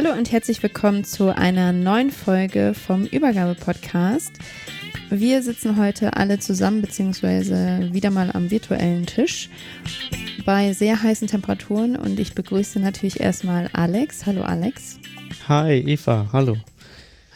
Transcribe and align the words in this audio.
Hallo 0.00 0.12
und 0.12 0.30
herzlich 0.30 0.62
willkommen 0.62 1.02
zu 1.02 1.36
einer 1.36 1.72
neuen 1.72 2.12
Folge 2.12 2.72
vom 2.72 3.04
Übergabe-Podcast. 3.04 4.30
Wir 5.10 5.42
sitzen 5.42 5.76
heute 5.76 6.14
alle 6.14 6.38
zusammen, 6.38 6.82
beziehungsweise 6.82 7.88
wieder 7.90 8.12
mal 8.12 8.30
am 8.30 8.48
virtuellen 8.52 9.06
Tisch 9.06 9.50
bei 10.46 10.72
sehr 10.72 11.02
heißen 11.02 11.26
Temperaturen 11.26 11.96
und 11.96 12.20
ich 12.20 12.36
begrüße 12.36 12.78
natürlich 12.78 13.18
erstmal 13.18 13.70
Alex. 13.72 14.24
Hallo 14.24 14.42
Alex. 14.42 15.00
Hi 15.48 15.80
Eva, 15.80 16.28
hallo. 16.32 16.56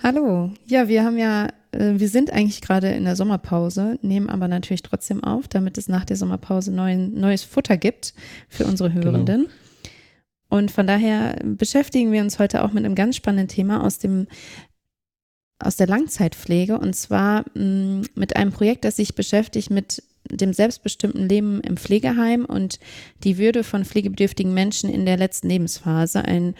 Hallo. 0.00 0.52
Ja, 0.68 0.86
wir 0.86 1.02
haben 1.02 1.18
ja, 1.18 1.48
äh, 1.72 1.94
wir 1.96 2.08
sind 2.08 2.32
eigentlich 2.32 2.60
gerade 2.60 2.92
in 2.92 3.02
der 3.02 3.16
Sommerpause, 3.16 3.98
nehmen 4.02 4.30
aber 4.30 4.46
natürlich 4.46 4.82
trotzdem 4.82 5.24
auf, 5.24 5.48
damit 5.48 5.78
es 5.78 5.88
nach 5.88 6.04
der 6.04 6.16
Sommerpause 6.16 6.70
neuen, 6.70 7.18
neues 7.18 7.42
Futter 7.42 7.76
gibt 7.76 8.14
für 8.48 8.66
unsere 8.66 8.92
Hörenden. 8.92 9.46
Genau. 9.46 9.61
Und 10.52 10.70
von 10.70 10.86
daher 10.86 11.38
beschäftigen 11.42 12.12
wir 12.12 12.20
uns 12.20 12.38
heute 12.38 12.62
auch 12.62 12.72
mit 12.72 12.84
einem 12.84 12.94
ganz 12.94 13.16
spannenden 13.16 13.48
Thema 13.48 13.82
aus 13.82 13.98
dem 13.98 14.26
aus 15.58 15.76
der 15.76 15.86
Langzeitpflege 15.86 16.78
und 16.78 16.94
zwar 16.94 17.46
mh, 17.54 17.64
mm, 17.64 18.04
mit 18.16 18.36
einem 18.36 18.52
Projekt, 18.52 18.84
das 18.84 18.96
sich 18.96 19.14
beschäftigt 19.14 19.70
mit 19.70 20.02
dem 20.30 20.52
selbstbestimmten 20.52 21.26
Leben 21.26 21.62
im 21.62 21.78
Pflegeheim 21.78 22.44
und 22.44 22.80
die 23.24 23.38
Würde 23.38 23.64
von 23.64 23.86
pflegebedürftigen 23.86 24.52
Menschen 24.52 24.90
in 24.90 25.06
der 25.06 25.16
letzten 25.16 25.48
Lebensphase. 25.48 26.22
Ein, 26.22 26.54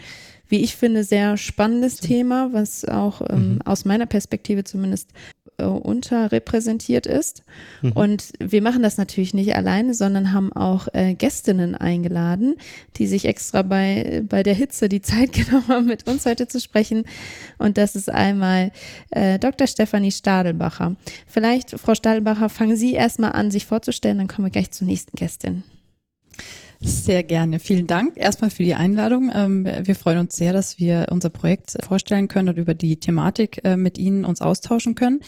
wie 0.47 0.63
ich 0.63 0.75
finde, 0.75 1.03
sehr 1.03 1.37
spannendes 1.37 1.97
Thema, 1.97 2.49
was 2.51 2.85
auch 2.85 3.21
ähm, 3.29 3.55
mhm. 3.55 3.61
aus 3.61 3.85
meiner 3.85 4.07
Perspektive 4.07 4.63
zumindest 4.63 5.11
äh, 5.57 5.63
unterrepräsentiert 5.63 7.05
ist. 7.05 7.43
Mhm. 7.81 7.91
Und 7.93 8.33
wir 8.39 8.61
machen 8.61 8.83
das 8.83 8.97
natürlich 8.97 9.33
nicht 9.33 9.55
alleine, 9.55 9.93
sondern 9.93 10.33
haben 10.33 10.53
auch 10.53 10.87
äh, 10.93 11.13
Gästinnen 11.13 11.75
eingeladen, 11.75 12.55
die 12.97 13.07
sich 13.07 13.25
extra 13.25 13.61
bei, 13.61 14.23
bei 14.27 14.43
der 14.43 14.53
Hitze 14.53 14.89
die 14.89 15.01
Zeit 15.01 15.33
genommen 15.33 15.67
haben, 15.67 15.85
mit 15.85 16.07
uns 16.07 16.25
heute 16.25 16.47
zu 16.47 16.59
sprechen. 16.59 17.03
Und 17.57 17.77
das 17.77 17.95
ist 17.95 18.09
einmal 18.09 18.71
äh, 19.11 19.39
Dr. 19.39 19.67
Stefanie 19.67 20.11
Stadelbacher. 20.11 20.95
Vielleicht, 21.27 21.71
Frau 21.71 21.95
Stadelbacher, 21.95 22.49
fangen 22.49 22.75
Sie 22.75 22.93
erstmal 22.93 23.33
an, 23.33 23.51
sich 23.51 23.65
vorzustellen, 23.65 24.17
dann 24.17 24.27
kommen 24.27 24.47
wir 24.47 24.51
gleich 24.51 24.71
zur 24.71 24.87
nächsten 24.87 25.15
Gästin. 25.15 25.63
Sehr 26.85 27.23
gerne. 27.23 27.59
Vielen 27.59 27.87
Dank 27.87 28.17
erstmal 28.17 28.49
für 28.49 28.63
die 28.63 28.75
Einladung. 28.75 29.31
Ähm, 29.33 29.65
wir 29.65 29.95
freuen 29.95 30.19
uns 30.19 30.35
sehr, 30.35 30.51
dass 30.51 30.79
wir 30.79 31.07
unser 31.11 31.29
Projekt 31.29 31.77
vorstellen 31.81 32.27
können 32.27 32.49
und 32.49 32.57
über 32.57 32.73
die 32.73 32.99
Thematik 32.99 33.61
äh, 33.63 33.77
mit 33.77 33.97
Ihnen 33.97 34.25
uns 34.25 34.41
austauschen 34.41 34.93
können. 34.93 35.21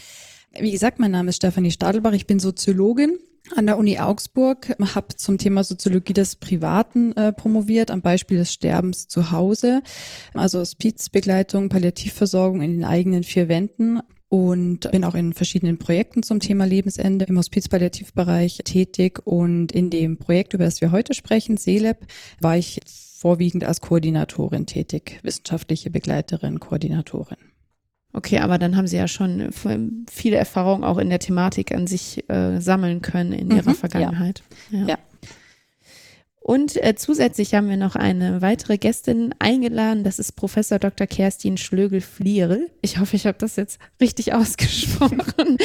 Wie 0.58 0.70
gesagt, 0.70 0.98
mein 0.98 1.12
Name 1.12 1.30
ist 1.30 1.36
Stefanie 1.36 1.70
Stadelbach. 1.70 2.12
Ich 2.12 2.26
bin 2.26 2.38
Soziologin 2.40 3.18
an 3.54 3.66
der 3.66 3.78
Uni 3.78 3.98
Augsburg, 3.98 4.76
habe 4.94 5.16
zum 5.16 5.38
Thema 5.38 5.64
Soziologie 5.64 6.12
des 6.12 6.36
Privaten 6.36 7.12
äh, 7.12 7.32
promoviert, 7.32 7.90
am 7.90 8.02
Beispiel 8.02 8.38
des 8.38 8.52
Sterbens 8.52 9.08
zu 9.08 9.30
Hause, 9.30 9.82
also 10.34 10.58
Hospizbegleitung, 10.58 11.68
Palliativversorgung 11.68 12.60
in 12.60 12.72
den 12.72 12.84
eigenen 12.84 13.22
vier 13.22 13.48
Wänden 13.48 14.00
und 14.28 14.90
bin 14.90 15.04
auch 15.04 15.14
in 15.14 15.32
verschiedenen 15.32 15.78
Projekten 15.78 16.22
zum 16.22 16.40
Thema 16.40 16.64
Lebensende 16.64 17.26
im 17.26 17.38
Hospizpalliativbereich 17.38 18.60
tätig 18.64 19.20
und 19.24 19.72
in 19.72 19.90
dem 19.90 20.16
Projekt, 20.16 20.54
über 20.54 20.64
das 20.64 20.80
wir 20.80 20.90
heute 20.90 21.14
sprechen, 21.14 21.56
CELEB, 21.56 21.98
war 22.40 22.56
ich 22.56 22.80
vorwiegend 22.86 23.64
als 23.64 23.80
Koordinatorin 23.80 24.66
tätig, 24.66 25.20
wissenschaftliche 25.22 25.90
Begleiterin, 25.90 26.60
Koordinatorin. 26.60 27.38
Okay, 28.12 28.38
aber 28.38 28.58
dann 28.58 28.76
haben 28.76 28.86
Sie 28.86 28.96
ja 28.96 29.08
schon 29.08 29.50
viele 30.10 30.36
Erfahrungen 30.36 30.84
auch 30.84 30.98
in 30.98 31.10
der 31.10 31.18
Thematik 31.18 31.72
an 31.72 31.86
sich 31.86 32.28
äh, 32.30 32.60
sammeln 32.60 33.02
können 33.02 33.32
in 33.32 33.50
Ihrer 33.50 33.70
mhm, 33.70 33.74
Vergangenheit. 33.74 34.42
Ja. 34.70 34.78
ja. 34.78 34.86
ja. 34.86 34.98
Und 36.46 36.80
äh, 36.80 36.94
zusätzlich 36.94 37.54
haben 37.54 37.68
wir 37.68 37.76
noch 37.76 37.96
eine 37.96 38.40
weitere 38.40 38.78
Gästin 38.78 39.34
eingeladen. 39.40 40.04
Das 40.04 40.20
ist 40.20 40.36
Professor 40.36 40.78
Dr. 40.78 41.08
Kerstin 41.08 41.56
Schlögel-Flierl. 41.56 42.70
Ich 42.82 43.00
hoffe, 43.00 43.16
ich 43.16 43.26
habe 43.26 43.36
das 43.36 43.56
jetzt 43.56 43.80
richtig 44.00 44.32
ausgesprochen. 44.32 45.58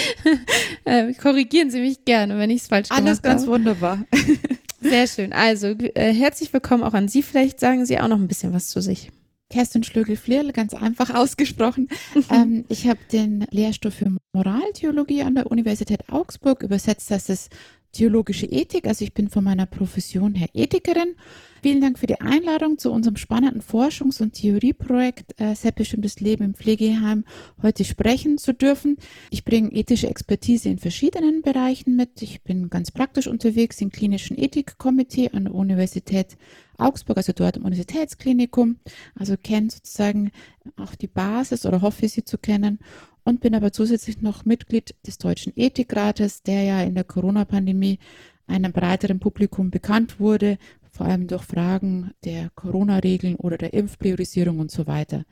äh, 0.86 1.14
korrigieren 1.14 1.69
Sie 1.69 1.81
mich 1.81 2.03
gerne, 2.03 2.40
wenn 2.40 2.50
ich 2.50 2.64
es 2.64 2.68
falsch 2.68 2.90
gemacht 2.90 3.00
habe. 3.00 3.09
Alles 3.09 3.22
ganz 3.22 3.46
wunderbar. 3.46 4.03
Sehr 4.81 5.06
schön. 5.06 5.34
Also 5.34 5.68
äh, 5.68 6.14
herzlich 6.16 6.52
willkommen 6.52 6.81
auch 6.81 6.96
an 6.96 7.08
Sie. 7.08 7.22
Vielleicht 7.22 7.59
sagen 7.59 7.86
Sie 7.86 8.00
auch 8.00 8.08
noch 8.08 8.18
ein 8.18 8.28
bisschen 8.28 8.52
was 8.52 8.69
zu 8.69 8.81
sich. 8.81 9.12
Kerstin 9.52 9.84
Schlögel-Flierl, 9.84 10.52
ganz 10.52 10.74
einfach 10.74 11.09
ausgesprochen. 11.13 11.90
ähm, 12.31 12.66
ich 12.69 12.88
habe 12.88 13.00
den 13.12 13.46
Lehrstoff 13.52 13.94
für 13.94 14.16
Moraltheologie 14.34 15.22
an 15.22 15.36
der 15.36 15.52
Universität 15.52 16.09
Augsburg. 16.09 16.63
Übersetzt 16.63 17.12
heißt 17.12 17.30
es 17.30 17.50
theologische 17.91 18.46
Ethik. 18.46 18.88
Also 18.88 19.03
ich 19.03 19.13
bin 19.13 19.29
von 19.29 19.44
meiner 19.44 19.66
Profession 19.66 20.35
her 20.35 20.50
Ethikerin. 20.53 21.16
Vielen 21.63 21.81
Dank 21.81 22.00
für 22.00 22.07
die 22.07 22.19
Einladung 22.19 22.79
zu 22.79 22.91
unserem 22.91 23.18
spannenden 23.18 23.62
Forschungs- 23.62 24.19
und 24.19 24.34
Theorieprojekt 24.34 25.40
äh, 25.40 25.53
Selbstbestimmtes 25.53 26.19
Leben 26.19 26.44
im 26.44 26.53
Pflegeheim 26.56 27.24
heute 27.62 27.84
sprechen 27.84 28.40
zu 28.40 28.53
dürfen. 28.53 28.97
Ich 29.30 29.46
bringe 29.46 29.72
ethische 29.72 30.07
Expertise 30.09 30.69
in 30.69 30.80
verschiedenen 30.80 31.44
Bereichen 31.44 31.96
mit. 31.96 32.22
Ich 32.24 32.41
bin 32.41 32.72
ganz 32.72 32.90
praktisch 32.90 33.28
unterwegs 33.28 33.80
im 33.80 33.91
klinischen 33.91 34.40
Ethikkomitee 34.40 35.30
an 35.34 35.44
der 35.46 35.53
Universität 35.53 36.35
Augsburg, 36.80 37.18
also 37.18 37.31
dort 37.31 37.57
im 37.57 37.66
Universitätsklinikum. 37.66 38.78
Also 39.13 39.35
kenne 39.38 39.69
sozusagen 39.69 40.31
auch 40.78 40.96
die 40.96 41.07
Basis 41.07 41.68
oder 41.68 41.81
hoffe 41.81 42.07
sie 42.07 42.24
zu 42.24 42.40
kennen 42.40 42.80
und 43.24 43.40
bin 43.42 43.56
aber 43.56 43.72
zusätzlich 43.72 44.22
noch 44.22 44.46
Mitglied 44.46 44.96
des 45.06 45.18
Deutschen 45.18 45.54
Ethikrates, 45.56 46.44
der 46.44 46.64
ja 46.64 46.82
in 46.82 46.96
der 46.96 47.04
Corona-Pandemie 47.04 48.00
einem 48.48 48.72
breiteren 48.72 49.20
Publikum 49.20 49.72
bekannt 49.72 50.20
wurde, 50.20 50.58
vor 50.92 51.06
allem 51.06 51.28
durch 51.28 51.44
Fragen 51.44 52.12
der 52.26 52.50
Corona-Regeln 52.56 53.36
oder 53.36 53.58
der 53.58 53.74
Impfpriorisierung 53.74 54.60
und 54.60 54.72
so 54.72 54.88
weiter. 54.88 55.26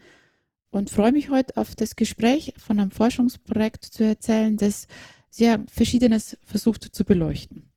Und 0.72 0.90
freue 0.90 1.12
mich 1.12 1.30
heute 1.30 1.58
auf 1.58 1.76
das 1.76 1.96
Gespräch 1.96 2.54
von 2.58 2.80
einem 2.80 2.92
Forschungsprojekt 2.92 3.86
zu 3.86 4.04
erzählen, 4.04 4.56
das 4.56 4.88
sehr 5.30 5.64
Verschiedenes 5.72 6.38
versucht 6.44 6.84
zu 6.84 7.04
beleuchten. 7.04 7.72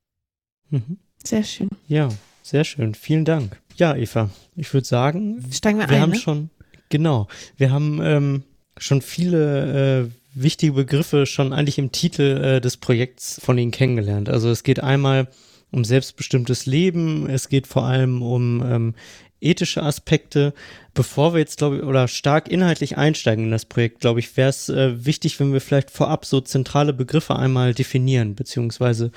Mhm. 0.69 0.97
Sehr 1.23 1.43
schön. 1.43 1.69
Ja, 1.87 2.09
sehr 2.41 2.63
schön. 2.63 2.93
Vielen 2.93 3.25
Dank. 3.25 3.61
Ja, 3.75 3.95
Eva, 3.95 4.29
ich 4.55 4.73
würde 4.73 4.85
sagen, 4.85 5.43
Steigen 5.51 5.79
wir, 5.79 5.89
wir 5.89 5.95
ein, 5.95 6.01
haben 6.01 6.09
ne? 6.11 6.17
schon, 6.17 6.49
genau, 6.89 7.27
wir 7.57 7.71
haben 7.71 7.99
ähm, 8.01 8.43
schon 8.77 9.01
viele 9.01 10.03
äh, 10.03 10.09
wichtige 10.33 10.73
Begriffe 10.73 11.25
schon 11.25 11.53
eigentlich 11.53 11.77
im 11.77 11.91
Titel 11.91 12.41
äh, 12.43 12.61
des 12.61 12.77
Projekts 12.77 13.39
von 13.43 13.57
Ihnen 13.57 13.71
kennengelernt. 13.71 14.29
Also 14.29 14.49
es 14.49 14.63
geht 14.63 14.81
einmal 14.81 15.27
um 15.71 15.83
selbstbestimmtes 15.83 16.65
Leben, 16.65 17.29
es 17.29 17.49
geht 17.49 17.67
vor 17.67 17.83
allem 17.83 18.21
um 18.21 18.63
ähm, 18.65 18.93
ethische 19.41 19.83
Aspekte. 19.83 20.53
Bevor 20.93 21.33
wir 21.33 21.39
jetzt, 21.39 21.57
glaube 21.57 21.77
ich, 21.77 21.83
oder 21.83 22.07
stark 22.07 22.47
inhaltlich 22.47 22.97
einsteigen 22.97 23.45
in 23.45 23.51
das 23.51 23.65
Projekt, 23.65 23.99
glaube 23.99 24.19
ich, 24.19 24.35
wäre 24.37 24.49
es 24.49 24.69
äh, 24.69 25.05
wichtig, 25.05 25.39
wenn 25.39 25.53
wir 25.53 25.61
vielleicht 25.61 25.91
vorab 25.91 26.25
so 26.25 26.41
zentrale 26.41 26.93
Begriffe 26.93 27.35
einmal 27.35 27.73
definieren, 27.73 28.35
beziehungsweise 28.35 29.11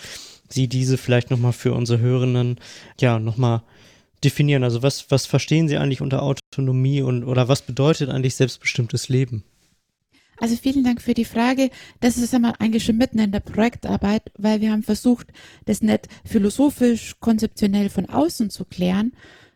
Sie 0.49 0.69
diese 0.69 0.97
vielleicht 0.97 1.31
nochmal 1.31 1.53
für 1.53 1.75
unsere 1.75 1.99
Hörenden, 2.01 2.59
ja, 3.01 3.19
nochmal 3.19 3.63
definieren. 4.25 4.65
Also 4.65 4.83
was, 4.83 5.11
was 5.11 5.27
verstehen 5.27 5.69
Sie 5.69 5.77
eigentlich 5.77 6.01
unter 6.01 6.23
Autonomie 6.23 7.03
und 7.03 7.25
oder 7.25 7.49
was 7.49 7.63
bedeutet 7.63 8.09
eigentlich 8.11 8.35
selbstbestimmtes 8.37 9.09
Leben? 9.09 9.45
Also 10.39 10.57
vielen 10.57 10.85
Dank 10.85 11.01
für 11.01 11.15
die 11.15 11.25
Frage. 11.25 11.71
Das 12.01 12.19
ist 12.19 12.35
einmal 12.35 12.55
eigentlich 12.59 12.85
schon 12.85 12.99
mitten 12.99 13.19
in 13.19 13.33
der 13.33 13.41
Projektarbeit, 13.41 14.31
weil 14.37 14.61
wir 14.61 14.71
haben 14.71 14.83
versucht, 14.83 15.29
das 15.65 15.81
nicht 15.81 16.09
philosophisch, 16.25 17.15
konzeptionell 17.21 17.89
von 17.89 18.07
außen 18.07 18.51
zu 18.51 18.65
klären, 18.65 19.13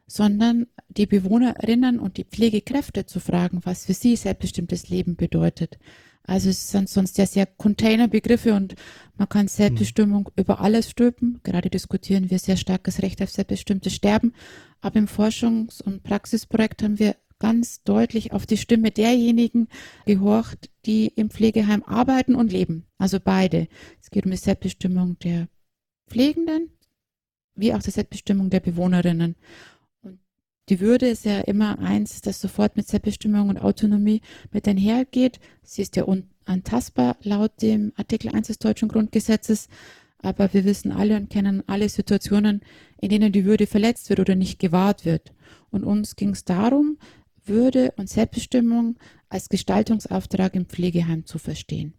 sondern 0.06 0.66
die 0.96 1.06
Bewohnerinnen 1.06 1.98
und 1.98 2.16
die 2.16 2.24
Pflegekräfte 2.24 3.06
zu 3.06 3.20
fragen, 3.20 3.60
was 3.64 3.86
für 3.86 3.94
sie 3.94 4.16
selbstbestimmtes 4.16 4.88
Leben 4.88 5.16
bedeutet. 5.16 5.78
Also 6.24 6.50
es 6.50 6.70
sind 6.70 6.88
sonst 6.88 7.18
ja 7.18 7.26
sehr 7.26 7.46
Containerbegriffe 7.46 8.54
und 8.54 8.74
man 9.16 9.28
kann 9.28 9.48
Selbstbestimmung 9.48 10.30
mhm. 10.34 10.42
über 10.42 10.60
alles 10.60 10.90
stülpen. 10.90 11.40
Gerade 11.42 11.70
diskutieren 11.70 12.30
wir 12.30 12.38
sehr 12.38 12.56
stark 12.56 12.84
das 12.84 13.02
Recht 13.02 13.22
auf 13.22 13.30
selbstbestimmtes 13.30 13.94
Sterben. 13.94 14.34
Aber 14.80 14.98
im 14.98 15.06
Forschungs- 15.06 15.82
und 15.82 16.02
Praxisprojekt 16.02 16.82
haben 16.82 16.98
wir 16.98 17.16
ganz 17.38 17.82
deutlich 17.82 18.32
auf 18.32 18.46
die 18.46 18.58
Stimme 18.58 18.90
derjenigen 18.90 19.68
gehorcht, 20.04 20.70
die 20.84 21.06
im 21.06 21.30
Pflegeheim 21.30 21.82
arbeiten 21.84 22.34
und 22.34 22.52
leben. 22.52 22.86
Also 22.98 23.18
beide. 23.18 23.66
Es 24.00 24.10
geht 24.10 24.26
um 24.26 24.30
die 24.30 24.36
Selbstbestimmung 24.36 25.18
der 25.20 25.48
Pflegenden 26.08 26.70
wie 27.60 27.74
auch 27.74 27.82
die 27.82 27.90
Selbstbestimmung 27.90 28.50
der 28.50 28.60
Bewohnerinnen. 28.60 29.36
Die 30.68 30.80
Würde 30.80 31.08
ist 31.08 31.24
ja 31.24 31.40
immer 31.40 31.78
eins, 31.80 32.20
das 32.20 32.40
sofort 32.40 32.76
mit 32.76 32.86
Selbstbestimmung 32.86 33.48
und 33.48 33.58
Autonomie 33.58 34.20
mit 34.52 34.68
einhergeht. 34.68 35.40
Sie 35.62 35.82
ist 35.82 35.96
ja 35.96 36.04
unantastbar 36.04 37.16
laut 37.22 37.50
dem 37.60 37.92
Artikel 37.96 38.28
1 38.32 38.48
des 38.48 38.58
deutschen 38.58 38.88
Grundgesetzes. 38.88 39.68
Aber 40.22 40.52
wir 40.52 40.64
wissen 40.64 40.92
alle 40.92 41.16
und 41.16 41.30
kennen 41.30 41.64
alle 41.66 41.88
Situationen, 41.88 42.60
in 43.00 43.08
denen 43.08 43.32
die 43.32 43.44
Würde 43.44 43.66
verletzt 43.66 44.10
wird 44.10 44.20
oder 44.20 44.36
nicht 44.36 44.58
gewahrt 44.58 45.04
wird. 45.04 45.32
Und 45.70 45.82
uns 45.82 46.14
ging 46.14 46.30
es 46.30 46.44
darum, 46.44 46.98
würde 47.44 47.92
und 47.96 48.08
Selbstbestimmung 48.08 48.96
als 49.28 49.48
Gestaltungsauftrag 49.48 50.54
im 50.54 50.66
Pflegeheim 50.66 51.24
zu 51.24 51.38
verstehen. 51.38 51.94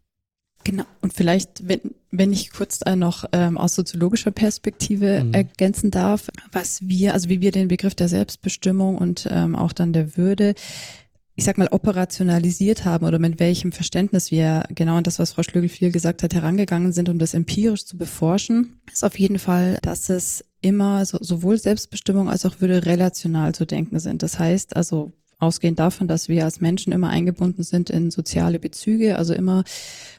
Genau. 0.63 0.84
Und 1.02 1.13
vielleicht, 1.13 1.68
wenn, 1.68 1.81
wenn 2.12 2.34
ich 2.34 2.52
kurz 2.52 2.81
noch 2.96 3.25
ähm, 3.31 3.58
aus 3.58 3.75
soziologischer 3.75 4.31
Perspektive 4.31 5.24
mhm. 5.24 5.34
ergänzen 5.34 5.92
darf, 5.92 6.30
was 6.52 6.88
wir, 6.88 7.13
also 7.13 7.30
wie 7.30 7.42
wir 7.42 7.52
den 7.52 7.68
Begriff 7.68 7.96
der 7.96 8.08
Selbstbestimmung 8.08 8.98
und 8.98 9.28
ähm, 9.31 9.56
auch 9.56 9.74
dann 9.74 9.94
der 9.94 10.18
Würde, 10.18 10.54
ich 11.36 11.46
sag 11.46 11.58
mal, 11.58 11.69
operationalisiert 11.72 12.86
haben 12.86 13.06
oder 13.06 13.18
mit 13.18 13.40
welchem 13.40 13.72
Verständnis 13.72 14.30
wir 14.30 14.66
genau 14.69 14.98
an 14.98 15.04
das, 15.04 15.18
was 15.18 15.34
Frau 15.34 15.44
Schlögel 15.44 15.69
viel 15.69 15.92
gesagt 15.92 16.22
hat, 16.22 16.34
herangegangen 16.34 16.92
sind, 16.92 17.10
um 17.10 17.18
das 17.18 17.34
empirisch 17.34 17.86
zu 17.86 17.98
beforschen, 17.98 18.80
ist 18.92 19.04
auf 19.04 19.18
jeden 19.18 19.40
Fall, 19.40 19.80
dass 19.81 20.10
es 20.10 20.46
immer 20.62 21.04
so, 21.06 21.18
sowohl 21.22 21.58
Selbstbestimmung 21.58 22.30
als 22.30 22.46
auch 22.46 22.60
Würde 22.60 22.86
relational 22.86 23.56
zu 23.56 23.66
denken 23.66 24.00
sind. 24.00 24.22
Das 24.22 24.38
heißt 24.38 24.75
also, 24.75 25.13
ausgehend 25.41 25.79
davon, 25.79 26.07
dass 26.07 26.29
wir 26.29 26.45
als 26.45 26.61
Menschen 26.61 26.93
immer 26.93 27.09
eingebunden 27.09 27.63
sind 27.63 27.89
in 27.89 28.11
soziale 28.11 28.59
Bezüge, 28.59 29.17
also 29.17 29.33
immer 29.33 29.63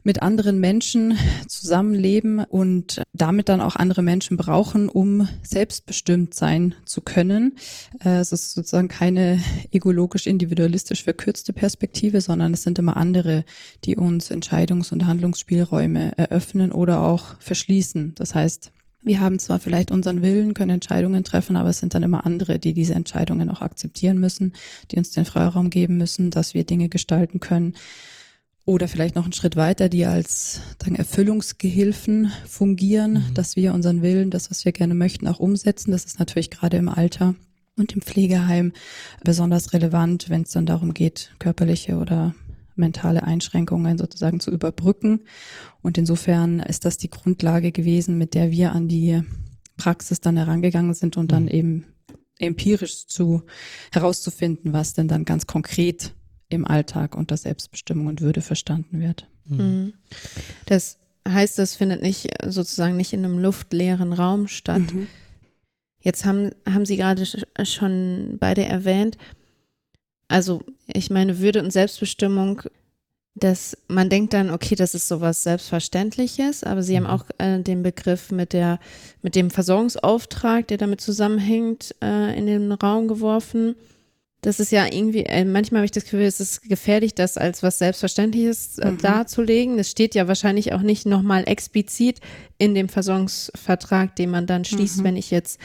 mit 0.02 0.22
anderen 0.22 0.58
Menschen 0.58 1.16
zusammenleben 1.48 2.40
und 2.40 3.02
damit 3.12 3.48
dann 3.48 3.60
auch 3.60 3.76
andere 3.76 4.02
Menschen 4.02 4.36
brauchen, 4.36 4.88
um 4.88 5.28
selbstbestimmt 5.42 6.34
sein 6.34 6.74
zu 6.84 7.00
können. 7.00 7.56
Äh, 8.04 8.18
es 8.18 8.32
ist 8.32 8.52
sozusagen 8.52 8.88
keine 8.88 9.40
egologisch 9.70 10.26
individualistisch 10.26 11.04
verkürzte 11.04 11.52
Perspektive, 11.52 12.20
sondern 12.20 12.52
es 12.54 12.62
sind 12.62 12.78
immer 12.78 12.96
andere, 12.96 13.44
die 13.84 13.96
uns 13.96 14.30
Entscheidungs- 14.30 14.92
und 14.92 15.06
Handlungsspielräume 15.06 16.18
eröffnen 16.18 16.72
oder 16.72 17.02
auch 17.02 17.40
verschließen. 17.40 18.14
Das 18.16 18.34
heißt, 18.34 18.72
wir 19.02 19.20
haben 19.20 19.38
zwar 19.38 19.58
vielleicht 19.58 19.90
unseren 19.90 20.22
Willen, 20.22 20.54
können 20.54 20.70
Entscheidungen 20.70 21.24
treffen, 21.24 21.56
aber 21.56 21.70
es 21.70 21.78
sind 21.78 21.94
dann 21.94 22.02
immer 22.02 22.24
andere, 22.24 22.58
die 22.58 22.72
diese 22.72 22.94
Entscheidungen 22.94 23.50
auch 23.50 23.60
akzeptieren 23.60 24.18
müssen, 24.18 24.52
die 24.90 24.96
uns 24.96 25.10
den 25.10 25.24
Freiraum 25.24 25.70
geben 25.70 25.96
müssen, 25.96 26.30
dass 26.30 26.54
wir 26.54 26.64
Dinge 26.64 26.88
gestalten 26.88 27.40
können. 27.40 27.74
Oder 28.64 28.86
vielleicht 28.86 29.16
noch 29.16 29.24
einen 29.24 29.32
Schritt 29.32 29.56
weiter, 29.56 29.88
die 29.88 30.06
als 30.06 30.60
dann 30.78 30.94
Erfüllungsgehilfen 30.94 32.30
fungieren, 32.46 33.14
mhm. 33.14 33.34
dass 33.34 33.56
wir 33.56 33.74
unseren 33.74 34.02
Willen, 34.02 34.30
das, 34.30 34.50
was 34.50 34.64
wir 34.64 34.70
gerne 34.70 34.94
möchten, 34.94 35.26
auch 35.26 35.40
umsetzen. 35.40 35.90
Das 35.90 36.04
ist 36.04 36.20
natürlich 36.20 36.50
gerade 36.50 36.76
im 36.76 36.88
Alter 36.88 37.34
und 37.76 37.92
im 37.92 38.02
Pflegeheim 38.02 38.72
besonders 39.24 39.72
relevant, 39.72 40.28
wenn 40.28 40.42
es 40.42 40.50
dann 40.50 40.66
darum 40.66 40.94
geht, 40.94 41.32
körperliche 41.40 41.96
oder 41.96 42.34
mentale 42.82 43.22
Einschränkungen 43.22 43.96
sozusagen 43.96 44.40
zu 44.40 44.50
überbrücken. 44.50 45.20
Und 45.80 45.96
insofern 45.96 46.60
ist 46.60 46.84
das 46.84 46.98
die 46.98 47.08
Grundlage 47.08 47.72
gewesen, 47.72 48.18
mit 48.18 48.34
der 48.34 48.50
wir 48.50 48.72
an 48.72 48.88
die 48.88 49.22
Praxis 49.76 50.20
dann 50.20 50.36
herangegangen 50.36 50.94
sind 50.94 51.16
und 51.16 51.32
dann 51.32 51.44
mhm. 51.44 51.48
eben 51.48 51.86
empirisch 52.38 53.06
zu 53.06 53.42
herauszufinden, 53.92 54.72
was 54.72 54.94
denn 54.94 55.08
dann 55.08 55.24
ganz 55.24 55.46
konkret 55.46 56.12
im 56.48 56.66
Alltag 56.66 57.16
unter 57.16 57.36
Selbstbestimmung 57.36 58.08
und 58.08 58.20
Würde 58.20 58.42
verstanden 58.42 59.00
wird. 59.00 59.28
Mhm. 59.46 59.58
mhm. 59.58 59.92
Das 60.66 60.98
heißt, 61.26 61.58
das 61.58 61.76
findet 61.76 62.02
nicht 62.02 62.28
sozusagen 62.44 62.96
nicht 62.96 63.12
in 63.12 63.24
einem 63.24 63.38
luftleeren 63.38 64.12
Raum 64.12 64.48
statt. 64.48 64.92
Mhm. 64.92 65.06
Jetzt 66.00 66.24
haben, 66.24 66.50
haben 66.68 66.84
Sie 66.84 66.96
gerade 66.96 67.24
schon 67.64 68.36
beide 68.40 68.64
erwähnt, 68.64 69.16
also 70.32 70.62
ich 70.86 71.10
meine, 71.10 71.38
Würde 71.38 71.62
und 71.62 71.72
Selbstbestimmung, 71.72 72.62
dass 73.34 73.76
man 73.88 74.08
denkt 74.08 74.32
dann, 74.32 74.50
okay, 74.50 74.74
das 74.74 74.94
ist 74.94 75.08
sowas 75.08 75.42
Selbstverständliches, 75.42 76.64
aber 76.64 76.82
sie 76.82 76.98
mhm. 76.98 77.06
haben 77.06 77.20
auch 77.20 77.24
äh, 77.38 77.60
den 77.60 77.82
Begriff 77.82 78.30
mit 78.30 78.52
der, 78.52 78.78
mit 79.22 79.36
dem 79.36 79.50
Versorgungsauftrag, 79.50 80.68
der 80.68 80.78
damit 80.78 81.00
zusammenhängt, 81.00 81.94
äh, 82.02 82.36
in 82.36 82.46
den 82.46 82.72
Raum 82.72 83.08
geworfen. 83.08 83.74
Das 84.40 84.58
ist 84.58 84.72
ja 84.72 84.86
irgendwie, 84.86 85.24
äh, 85.24 85.44
manchmal 85.44 85.80
habe 85.80 85.84
ich 85.84 85.92
das 85.92 86.04
Gefühl, 86.04 86.22
es 86.22 86.40
ist 86.40 86.62
gefährlich, 86.62 87.14
das 87.14 87.36
als 87.36 87.62
was 87.62 87.78
Selbstverständliches 87.78 88.78
äh, 88.78 88.90
mhm. 88.90 88.98
darzulegen. 88.98 89.76
Das 89.76 89.90
steht 89.90 90.14
ja 90.14 90.28
wahrscheinlich 90.28 90.72
auch 90.72 90.82
nicht 90.82 91.06
nochmal 91.06 91.44
explizit 91.46 92.20
in 92.58 92.74
dem 92.74 92.88
Versorgungsvertrag, 92.88 94.16
den 94.16 94.30
man 94.30 94.46
dann 94.46 94.64
schließt, 94.64 95.00
mhm. 95.00 95.04
wenn 95.04 95.16
ich 95.16 95.30
jetzt 95.30 95.60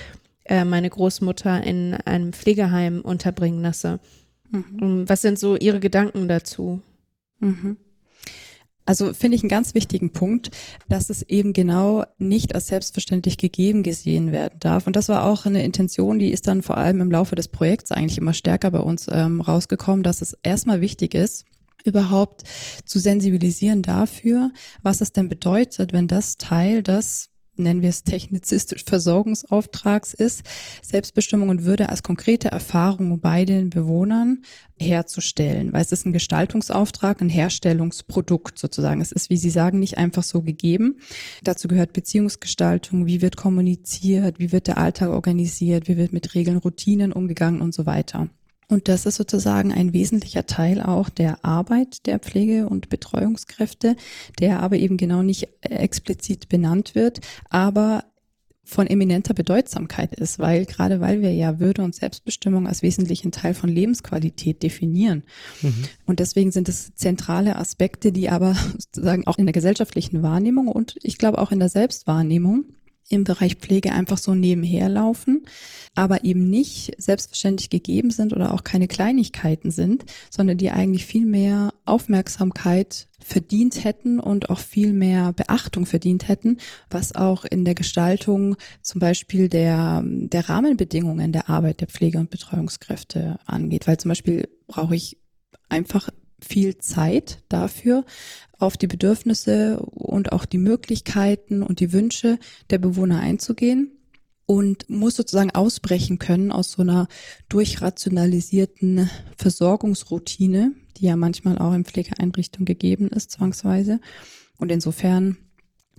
äh, 0.45 0.63
meine 0.63 0.89
Großmutter 0.89 1.63
in 1.63 1.95
einem 2.05 2.33
Pflegeheim 2.33 3.01
unterbringen 3.01 3.61
lasse. 3.61 3.99
Mhm. 4.51 5.07
Was 5.07 5.21
sind 5.21 5.39
so 5.39 5.55
Ihre 5.55 5.79
Gedanken 5.79 6.27
dazu? 6.27 6.81
Mhm. 7.39 7.77
Also 8.87 9.13
finde 9.13 9.35
ich 9.35 9.43
einen 9.43 9.49
ganz 9.49 9.75
wichtigen 9.75 10.11
Punkt, 10.11 10.49
dass 10.87 11.09
es 11.09 11.21
eben 11.21 11.51
genau 11.51 12.05
nicht 12.17 12.55
als 12.55 12.67
selbstverständlich 12.67 13.37
gegeben 13.37 13.83
gesehen 13.83 14.31
werden 14.31 14.59
darf. 14.61 14.87
Und 14.87 14.95
das 14.95 15.09
war 15.09 15.25
auch 15.25 15.45
eine 15.45 15.63
Intention, 15.63 16.19
die 16.19 16.31
ist 16.31 16.47
dann 16.47 16.61
vor 16.61 16.77
allem 16.77 17.01
im 17.01 17.11
Laufe 17.11 17.35
des 17.35 17.49
Projekts 17.49 17.91
eigentlich 17.91 18.17
immer 18.17 18.33
stärker 18.33 18.71
bei 18.71 18.79
uns 18.79 19.07
ähm, 19.11 19.41
rausgekommen, 19.41 20.03
dass 20.03 20.21
es 20.21 20.37
erstmal 20.41 20.79
wichtig 20.79 21.15
ist, 21.15 21.45
überhaupt 21.83 22.43
zu 22.85 22.99
sensibilisieren 22.99 23.81
dafür, 23.81 24.51
was 24.83 25.01
es 25.01 25.11
denn 25.11 25.27
bedeutet, 25.27 25.91
wenn 25.91 26.07
das 26.07 26.37
Teil 26.37 26.81
des 26.81 27.29
nennen 27.59 27.81
wir 27.81 27.89
es 27.89 28.03
technizistisch 28.03 28.83
Versorgungsauftrags 28.83 30.13
ist, 30.13 30.43
Selbstbestimmung 30.81 31.49
und 31.49 31.65
Würde 31.65 31.89
als 31.89 32.03
konkrete 32.03 32.49
Erfahrung 32.49 33.19
bei 33.19 33.45
den 33.45 33.69
Bewohnern 33.69 34.43
herzustellen, 34.79 35.73
weil 35.73 35.81
es 35.81 35.91
ist 35.91 36.05
ein 36.05 36.13
Gestaltungsauftrag, 36.13 37.21
ein 37.21 37.29
Herstellungsprodukt 37.29 38.59
sozusagen. 38.59 39.01
Es 39.01 39.11
ist, 39.11 39.29
wie 39.29 39.37
Sie 39.37 39.49
sagen, 39.49 39.79
nicht 39.79 39.97
einfach 39.97 40.23
so 40.23 40.41
gegeben. 40.41 40.99
Dazu 41.43 41.67
gehört 41.67 41.93
Beziehungsgestaltung, 41.93 43.05
wie 43.05 43.21
wird 43.21 43.37
kommuniziert, 43.37 44.39
wie 44.39 44.51
wird 44.51 44.67
der 44.67 44.77
Alltag 44.77 45.09
organisiert, 45.09 45.87
wie 45.87 45.97
wird 45.97 46.13
mit 46.13 46.35
Regeln, 46.35 46.57
Routinen 46.57 47.11
umgegangen 47.11 47.61
und 47.61 47.73
so 47.73 47.85
weiter. 47.85 48.29
Und 48.69 48.89
das 48.89 49.05
ist 49.05 49.15
sozusagen 49.15 49.71
ein 49.71 49.93
wesentlicher 49.93 50.45
Teil 50.45 50.81
auch 50.81 51.09
der 51.09 51.45
Arbeit 51.45 52.05
der 52.05 52.19
Pflege- 52.19 52.67
und 52.67 52.89
Betreuungskräfte, 52.89 53.95
der 54.39 54.59
aber 54.61 54.75
eben 54.75 54.97
genau 54.97 55.23
nicht 55.23 55.47
explizit 55.61 56.49
benannt 56.49 56.93
wird, 56.93 57.21
aber 57.49 58.03
von 58.67 58.85
eminenter 58.85 59.33
Bedeutsamkeit 59.33 60.13
ist, 60.15 60.39
weil 60.39 60.65
gerade 60.65 60.99
weil 60.99 61.21
wir 61.21 61.33
ja 61.33 61.61
Würde 61.61 61.83
und 61.83 61.95
Selbstbestimmung 61.95 62.67
als 62.67 62.81
wesentlichen 62.81 63.31
Teil 63.31 63.53
von 63.53 63.69
Lebensqualität 63.69 64.61
definieren. 64.61 65.23
Mhm. 65.61 65.85
Und 66.05 66.19
deswegen 66.19 66.51
sind 66.51 66.67
es 66.67 66.93
zentrale 66.93 67.55
Aspekte, 67.55 68.11
die 68.11 68.29
aber 68.29 68.55
sozusagen 68.77 69.25
auch 69.25 69.37
in 69.37 69.45
der 69.45 69.53
gesellschaftlichen 69.53 70.21
Wahrnehmung 70.21 70.67
und 70.67 70.97
ich 71.01 71.17
glaube 71.17 71.37
auch 71.37 71.53
in 71.53 71.59
der 71.59 71.69
Selbstwahrnehmung 71.69 72.65
im 73.09 73.23
Bereich 73.23 73.55
Pflege 73.55 73.91
einfach 73.93 74.17
so 74.17 74.35
nebenher 74.35 74.89
laufen, 74.89 75.45
aber 75.95 76.23
eben 76.23 76.49
nicht 76.49 76.93
selbstverständlich 76.97 77.69
gegeben 77.69 78.11
sind 78.11 78.33
oder 78.33 78.53
auch 78.53 78.63
keine 78.63 78.87
Kleinigkeiten 78.87 79.71
sind, 79.71 80.05
sondern 80.29 80.57
die 80.57 80.71
eigentlich 80.71 81.05
viel 81.05 81.25
mehr 81.25 81.73
Aufmerksamkeit 81.85 83.07
verdient 83.19 83.83
hätten 83.83 84.19
und 84.19 84.49
auch 84.49 84.59
viel 84.59 84.93
mehr 84.93 85.33
Beachtung 85.33 85.85
verdient 85.85 86.27
hätten, 86.27 86.57
was 86.89 87.15
auch 87.15 87.45
in 87.45 87.65
der 87.65 87.75
Gestaltung 87.75 88.57
zum 88.81 88.99
Beispiel 88.99 89.49
der, 89.49 90.03
der 90.05 90.49
Rahmenbedingungen 90.49 91.31
der 91.31 91.49
Arbeit 91.49 91.81
der 91.81 91.87
Pflege- 91.87 92.19
und 92.19 92.29
Betreuungskräfte 92.29 93.39
angeht. 93.45 93.87
Weil 93.87 93.97
zum 93.97 94.09
Beispiel 94.09 94.49
brauche 94.67 94.95
ich 94.95 95.17
einfach 95.69 96.09
viel 96.39 96.77
Zeit 96.77 97.43
dafür, 97.49 98.05
auf 98.59 98.77
die 98.77 98.87
Bedürfnisse 98.87 99.79
und 99.79 100.31
auch 100.31 100.45
die 100.45 100.57
Möglichkeiten 100.57 101.63
und 101.63 101.79
die 101.79 101.93
Wünsche 101.93 102.39
der 102.69 102.77
Bewohner 102.79 103.19
einzugehen. 103.19 103.91
und 104.47 104.89
muss 104.89 105.17
sozusagen 105.17 105.51
ausbrechen 105.51 106.19
können 106.19 106.51
aus 106.53 106.71
so 106.71 106.81
einer 106.81 107.07
durchrationalisierten 107.49 109.09
Versorgungsroutine, 109.37 110.71
die 110.95 111.05
ja 111.05 111.17
manchmal 111.17 111.59
auch 111.59 111.73
in 111.73 111.83
Pflegeeinrichtungen 111.83 112.65
gegeben 112.65 113.09
ist, 113.09 113.29
zwangsweise. 113.31 113.99
Und 114.57 114.71
insofern 114.71 115.37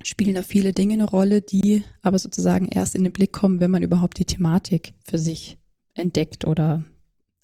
spielen 0.02 0.34
da 0.34 0.42
viele 0.42 0.72
Dinge 0.72 0.94
eine 0.94 1.04
Rolle, 1.04 1.42
die 1.42 1.84
aber 2.00 2.18
sozusagen 2.18 2.68
erst 2.68 2.94
in 2.94 3.04
den 3.04 3.12
Blick 3.12 3.32
kommen, 3.32 3.60
wenn 3.60 3.70
man 3.70 3.82
überhaupt 3.82 4.18
die 4.18 4.24
Thematik 4.24 4.94
für 5.04 5.18
sich 5.18 5.58
entdeckt 5.92 6.46
oder 6.46 6.84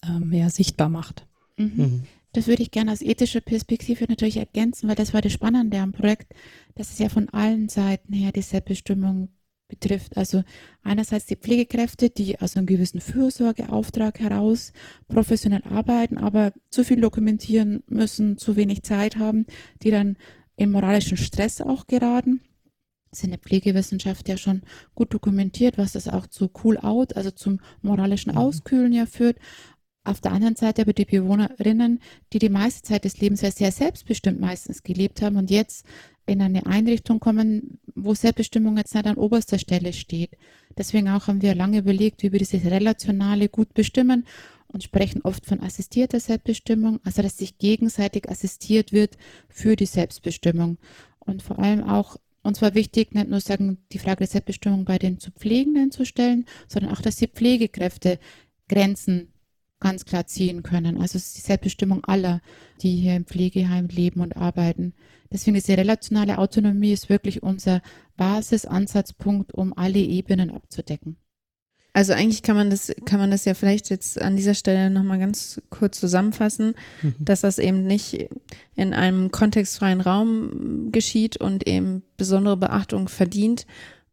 ähm, 0.03 0.33
ja, 0.33 0.49
sichtbar 0.49 0.89
macht. 0.89 1.27
Mhm. 1.57 2.03
Das 2.35 2.47
würde 2.47 2.63
ich 2.63 2.71
gerne 2.71 2.91
aus 2.91 3.01
ethischer 3.01 3.39
Perspektive 3.39 4.03
natürlich 4.09 4.35
ergänzen, 4.35 4.89
weil 4.89 4.95
das 4.95 5.13
war 5.13 5.21
das 5.21 5.31
Spannende 5.31 5.79
am 5.79 5.93
Projekt, 5.93 6.33
dass 6.75 6.91
es 6.91 6.99
ja 6.99 7.07
von 7.07 7.29
allen 7.29 7.69
Seiten 7.69 8.11
her 8.11 8.33
die 8.33 8.41
Selbstbestimmung 8.41 9.29
betrifft. 9.69 10.17
Also 10.17 10.43
einerseits 10.83 11.27
die 11.27 11.37
Pflegekräfte, 11.37 12.09
die 12.09 12.37
aus 12.41 12.57
einem 12.57 12.65
gewissen 12.65 12.99
Fürsorgeauftrag 12.99 14.19
heraus 14.19 14.73
professionell 15.07 15.63
arbeiten, 15.63 16.17
aber 16.17 16.51
zu 16.71 16.83
viel 16.83 16.99
dokumentieren 16.99 17.83
müssen, 17.87 18.37
zu 18.37 18.57
wenig 18.57 18.83
Zeit 18.83 19.15
haben, 19.15 19.45
die 19.81 19.91
dann 19.91 20.17
in 20.57 20.71
moralischen 20.71 21.15
Stress 21.15 21.61
auch 21.61 21.87
geraten. 21.87 22.41
Das 23.11 23.19
ist 23.19 23.23
in 23.23 23.31
der 23.31 23.39
Pflegewissenschaft 23.39 24.27
ja 24.27 24.35
schon 24.35 24.63
gut 24.93 25.13
dokumentiert, 25.13 25.77
was 25.77 25.93
das 25.93 26.09
auch 26.09 26.27
zu 26.27 26.51
Cool 26.61 26.77
Out, 26.79 27.15
also 27.15 27.31
zum 27.31 27.61
moralischen 27.81 28.33
mhm. 28.33 28.39
Auskühlen 28.39 28.91
ja 28.91 29.05
führt. 29.05 29.37
Auf 30.05 30.21
der 30.21 30.31
anderen 30.31 30.55
Seite 30.55 30.83
aber 30.83 30.93
die 30.93 31.05
Bewohnerinnen, 31.05 31.99
die 32.31 32.39
die 32.39 32.49
meiste 32.49 32.83
Zeit 32.83 33.05
des 33.05 33.19
Lebens 33.19 33.41
ja 33.41 33.49
sehr 33.49 33.71
selbstbestimmt 33.71 34.39
meistens 34.39 34.83
gelebt 34.83 35.21
haben 35.21 35.35
und 35.35 35.49
jetzt 35.49 35.85
in 36.27 36.41
eine 36.41 36.67
Einrichtung 36.67 37.19
kommen, 37.19 37.79
wo 37.95 38.13
Selbstbestimmung 38.13 38.77
jetzt 38.77 38.93
nicht 38.93 39.07
an 39.07 39.17
oberster 39.17 39.57
Stelle 39.57 39.93
steht. 39.93 40.37
Deswegen 40.77 41.09
auch 41.09 41.27
haben 41.27 41.41
wir 41.41 41.55
lange 41.55 41.79
überlegt, 41.79 42.21
wie 42.21 42.31
wir 42.31 42.39
dieses 42.39 42.65
Relationale 42.65 43.49
gut 43.49 43.73
bestimmen 43.73 44.25
und 44.67 44.83
sprechen 44.83 45.21
oft 45.23 45.45
von 45.45 45.61
assistierter 45.61 46.19
Selbstbestimmung, 46.19 46.99
also 47.03 47.21
dass 47.21 47.37
sich 47.37 47.57
gegenseitig 47.57 48.29
assistiert 48.29 48.91
wird 48.91 49.17
für 49.49 49.75
die 49.75 49.85
Selbstbestimmung. 49.85 50.77
Und 51.19 51.41
vor 51.41 51.57
allem 51.59 51.83
auch, 51.83 52.17
uns 52.43 52.61
war 52.61 52.75
wichtig, 52.75 53.15
nicht 53.15 53.29
nur 53.29 53.39
sagen, 53.39 53.79
die 53.91 53.99
Frage 53.99 54.19
der 54.19 54.27
Selbstbestimmung 54.27 54.85
bei 54.85 54.99
den 54.99 55.19
zu 55.19 55.31
Pflegenden 55.31 55.91
zu 55.91 56.05
stellen, 56.05 56.45
sondern 56.67 56.91
auch, 56.91 57.01
dass 57.01 57.15
die 57.15 57.27
Pflegekräfte 57.27 58.19
Grenzen 58.67 59.29
ganz 59.79 60.05
klar 60.05 60.25
ziehen 60.25 60.63
können. 60.63 60.99
Also 60.99 61.17
es 61.17 61.27
ist 61.27 61.37
die 61.37 61.41
Selbstbestimmung 61.41 62.03
aller, 62.05 62.41
die 62.81 62.95
hier 62.95 63.15
im 63.15 63.25
Pflegeheim 63.25 63.87
leben 63.87 64.21
und 64.21 64.37
arbeiten. 64.37 64.93
Deswegen 65.31 65.57
ist 65.57 65.67
die 65.67 65.73
relationale 65.73 66.37
Autonomie 66.37 66.93
ist 66.93 67.09
wirklich 67.09 67.43
unser 67.43 67.81
Basisansatzpunkt, 68.15 69.53
um 69.53 69.77
alle 69.77 69.99
Ebenen 69.99 70.49
abzudecken. 70.49 71.17
Also 71.95 72.11
eigentlich 72.11 72.43
kann 72.43 72.57
man 72.57 72.69
das, 72.69 72.93
kann 73.05 73.21
man 73.21 73.31
das 73.31 73.45
ja 73.45 73.53
vielleicht 73.53 73.89
jetzt 73.89 74.21
an 74.21 74.35
dieser 74.35 74.53
Stelle 74.53 74.89
nochmal 74.89 75.17
ganz 75.17 75.61
kurz 75.69 75.97
zusammenfassen, 75.97 76.75
mhm. 77.01 77.15
dass 77.19 77.39
das 77.39 77.57
eben 77.57 77.87
nicht 77.87 78.27
in 78.75 78.93
einem 78.93 79.31
kontextfreien 79.31 80.01
Raum 80.01 80.89
geschieht 80.91 81.37
und 81.37 81.65
eben 81.65 82.03
besondere 82.17 82.57
Beachtung 82.57 83.07
verdient, 83.07 83.65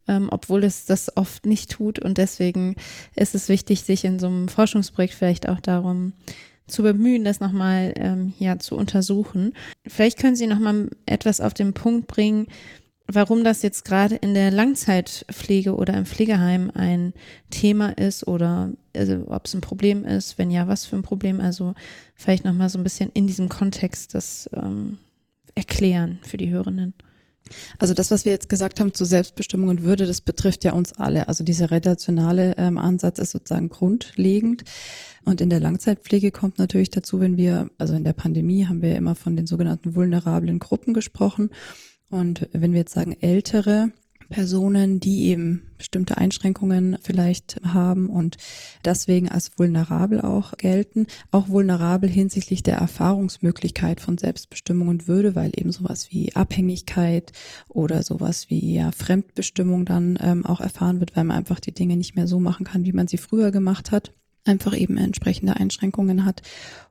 ähm, 0.08 0.28
obwohl 0.30 0.64
es 0.64 0.86
das 0.86 1.16
oft 1.16 1.46
nicht 1.46 1.70
tut. 1.70 1.98
Und 1.98 2.18
deswegen 2.18 2.76
ist 3.16 3.34
es 3.34 3.48
wichtig, 3.48 3.82
sich 3.82 4.04
in 4.04 4.18
so 4.18 4.26
einem 4.26 4.48
Forschungsprojekt 4.48 5.14
vielleicht 5.14 5.48
auch 5.48 5.60
darum 5.60 6.12
zu 6.66 6.82
bemühen, 6.82 7.24
das 7.24 7.40
nochmal 7.40 7.92
ähm, 7.96 8.32
ja, 8.38 8.58
zu 8.58 8.76
untersuchen. 8.76 9.52
Vielleicht 9.86 10.18
können 10.18 10.36
Sie 10.36 10.46
nochmal 10.46 10.90
etwas 11.06 11.40
auf 11.40 11.54
den 11.54 11.74
Punkt 11.74 12.06
bringen, 12.06 12.46
warum 13.06 13.44
das 13.44 13.62
jetzt 13.62 13.84
gerade 13.84 14.16
in 14.16 14.34
der 14.34 14.50
Langzeitpflege 14.50 15.74
oder 15.74 15.94
im 15.94 16.06
Pflegeheim 16.06 16.70
ein 16.74 17.12
Thema 17.50 17.90
ist 17.90 18.26
oder 18.26 18.70
also 18.96 19.24
ob 19.26 19.46
es 19.46 19.54
ein 19.54 19.60
Problem 19.60 20.04
ist, 20.04 20.38
wenn 20.38 20.50
ja, 20.50 20.68
was 20.68 20.86
für 20.86 20.96
ein 20.96 21.02
Problem. 21.02 21.40
Also 21.40 21.74
vielleicht 22.14 22.44
nochmal 22.44 22.68
so 22.68 22.78
ein 22.78 22.84
bisschen 22.84 23.10
in 23.12 23.26
diesem 23.26 23.48
Kontext 23.48 24.14
das 24.14 24.48
ähm, 24.54 24.98
erklären 25.54 26.18
für 26.22 26.36
die 26.36 26.50
Hörenden. 26.50 26.94
Also 27.78 27.94
das, 27.94 28.10
was 28.10 28.24
wir 28.24 28.32
jetzt 28.32 28.48
gesagt 28.48 28.80
haben 28.80 28.94
zu 28.94 29.04
Selbstbestimmung 29.04 29.68
und 29.68 29.82
Würde, 29.82 30.06
das 30.06 30.20
betrifft 30.20 30.64
ja 30.64 30.72
uns 30.72 30.92
alle. 30.92 31.28
Also 31.28 31.44
dieser 31.44 31.70
relationale 31.70 32.54
ähm, 32.58 32.78
Ansatz 32.78 33.18
ist 33.18 33.30
sozusagen 33.30 33.68
grundlegend. 33.68 34.64
Und 35.24 35.40
in 35.40 35.50
der 35.50 35.60
Langzeitpflege 35.60 36.30
kommt 36.30 36.58
natürlich 36.58 36.90
dazu, 36.90 37.20
wenn 37.20 37.36
wir, 37.36 37.70
also 37.78 37.94
in 37.94 38.04
der 38.04 38.12
Pandemie 38.12 38.66
haben 38.66 38.82
wir 38.82 38.96
immer 38.96 39.14
von 39.14 39.36
den 39.36 39.46
sogenannten 39.46 39.94
vulnerablen 39.94 40.58
Gruppen 40.58 40.94
gesprochen. 40.94 41.50
Und 42.10 42.48
wenn 42.52 42.72
wir 42.72 42.80
jetzt 42.80 42.94
sagen 42.94 43.16
ältere 43.20 43.90
Personen, 44.32 44.98
die 44.98 45.26
eben 45.26 45.62
bestimmte 45.78 46.16
Einschränkungen 46.16 46.96
vielleicht 47.02 47.60
haben 47.64 48.08
und 48.08 48.38
deswegen 48.84 49.28
als 49.28 49.58
vulnerabel 49.58 50.20
auch 50.22 50.56
gelten, 50.56 51.06
auch 51.30 51.48
vulnerabel 51.48 52.08
hinsichtlich 52.08 52.62
der 52.62 52.78
Erfahrungsmöglichkeit 52.78 54.00
von 54.00 54.18
Selbstbestimmung 54.18 54.88
und 54.88 55.06
Würde, 55.06 55.36
weil 55.36 55.52
eben 55.54 55.70
sowas 55.70 56.10
wie 56.10 56.34
Abhängigkeit 56.34 57.32
oder 57.68 58.02
sowas 58.02 58.48
wie 58.48 58.74
ja 58.74 58.90
Fremdbestimmung 58.90 59.84
dann 59.84 60.18
ähm, 60.20 60.46
auch 60.46 60.60
erfahren 60.60 61.00
wird, 61.00 61.14
weil 61.14 61.24
man 61.24 61.36
einfach 61.36 61.60
die 61.60 61.74
Dinge 61.74 61.96
nicht 61.96 62.16
mehr 62.16 62.26
so 62.26 62.40
machen 62.40 62.64
kann, 62.64 62.84
wie 62.84 62.92
man 62.92 63.08
sie 63.08 63.18
früher 63.18 63.50
gemacht 63.50 63.92
hat 63.92 64.12
einfach 64.44 64.76
eben 64.76 64.96
entsprechende 64.96 65.54
Einschränkungen 65.54 66.24
hat 66.24 66.42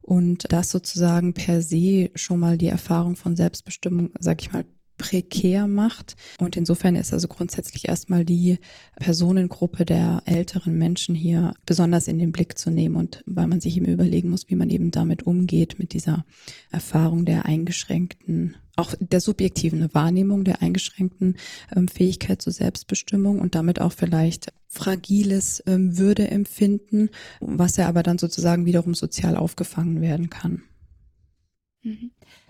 und 0.02 0.52
das 0.54 0.70
sozusagen 0.70 1.34
per 1.34 1.62
se 1.62 2.10
schon 2.16 2.40
mal 2.40 2.58
die 2.58 2.68
Erfahrung 2.68 3.18
von 3.18 3.36
Selbstbestimmung, 3.36 4.12
sag 4.20 4.42
ich 4.42 4.54
mal, 4.54 4.64
prekär 5.02 5.66
macht. 5.66 6.16
Und 6.40 6.56
insofern 6.56 6.96
ist 6.96 7.12
also 7.12 7.28
grundsätzlich 7.28 7.88
erstmal 7.88 8.24
die 8.24 8.60
Personengruppe 8.98 9.84
der 9.84 10.22
älteren 10.26 10.78
Menschen 10.78 11.16
hier 11.16 11.56
besonders 11.66 12.08
in 12.08 12.20
den 12.20 12.32
Blick 12.32 12.56
zu 12.60 12.70
nehmen 12.70 12.96
und 12.96 13.24
weil 13.26 13.48
man 13.48 13.62
sich 13.62 13.76
eben 13.78 13.88
überlegen 13.88 14.30
muss, 14.30 14.48
wie 14.50 14.56
man 14.56 14.70
eben 14.70 14.92
damit 14.92 15.24
umgeht, 15.24 15.80
mit 15.80 15.94
dieser 15.94 16.24
Erfahrung 16.70 17.26
der 17.26 17.46
eingeschränkten, 17.46 18.58
auch 18.76 18.94
der 19.00 19.22
subjektiven 19.22 19.92
Wahrnehmung 19.92 20.44
der 20.44 20.62
eingeschränkten 20.62 21.38
ähm, 21.76 21.88
Fähigkeit 21.88 22.40
zur 22.40 22.54
Selbstbestimmung 22.54 23.40
und 23.40 23.56
damit 23.56 23.82
auch 23.82 23.94
vielleicht 23.94 24.54
fragiles 24.68 25.64
ähm, 25.66 25.98
Würdeempfinden, 25.98 27.10
was 27.40 27.78
ja 27.78 27.88
aber 27.88 28.04
dann 28.04 28.20
sozusagen 28.20 28.68
wiederum 28.68 28.94
sozial 28.94 29.36
aufgefangen 29.36 30.00
werden 30.00 30.30
kann. 30.30 30.62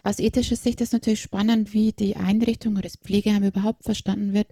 Aus 0.03 0.19
ethischer 0.19 0.55
Sicht 0.55 0.81
ist 0.81 0.93
natürlich 0.93 1.21
spannend, 1.21 1.73
wie 1.73 1.91
die 1.91 2.15
Einrichtung 2.15 2.73
oder 2.73 2.83
das 2.83 2.97
Pflegeheim 2.97 3.43
überhaupt 3.43 3.83
verstanden 3.83 4.33
wird. 4.33 4.47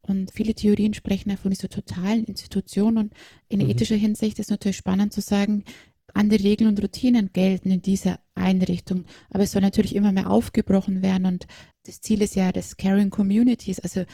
Und 0.00 0.32
viele 0.32 0.54
Theorien 0.54 0.94
sprechen 0.94 1.30
ja 1.30 1.36
von 1.36 1.50
dieser 1.50 1.68
totalen 1.68 2.24
Institution. 2.24 2.98
Und 2.98 3.14
in 3.48 3.60
mhm. 3.60 3.70
ethischer 3.70 3.96
Hinsicht 3.96 4.38
ist 4.38 4.50
natürlich 4.50 4.76
spannend 4.76 5.12
zu 5.12 5.20
sagen, 5.20 5.64
andere 6.14 6.42
Regeln 6.42 6.68
und 6.68 6.82
Routinen 6.82 7.30
gelten 7.32 7.70
in 7.70 7.82
dieser 7.82 8.20
Einrichtung. 8.34 9.04
Aber 9.30 9.44
es 9.44 9.52
soll 9.52 9.62
natürlich 9.62 9.94
immer 9.94 10.12
mehr 10.12 10.30
aufgebrochen 10.30 11.02
werden. 11.02 11.26
Und 11.26 11.46
das 11.86 12.00
Ziel 12.00 12.22
ist 12.22 12.34
ja, 12.34 12.52
dass 12.52 12.76
Caring 12.76 13.10
Communities, 13.10 13.80
also 13.80 14.04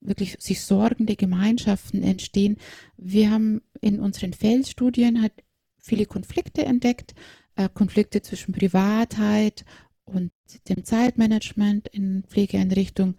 wirklich 0.00 0.36
sich 0.40 0.60
sorgende 0.60 1.16
Gemeinschaften 1.16 2.02
entstehen. 2.02 2.56
Wir 2.96 3.30
haben 3.30 3.62
in 3.80 4.00
unseren 4.00 4.32
Feldstudien 4.32 5.22
halt 5.22 5.32
viele 5.78 6.06
Konflikte 6.06 6.64
entdeckt, 6.64 7.14
äh, 7.56 7.68
Konflikte 7.72 8.22
zwischen 8.22 8.52
Privatheit 8.52 9.64
und 10.06 10.32
dem 10.68 10.84
Zeitmanagement 10.84 11.88
in 11.88 12.24
Pflegeeinrichtungen, 12.26 13.16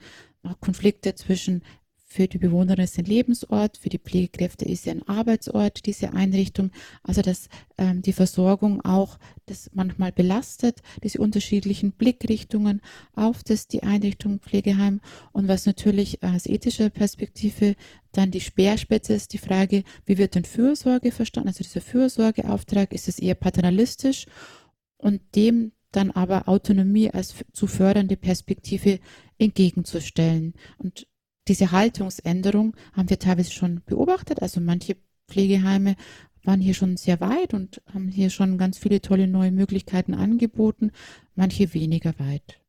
Konflikte 0.61 1.13
zwischen 1.15 1.61
für 2.09 2.27
die 2.27 2.37
Bewohner 2.37 2.79
ist 2.79 2.97
ein 2.97 3.05
Lebensort, 3.05 3.77
für 3.77 3.89
die 3.89 3.99
Pflegekräfte 3.99 4.63
ist 4.63 4.87
ein 4.87 5.05
Arbeitsort, 5.07 5.85
diese 5.85 6.13
Einrichtung. 6.13 6.71
Also 7.03 7.21
dass 7.21 7.49
ähm, 7.77 8.01
die 8.01 8.13
Versorgung 8.13 8.79
auch 8.85 9.19
das 9.45 9.69
manchmal 9.73 10.13
belastet, 10.13 10.81
diese 11.03 11.19
unterschiedlichen 11.19 11.91
Blickrichtungen 11.91 12.81
auf 13.13 13.43
das, 13.43 13.67
die 13.67 13.83
Einrichtung 13.83 14.39
Pflegeheim. 14.39 15.01
Und 15.33 15.49
was 15.49 15.65
natürlich 15.65 16.23
aus 16.23 16.45
ethischer 16.45 16.89
Perspektive 16.89 17.75
dann 18.13 18.31
die 18.31 18.41
Speerspitze 18.41 19.13
ist, 19.13 19.33
die 19.33 19.37
Frage, 19.37 19.83
wie 20.05 20.17
wird 20.17 20.35
denn 20.35 20.45
Fürsorge 20.45 21.11
verstanden? 21.11 21.49
Also 21.49 21.63
dieser 21.63 21.81
Fürsorgeauftrag, 21.81 22.93
ist 22.93 23.09
es 23.09 23.19
eher 23.19 23.35
paternalistisch? 23.35 24.27
Und 24.97 25.21
dem 25.35 25.73
dann 25.91 26.11
aber 26.11 26.47
Autonomie 26.47 27.09
als 27.11 27.35
zu 27.53 27.67
fördernde 27.67 28.17
Perspektive 28.17 28.99
entgegenzustellen. 29.37 30.53
Und 30.77 31.07
diese 31.47 31.71
Haltungsänderung 31.71 32.75
haben 32.93 33.09
wir 33.09 33.19
teilweise 33.19 33.51
schon 33.51 33.81
beobachtet. 33.85 34.41
Also 34.41 34.59
manche 34.59 34.97
Pflegeheime 35.27 35.95
waren 36.43 36.61
hier 36.61 36.73
schon 36.73 36.97
sehr 36.97 37.19
weit 37.19 37.53
und 37.53 37.81
haben 37.93 38.07
hier 38.07 38.29
schon 38.29 38.57
ganz 38.57 38.77
viele 38.77 39.01
tolle 39.01 39.27
neue 39.27 39.51
Möglichkeiten 39.51 40.13
angeboten, 40.13 40.91
manche 41.35 41.73
weniger 41.73 42.17
weit. 42.19 42.59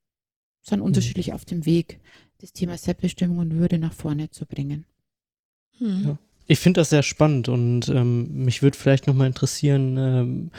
Sondern 0.60 0.84
mhm. 0.84 0.88
unterschiedlich 0.88 1.32
auf 1.32 1.44
dem 1.44 1.64
Weg, 1.64 2.00
das 2.38 2.52
Thema 2.52 2.76
Selbstbestimmung 2.76 3.38
und 3.38 3.54
Würde 3.54 3.78
nach 3.78 3.92
vorne 3.92 4.30
zu 4.30 4.46
bringen. 4.46 4.84
Mhm. 5.78 6.04
Ja. 6.04 6.18
Ich 6.46 6.60
finde 6.60 6.80
das 6.80 6.90
sehr 6.90 7.02
spannend 7.02 7.48
und 7.48 7.88
ähm, 7.88 8.44
mich 8.44 8.62
würde 8.62 8.78
vielleicht 8.78 9.06
nochmal 9.06 9.26
interessieren, 9.26 9.96
ähm, 9.98 10.50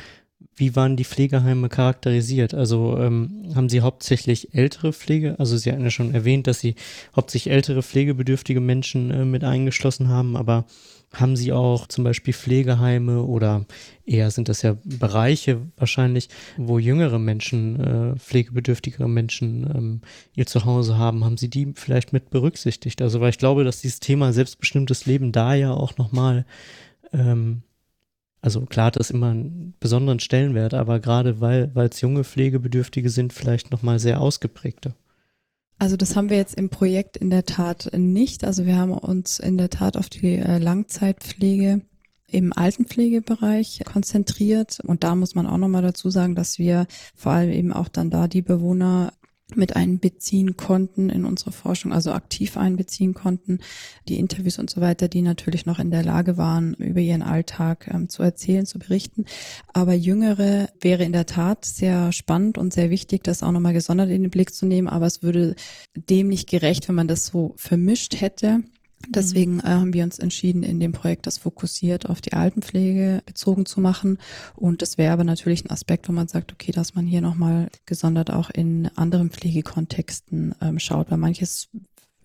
wie 0.56 0.76
waren 0.76 0.98
die 0.98 1.06
Pflegeheime 1.06 1.70
charakterisiert? 1.70 2.54
Also 2.54 2.98
ähm, 2.98 3.52
haben 3.56 3.70
Sie 3.70 3.82
hauptsächlich 3.82 4.54
ältere 4.54 4.92
Pflege? 4.94 5.36
Also 5.40 5.58
Sie 5.58 5.72
hatten 5.72 5.84
ja 5.84 5.90
schon 5.90 6.14
erwähnt, 6.14 6.48
dass 6.48 6.60
Sie 6.60 6.76
hauptsächlich 7.16 7.54
ältere 7.54 7.82
pflegebedürftige 7.82 8.60
Menschen 8.60 9.10
äh, 9.12 9.26
mit 9.26 9.44
eingeschlossen 9.44 10.10
haben, 10.10 10.36
aber 10.36 10.66
haben 11.14 11.36
Sie 11.36 11.54
auch 11.54 11.88
zum 11.88 12.04
Beispiel 12.04 12.34
Pflegeheime 12.34 13.24
oder 13.24 13.66
eher 14.06 14.30
sind 14.32 14.48
das 14.48 14.62
ja 14.62 14.78
Bereiche 14.84 15.62
wahrscheinlich, 15.78 16.30
wo 16.58 16.78
jüngere 16.78 17.20
Menschen, 17.20 17.80
äh, 17.80 18.20
pflegebedürftigere 18.20 19.10
Menschen 19.10 19.64
ähm, 19.74 20.02
ihr 20.36 20.46
Zuhause 20.46 20.98
haben? 20.98 21.24
Haben 21.26 21.38
Sie 21.38 21.50
die 21.50 21.74
vielleicht 21.76 22.14
mit 22.14 22.30
berücksichtigt? 22.30 23.02
Also 23.02 23.22
weil 23.22 23.32
ich 23.32 23.40
glaube, 23.40 23.64
dass 23.64 23.82
dieses 23.82 24.00
Thema 24.00 24.34
selbstbestimmtes 24.34 25.06
Leben 25.06 25.32
da 25.32 25.54
ja 25.54 25.72
auch 25.72 25.98
nochmal 25.98 26.46
ähm, 27.12 27.64
also 28.42 28.62
klar 28.62 28.88
hat 28.88 28.96
das 28.96 29.12
immer 29.12 29.32
einen 29.32 29.74
besonderen 29.80 30.20
Stellenwert, 30.20 30.74
aber 30.74 31.00
gerade 31.00 31.42
weil 31.42 31.72
es 31.76 32.02
junge 32.02 32.24
Pflegebedürftige 32.24 33.10
sind, 33.10 33.34
vielleicht 33.34 33.72
nochmal 33.72 34.00
sehr 34.00 34.22
ausgeprägter. 34.22 34.96
Also 35.78 35.96
das 35.96 36.16
haben 36.16 36.30
wir 36.30 36.38
jetzt 36.38 36.56
im 36.56 36.70
Projekt 36.70 37.16
in 37.16 37.30
der 37.30 37.46
Tat 37.46 37.90
nicht. 37.96 38.44
Also 38.44 38.66
wir 38.66 38.78
haben 38.78 38.92
uns 38.92 39.40
in 39.40 39.58
der 39.58 39.70
Tat 39.70 39.96
auf 39.96 40.10
die 40.10 40.36
äh, 40.36 40.58
Langzeitpflege 40.58 41.82
im 42.28 42.54
Altenpflegebereich 42.54 43.82
konzentriert. 43.86 44.80
Und 44.84 45.04
da 45.04 45.16
muss 45.16 45.36
man 45.36 45.48
auch 45.48 45.58
nochmal 45.58 45.82
dazu 45.82 46.10
sagen, 46.10 46.36
dass 46.36 46.60
wir 46.60 46.86
vor 47.16 47.32
allem 47.32 47.52
eben 47.52 47.74
auch 47.74 47.88
dann 47.88 48.10
da 48.10 48.28
die 48.28 48.42
Bewohner 48.42 49.14
mit 49.56 49.76
einbeziehen 49.76 50.58
konnten 50.58 51.10
in 51.10 51.26
unsere 51.26 51.52
Forschung, 51.52 51.94
also 51.94 52.12
aktiv 52.12 52.58
einbeziehen 52.58 53.14
konnten, 53.14 53.60
die 54.08 54.20
Interviews 54.20 54.60
und 54.60 54.70
so 54.70 54.82
weiter, 54.82 55.08
die 55.08 55.22
natürlich 55.22 55.66
noch 55.66 55.80
in 55.80 55.92
der 55.92 56.04
Lage 56.04 56.38
waren, 56.38 56.74
über 56.76 57.00
ihren 57.00 57.22
Alltag 57.22 57.90
ähm, 57.92 58.10
zu 58.10 58.24
erzählen, 58.24 58.66
zu 58.66 58.80
berichten. 58.80 59.26
Aber 59.74 59.94
Jüngere 59.94 60.70
wäre 60.80 61.04
in 61.04 61.14
der 61.14 61.26
Tat 61.26 61.66
sehr 61.66 62.12
spannend 62.12 62.58
und 62.58 62.74
sehr 62.74 62.90
wichtig, 62.90 63.24
das 63.24 63.44
auch 63.44 63.52
nochmal 63.52 63.74
gesondert 63.74 64.10
in 64.10 64.22
den 64.22 64.32
Blick 64.32 64.54
zu 64.54 64.66
nehmen, 64.66 64.88
aber 64.88 65.06
es 65.06 65.24
würde 65.24 65.56
dem 65.96 66.28
nicht 66.28 66.50
gerecht, 66.50 66.88
wenn 66.88 66.96
man 66.96 67.08
das 67.08 67.26
so 67.26 67.54
vermischt 67.58 68.22
hätte. 68.22 68.64
Deswegen 69.08 69.60
äh, 69.60 69.64
haben 69.64 69.94
wir 69.94 70.04
uns 70.04 70.20
entschieden, 70.20 70.64
in 70.64 70.80
dem 70.80 70.92
Projekt 70.92 71.26
das 71.26 71.38
fokussiert 71.38 72.10
auf 72.10 72.22
die 72.22 72.34
Altenpflege 72.34 73.22
bezogen 73.26 73.66
zu 73.66 73.80
machen. 73.80 74.18
Und 74.56 74.82
das 74.82 74.98
wäre 74.98 75.14
aber 75.14 75.24
natürlich 75.24 75.64
ein 75.64 75.72
Aspekt, 75.72 76.10
wo 76.10 76.14
man 76.14 76.28
sagt, 76.28 76.52
okay, 76.52 76.72
dass 76.72 76.96
man 76.96 77.06
hier 77.06 77.22
nochmal 77.22 77.70
gesondert 77.86 78.32
auch 78.32 78.50
in 78.50 78.90
anderen 78.96 79.30
Pflegekontexten 79.30 80.56
ähm, 80.62 80.80
schaut, 80.80 81.10
weil 81.12 81.18
manches 81.18 81.70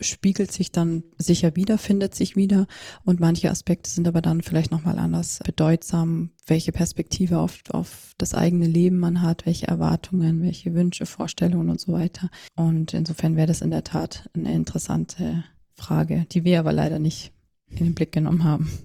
spiegelt 0.00 0.50
sich 0.50 0.72
dann 0.72 1.04
sicher 1.18 1.54
wieder, 1.56 1.78
findet 1.78 2.14
sich 2.14 2.34
wieder 2.34 2.66
und 3.04 3.20
manche 3.20 3.50
Aspekte 3.50 3.88
sind 3.88 4.08
aber 4.08 4.20
dann 4.20 4.42
vielleicht 4.42 4.72
nochmal 4.72 4.98
anders 4.98 5.40
bedeutsam, 5.44 6.30
welche 6.46 6.72
Perspektive 6.72 7.38
auf, 7.38 7.60
auf 7.70 8.12
das 8.18 8.34
eigene 8.34 8.66
Leben 8.66 8.98
man 8.98 9.22
hat, 9.22 9.46
welche 9.46 9.68
Erwartungen, 9.68 10.42
welche 10.42 10.74
Wünsche, 10.74 11.06
Vorstellungen 11.06 11.70
und 11.70 11.80
so 11.80 11.92
weiter. 11.92 12.28
Und 12.56 12.92
insofern 12.92 13.36
wäre 13.36 13.46
das 13.46 13.62
in 13.62 13.70
der 13.70 13.84
Tat 13.84 14.28
eine 14.34 14.52
interessante 14.52 15.44
Frage, 15.84 16.24
die 16.32 16.44
wir 16.44 16.58
aber 16.58 16.72
leider 16.72 16.98
nicht 16.98 17.33
in 17.70 17.86
den 17.86 17.94
Blick 17.94 18.12
genommen 18.12 18.44
haben. 18.44 18.70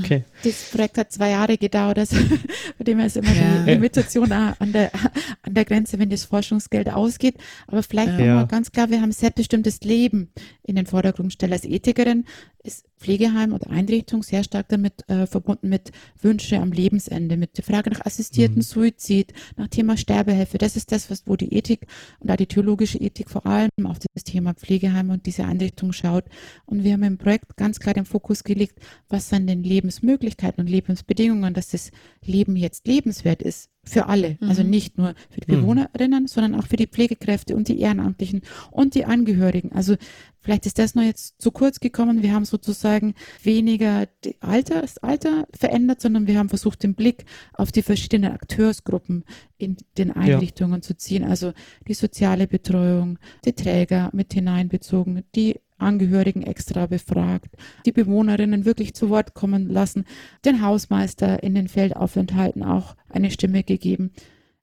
Okay. 0.00 0.24
Das 0.44 0.70
Projekt 0.70 0.98
hat 0.98 1.12
zwei 1.12 1.30
Jahre 1.30 1.56
gedauert, 1.56 1.98
also 1.98 2.14
bei 2.78 2.84
dem 2.84 3.00
ist 3.00 3.16
immer 3.16 3.32
ja. 3.32 3.62
die 3.64 3.70
Limitation 3.70 4.30
an 4.30 4.70
der, 4.70 4.92
an 5.40 5.54
der 5.54 5.64
Grenze, 5.64 5.98
wenn 5.98 6.10
das 6.10 6.26
Forschungsgeld 6.26 6.90
ausgeht. 6.90 7.36
Aber 7.68 7.82
vielleicht 7.82 8.18
ja. 8.18 8.26
nochmal 8.26 8.48
ganz 8.48 8.70
klar, 8.70 8.90
wir 8.90 9.00
haben 9.00 9.12
selbstbestimmtes 9.12 9.80
Leben 9.80 10.30
in 10.62 10.76
den 10.76 10.84
Vordergrund 10.84 11.30
gestellt. 11.30 11.52
Als 11.52 11.64
Ethikerin 11.64 12.26
ist 12.62 12.84
Pflegeheim 12.98 13.52
oder 13.52 13.70
Einrichtung 13.70 14.22
sehr 14.22 14.44
stark 14.44 14.68
damit 14.68 15.08
äh, 15.08 15.26
verbunden 15.26 15.68
mit 15.68 15.90
Wünsche 16.20 16.58
am 16.58 16.70
Lebensende, 16.70 17.36
mit 17.36 17.56
der 17.58 17.64
Frage 17.64 17.90
nach 17.90 18.06
assistierten 18.06 18.58
mhm. 18.58 18.62
Suizid, 18.62 19.32
nach 19.56 19.68
Thema 19.68 19.96
Sterbehilfe. 19.96 20.58
Das 20.58 20.76
ist 20.76 20.92
das, 20.92 21.10
was 21.10 21.26
wo 21.26 21.36
die 21.36 21.52
Ethik 21.52 21.86
und 22.20 22.30
auch 22.30 22.36
die 22.36 22.46
theologische 22.46 22.98
Ethik 22.98 23.30
vor 23.30 23.46
allem 23.46 23.70
auf 23.84 23.98
das 23.98 24.24
Thema 24.24 24.54
Pflegeheim 24.54 25.10
und 25.10 25.26
diese 25.26 25.44
Einrichtung 25.44 25.92
schaut. 25.92 26.24
Und 26.64 26.84
wir 26.84 26.92
haben 26.92 27.02
im 27.02 27.18
Projekt 27.18 27.56
ganz 27.56 27.80
klar 27.80 27.91
den 27.92 28.04
Fokus 28.04 28.44
gelegt, 28.44 28.78
was 29.08 29.28
sind 29.28 29.46
denn 29.46 29.62
Lebensmöglichkeiten 29.62 30.60
und 30.60 30.70
Lebensbedingungen, 30.70 31.54
dass 31.54 31.68
das 31.68 31.90
Leben 32.24 32.56
jetzt 32.56 32.86
lebenswert 32.86 33.42
ist 33.42 33.72
für 33.84 34.06
alle, 34.06 34.36
mhm. 34.40 34.48
also 34.48 34.62
nicht 34.62 34.96
nur 34.96 35.14
für 35.28 35.40
die 35.40 35.50
mhm. 35.50 35.60
Bewohnerinnen, 35.60 36.22
mhm. 36.22 36.28
sondern 36.28 36.54
auch 36.54 36.66
für 36.66 36.76
die 36.76 36.86
Pflegekräfte 36.86 37.56
und 37.56 37.66
die 37.66 37.80
Ehrenamtlichen 37.80 38.42
und 38.70 38.94
die 38.94 39.04
Angehörigen. 39.04 39.72
Also 39.72 39.96
vielleicht 40.40 40.66
ist 40.66 40.78
das 40.78 40.94
nur 40.94 41.04
jetzt 41.04 41.40
zu 41.42 41.50
kurz 41.50 41.80
gekommen. 41.80 42.22
Wir 42.22 42.32
haben 42.32 42.44
sozusagen 42.44 43.14
weniger 43.42 44.06
Alter, 44.40 44.82
das 44.82 44.98
Alter 44.98 45.48
verändert, 45.52 46.00
sondern 46.00 46.28
wir 46.28 46.38
haben 46.38 46.48
versucht, 46.48 46.84
den 46.84 46.94
Blick 46.94 47.24
auf 47.54 47.72
die 47.72 47.82
verschiedenen 47.82 48.32
Akteursgruppen 48.32 49.24
in 49.58 49.76
den 49.98 50.12
Einrichtungen 50.12 50.76
ja. 50.76 50.82
zu 50.82 50.96
ziehen. 50.96 51.24
Also 51.24 51.52
die 51.88 51.94
soziale 51.94 52.46
Betreuung, 52.46 53.18
die 53.44 53.52
Träger 53.52 54.10
mit 54.12 54.32
hineinbezogen, 54.32 55.24
die 55.34 55.58
Angehörigen 55.82 56.42
extra 56.42 56.86
befragt, 56.86 57.54
die 57.84 57.92
Bewohnerinnen 57.92 58.64
wirklich 58.64 58.94
zu 58.94 59.10
Wort 59.10 59.34
kommen 59.34 59.68
lassen, 59.68 60.04
den 60.44 60.62
Hausmeister 60.62 61.42
in 61.42 61.54
den 61.54 61.68
Feldaufenthalten 61.68 62.62
auch 62.62 62.96
eine 63.08 63.30
Stimme 63.30 63.62
gegeben. 63.62 64.12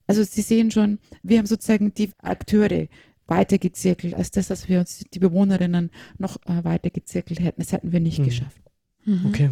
Also 0.06 0.24
Sie 0.24 0.42
sehen 0.42 0.70
schon, 0.70 0.98
wir 1.22 1.38
haben 1.38 1.46
sozusagen 1.46 1.94
die 1.94 2.10
Akteure 2.18 2.88
weitergezirkelt, 3.28 4.14
als 4.14 4.32
das, 4.32 4.48
dass 4.48 4.68
wir 4.68 4.80
uns 4.80 5.04
die 5.14 5.18
Bewohnerinnen 5.20 5.90
noch 6.18 6.36
äh, 6.46 6.64
weitergezirkelt 6.64 7.40
hätten. 7.40 7.62
Das 7.62 7.72
hätten 7.72 7.92
wir 7.92 8.00
nicht 8.00 8.18
mhm. 8.18 8.24
geschafft. 8.24 8.60
Mhm. 9.04 9.26
Okay. 9.28 9.50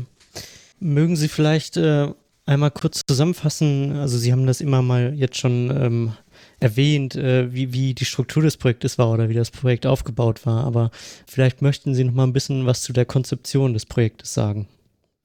Mögen 0.80 1.16
Sie 1.16 1.28
vielleicht 1.28 1.76
äh, 1.76 2.08
einmal 2.44 2.70
kurz 2.70 3.02
zusammenfassen? 3.06 3.92
Also 3.92 4.18
Sie 4.18 4.32
haben 4.32 4.46
das 4.46 4.60
immer 4.60 4.82
mal 4.82 5.14
jetzt 5.14 5.38
schon 5.38 5.70
ähm, 5.70 6.12
erwähnt, 6.60 7.14
äh, 7.14 7.52
wie, 7.52 7.72
wie 7.72 7.94
die 7.94 8.04
Struktur 8.04 8.42
des 8.42 8.56
Projektes 8.56 8.98
war 8.98 9.10
oder 9.10 9.28
wie 9.28 9.34
das 9.34 9.50
Projekt 9.50 9.86
aufgebaut 9.86 10.46
war. 10.46 10.64
Aber 10.64 10.90
vielleicht 11.26 11.62
möchten 11.62 11.94
Sie 11.94 12.04
noch 12.04 12.14
mal 12.14 12.24
ein 12.24 12.32
bisschen 12.32 12.66
was 12.66 12.82
zu 12.82 12.92
der 12.92 13.04
Konzeption 13.04 13.74
des 13.74 13.86
Projektes 13.86 14.34
sagen. 14.34 14.68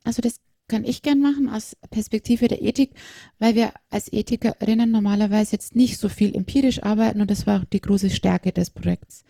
Also 0.04 0.22
das 0.22 0.36
kann 0.68 0.86
ich 0.86 1.02
gern 1.02 1.20
machen 1.20 1.50
aus 1.50 1.76
Perspektive 1.90 2.48
der 2.48 2.62
Ethik, 2.62 2.92
weil 3.40 3.56
wir 3.56 3.74
als 3.90 4.12
Ethikerinnen 4.12 4.92
normalerweise 4.92 5.54
jetzt 5.54 5.76
nicht 5.76 5.98
so 5.98 6.10
viel 6.10 6.36
empirisch 6.36 6.82
arbeiten 6.84 7.22
und 7.22 7.30
das 7.30 7.46
war 7.46 7.62
auch 7.62 7.66
die 7.66 7.82
große 7.82 8.10
Stärke 8.10 8.52
des 8.52 8.70
Projekts. 8.70 9.24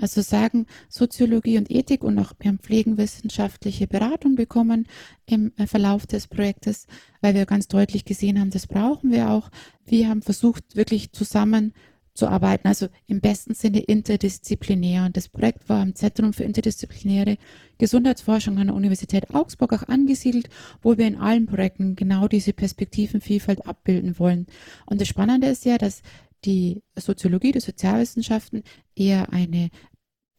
Also 0.00 0.22
sagen 0.22 0.66
Soziologie 0.88 1.58
und 1.58 1.70
Ethik 1.70 2.02
und 2.02 2.18
auch 2.18 2.32
wir 2.38 2.48
haben 2.48 2.58
pflegenwissenschaftliche 2.58 3.86
Beratung 3.86 4.34
bekommen 4.34 4.86
im 5.26 5.52
äh, 5.56 5.66
Verlauf 5.66 6.06
des 6.06 6.26
Projektes, 6.26 6.86
weil 7.20 7.34
wir 7.34 7.46
ganz 7.46 7.68
deutlich 7.68 8.04
gesehen 8.04 8.40
haben, 8.40 8.50
das 8.50 8.66
brauchen 8.66 9.10
wir 9.10 9.30
auch. 9.30 9.50
Wir 9.84 10.08
haben 10.08 10.22
versucht, 10.22 10.76
wirklich 10.76 11.12
zusammen 11.12 11.74
zu 12.14 12.28
arbeiten, 12.28 12.68
also 12.68 12.88
im 13.06 13.20
besten 13.20 13.54
Sinne 13.54 13.80
interdisziplinär. 13.80 15.04
Und 15.04 15.16
das 15.16 15.28
Projekt 15.28 15.68
war 15.68 15.82
im 15.82 15.94
Zentrum 15.94 16.32
für 16.32 16.44
interdisziplinäre 16.44 17.38
Gesundheitsforschung 17.78 18.58
an 18.58 18.66
der 18.66 18.76
Universität 18.76 19.34
Augsburg 19.34 19.72
auch 19.72 19.88
angesiedelt, 19.88 20.48
wo 20.82 20.98
wir 20.98 21.06
in 21.06 21.16
allen 21.16 21.46
Projekten 21.46 21.96
genau 21.96 22.28
diese 22.28 22.52
Perspektivenvielfalt 22.52 23.66
abbilden 23.66 24.18
wollen. 24.18 24.46
Und 24.86 25.00
das 25.00 25.08
Spannende 25.08 25.48
ist 25.48 25.64
ja, 25.64 25.78
dass 25.78 26.02
die 26.44 26.82
Soziologie, 26.96 27.52
die 27.52 27.60
Sozialwissenschaften 27.60 28.62
eher 28.94 29.32
eine 29.32 29.70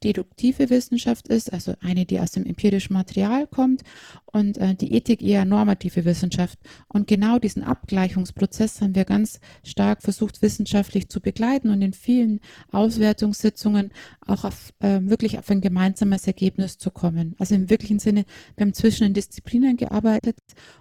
deduktive 0.03 0.69
Wissenschaft 0.69 1.27
ist, 1.27 1.53
also 1.53 1.73
eine, 1.81 2.05
die 2.05 2.19
aus 2.19 2.31
dem 2.31 2.45
empirischen 2.45 2.93
Material 2.93 3.47
kommt 3.47 3.83
und 4.25 4.57
äh, 4.57 4.75
die 4.75 4.93
Ethik 4.93 5.21
eher 5.21 5.45
normative 5.45 6.05
Wissenschaft. 6.05 6.57
Und 6.87 7.07
genau 7.07 7.39
diesen 7.39 7.63
Abgleichungsprozess 7.63 8.81
haben 8.81 8.95
wir 8.95 9.05
ganz 9.05 9.39
stark 9.63 10.01
versucht, 10.01 10.41
wissenschaftlich 10.41 11.09
zu 11.09 11.21
begleiten 11.21 11.69
und 11.69 11.81
in 11.81 11.93
vielen 11.93 12.39
Auswertungssitzungen 12.71 13.91
auch 14.25 14.43
auf, 14.43 14.73
äh, 14.79 14.99
wirklich 15.03 15.37
auf 15.37 15.49
ein 15.49 15.61
gemeinsames 15.61 16.27
Ergebnis 16.27 16.77
zu 16.77 16.91
kommen. 16.91 17.35
Also 17.37 17.55
im 17.55 17.69
wirklichen 17.69 17.99
Sinne, 17.99 18.25
wir 18.55 18.65
haben 18.65 18.73
zwischen 18.73 19.03
den 19.03 19.13
Disziplinen 19.13 19.77
gearbeitet, 19.77 20.37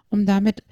um 0.08 0.26
damit 0.26 0.62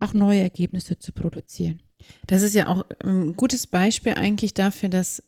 auch 0.00 0.14
neue 0.14 0.40
Ergebnisse 0.40 0.98
zu 0.98 1.12
produzieren. 1.12 1.80
Das 2.26 2.42
ist 2.42 2.54
ja 2.54 2.68
auch 2.68 2.84
ein 3.02 3.34
gutes 3.34 3.66
Beispiel 3.66 4.14
eigentlich 4.14 4.54
dafür, 4.54 4.88
dass 4.88 5.22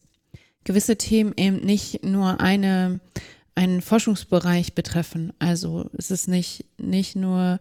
gewisse 0.65 0.97
Themen 0.97 1.33
eben 1.37 1.57
nicht 1.65 2.05
nur 2.05 2.41
eine, 2.41 3.01
einen 3.55 3.81
Forschungsbereich 3.83 4.75
betreffen. 4.75 5.33
Also 5.39 5.91
es 5.97 6.11
ist 6.11 6.29
nicht, 6.29 6.65
nicht 6.79 7.17
nur 7.17 7.61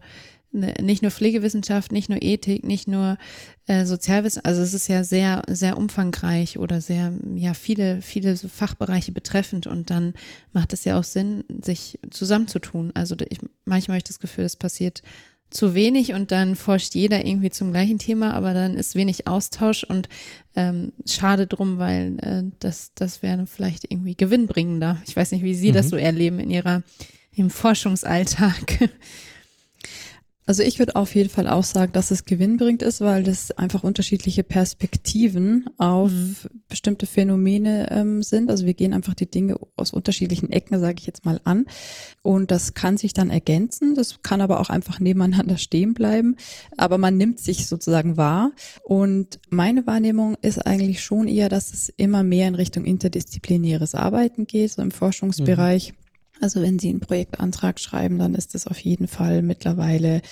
ne, 0.52 0.74
nicht 0.80 1.02
nur 1.02 1.10
Pflegewissenschaft, 1.10 1.92
nicht 1.92 2.08
nur 2.08 2.22
Ethik, 2.22 2.64
nicht 2.64 2.88
nur 2.88 3.18
äh, 3.66 3.84
Sozialwissenschaft, 3.84 4.46
also 4.46 4.62
es 4.62 4.74
ist 4.74 4.88
ja 4.88 5.04
sehr, 5.04 5.42
sehr 5.48 5.78
umfangreich 5.78 6.58
oder 6.58 6.80
sehr, 6.80 7.12
ja, 7.34 7.54
viele, 7.54 8.02
viele 8.02 8.36
so 8.36 8.48
Fachbereiche 8.48 9.12
betreffend 9.12 9.66
und 9.66 9.90
dann 9.90 10.14
macht 10.52 10.72
es 10.72 10.84
ja 10.84 10.98
auch 10.98 11.04
Sinn, 11.04 11.44
sich 11.62 11.98
zusammenzutun. 12.10 12.92
Also 12.94 13.16
ich, 13.28 13.38
manchmal 13.64 13.94
habe 13.94 13.98
ich 13.98 14.04
das 14.04 14.20
Gefühl, 14.20 14.44
das 14.44 14.56
passiert 14.56 15.02
zu 15.50 15.74
wenig 15.74 16.12
und 16.12 16.30
dann 16.30 16.56
forscht 16.56 16.94
jeder 16.94 17.24
irgendwie 17.24 17.50
zum 17.50 17.72
gleichen 17.72 17.98
Thema, 17.98 18.34
aber 18.34 18.54
dann 18.54 18.76
ist 18.76 18.94
wenig 18.94 19.26
Austausch 19.26 19.84
und 19.84 20.08
ähm, 20.54 20.92
schade 21.06 21.46
drum, 21.46 21.78
weil 21.78 22.16
äh, 22.20 22.42
das, 22.60 22.92
das 22.94 23.22
wäre 23.22 23.46
vielleicht 23.46 23.90
irgendwie 23.90 24.16
gewinnbringender. 24.16 25.02
Ich 25.06 25.16
weiß 25.16 25.32
nicht, 25.32 25.42
wie 25.42 25.54
Sie 25.54 25.70
mhm. 25.70 25.74
das 25.74 25.90
so 25.90 25.96
erleben 25.96 26.38
in 26.38 26.50
Ihrer, 26.50 26.82
im 27.32 27.50
Forschungsalltag. 27.50 28.90
Also 30.50 30.64
ich 30.64 30.80
würde 30.80 30.96
auf 30.96 31.14
jeden 31.14 31.28
Fall 31.28 31.46
auch 31.46 31.62
sagen, 31.62 31.92
dass 31.92 32.10
es 32.10 32.24
gewinnbringend 32.24 32.82
ist, 32.82 33.00
weil 33.00 33.22
das 33.22 33.52
einfach 33.52 33.84
unterschiedliche 33.84 34.42
Perspektiven 34.42 35.70
auf 35.78 36.10
mhm. 36.10 36.34
bestimmte 36.68 37.06
Phänomene 37.06 37.88
ähm, 37.92 38.24
sind. 38.24 38.50
Also 38.50 38.66
wir 38.66 38.74
gehen 38.74 38.92
einfach 38.92 39.14
die 39.14 39.30
Dinge 39.30 39.60
aus 39.76 39.92
unterschiedlichen 39.92 40.50
Ecken, 40.50 40.80
sage 40.80 40.96
ich 40.98 41.06
jetzt 41.06 41.24
mal, 41.24 41.40
an. 41.44 41.66
Und 42.22 42.50
das 42.50 42.74
kann 42.74 42.96
sich 42.96 43.12
dann 43.12 43.30
ergänzen. 43.30 43.94
Das 43.94 44.22
kann 44.22 44.40
aber 44.40 44.58
auch 44.58 44.70
einfach 44.70 44.98
nebeneinander 44.98 45.56
stehen 45.56 45.94
bleiben. 45.94 46.34
Aber 46.76 46.98
man 46.98 47.16
nimmt 47.16 47.38
sich 47.38 47.68
sozusagen 47.68 48.16
wahr. 48.16 48.50
Und 48.82 49.38
meine 49.50 49.86
Wahrnehmung 49.86 50.36
ist 50.42 50.66
eigentlich 50.66 51.00
schon 51.00 51.28
eher, 51.28 51.48
dass 51.48 51.72
es 51.72 51.90
immer 51.96 52.24
mehr 52.24 52.48
in 52.48 52.56
Richtung 52.56 52.86
interdisziplinäres 52.86 53.94
Arbeiten 53.94 54.48
geht, 54.48 54.72
so 54.72 54.82
im 54.82 54.90
Forschungsbereich. 54.90 55.92
Mhm. 55.92 55.99
Also 56.40 56.62
wenn 56.62 56.78
Sie 56.78 56.88
einen 56.88 57.00
Projektantrag 57.00 57.78
schreiben, 57.78 58.18
dann 58.18 58.34
ist 58.34 58.54
es 58.54 58.66
auf 58.66 58.78
jeden 58.78 59.08
Fall 59.08 59.42
mittlerweile 59.42 60.22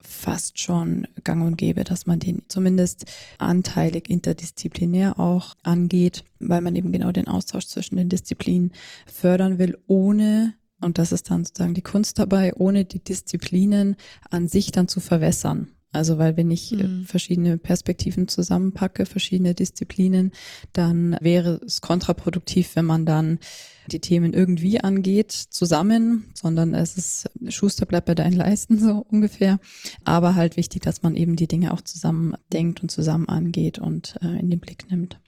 fast 0.00 0.60
schon 0.60 1.08
gang 1.24 1.44
und 1.44 1.56
gäbe, 1.56 1.82
dass 1.84 2.06
man 2.06 2.20
den 2.20 2.42
zumindest 2.48 3.06
anteilig 3.38 4.08
interdisziplinär 4.08 5.18
auch 5.18 5.54
angeht, 5.62 6.24
weil 6.38 6.60
man 6.60 6.76
eben 6.76 6.92
genau 6.92 7.10
den 7.10 7.26
Austausch 7.26 7.66
zwischen 7.66 7.96
den 7.96 8.08
Disziplinen 8.08 8.72
fördern 9.06 9.58
will, 9.58 9.76
ohne, 9.86 10.54
und 10.80 10.98
das 10.98 11.12
ist 11.12 11.30
dann 11.30 11.44
sozusagen 11.44 11.74
die 11.74 11.82
Kunst 11.82 12.18
dabei, 12.18 12.54
ohne 12.54 12.84
die 12.84 13.02
Disziplinen 13.02 13.96
an 14.30 14.46
sich 14.46 14.70
dann 14.70 14.88
zu 14.88 15.00
verwässern. 15.00 15.75
Also 15.92 16.18
weil 16.18 16.36
wenn 16.36 16.50
ich 16.50 16.72
mhm. 16.72 17.04
verschiedene 17.04 17.58
Perspektiven 17.58 18.28
zusammenpacke, 18.28 19.06
verschiedene 19.06 19.54
Disziplinen, 19.54 20.32
dann 20.72 21.16
wäre 21.20 21.60
es 21.64 21.80
kontraproduktiv, 21.80 22.76
wenn 22.76 22.84
man 22.84 23.06
dann 23.06 23.38
die 23.86 24.00
Themen 24.00 24.34
irgendwie 24.34 24.80
angeht, 24.80 25.32
zusammen, 25.32 26.30
sondern 26.34 26.74
es 26.74 26.96
ist, 26.96 27.30
Schuster 27.48 27.86
bleibt 27.86 28.06
bei 28.06 28.14
deinen 28.14 28.34
Leisten 28.34 28.78
so 28.80 29.06
ungefähr. 29.08 29.58
Aber 30.04 30.34
halt 30.34 30.56
wichtig, 30.56 30.82
dass 30.82 31.02
man 31.02 31.16
eben 31.16 31.36
die 31.36 31.48
Dinge 31.48 31.72
auch 31.72 31.80
zusammen 31.80 32.34
denkt 32.52 32.82
und 32.82 32.90
zusammen 32.90 33.28
angeht 33.28 33.78
und 33.78 34.16
äh, 34.22 34.38
in 34.38 34.50
den 34.50 34.60
Blick 34.60 34.90
nimmt. 34.90 35.20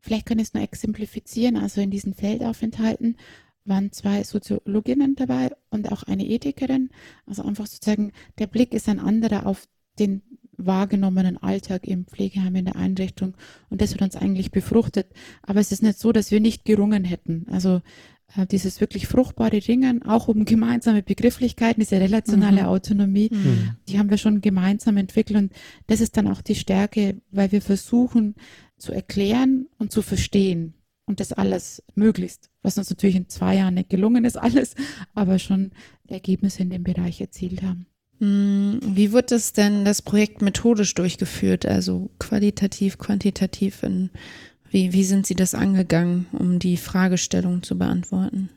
Vielleicht 0.00 0.26
kann 0.26 0.38
ich 0.38 0.48
es 0.48 0.54
nur 0.54 0.62
exemplifizieren. 0.62 1.56
Also 1.56 1.80
in 1.80 1.90
diesen 1.90 2.14
Feldaufenthalten 2.14 3.16
waren 3.64 3.90
zwei 3.90 4.22
Soziologinnen 4.22 5.16
dabei 5.16 5.50
und 5.70 5.90
auch 5.90 6.04
eine 6.04 6.24
Ethikerin. 6.26 6.90
Also 7.26 7.42
einfach 7.42 7.66
sozusagen, 7.66 8.12
der 8.38 8.46
Blick 8.46 8.72
ist 8.72 8.88
ein 8.88 9.00
anderer 9.00 9.46
auf 9.46 9.66
den 9.98 10.22
wahrgenommenen 10.58 11.36
Alltag 11.36 11.86
im 11.86 12.06
Pflegeheim 12.06 12.56
in 12.56 12.64
der 12.66 12.76
Einrichtung 12.76 13.34
und 13.68 13.80
das 13.80 13.92
hat 13.94 14.02
uns 14.02 14.16
eigentlich 14.16 14.50
befruchtet. 14.50 15.08
Aber 15.42 15.60
es 15.60 15.72
ist 15.72 15.82
nicht 15.82 15.98
so, 15.98 16.12
dass 16.12 16.30
wir 16.30 16.40
nicht 16.40 16.64
gerungen 16.64 17.04
hätten. 17.04 17.46
Also 17.50 17.82
äh, 18.36 18.46
dieses 18.46 18.80
wirklich 18.80 19.06
fruchtbare 19.06 19.60
Ringen, 19.68 20.02
auch 20.02 20.28
um 20.28 20.44
gemeinsame 20.44 21.02
Begrifflichkeiten, 21.02 21.80
diese 21.80 22.00
relationale 22.00 22.62
mhm. 22.62 22.68
Autonomie, 22.68 23.28
mhm. 23.32 23.76
die 23.88 23.98
haben 23.98 24.10
wir 24.10 24.18
schon 24.18 24.40
gemeinsam 24.40 24.96
entwickelt 24.96 25.38
und 25.38 25.52
das 25.86 26.00
ist 26.00 26.16
dann 26.16 26.28
auch 26.28 26.42
die 26.42 26.54
Stärke, 26.54 27.20
weil 27.30 27.52
wir 27.52 27.62
versuchen 27.62 28.34
zu 28.78 28.92
erklären 28.92 29.66
und 29.78 29.92
zu 29.92 30.02
verstehen 30.02 30.74
und 31.06 31.20
das 31.20 31.32
alles 31.32 31.82
möglichst, 31.94 32.50
was 32.62 32.78
uns 32.78 32.90
natürlich 32.90 33.16
in 33.16 33.28
zwei 33.28 33.56
Jahren 33.56 33.74
nicht 33.74 33.90
gelungen 33.90 34.24
ist, 34.24 34.36
alles, 34.42 34.74
aber 35.14 35.38
schon 35.38 35.70
Ergebnisse 36.08 36.62
in 36.62 36.70
dem 36.70 36.82
Bereich 36.82 37.20
erzielt 37.20 37.62
haben. 37.62 37.86
Hm, 38.18 38.80
wie 38.82 39.12
wird 39.12 39.30
das 39.30 39.52
denn 39.52 39.84
das 39.84 40.02
Projekt 40.02 40.42
methodisch 40.42 40.94
durchgeführt? 40.94 41.66
Also 41.66 42.10
qualitativ, 42.18 42.98
quantitativ? 42.98 43.82
In, 43.82 44.10
wie, 44.70 44.92
wie 44.92 45.04
sind 45.04 45.26
Sie 45.26 45.34
das 45.34 45.54
angegangen, 45.54 46.26
um 46.32 46.58
die 46.58 46.76
Fragestellung 46.76 47.62
zu 47.62 47.78
beantworten? 47.78 48.48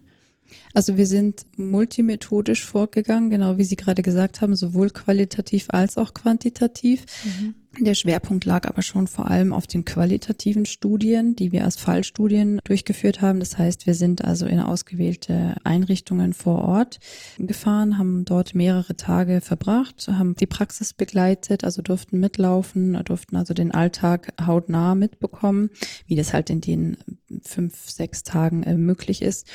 Also 0.73 0.97
wir 0.97 1.05
sind 1.05 1.45
multimethodisch 1.57 2.65
vorgegangen, 2.65 3.29
genau 3.29 3.57
wie 3.57 3.63
Sie 3.63 3.75
gerade 3.75 4.01
gesagt 4.01 4.41
haben, 4.41 4.55
sowohl 4.55 4.89
qualitativ 4.89 5.67
als 5.69 5.97
auch 5.97 6.13
quantitativ. 6.13 7.05
Mhm. 7.23 7.55
Der 7.77 7.93
Schwerpunkt 7.93 8.45
lag 8.45 8.67
aber 8.67 8.81
schon 8.81 9.07
vor 9.07 9.29
allem 9.29 9.53
auf 9.53 9.67
den 9.67 9.85
qualitativen 9.85 10.65
Studien, 10.65 11.35
die 11.35 11.51
wir 11.51 11.63
als 11.63 11.77
Fallstudien 11.77 12.59
durchgeführt 12.63 13.21
haben. 13.21 13.39
Das 13.39 13.57
heißt, 13.57 13.85
wir 13.85 13.93
sind 13.93 14.23
also 14.25 14.47
in 14.47 14.59
ausgewählte 14.59 15.55
Einrichtungen 15.63 16.33
vor 16.33 16.59
Ort 16.59 16.99
gefahren, 17.37 17.97
haben 17.97 18.25
dort 18.25 18.55
mehrere 18.55 18.97
Tage 18.97 19.39
verbracht, 19.39 20.07
haben 20.07 20.35
die 20.35 20.47
Praxis 20.47 20.93
begleitet, 20.93 21.63
also 21.63 21.81
durften 21.81 22.19
mitlaufen, 22.19 23.01
durften 23.05 23.35
also 23.35 23.53
den 23.53 23.71
Alltag 23.71 24.33
hautnah 24.45 24.95
mitbekommen, 24.95 25.69
wie 26.07 26.15
das 26.15 26.33
halt 26.33 26.49
in 26.49 26.61
den 26.61 26.97
fünf, 27.43 27.89
sechs 27.89 28.23
Tagen 28.23 28.63
äh, 28.63 28.75
möglich 28.77 29.21
ist 29.21 29.47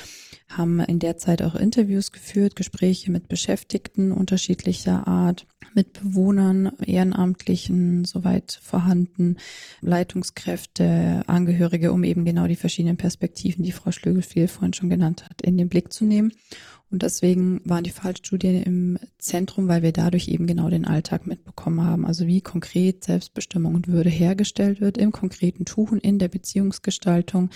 haben 0.49 0.81
in 0.81 0.99
der 0.99 1.17
Zeit 1.17 1.43
auch 1.43 1.55
Interviews 1.55 2.13
geführt, 2.13 2.57
Gespräche 2.57 3.11
mit 3.11 3.29
Beschäftigten 3.29 4.13
unterschiedlicher 4.13 5.07
Art, 5.07 5.47
mit 5.75 5.93
Bewohnern, 5.93 6.73
Ehrenamtlichen, 6.85 8.05
soweit 8.05 8.59
vorhanden, 8.63 9.37
Leitungskräfte, 9.81 11.25
Angehörige, 11.27 11.93
um 11.93 12.05
eben 12.05 12.25
genau 12.25 12.47
die 12.47 12.57
verschiedenen 12.57 12.97
Perspektiven, 12.97 13.65
die 13.65 13.73
Frau 13.73 13.91
Schlögel-Viel 13.91 14.49
vorhin 14.49 14.75
schon 14.75 14.91
genannt 14.91 15.25
hat, 15.25 15.43
in 15.43 15.57
den 15.57 15.69
Blick 15.69 15.93
zu 15.93 16.05
nehmen. 16.05 16.33
Und 16.91 17.03
deswegen 17.03 17.61
waren 17.65 17.83
die 17.83 17.91
Fallstudien 17.91 18.63
im 18.63 18.99
Zentrum, 19.19 19.67
weil 19.67 19.83
wir 19.83 19.93
dadurch 19.93 20.29
eben 20.29 20.47
genau 20.47 20.69
den 20.69 20.85
Alltag 20.85 21.27
mitbekommen 21.27 21.83
haben. 21.83 22.07
Also 22.07 22.29
wie 22.29 22.41
konkret 22.41 23.03
Selbstbestimmung 23.03 23.75
und 23.75 23.89
Würde 23.89 24.11
hergestellt 24.11 24.81
wird 24.81 24.97
im 24.97 25.11
konkreten 25.11 25.65
Tuchen, 25.65 25.99
in 25.99 26.21
der 26.21 26.29
Beziehungsgestaltung, 26.29 27.51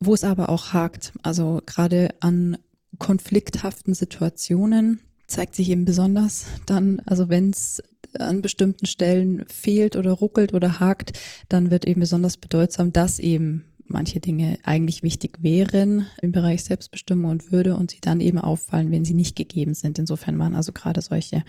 wo 0.00 0.14
es 0.14 0.24
aber 0.24 0.48
auch 0.48 0.72
hakt. 0.72 1.12
Also 1.22 1.60
gerade 1.66 2.10
an 2.20 2.58
konflikthaften 2.98 3.94
Situationen 3.94 5.00
zeigt 5.26 5.54
sich 5.54 5.70
eben 5.70 5.84
besonders 5.84 6.46
dann, 6.66 7.00
also 7.04 7.28
wenn 7.28 7.50
es 7.50 7.82
an 8.18 8.42
bestimmten 8.42 8.86
Stellen 8.86 9.44
fehlt 9.48 9.96
oder 9.96 10.12
ruckelt 10.12 10.54
oder 10.54 10.80
hakt, 10.80 11.18
dann 11.48 11.70
wird 11.70 11.84
eben 11.84 12.00
besonders 12.00 12.36
bedeutsam, 12.36 12.92
dass 12.92 13.18
eben 13.18 13.64
manche 13.88 14.20
Dinge 14.20 14.58
eigentlich 14.62 15.02
wichtig 15.02 15.42
wären 15.42 16.06
im 16.22 16.32
Bereich 16.32 16.64
Selbstbestimmung 16.64 17.30
und 17.30 17.52
Würde 17.52 17.76
und 17.76 17.90
sie 17.90 18.00
dann 18.00 18.20
eben 18.20 18.38
auffallen, 18.38 18.90
wenn 18.90 19.04
sie 19.04 19.14
nicht 19.14 19.36
gegeben 19.36 19.74
sind. 19.74 19.98
Insofern 19.98 20.38
waren 20.38 20.54
also 20.54 20.72
gerade 20.72 21.00
solche 21.02 21.44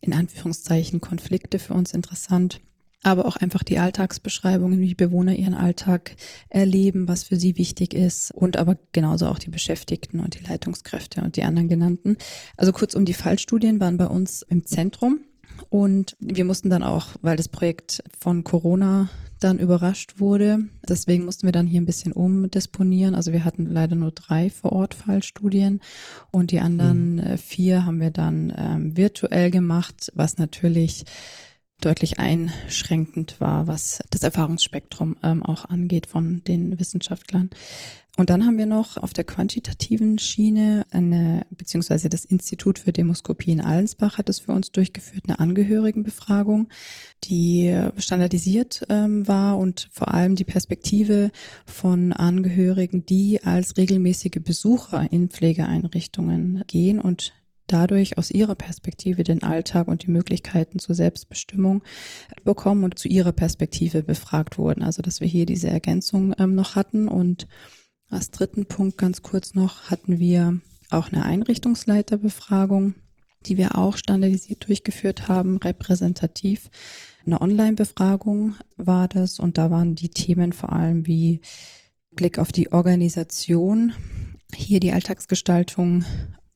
in 0.00 0.12
Anführungszeichen 0.12 1.00
Konflikte 1.00 1.58
für 1.58 1.74
uns 1.74 1.92
interessant 1.92 2.60
aber 3.02 3.26
auch 3.26 3.36
einfach 3.36 3.62
die 3.62 3.78
Alltagsbeschreibungen, 3.78 4.80
wie 4.80 4.94
Bewohner 4.94 5.34
ihren 5.34 5.54
Alltag 5.54 6.16
erleben, 6.48 7.08
was 7.08 7.24
für 7.24 7.36
sie 7.36 7.56
wichtig 7.56 7.94
ist 7.94 8.30
und 8.32 8.56
aber 8.56 8.76
genauso 8.92 9.26
auch 9.26 9.38
die 9.38 9.50
Beschäftigten 9.50 10.20
und 10.20 10.38
die 10.38 10.44
Leitungskräfte 10.44 11.22
und 11.22 11.36
die 11.36 11.44
anderen 11.44 11.68
genannten. 11.68 12.16
Also 12.56 12.72
kurzum, 12.72 13.04
die 13.04 13.14
Fallstudien 13.14 13.80
waren 13.80 13.96
bei 13.96 14.06
uns 14.06 14.42
im 14.42 14.66
Zentrum 14.66 15.20
und 15.70 16.16
wir 16.20 16.44
mussten 16.44 16.70
dann 16.70 16.82
auch, 16.82 17.08
weil 17.22 17.36
das 17.36 17.48
Projekt 17.48 18.02
von 18.18 18.44
Corona 18.44 19.08
dann 19.40 19.58
überrascht 19.58 20.20
wurde. 20.20 20.58
Deswegen 20.86 21.24
mussten 21.24 21.46
wir 21.46 21.52
dann 21.52 21.66
hier 21.66 21.80
ein 21.80 21.86
bisschen 21.86 22.12
umdisponieren. 22.12 23.14
Also 23.14 23.32
wir 23.32 23.44
hatten 23.44 23.64
leider 23.64 23.96
nur 23.96 24.10
drei 24.10 24.50
vor 24.50 24.72
Ort 24.72 24.94
Fallstudien 24.94 25.80
und 26.30 26.50
die 26.50 26.60
anderen 26.60 27.16
mhm. 27.16 27.38
vier 27.38 27.86
haben 27.86 28.00
wir 28.00 28.10
dann 28.10 28.52
ähm, 28.56 28.96
virtuell 28.96 29.50
gemacht, 29.50 30.12
was 30.14 30.36
natürlich 30.36 31.04
deutlich 31.80 32.18
einschränkend 32.18 33.40
war, 33.40 33.66
was 33.66 34.00
das 34.10 34.22
Erfahrungsspektrum 34.22 35.16
ähm, 35.22 35.42
auch 35.42 35.64
angeht 35.64 36.06
von 36.06 36.42
den 36.44 36.78
Wissenschaftlern. 36.78 37.50
Und 38.16 38.28
dann 38.28 38.44
haben 38.44 38.58
wir 38.58 38.66
noch 38.66 38.96
auf 38.96 39.14
der 39.14 39.24
quantitativen 39.24 40.18
Schiene 40.18 40.84
eine, 40.90 41.46
beziehungsweise 41.50 42.10
das 42.10 42.24
Institut 42.24 42.78
für 42.78 42.92
Demoskopie 42.92 43.52
in 43.52 43.62
Allensbach 43.62 44.18
hat 44.18 44.28
es 44.28 44.40
für 44.40 44.52
uns 44.52 44.72
durchgeführt, 44.72 45.24
eine 45.26 45.38
Angehörigenbefragung, 45.38 46.68
die 47.24 47.74
standardisiert 47.96 48.84
ähm, 48.90 49.26
war 49.26 49.56
und 49.56 49.88
vor 49.92 50.12
allem 50.12 50.34
die 50.34 50.44
Perspektive 50.44 51.30
von 51.64 52.12
Angehörigen, 52.12 53.06
die 53.06 53.42
als 53.42 53.76
regelmäßige 53.76 54.42
Besucher 54.44 55.10
in 55.10 55.30
Pflegeeinrichtungen 55.30 56.64
gehen 56.66 57.00
und 57.00 57.32
dadurch 57.72 58.18
aus 58.18 58.30
ihrer 58.30 58.54
Perspektive 58.54 59.24
den 59.24 59.42
Alltag 59.42 59.88
und 59.88 60.02
die 60.02 60.10
Möglichkeiten 60.10 60.78
zur 60.78 60.94
Selbstbestimmung 60.94 61.82
bekommen 62.44 62.84
und 62.84 62.98
zu 62.98 63.08
ihrer 63.08 63.32
Perspektive 63.32 64.02
befragt 64.02 64.58
wurden. 64.58 64.82
Also 64.82 65.02
dass 65.02 65.20
wir 65.20 65.28
hier 65.28 65.46
diese 65.46 65.68
Ergänzung 65.68 66.34
ähm, 66.38 66.54
noch 66.54 66.76
hatten. 66.76 67.08
Und 67.08 67.46
als 68.08 68.30
dritten 68.30 68.66
Punkt 68.66 68.98
ganz 68.98 69.22
kurz 69.22 69.54
noch 69.54 69.90
hatten 69.90 70.18
wir 70.18 70.60
auch 70.90 71.12
eine 71.12 71.24
Einrichtungsleiterbefragung, 71.24 72.94
die 73.46 73.56
wir 73.56 73.78
auch 73.78 73.96
standardisiert 73.96 74.68
durchgeführt 74.68 75.28
haben, 75.28 75.56
repräsentativ. 75.58 76.70
Eine 77.24 77.40
Online-Befragung 77.40 78.56
war 78.76 79.08
das 79.08 79.38
und 79.38 79.58
da 79.58 79.70
waren 79.70 79.94
die 79.94 80.08
Themen 80.08 80.52
vor 80.52 80.72
allem 80.72 81.06
wie 81.06 81.40
Blick 82.10 82.38
auf 82.38 82.50
die 82.50 82.72
Organisation, 82.72 83.92
hier 84.54 84.80
die 84.80 84.92
Alltagsgestaltung 84.92 86.04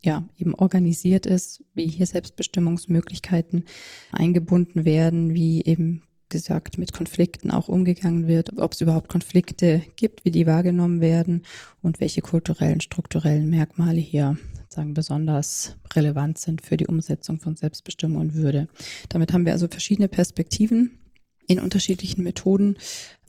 ja 0.05 0.29
eben 0.39 0.55
organisiert 0.55 1.27
ist, 1.27 1.65
wie 1.75 1.87
hier 1.87 2.07
Selbstbestimmungsmöglichkeiten 2.07 3.65
eingebunden 4.13 4.85
werden, 4.85 5.35
wie 5.35 5.63
eben 5.65 6.03
gesagt, 6.29 6.79
mit 6.79 6.93
Konflikten 6.93 7.51
auch 7.51 7.69
umgegangen 7.69 8.27
wird, 8.27 8.59
ob 8.59 8.73
es 8.73 8.81
überhaupt 8.81 9.09
Konflikte 9.09 9.83
gibt, 9.97 10.25
wie 10.25 10.31
die 10.31 10.47
wahrgenommen 10.47 11.01
werden 11.01 11.43
und 11.83 12.01
welche 12.01 12.23
kulturellen, 12.23 12.81
strukturellen 12.81 13.51
Merkmale 13.51 14.01
hier 14.01 14.37
sagen 14.69 14.95
besonders 14.95 15.77
relevant 15.95 16.39
sind 16.39 16.61
für 16.63 16.77
die 16.77 16.87
Umsetzung 16.87 17.39
von 17.39 17.57
Selbstbestimmung 17.57 18.21
und 18.21 18.35
Würde. 18.35 18.69
Damit 19.09 19.33
haben 19.33 19.47
wir 19.47 19.53
also 19.53 19.69
verschiedene 19.69 20.09
Perspektiven 20.09 20.99
in 21.47 21.61
unterschiedlichen 21.61 22.25
Methoden 22.25 22.77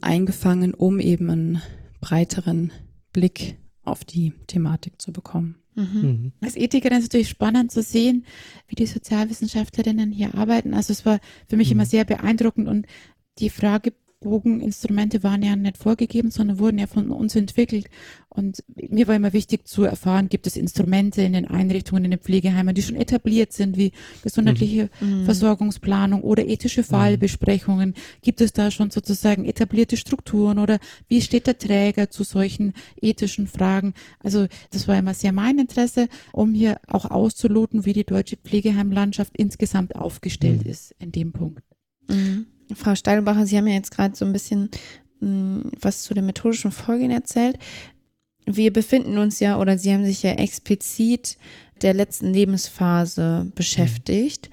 eingefangen, 0.00 0.74
um 0.74 0.98
eben 0.98 1.30
einen 1.30 1.62
breiteren 2.00 2.72
Blick 3.12 3.56
auf 3.84 4.04
die 4.04 4.32
Thematik 4.46 5.00
zu 5.00 5.12
bekommen. 5.12 5.56
Mhm. 5.76 6.00
Mhm. 6.00 6.32
Als 6.40 6.56
Ethikerin 6.56 6.98
ist 6.98 7.04
es 7.04 7.08
natürlich 7.10 7.28
spannend 7.28 7.70
zu 7.70 7.82
sehen, 7.82 8.24
wie 8.66 8.74
die 8.74 8.86
Sozialwissenschaftlerinnen 8.86 10.10
hier 10.10 10.34
arbeiten. 10.34 10.74
Also 10.74 10.92
es 10.92 11.06
war 11.06 11.20
für 11.48 11.56
mich 11.56 11.68
mhm. 11.68 11.72
immer 11.72 11.86
sehr 11.86 12.04
beeindruckend 12.04 12.66
und 12.66 12.86
die 13.38 13.50
Frage 13.50 13.92
Bogeninstrumente 14.20 15.22
waren 15.22 15.42
ja 15.42 15.54
nicht 15.56 15.78
vorgegeben, 15.78 16.30
sondern 16.30 16.58
wurden 16.58 16.78
ja 16.78 16.86
von 16.86 17.10
uns 17.10 17.36
entwickelt. 17.36 17.88
Und 18.28 18.62
mir 18.74 19.08
war 19.08 19.14
immer 19.14 19.32
wichtig 19.32 19.66
zu 19.66 19.84
erfahren, 19.84 20.28
gibt 20.28 20.46
es 20.46 20.56
Instrumente 20.56 21.22
in 21.22 21.32
den 21.32 21.46
Einrichtungen, 21.46 22.04
in 22.04 22.10
den 22.12 22.20
Pflegeheimen, 22.20 22.74
die 22.74 22.82
schon 22.82 22.96
etabliert 22.96 23.52
sind, 23.52 23.76
wie 23.76 23.92
gesundheitliche 24.22 24.90
mhm. 25.00 25.24
Versorgungsplanung 25.24 26.22
oder 26.22 26.46
ethische 26.46 26.82
mhm. 26.82 26.86
Fallbesprechungen. 26.86 27.94
Gibt 28.22 28.40
es 28.40 28.52
da 28.52 28.70
schon 28.70 28.90
sozusagen 28.90 29.44
etablierte 29.44 29.96
Strukturen 29.96 30.58
oder 30.58 30.78
wie 31.08 31.22
steht 31.22 31.46
der 31.46 31.58
Träger 31.58 32.10
zu 32.10 32.24
solchen 32.24 32.72
ethischen 33.00 33.46
Fragen? 33.46 33.94
Also 34.20 34.46
das 34.70 34.88
war 34.88 34.98
immer 34.98 35.14
sehr 35.14 35.32
mein 35.32 35.58
Interesse, 35.58 36.08
um 36.32 36.52
hier 36.52 36.80
auch 36.86 37.06
auszuloten, 37.06 37.86
wie 37.86 37.92
die 37.92 38.04
deutsche 38.04 38.36
Pflegeheimlandschaft 38.36 39.36
insgesamt 39.36 39.96
aufgestellt 39.96 40.64
mhm. 40.64 40.70
ist 40.70 40.94
in 40.98 41.12
dem 41.12 41.32
Punkt. 41.32 41.62
Mhm. 42.08 42.46
Frau 42.74 42.94
Steilbacher, 42.94 43.46
Sie 43.46 43.56
haben 43.56 43.66
ja 43.66 43.74
jetzt 43.74 43.90
gerade 43.90 44.16
so 44.16 44.24
ein 44.24 44.32
bisschen 44.32 44.70
mh, 45.20 45.28
hm, 45.62 45.70
was 45.80 46.02
zu 46.02 46.14
den 46.14 46.26
methodischen 46.26 46.72
Vorgehen 46.72 47.10
erzählt. 47.10 47.58
Wir 48.46 48.72
befinden 48.72 49.18
uns 49.18 49.40
ja, 49.40 49.58
oder 49.58 49.76
Sie 49.76 49.92
haben 49.92 50.04
sich 50.04 50.22
ja 50.22 50.32
explizit 50.32 51.36
der 51.82 51.94
letzten 51.94 52.32
Lebensphase 52.32 53.50
beschäftigt. 53.54 54.50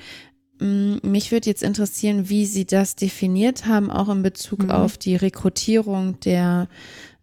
Mhm. 0.60 1.00
Mich 1.04 1.32
würde 1.32 1.50
jetzt 1.50 1.64
interessieren, 1.64 2.30
wie 2.30 2.46
Sie 2.46 2.66
das 2.66 2.96
definiert 2.96 3.66
haben, 3.66 3.92
auch 3.92 4.10
in 4.10 4.24
Bezug 4.24 4.64
mhm. 4.64 4.72
auf 4.72 4.98
die 4.98 5.16
Rekrutierung 5.16 6.20
der 6.22 6.68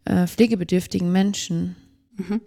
äh, 0.04 0.26
pflegebedürftigen 0.26 1.10
Menschen. 1.10 1.76
Mhm. 2.16 2.40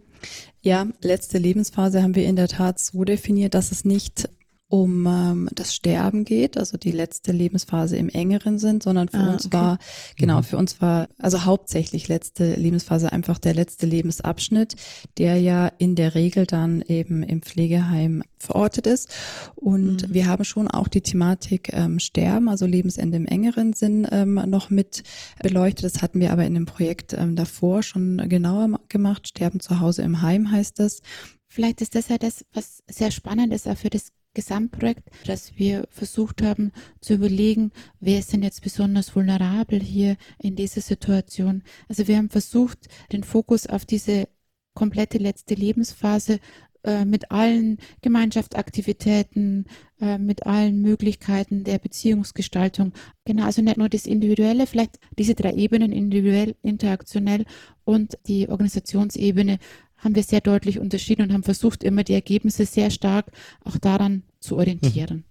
Ja, 0.62 0.88
letzte 1.02 1.38
Lebensphase 1.38 2.02
haben 2.02 2.16
wir 2.16 2.26
in 2.26 2.36
der 2.36 2.48
Tat 2.48 2.80
so 2.80 3.04
definiert, 3.04 3.54
dass 3.54 3.72
es 3.72 3.84
nicht 3.84 4.30
um 4.74 5.06
ähm, 5.06 5.50
das 5.54 5.76
Sterben 5.76 6.26
geht, 6.26 6.58
also 6.58 6.78
die 6.78 6.92
letzte 6.92 7.32
Lebensphase 7.32 7.96
im 7.96 8.10
engeren 8.10 8.58
Sinn, 8.58 8.82
sondern 8.82 9.08
für 9.08 9.18
ah, 9.18 9.32
uns 9.32 9.46
okay. 9.46 9.56
war, 9.56 9.78
genau, 10.18 10.38
mhm. 10.38 10.44
für 10.46 10.58
uns 10.58 10.82
war 10.82 11.10
also 11.20 11.46
hauptsächlich 11.46 12.08
letzte 12.08 12.56
Lebensphase 12.56 13.12
einfach 13.12 13.38
der 13.38 13.54
letzte 13.54 13.86
Lebensabschnitt, 13.86 14.76
der 15.20 15.40
ja 15.40 15.68
in 15.78 15.94
der 15.94 16.16
Regel 16.16 16.48
dann 16.48 16.82
eben 16.82 17.22
im 17.22 17.44
Pflegeheim 17.44 18.24
verortet 18.40 18.88
ist. 18.88 19.10
Und 19.54 20.10
mhm. 20.10 20.14
wir 20.16 20.26
haben 20.26 20.44
schon 20.44 20.68
auch 20.68 20.88
die 20.88 21.02
Thematik 21.02 21.72
ähm, 21.72 22.00
Sterben, 22.00 22.50
also 22.50 22.66
Lebensende 22.66 23.18
im 23.18 23.28
engeren 23.28 23.74
Sinn 23.74 24.08
ähm, 24.10 24.42
noch 24.48 24.72
mit 24.72 25.04
beleuchtet. 25.40 25.86
Das 25.86 26.02
hatten 26.02 26.20
wir 26.20 26.32
aber 26.32 26.46
in 26.46 26.56
dem 26.56 26.66
Projekt 26.66 27.14
ähm, 27.14 27.36
davor 27.36 27.84
schon 27.84 28.28
genauer 28.28 28.80
gemacht. 28.90 29.28
Sterben 29.28 29.60
zu 29.60 29.80
Hause 29.82 30.02
im 30.02 30.24
Heim 30.24 30.50
heißt 30.50 30.80
das. 30.80 31.04
Vielleicht 31.48 31.82
ist 31.82 31.94
das 31.94 32.08
ja 32.08 32.18
das, 32.18 32.44
was 32.54 32.82
sehr 32.90 33.12
spannend 33.12 33.54
ist, 33.54 33.68
auch 33.68 33.78
für 33.78 33.92
das 33.92 34.08
Gesamtprojekt, 34.34 35.10
dass 35.26 35.58
wir 35.58 35.88
versucht 35.90 36.42
haben 36.42 36.72
zu 37.02 37.14
überlegen, 37.14 37.72
wer 38.00 38.20
ist 38.20 38.34
denn 38.34 38.44
jetzt 38.44 38.62
besonders 38.62 39.16
vulnerabel 39.16 39.80
hier 39.80 40.18
in 40.40 40.56
dieser 40.56 40.82
Situation. 40.82 41.64
Also 41.88 42.08
wir 42.08 42.18
haben 42.18 42.30
versucht, 42.30 42.88
den 43.12 43.24
Fokus 43.24 43.68
auf 43.68 43.86
diese 43.86 44.28
komplette 44.74 45.18
letzte 45.18 45.54
Lebensphase 45.54 46.40
äh, 46.84 47.06
mit 47.06 47.32
allen 47.32 47.78
Gemeinschaftsaktivitäten, 48.02 49.66
äh, 50.02 50.18
mit 50.18 50.46
allen 50.46 50.82
Möglichkeiten 50.82 51.64
der 51.64 51.78
Beziehungsgestaltung. 51.78 52.92
Genau, 53.24 53.46
also 53.46 53.62
nicht 53.62 53.78
nur 53.78 53.88
das 53.88 54.06
Individuelle, 54.06 54.68
vielleicht 54.68 55.00
diese 55.18 55.34
drei 55.34 55.54
Ebenen, 55.54 55.94
individuell, 55.94 56.56
interaktionell 56.62 57.46
und 57.86 58.18
die 58.28 58.50
Organisationsebene 58.50 59.60
haben 60.04 60.16
wir 60.16 60.24
sehr 60.24 60.42
deutlich 60.42 60.80
unterschieden 60.80 61.24
und 61.24 61.34
haben 61.34 61.44
versucht, 61.44 61.84
immer 61.84 62.04
die 62.04 62.14
Ergebnisse 62.14 62.66
sehr 62.66 62.90
stark 62.90 63.28
auch 63.64 63.78
daran 63.78 64.24
zu 64.40 64.58
orientieren. 64.58 65.24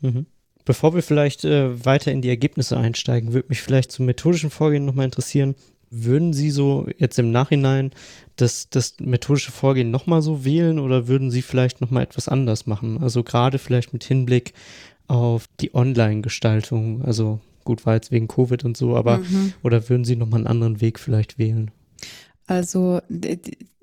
Mhm. 0.00 0.10
Mhm. 0.10 0.26
Bevor 0.64 0.94
wir 0.94 1.02
vielleicht 1.02 1.44
äh, 1.44 1.84
weiter 1.84 2.10
in 2.10 2.22
die 2.22 2.30
Ergebnisse 2.30 2.78
einsteigen, 2.78 3.34
würde 3.34 3.48
mich 3.50 3.60
vielleicht 3.60 3.92
zum 3.92 4.06
methodischen 4.06 4.50
Vorgehen 4.50 4.86
nochmal 4.86 5.04
interessieren. 5.04 5.54
Würden 5.90 6.32
Sie 6.32 6.50
so 6.50 6.88
jetzt 6.96 7.18
im 7.18 7.30
Nachhinein 7.30 7.90
das, 8.36 8.68
das 8.70 8.96
methodische 8.98 9.52
Vorgehen 9.52 9.90
nochmal 9.90 10.22
so 10.22 10.44
wählen 10.44 10.78
oder 10.78 11.06
würden 11.06 11.30
Sie 11.30 11.42
vielleicht 11.42 11.80
nochmal 11.80 12.02
etwas 12.02 12.28
anders 12.28 12.66
machen? 12.66 12.98
Also 13.02 13.22
gerade 13.22 13.58
vielleicht 13.58 13.92
mit 13.92 14.04
Hinblick 14.04 14.54
auf 15.06 15.46
die 15.60 15.74
Online-Gestaltung. 15.74 17.02
Also 17.02 17.40
gut, 17.64 17.84
war 17.84 17.94
jetzt 17.94 18.10
wegen 18.10 18.26
Covid 18.26 18.64
und 18.64 18.76
so, 18.76 18.96
aber 18.96 19.18
mhm. 19.18 19.52
oder 19.62 19.88
würden 19.88 20.04
Sie 20.04 20.16
nochmal 20.16 20.40
einen 20.40 20.46
anderen 20.46 20.80
Weg 20.80 20.98
vielleicht 20.98 21.38
wählen? 21.38 21.70
Also 22.46 23.00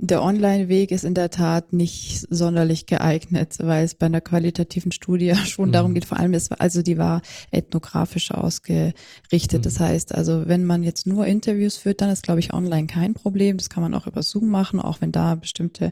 der 0.03 0.23
Online-Weg 0.23 0.89
ist 0.89 1.03
in 1.03 1.13
der 1.13 1.29
Tat 1.29 1.73
nicht 1.73 2.25
sonderlich 2.31 2.87
geeignet, 2.87 3.57
weil 3.59 3.85
es 3.85 3.93
bei 3.93 4.07
einer 4.07 4.19
qualitativen 4.19 4.91
Studie 4.91 5.35
schon 5.45 5.69
mhm. 5.69 5.73
darum 5.73 5.93
geht, 5.93 6.05
vor 6.05 6.19
allem 6.19 6.33
ist, 6.33 6.59
also 6.59 6.81
die 6.81 6.97
war 6.97 7.21
ethnografisch 7.51 8.31
ausgerichtet. 8.31 9.59
Mhm. 9.59 9.61
Das 9.61 9.79
heißt, 9.79 10.15
also 10.15 10.47
wenn 10.47 10.65
man 10.65 10.81
jetzt 10.81 11.05
nur 11.05 11.27
Interviews 11.27 11.77
führt, 11.77 12.01
dann 12.01 12.09
ist, 12.09 12.23
glaube 12.23 12.39
ich, 12.39 12.51
online 12.51 12.87
kein 12.87 13.13
Problem. 13.13 13.57
Das 13.57 13.69
kann 13.69 13.83
man 13.83 13.93
auch 13.93 14.07
über 14.07 14.23
Zoom 14.23 14.49
machen, 14.49 14.79
auch 14.79 15.01
wenn 15.01 15.11
da 15.11 15.35
bestimmte 15.35 15.91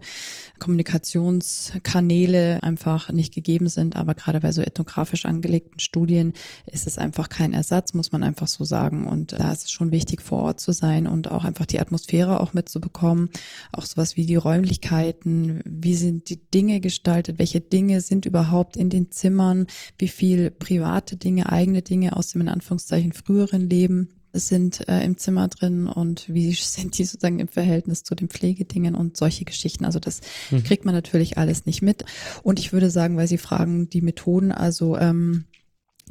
Kommunikationskanäle 0.58 2.64
einfach 2.64 3.12
nicht 3.12 3.32
gegeben 3.32 3.70
sind. 3.70 3.96
Aber 3.96 4.16
gerade 4.16 4.40
bei 4.40 4.52
so 4.52 4.64
ethnografisch 4.64 5.26
angelegten 5.26 5.80
Studien 5.80 6.34
ist 6.66 6.88
es 6.88 6.98
einfach 6.98 7.30
kein 7.30 7.54
Ersatz, 7.54 7.94
muss 7.94 8.12
man 8.12 8.24
einfach 8.24 8.48
so 8.48 8.64
sagen. 8.64 9.06
Und 9.06 9.34
da 9.34 9.52
ist 9.52 9.66
es 9.66 9.72
schon 9.72 9.92
wichtig, 9.92 10.24
vor 10.24 10.42
Ort 10.42 10.60
zu 10.60 10.72
sein 10.72 11.06
und 11.06 11.30
auch 11.30 11.44
einfach 11.44 11.68
die 11.68 11.80
Atmosphäre 11.80 12.40
auch 12.40 12.56
mitzubekommen. 12.60 13.30
Auch 13.72 13.86
sowas 13.86 14.16
wie 14.16 14.26
die 14.26 14.36
Räumlichkeiten, 14.36 15.62
wie 15.66 15.96
sind 15.96 16.30
die 16.30 16.40
Dinge 16.54 16.80
gestaltet, 16.80 17.40
welche 17.40 17.62
Dinge 17.62 18.02
sind 18.02 18.26
überhaupt 18.26 18.78
in 18.78 18.90
den 18.90 19.12
Zimmern, 19.12 19.68
wie 19.98 20.08
viel 20.08 20.52
private 20.52 21.18
Dinge, 21.18 21.52
eigene 21.52 21.82
Dinge 21.82 22.16
aus 22.16 22.32
dem 22.32 22.42
in 22.42 22.50
Anführungszeichen 22.50 23.14
früheren 23.14 23.70
Leben 23.70 24.10
sind 24.32 24.88
äh, 24.88 25.04
im 25.04 25.18
Zimmer 25.18 25.48
drin 25.48 25.88
und 25.88 26.26
wie 26.30 26.54
sind 26.54 27.00
die 27.00 27.04
sozusagen 27.04 27.40
im 27.40 27.48
Verhältnis 27.48 28.04
zu 28.04 28.14
den 28.14 28.30
Pflegedingen 28.30 28.94
und 28.94 29.18
solche 29.18 29.44
Geschichten. 29.44 29.86
Also 29.86 30.00
das 30.00 30.22
mhm. 30.52 30.64
kriegt 30.64 30.86
man 30.86 30.94
natürlich 30.94 31.40
alles 31.40 31.66
nicht 31.66 31.82
mit. 31.82 32.06
Und 32.44 32.60
ich 32.60 32.72
würde 32.72 32.92
sagen, 32.92 33.18
weil 33.18 33.28
Sie 33.28 33.40
fragen, 33.40 33.90
die 33.90 34.02
Methoden, 34.02 34.52
also 34.52 34.98
ähm, 34.98 35.46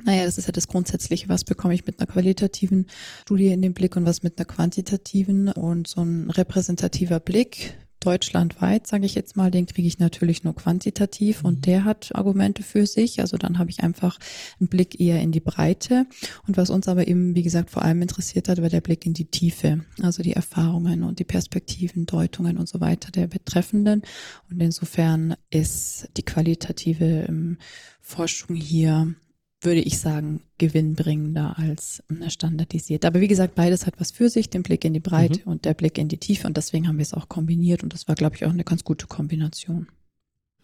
naja, 0.04 0.24
das 0.24 0.38
ist 0.38 0.46
ja 0.46 0.52
das 0.52 0.68
Grundsätzliche, 0.68 1.28
was 1.28 1.44
bekomme 1.44 1.74
ich 1.74 1.86
mit 1.86 1.98
einer 1.98 2.06
qualitativen 2.06 2.86
Studie 3.22 3.48
in 3.48 3.62
den 3.62 3.74
Blick 3.74 3.96
und 3.96 4.06
was 4.06 4.22
mit 4.22 4.38
einer 4.38 4.46
quantitativen 4.46 5.48
und 5.48 5.88
so 5.88 6.02
ein 6.02 6.30
repräsentativer 6.30 7.20
Blick 7.20 7.74
deutschlandweit, 8.00 8.86
sage 8.86 9.06
ich 9.06 9.14
jetzt 9.14 9.36
mal, 9.36 9.50
den 9.50 9.66
kriege 9.66 9.88
ich 9.88 9.98
natürlich 9.98 10.44
nur 10.44 10.54
quantitativ 10.54 11.44
und 11.44 11.56
mhm. 11.56 11.62
der 11.62 11.84
hat 11.84 12.14
Argumente 12.14 12.62
für 12.62 12.86
sich. 12.86 13.20
Also 13.20 13.36
dann 13.36 13.58
habe 13.58 13.70
ich 13.70 13.80
einfach 13.80 14.18
einen 14.60 14.68
Blick 14.68 15.00
eher 15.00 15.20
in 15.20 15.32
die 15.32 15.40
Breite. 15.40 16.06
Und 16.46 16.56
was 16.56 16.70
uns 16.70 16.88
aber 16.88 17.08
eben, 17.08 17.34
wie 17.34 17.42
gesagt, 17.42 17.70
vor 17.70 17.82
allem 17.82 18.02
interessiert 18.02 18.48
hat, 18.48 18.62
war 18.62 18.68
der 18.68 18.80
Blick 18.80 19.04
in 19.04 19.14
die 19.14 19.26
Tiefe, 19.26 19.84
also 20.02 20.22
die 20.22 20.34
Erfahrungen 20.34 21.02
und 21.02 21.18
die 21.18 21.24
Perspektiven, 21.24 22.06
Deutungen 22.06 22.56
und 22.56 22.68
so 22.68 22.80
weiter 22.80 23.10
der 23.10 23.26
Betreffenden. 23.26 24.02
Und 24.50 24.62
insofern 24.62 25.34
ist 25.50 26.08
die 26.16 26.24
qualitative 26.24 27.26
ähm, 27.28 27.58
Forschung 28.00 28.54
hier 28.54 29.14
würde 29.60 29.80
ich 29.80 29.98
sagen, 29.98 30.42
gewinnbringender 30.58 31.58
als 31.58 32.02
standardisiert. 32.28 33.04
Aber 33.04 33.20
wie 33.20 33.28
gesagt, 33.28 33.54
beides 33.54 33.86
hat 33.86 33.94
was 33.98 34.12
für 34.12 34.28
sich, 34.28 34.50
den 34.50 34.62
Blick 34.62 34.84
in 34.84 34.94
die 34.94 35.00
Breite 35.00 35.40
mhm. 35.44 35.52
und 35.52 35.64
der 35.64 35.74
Blick 35.74 35.98
in 35.98 36.08
die 36.08 36.18
Tiefe. 36.18 36.46
Und 36.46 36.56
deswegen 36.56 36.86
haben 36.86 36.98
wir 36.98 37.02
es 37.02 37.14
auch 37.14 37.28
kombiniert. 37.28 37.82
Und 37.82 37.92
das 37.92 38.06
war, 38.06 38.14
glaube 38.14 38.36
ich, 38.36 38.44
auch 38.44 38.50
eine 38.50 38.64
ganz 38.64 38.84
gute 38.84 39.06
Kombination. 39.06 39.88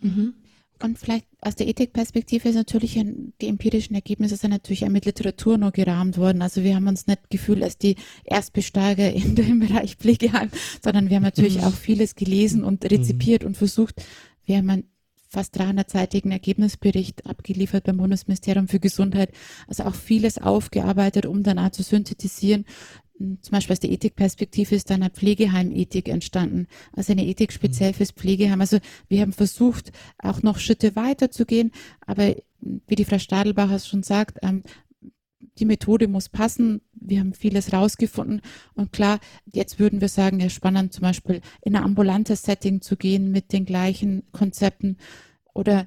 Mhm. 0.01 0.35
Und 0.83 0.99
vielleicht 0.99 1.27
aus 1.41 1.55
der 1.55 1.69
Ethikperspektive 1.69 2.49
ist 2.49 2.57
natürlich 2.57 3.01
die 3.41 3.49
empirischen 3.49 3.95
Ergebnisse 3.95 4.37
sind 4.37 4.51
natürlich 4.51 4.85
auch 4.85 4.91
mit 4.91 5.07
Literatur 5.07 5.57
noch 5.57 5.73
gerahmt 5.73 6.19
worden. 6.19 6.43
Also 6.43 6.63
wir 6.63 6.75
haben 6.75 6.89
uns 6.89 7.07
nicht 7.07 7.31
gefühlt 7.31 7.63
als 7.63 7.79
die 7.79 7.97
Erstbesteiger 8.25 9.13
in 9.13 9.35
dem 9.35 9.61
Bereich 9.67 9.97
Pflegeheim, 9.97 10.51
sondern 10.83 11.09
wir 11.09 11.17
haben 11.17 11.23
natürlich 11.23 11.59
mhm. 11.59 11.65
auch 11.65 11.75
vieles 11.75 12.17
gelesen 12.17 12.65
und 12.65 12.85
rezipiert 12.85 13.43
mhm. 13.43 13.49
und 13.49 13.57
versucht, 13.57 14.03
wir 14.45 14.59
haben 14.59 14.85
fast 15.35 15.61
300-seitigen 15.61 16.31
Ergebnisbericht 16.31 17.27
abgeliefert 17.27 17.85
beim 17.85 17.99
Bundesministerium 17.99 18.69
für 18.69 18.81
Gesundheit. 18.81 19.31
Also 19.69 19.85
auch 19.85 19.95
vieles 19.95 20.39
aufgearbeitet, 20.39 21.27
um 21.27 21.43
dann 21.43 21.59
auch 21.59 21.71
zu 21.71 21.83
synthetisieren. 21.83 22.65
Hm, 23.19 23.39
zum 23.43 23.53
Beispiel 23.53 23.75
aus 23.75 23.81
der 23.81 23.91
Ethikperspektive 23.91 24.75
ist 24.75 24.91
dann 24.91 25.03
eine 25.03 25.11
Pflegeheimethik 25.11 26.09
entstanden, 26.09 26.67
also 26.93 27.13
eine 27.13 27.27
Ethik 27.27 27.53
speziell 27.53 27.91
mhm. 27.91 27.95
fürs 27.95 28.13
Pflegeheim. 28.13 28.61
Also 28.61 28.79
wir 29.09 29.21
haben 29.21 29.33
versucht, 29.33 29.93
auch 30.19 30.43
noch 30.43 30.59
Schritte 30.59 30.97
weiter 30.97 31.31
zu 31.31 31.47
gehen, 31.47 31.73
aber 32.07 32.35
hm, 32.61 32.81
wie 32.87 32.95
die 32.95 33.05
Frau 33.05 33.19
Stadelbacher 33.19 33.79
schon 33.81 34.03
sagt, 34.03 34.39
ähm, 34.43 34.63
die 35.59 35.65
Methode 35.65 36.09
muss 36.09 36.29
passen. 36.29 36.81
Wir 36.95 37.21
haben 37.21 37.35
vieles 37.35 37.73
rausgefunden. 37.73 38.41
Und 38.75 38.93
klar, 38.93 39.21
jetzt 39.47 39.79
würden 39.79 40.01
wir 40.01 40.09
sagen, 40.09 40.41
ist 40.41 40.55
spannend, 40.55 40.93
zum 40.93 41.03
Beispiel 41.03 41.41
in 41.63 41.77
ein 41.77 41.85
ambulantes 41.85 42.43
Setting 42.43 42.81
zu 42.81 42.97
gehen 42.97 43.31
mit 43.31 43.53
den 43.53 43.65
gleichen 43.65 44.25
Konzepten 44.33 44.97
oder 45.55 45.87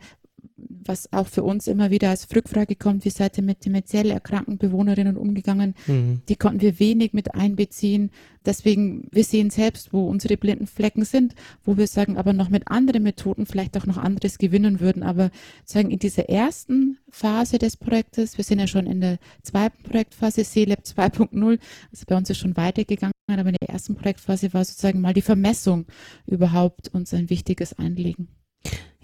was 0.70 1.12
auch 1.14 1.28
für 1.28 1.44
uns 1.44 1.68
immer 1.68 1.92
wieder 1.92 2.10
als 2.10 2.28
Rückfrage 2.36 2.76
kommt, 2.76 3.06
wie 3.06 3.10
seid 3.10 3.38
ihr 3.38 3.44
mit 3.44 3.66
demenziell 3.66 4.12
erkrankten 4.12 4.58
Bewohnerinnen 4.58 5.18
umgegangen? 5.18 5.76
Mhm. 5.88 6.22
Die 6.28 6.36
konnten 6.36 6.62
wir 6.62 6.80
wenig 6.80 7.14
mit 7.14 7.36
einbeziehen. 7.36 8.12
Deswegen, 8.46 9.08
wir 9.12 9.24
sehen 9.24 9.50
selbst, 9.50 9.94
wo 9.94 10.08
unsere 10.08 10.38
blinden 10.38 10.68
Flecken 10.68 11.06
sind, 11.06 11.36
wo 11.64 11.78
wir 11.78 11.88
sagen, 11.88 12.18
aber 12.18 12.34
noch 12.34 12.50
mit 12.50 12.68
anderen 12.68 13.04
Methoden 13.04 13.46
vielleicht 13.46 13.78
auch 13.78 13.86
noch 13.86 13.98
anderes 13.98 14.38
gewinnen 14.38 14.80
würden. 14.80 15.04
Aber 15.04 15.32
sagen, 15.66 15.92
in 15.92 16.00
dieser 16.00 16.30
ersten 16.30 16.98
Phase 17.10 17.58
des 17.58 17.78
Projektes, 17.78 18.38
wir 18.38 18.44
sind 18.44 18.60
ja 18.60 18.68
schon 18.68 18.88
in 18.88 19.02
der 19.02 19.20
zweiten 19.44 19.84
Projektphase, 19.84 20.44
CLab 20.44 20.80
2.0, 20.80 21.60
also 21.92 22.06
bei 22.08 22.18
uns 22.18 22.30
ist 22.30 22.38
schon 22.38 22.58
weitergegangen, 22.58 23.14
aber 23.30 23.50
in 23.50 23.56
der 23.60 23.70
ersten 23.70 23.96
Projektphase 23.96 24.54
war 24.54 24.64
sozusagen 24.64 25.02
mal 25.02 25.14
die 25.14 25.22
Vermessung 25.22 25.86
überhaupt 26.26 26.90
uns 26.94 27.14
ein 27.14 27.30
wichtiges 27.30 27.78
Anliegen. 27.78 28.30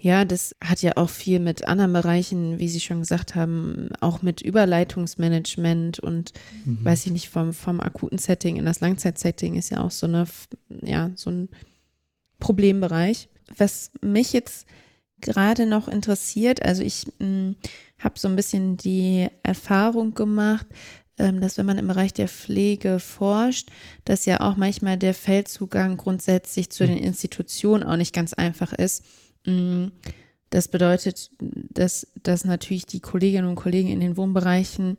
Ja, 0.04 0.26
das 0.26 0.54
hat 0.62 0.82
ja 0.82 0.98
auch 0.98 1.08
viel 1.08 1.40
mit 1.40 1.66
anderen 1.66 1.94
Bereichen, 1.94 2.58
wie 2.58 2.68
Sie 2.68 2.80
schon 2.80 3.00
gesagt 3.00 3.34
haben, 3.34 3.88
auch 4.00 4.20
mit 4.20 4.42
Überleitungsmanagement 4.42 5.98
und 5.98 6.34
mhm. 6.66 6.84
weiß 6.84 7.06
ich 7.06 7.12
nicht, 7.12 7.30
vom, 7.30 7.54
vom 7.54 7.80
akuten 7.80 8.18
Setting 8.18 8.56
in 8.56 8.66
das 8.66 8.80
Langzeitsetting 8.80 9.54
ist 9.54 9.70
ja 9.70 9.82
auch 9.82 9.90
so 9.90 10.06
eine, 10.06 10.26
ja, 10.82 11.10
so 11.14 11.30
ein 11.30 11.48
Problembereich. 12.38 13.30
Was 13.56 13.92
mich 14.02 14.34
jetzt 14.34 14.66
gerade 15.22 15.64
noch 15.64 15.88
interessiert, 15.88 16.62
also 16.62 16.82
ich 16.82 17.06
hm, 17.18 17.56
habe 17.98 18.18
so 18.18 18.28
ein 18.28 18.36
bisschen 18.36 18.76
die 18.76 19.28
Erfahrung 19.42 20.12
gemacht, 20.12 20.66
ähm, 21.16 21.40
dass 21.40 21.56
wenn 21.56 21.64
man 21.64 21.78
im 21.78 21.88
Bereich 21.88 22.12
der 22.12 22.28
Pflege 22.28 23.00
forscht, 23.00 23.70
dass 24.04 24.26
ja 24.26 24.40
auch 24.40 24.56
manchmal 24.56 24.98
der 24.98 25.14
Feldzugang 25.14 25.96
grundsätzlich 25.96 26.68
zu 26.68 26.86
den 26.86 26.98
Institutionen 26.98 27.84
auch 27.84 27.96
nicht 27.96 28.14
ganz 28.14 28.34
einfach 28.34 28.74
ist 28.74 29.02
das 30.50 30.68
bedeutet, 30.68 31.30
dass, 31.40 32.06
dass 32.22 32.44
natürlich 32.44 32.86
die 32.86 33.00
Kolleginnen 33.00 33.48
und 33.48 33.56
Kollegen 33.56 33.88
in 33.88 34.00
den 34.00 34.16
Wohnbereichen 34.16 34.96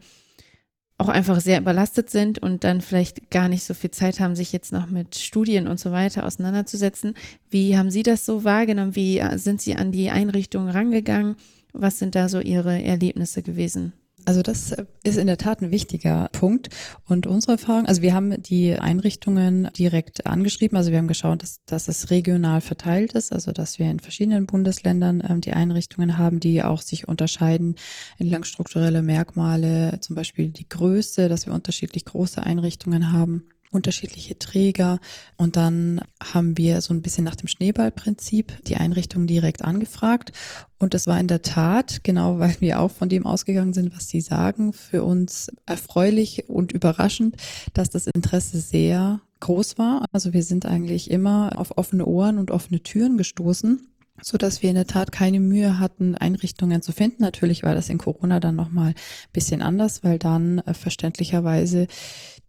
auch 0.97 1.09
einfach 1.09 1.41
sehr 1.41 1.59
überlastet 1.59 2.09
sind 2.09 2.39
und 2.39 2.63
dann 2.63 2.79
vielleicht 2.81 3.29
gar 3.29 3.49
nicht 3.49 3.63
so 3.63 3.73
viel 3.73 3.91
Zeit 3.91 4.19
haben, 4.19 4.35
sich 4.35 4.53
jetzt 4.53 4.71
noch 4.71 4.89
mit 4.89 5.15
Studien 5.15 5.67
und 5.67 5.79
so 5.79 5.91
weiter 5.91 6.25
auseinanderzusetzen. 6.25 7.15
Wie 7.49 7.77
haben 7.77 7.91
Sie 7.91 8.03
das 8.03 8.25
so 8.25 8.43
wahrgenommen? 8.45 8.95
Wie 8.95 9.21
sind 9.35 9.61
Sie 9.61 9.75
an 9.75 9.91
die 9.91 10.09
Einrichtungen 10.09 10.69
rangegangen? 10.69 11.35
Was 11.73 11.99
sind 11.99 12.15
da 12.15 12.29
so 12.29 12.39
Ihre 12.39 12.81
Erlebnisse 12.81 13.41
gewesen? 13.41 13.91
Also 14.25 14.41
das 14.41 14.75
ist 15.03 15.17
in 15.17 15.27
der 15.27 15.37
Tat 15.37 15.61
ein 15.61 15.71
wichtiger 15.71 16.29
Punkt. 16.31 16.69
Und 17.07 17.27
unsere 17.27 17.53
Erfahrung, 17.53 17.85
also 17.85 18.01
wir 18.01 18.13
haben 18.13 18.41
die 18.41 18.73
Einrichtungen 18.73 19.69
direkt 19.77 20.25
angeschrieben. 20.25 20.77
Also 20.77 20.91
wir 20.91 20.97
haben 20.97 21.07
geschaut, 21.07 21.43
dass, 21.43 21.63
dass 21.65 21.87
es 21.87 22.09
regional 22.09 22.61
verteilt 22.61 23.13
ist, 23.13 23.31
also 23.31 23.51
dass 23.51 23.77
wir 23.77 23.89
in 23.89 23.99
verschiedenen 23.99 24.47
Bundesländern 24.47 25.23
ähm, 25.27 25.41
die 25.41 25.53
Einrichtungen 25.53 26.17
haben, 26.17 26.39
die 26.39 26.63
auch 26.63 26.81
sich 26.81 27.07
unterscheiden 27.07 27.75
entlang 28.17 28.43
struktureller 28.43 29.01
Merkmale, 29.01 29.99
zum 30.01 30.15
Beispiel 30.15 30.49
die 30.49 30.67
Größe, 30.67 31.29
dass 31.29 31.45
wir 31.45 31.53
unterschiedlich 31.53 32.05
große 32.05 32.41
Einrichtungen 32.41 33.11
haben 33.11 33.43
unterschiedliche 33.71 34.39
Träger 34.39 34.99
und 35.37 35.55
dann 35.55 36.01
haben 36.21 36.57
wir 36.57 36.81
so 36.81 36.93
ein 36.93 37.01
bisschen 37.01 37.23
nach 37.23 37.35
dem 37.35 37.47
Schneeballprinzip 37.47 38.63
die 38.65 38.77
Einrichtung 38.77 39.27
direkt 39.27 39.63
angefragt 39.63 40.31
und 40.77 40.93
das 40.93 41.07
war 41.07 41.19
in 41.19 41.27
der 41.27 41.41
Tat, 41.41 42.03
genau 42.03 42.39
weil 42.39 42.55
wir 42.59 42.79
auch 42.79 42.91
von 42.91 43.09
dem 43.09 43.25
ausgegangen 43.25 43.73
sind, 43.73 43.95
was 43.95 44.07
Sie 44.07 44.21
sagen, 44.21 44.73
für 44.73 45.03
uns 45.03 45.51
erfreulich 45.65 46.49
und 46.49 46.71
überraschend, 46.71 47.35
dass 47.73 47.89
das 47.89 48.07
Interesse 48.07 48.59
sehr 48.59 49.21
groß 49.41 49.77
war. 49.77 50.05
Also 50.11 50.33
wir 50.33 50.43
sind 50.43 50.65
eigentlich 50.65 51.11
immer 51.11 51.53
auf 51.57 51.77
offene 51.77 52.05
Ohren 52.05 52.39
und 52.39 52.51
offene 52.51 52.81
Türen 52.81 53.17
gestoßen 53.17 53.87
so 54.21 54.37
dass 54.37 54.61
wir 54.63 54.69
in 54.69 54.75
der 54.75 54.87
Tat 54.87 55.11
keine 55.11 55.39
Mühe 55.39 55.79
hatten, 55.79 56.15
Einrichtungen 56.15 56.81
zu 56.81 56.91
finden. 56.91 57.21
Natürlich 57.21 57.63
war 57.63 57.75
das 57.75 57.89
in 57.89 57.97
Corona 57.97 58.39
dann 58.39 58.55
nochmal 58.55 58.89
ein 58.89 58.95
bisschen 59.33 59.61
anders, 59.61 60.03
weil 60.03 60.19
dann 60.19 60.59
äh, 60.59 60.73
verständlicherweise 60.73 61.87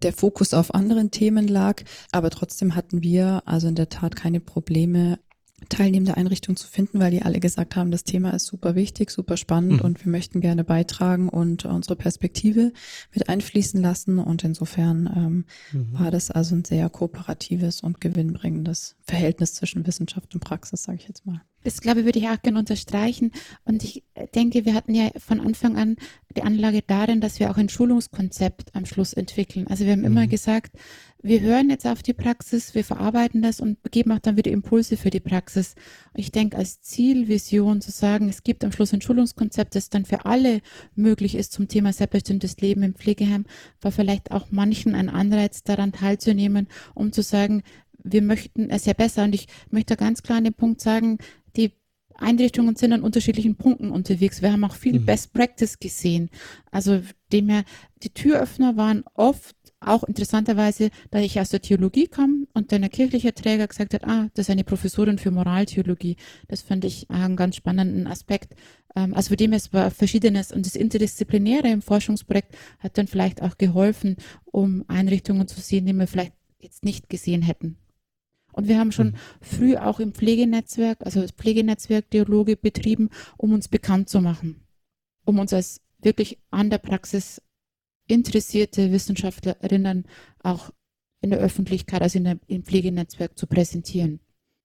der 0.03 0.13
Fokus 0.13 0.55
auf 0.55 0.75
anderen 0.75 1.11
Themen 1.11 1.49
lag. 1.49 1.83
Aber 2.13 2.31
trotzdem 2.31 2.75
hatten 2.75 3.03
wir 3.03 3.43
also 3.47 3.69
in 3.69 3.75
der 3.75 3.89
Tat 3.89 4.17
keine 4.17 4.41
Probleme, 4.41 5.19
teilnehmende 5.69 6.17
Einrichtungen 6.17 6.57
zu 6.57 6.69
finden, 6.69 7.01
weil 7.01 7.11
die 7.11 7.23
alle 7.23 7.41
gesagt 7.41 7.77
haben, 7.77 7.91
das 7.91 8.05
Thema 8.05 8.31
ist 8.31 8.47
super 8.47 8.75
wichtig, 8.75 9.11
super 9.11 9.37
spannend 9.37 9.75
mhm. 9.75 9.81
und 9.81 10.05
wir 10.05 10.13
möchten 10.13 10.41
gerne 10.41 10.65
beitragen 10.65 11.29
und 11.29 11.65
unsere 11.65 11.97
Perspektive 11.97 12.73
mit 13.13 13.29
einfließen 13.29 13.81
lassen. 13.81 14.19
Und 14.19 14.45
insofern 14.45 15.11
ähm, 15.17 15.45
mhm. 15.73 15.99
war 15.99 16.11
das 16.11 16.31
also 16.31 16.55
ein 16.55 16.65
sehr 16.65 16.89
kooperatives 16.91 17.81
und 17.81 18.01
gewinnbringendes 18.01 18.97
Verhältnis 19.03 19.55
zwischen 19.55 19.87
Wissenschaft 19.87 20.35
und 20.35 20.41
Praxis, 20.41 20.83
sage 20.83 20.99
ich 21.01 21.09
jetzt 21.09 21.27
mal. 21.27 21.41
Das 21.67 21.81
glaube 21.81 22.01
ich, 22.01 22.07
würde 22.07 22.21
ich 22.21 22.29
auch 22.29 22.41
gerne 22.41 22.61
unterstreichen. 22.61 23.33
Und 23.65 23.83
ich 23.83 24.05
denke, 24.37 24.65
wir 24.65 24.75
hatten 24.75 24.95
ja 24.95 25.11
von 25.19 25.41
Anfang 25.41 25.77
an 25.77 25.97
die 26.37 26.43
Anlage 26.43 26.83
darin, 26.87 27.21
dass 27.21 27.41
wir 27.41 27.51
auch 27.51 27.57
ein 27.57 27.69
Schulungskonzept 27.69 28.75
am 28.77 28.87
Schluss 28.87 29.13
entwickeln. 29.13 29.67
Also 29.67 29.85
wir 29.85 29.93
haben 29.93 30.01
mhm. 30.01 30.07
immer 30.07 30.27
gesagt, 30.29 30.77
wir 31.23 31.41
hören 31.41 31.69
jetzt 31.69 31.85
auf 31.85 32.05
die 32.05 32.13
Praxis, 32.13 32.77
wir 32.77 32.85
verarbeiten 32.85 33.43
das 33.43 33.59
und 33.59 33.79
geben 33.91 34.13
auch 34.13 34.21
dann 34.21 34.37
wieder 34.37 34.53
Impulse 34.53 34.97
für 34.97 35.11
die 35.11 35.19
Praxis. 35.19 35.75
Ich 36.15 36.31
denke, 36.31 36.57
als 36.57 36.83
Zielvision 36.83 37.81
zu 37.81 37.91
sagen, 37.91 38.29
es 38.29 38.45
gibt 38.45 38.63
am 38.63 38.71
Schluss 38.71 38.93
ein 38.95 39.01
Schulungskonzept, 39.01 39.75
das 39.75 39.91
dann 39.91 40.05
für 40.05 40.25
alle 40.25 40.61
möglich 40.95 41.35
ist 41.35 41.53
zum 41.53 41.67
Thema 41.67 41.93
selbstbestimmtes 41.93 42.59
Leben 42.59 42.85
im 42.85 42.95
Pflegeheim, 42.95 43.45
war 43.81 43.91
vielleicht 43.91 44.31
auch 44.31 44.53
manchen 44.53 44.95
ein 44.95 45.09
Anreiz 45.09 45.65
daran 45.65 45.91
teilzunehmen, 45.91 46.69
um 46.95 47.11
zu 47.11 47.23
sagen, 47.23 47.65
wir 48.05 48.23
möchten 48.23 48.71
es 48.71 48.85
ja 48.85 48.93
besser. 48.93 49.25
Und 49.25 49.35
ich 49.35 49.49
möchte 49.71 49.97
ganz 49.97 50.23
klar 50.23 50.39
an 50.39 50.45
den 50.45 50.55
Punkt 50.55 50.81
sagen, 50.81 51.19
die 51.57 51.73
Einrichtungen 52.19 52.77
sind 52.77 52.93
an 52.93 53.03
unterschiedlichen 53.03 53.57
Punkten 53.57 53.91
unterwegs. 53.91 54.43
Wir 54.43 54.53
haben 54.53 54.65
auch 54.65 54.75
viel 54.75 55.01
mhm. 55.01 55.07
Best 55.07 55.33
Practice 55.33 55.79
gesehen. 55.79 56.31
Also 56.71 57.03
dem 57.33 57.49
her, 57.49 57.65
die 58.03 58.11
Türöffner 58.11 58.77
waren 58.77 59.05
oft 59.15 59.57
auch 59.81 60.05
interessanterweise, 60.05 60.91
da 61.11 61.21
ich 61.21 61.39
aus 61.39 61.51
der 61.51 61.61
Theologie 61.61 62.07
kam 62.07 62.47
und 62.55 62.73
dann 62.73 62.83
ein 62.83 62.91
kirchlicher 62.91 63.35
Träger 63.35 63.67
gesagt 63.67 63.95
hat, 63.95 64.05
ah, 64.05 64.29
das 64.35 64.47
ist 64.47 64.51
eine 64.51 64.65
Professorin 64.65 65.19
für 65.19 65.31
Moraltheologie. 65.31 66.17
Das 66.49 66.63
fand 66.63 66.85
ich 66.85 67.11
einen 67.11 67.37
ganz 67.37 67.57
spannenden 67.57 68.07
Aspekt. 68.07 68.55
Ähm, 68.95 69.15
also 69.15 69.31
für 69.31 69.37
dem 69.37 69.53
es 69.53 69.73
war 69.73 69.91
Verschiedenes 69.91 70.53
und 70.53 70.67
das 70.67 70.77
Interdisziplinäre 70.77 71.69
im 71.69 71.83
Forschungsprojekt 71.83 72.57
hat 72.79 72.97
dann 72.99 73.07
vielleicht 73.07 73.43
auch 73.43 73.59
geholfen, 73.59 74.17
um 74.47 74.85
Einrichtungen 74.89 75.47
zu 75.47 75.61
sehen, 75.61 75.87
die 75.87 75.93
wir 75.93 76.07
vielleicht 76.07 76.33
jetzt 76.61 76.85
nicht 76.85 77.09
gesehen 77.09 77.43
hätten. 77.43 77.77
Und 78.57 78.69
wir 78.69 78.79
haben 78.79 78.91
schon 78.91 79.09
mhm. 79.09 79.17
früh 79.43 79.77
auch 79.77 80.01
im 80.01 80.13
Pflegenetzwerk, 80.13 80.99
also 81.05 81.21
das 81.21 81.31
Pflegenetzwerk 81.31 82.11
Dialoge 82.11 82.57
betrieben, 82.57 83.11
um 83.37 83.53
uns 83.53 83.69
bekannt 83.69 84.09
zu 84.09 84.21
machen, 84.21 84.63
um 85.25 85.39
uns 85.39 85.53
als 85.53 85.83
wirklich 86.01 86.39
an 86.51 86.71
der 86.71 86.79
Praxis 86.79 87.43
interessierte 88.09 88.93
Wissenschaftlerinnen 88.93 90.07
auch 90.43 90.71
in 91.21 91.31
der 91.31 91.39
Öffentlichkeit, 91.39 92.01
also 92.03 92.19
in 92.19 92.25
der, 92.25 92.39
im 92.47 92.65
Pflegenetzwerk 92.65 93.39
zu 93.39 93.47
präsentieren. 93.47 94.21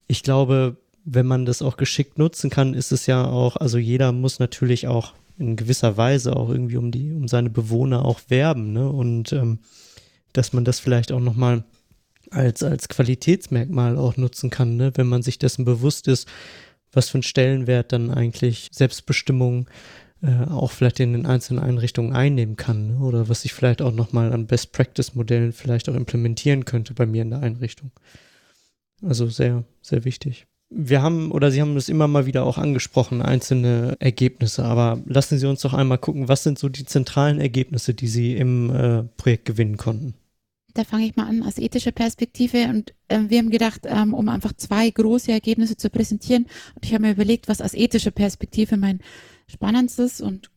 Ich 0.08 0.24
glaube, 0.24 0.78
wenn 1.04 1.26
man 1.26 1.46
das 1.46 1.62
auch 1.62 1.76
geschickt 1.76 2.18
nutzen 2.18 2.50
kann, 2.50 2.74
ist 2.74 2.92
es 2.92 3.08
ja 3.08 3.26
auch, 3.26 3.58
also 3.58 3.78
jeder 3.78 4.12
muss 4.14 4.40
natürlich 4.40 4.88
auch 4.88 5.14
in 5.38 5.56
gewisser 5.56 5.98
Weise 5.98 6.36
auch 6.36 6.50
irgendwie 6.50 6.78
um 6.78 6.92
die, 6.92 7.12
um 7.12 7.28
seine 7.28 7.50
Bewohner 7.50 8.06
auch 8.06 8.22
werben, 8.30 8.74
ne? 8.74 8.90
Und 8.90 9.34
ähm, 9.34 9.60
dass 10.34 10.54
man 10.54 10.64
das 10.64 10.80
vielleicht 10.80 11.12
auch 11.12 11.20
nochmal 11.20 11.64
als, 12.32 12.63
als 12.63 12.88
Qualitätsmerkmal 12.88 13.98
auch 13.98 14.17
nutzen 14.17 14.50
kann, 14.50 14.78
ne? 14.78 14.91
wenn 14.96 15.08
man 15.08 15.22
sich 15.22 15.38
dessen 15.38 15.65
bewusst 15.65 16.08
ist, 16.08 16.28
was 16.91 17.10
für 17.10 17.15
einen 17.15 17.24
Stellenwert 17.24 17.91
dann 17.91 18.10
eigentlich 18.10 18.70
Selbstbestimmung 18.72 19.70
äh, 20.24 20.50
auch 20.50 20.72
vielleicht 20.72 21.00
in 21.00 21.13
den 21.13 21.26
einzelnen 21.26 21.63
Einrichtungen 21.63 22.13
einnehmen 22.13 22.56
kann 22.56 22.88
ne? 22.88 23.00
oder 23.00 23.30
was 23.30 23.46
ich 23.46 23.54
vielleicht 23.54 23.82
auch 23.82 23.94
nochmal 23.94 24.34
an 24.34 24.48
Best-Practice-Modellen 24.48 25.52
vielleicht 25.52 25.89
auch 25.89 25.96
implementieren 25.96 26.65
könnte 26.65 26.94
bei 26.94 27.06
mir 27.06 27.22
in 27.22 27.32
der 27.32 27.41
Einrichtung. 27.41 27.91
Also 29.02 29.28
sehr, 29.28 29.63
sehr 29.82 30.06
wichtig. 30.06 30.48
Wir 30.74 31.02
haben, 31.02 31.32
oder 31.32 31.52
Sie 31.52 31.60
haben 31.60 31.76
es 31.76 31.89
immer 31.89 32.08
mal 32.08 32.26
wieder 32.28 32.46
auch 32.46 32.58
angesprochen, 32.58 33.22
einzelne 33.22 33.98
Ergebnisse, 34.00 34.63
aber 34.63 35.02
lassen 35.06 35.38
Sie 35.38 35.46
uns 35.46 35.62
doch 35.62 35.74
einmal 35.74 35.98
gucken, 35.98 36.30
was 36.30 36.44
sind 36.44 36.58
so 36.58 36.70
die 36.70 36.86
zentralen 36.86 37.41
Ergebnisse, 37.41 37.94
die 37.94 38.08
Sie 38.08 38.38
im 38.38 38.70
äh, 38.74 39.04
Projekt 39.17 39.44
gewinnen 39.44 39.76
konnten? 39.76 40.13
Da 40.74 40.84
fange 40.84 41.06
ich 41.06 41.16
mal 41.16 41.28
an 41.28 41.44
aus 41.44 41.58
ethischer 41.58 41.92
Perspektive 41.92 42.70
und 42.70 42.94
äh, 43.08 43.20
wir 43.28 43.40
haben 43.40 43.50
gedacht, 43.50 43.82
ähm, 43.86 44.14
um 44.14 44.30
einfach 44.30 44.54
zwei 44.54 44.90
große 44.90 45.32
Ergebnisse 45.32 45.78
zu 45.78 45.90
präsentieren 45.90 46.48
und 46.76 46.86
ich 46.86 46.94
habe 46.94 47.04
mir 47.04 47.12
überlegt, 47.12 47.48
was 47.48 47.62
aus 47.62 47.74
ethischer 47.74 48.12
Perspektive 48.12 48.78
mein 48.78 49.00
spannendstes 49.48 50.22
und 50.22 50.50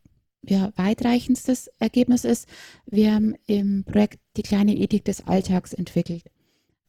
ja, 0.46 0.72
weitreichendstes 0.77 1.68
Ergebnis 1.79 2.24
ist. 2.24 2.48
Wir 2.87 3.14
haben 3.14 3.35
im 3.46 3.85
Projekt 3.85 4.18
die 4.37 4.42
kleine 4.42 4.77
Ethik 4.77 5.05
des 5.05 5.27
Alltags 5.27 5.72
entwickelt. 5.72 6.24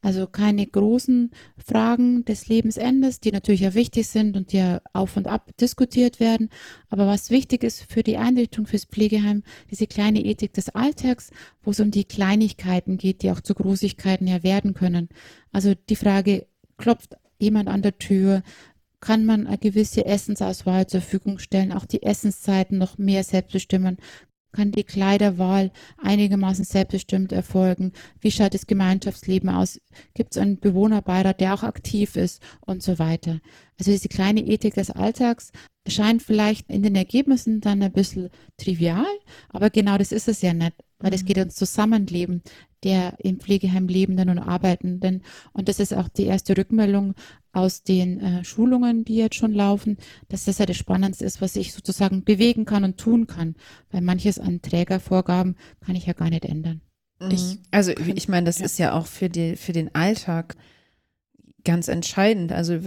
Also 0.05 0.27
keine 0.27 0.67
großen 0.67 1.31
Fragen 1.57 2.25
des 2.25 2.47
Lebensendes, 2.47 3.21
die 3.21 3.31
natürlich 3.31 3.61
ja 3.61 3.73
wichtig 3.73 4.05
sind 4.05 4.37
und 4.37 4.51
die 4.51 4.57
ja 4.57 4.79
auf 4.93 5.17
und 5.17 5.25
ab 5.25 5.49
diskutiert 5.59 6.19
werden. 6.19 6.49
Aber 6.89 7.07
was 7.07 7.31
wichtig 7.31 7.63
ist 7.63 7.91
für 7.91 8.03
die 8.03 8.17
Einrichtung, 8.17 8.67
fürs 8.67 8.85
Pflegeheim, 8.85 9.41
diese 9.71 9.87
kleine 9.87 10.23
Ethik 10.23 10.53
des 10.53 10.69
Alltags, 10.69 11.31
wo 11.63 11.71
es 11.71 11.79
um 11.79 11.89
die 11.89 12.03
Kleinigkeiten 12.03 12.99
geht, 12.99 13.23
die 13.23 13.31
auch 13.31 13.41
zu 13.41 13.55
Großigkeiten 13.55 14.27
ja 14.27 14.43
werden 14.43 14.75
können. 14.75 15.09
Also 15.51 15.73
die 15.73 15.95
Frage, 15.95 16.45
klopft 16.77 17.15
jemand 17.39 17.67
an 17.67 17.81
der 17.81 17.97
Tür? 17.97 18.43
Kann 18.99 19.25
man 19.25 19.47
eine 19.47 19.57
gewisse 19.57 20.05
Essensauswahl 20.05 20.85
zur 20.85 21.01
Verfügung 21.01 21.39
stellen, 21.39 21.73
auch 21.73 21.85
die 21.85 22.03
Essenszeiten 22.03 22.77
noch 22.77 22.99
mehr 22.99 23.23
selbst 23.23 23.53
bestimmen? 23.53 23.97
Kann 24.55 24.71
die 24.71 24.83
Kleiderwahl 24.83 25.71
einigermaßen 26.01 26.63
selbstbestimmt 26.63 27.31
erfolgen? 27.31 27.91
Wie 28.19 28.31
schaut 28.31 28.53
das 28.53 28.67
Gemeinschaftsleben 28.67 29.49
aus? 29.49 29.79
Gibt 30.13 30.35
es 30.35 30.41
einen 30.41 30.59
Bewohnerbeirat, 30.59 31.41
der 31.41 31.53
auch 31.53 31.63
aktiv 31.63 32.15
ist 32.15 32.41
und 32.61 32.81
so 32.81 32.97
weiter? 32.97 33.41
Also 33.77 33.91
diese 33.91 34.07
kleine 34.07 34.41
Ethik 34.41 34.75
des 34.75 34.89
Alltags 34.89 35.51
scheint 35.87 36.23
vielleicht 36.23 36.69
in 36.69 36.81
den 36.81 36.95
Ergebnissen 36.95 37.61
dann 37.61 37.83
ein 37.83 37.91
bisschen 37.91 38.29
trivial, 38.57 39.05
aber 39.49 39.69
genau 39.69 39.97
das 39.97 40.11
ist 40.11 40.27
es 40.27 40.41
ja 40.41 40.53
nicht, 40.53 40.73
weil 40.99 41.13
es 41.13 41.23
mhm. 41.23 41.25
geht 41.27 41.37
ums 41.37 41.55
Zusammenleben 41.55 42.41
der 42.85 43.15
im 43.17 43.39
Pflegeheim 43.39 43.87
Lebenden 43.87 44.29
und 44.29 44.39
Arbeitenden. 44.39 45.23
Und 45.53 45.67
das 45.67 45.79
ist 45.79 45.93
auch 45.93 46.07
die 46.07 46.25
erste 46.25 46.55
Rückmeldung 46.55 47.15
aus 47.51 47.81
den 47.81 48.19
äh, 48.19 48.43
Schulungen, 48.45 49.03
die 49.03 49.15
jetzt 49.15 49.35
schon 49.35 49.53
laufen, 49.53 49.97
dass 50.29 50.45
das 50.45 50.59
ja 50.59 50.67
das 50.67 50.77
Spannendste 50.77 51.25
ist, 51.25 51.41
was 51.41 51.55
ich 51.55 51.73
sozusagen 51.73 52.23
bewegen 52.23 52.65
kann 52.65 52.83
und 52.83 52.97
tun 52.97 53.25
kann. 53.25 53.55
Weil 53.89 54.01
manches 54.01 54.39
an 54.39 54.61
Trägervorgaben 54.61 55.55
kann 55.83 55.95
ich 55.95 56.05
ja 56.05 56.13
gar 56.13 56.29
nicht 56.29 56.45
ändern. 56.45 56.81
Mhm. 57.19 57.31
Ich, 57.31 57.59
also 57.71 57.91
ich 57.91 58.29
meine, 58.29 58.45
das 58.45 58.59
ja. 58.59 58.65
ist 58.65 58.77
ja 58.77 58.93
auch 58.93 59.07
für, 59.07 59.29
die, 59.29 59.55
für 59.55 59.73
den 59.73 59.93
Alltag 59.95 60.55
ganz 61.65 61.87
entscheidend. 61.87 62.51
Also, 62.51 62.79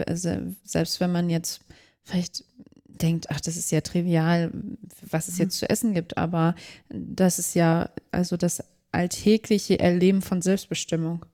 selbst 0.65 1.01
wenn 1.01 1.13
man 1.13 1.29
jetzt 1.29 1.61
vielleicht 2.05 2.45
denkt, 2.87 3.27
ach, 3.31 3.41
das 3.41 3.57
ist 3.57 3.71
ja 3.71 3.81
trivial, 3.81 4.51
was 5.09 5.29
es 5.29 5.39
jetzt 5.39 5.55
mhm. 5.55 5.59
zu 5.59 5.71
essen 5.71 5.95
gibt, 5.95 6.17
aber 6.17 6.55
das 6.89 7.39
ist 7.39 7.55
ja 7.55 7.91
also 8.11 8.37
das 8.37 8.65
alltägliche 8.91 9.79
Erleben 9.79 10.23
von 10.23 10.43
Selbstbestimmung 10.43 11.25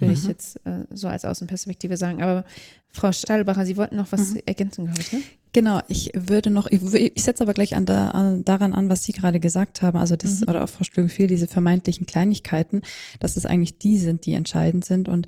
würde 0.00 0.12
mhm. 0.12 0.18
ich 0.18 0.26
jetzt 0.26 0.56
äh, 0.66 0.84
so 0.90 1.08
als 1.08 1.24
Außenperspektive 1.24 1.96
sagen. 1.96 2.22
Aber 2.22 2.44
Frau 2.88 3.12
Stahlbacher, 3.12 3.66
Sie 3.66 3.76
wollten 3.76 3.96
noch 3.96 4.10
was 4.12 4.30
mhm. 4.30 4.42
ergänzen, 4.46 4.86
glaube 4.86 5.00
ich, 5.00 5.12
ne? 5.12 5.20
Genau, 5.52 5.80
ich 5.88 6.12
würde 6.14 6.48
noch, 6.48 6.68
ich, 6.68 6.80
ich 6.94 7.24
setze 7.24 7.42
aber 7.42 7.54
gleich 7.54 7.74
an, 7.74 7.84
da, 7.84 8.10
an, 8.10 8.44
daran 8.44 8.72
an, 8.72 8.88
was 8.88 9.02
Sie 9.02 9.10
gerade 9.10 9.40
gesagt 9.40 9.82
haben, 9.82 9.98
also 9.98 10.14
das, 10.14 10.40
mhm. 10.40 10.48
oder 10.48 10.62
auch 10.62 10.68
Frau 10.68 10.84
Stögel, 10.84 11.26
diese 11.26 11.48
vermeintlichen 11.48 12.06
Kleinigkeiten, 12.06 12.82
dass 13.18 13.36
es 13.36 13.46
eigentlich 13.46 13.78
die 13.78 13.98
sind, 13.98 14.26
die 14.26 14.34
entscheidend 14.34 14.84
sind 14.84 15.08
und 15.08 15.26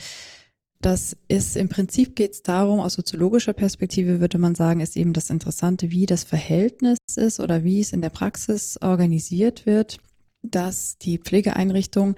das 0.83 1.16
ist 1.28 1.57
im 1.57 1.68
Prinzip 1.68 2.16
geht 2.16 2.33
es 2.33 2.43
darum, 2.43 2.80
aus 2.80 2.95
soziologischer 2.95 3.53
Perspektive 3.53 4.20
würde 4.20 4.39
man 4.39 4.55
sagen, 4.55 4.80
ist 4.80 4.97
eben 4.97 5.12
das 5.12 5.30
Interessante, 5.30 5.91
wie 5.91 6.07
das 6.07 6.24
Verhältnis 6.24 6.99
ist 7.16 7.41
oder 7.41 7.64
wie 7.64 7.80
es 7.80 7.93
in 7.93 8.03
der 8.03 8.11
Praxis 8.11 8.78
organisiert 8.83 9.64
wird, 9.64 9.99
dass 10.43 10.99
die 10.99 11.18
Pflegeeinrichtung 11.18 12.16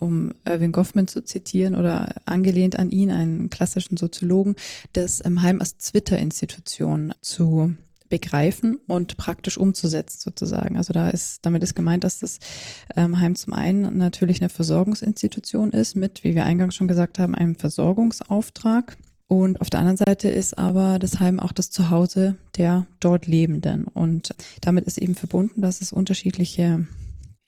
um 0.00 0.32
Irving 0.44 0.70
Goffman 0.70 1.08
zu 1.08 1.24
zitieren 1.24 1.74
oder 1.74 2.14
angelehnt 2.24 2.78
an 2.78 2.90
ihn, 2.90 3.10
einen 3.10 3.50
klassischen 3.50 3.96
Soziologen, 3.96 4.54
das 4.92 5.24
ähm, 5.24 5.42
Heim 5.42 5.58
als 5.60 5.76
Twitter-Institution 5.76 7.14
zu 7.20 7.74
begreifen 8.08 8.78
und 8.86 9.16
praktisch 9.16 9.58
umzusetzen 9.58 10.18
sozusagen. 10.20 10.76
Also 10.76 10.92
da 10.92 11.10
ist, 11.10 11.44
damit 11.44 11.62
ist 11.62 11.74
gemeint, 11.74 12.04
dass 12.04 12.20
das 12.20 12.38
ähm, 12.96 13.20
Heim 13.20 13.34
zum 13.34 13.52
einen 13.52 13.96
natürlich 13.96 14.40
eine 14.40 14.48
Versorgungsinstitution 14.48 15.72
ist 15.72 15.94
mit, 15.94 16.24
wie 16.24 16.34
wir 16.34 16.44
eingangs 16.44 16.74
schon 16.74 16.88
gesagt 16.88 17.18
haben, 17.18 17.34
einem 17.34 17.54
Versorgungsauftrag. 17.54 18.96
Und 19.26 19.60
auf 19.60 19.68
der 19.68 19.80
anderen 19.80 19.98
Seite 19.98 20.28
ist 20.28 20.56
aber 20.56 20.98
das 20.98 21.20
Heim 21.20 21.38
auch 21.38 21.52
das 21.52 21.70
Zuhause 21.70 22.36
der 22.56 22.86
dort 22.98 23.26
Lebenden. 23.26 23.84
Und 23.84 24.34
damit 24.62 24.86
ist 24.86 24.98
eben 24.98 25.14
verbunden, 25.14 25.60
dass 25.60 25.82
es 25.82 25.92
unterschiedliche 25.92 26.86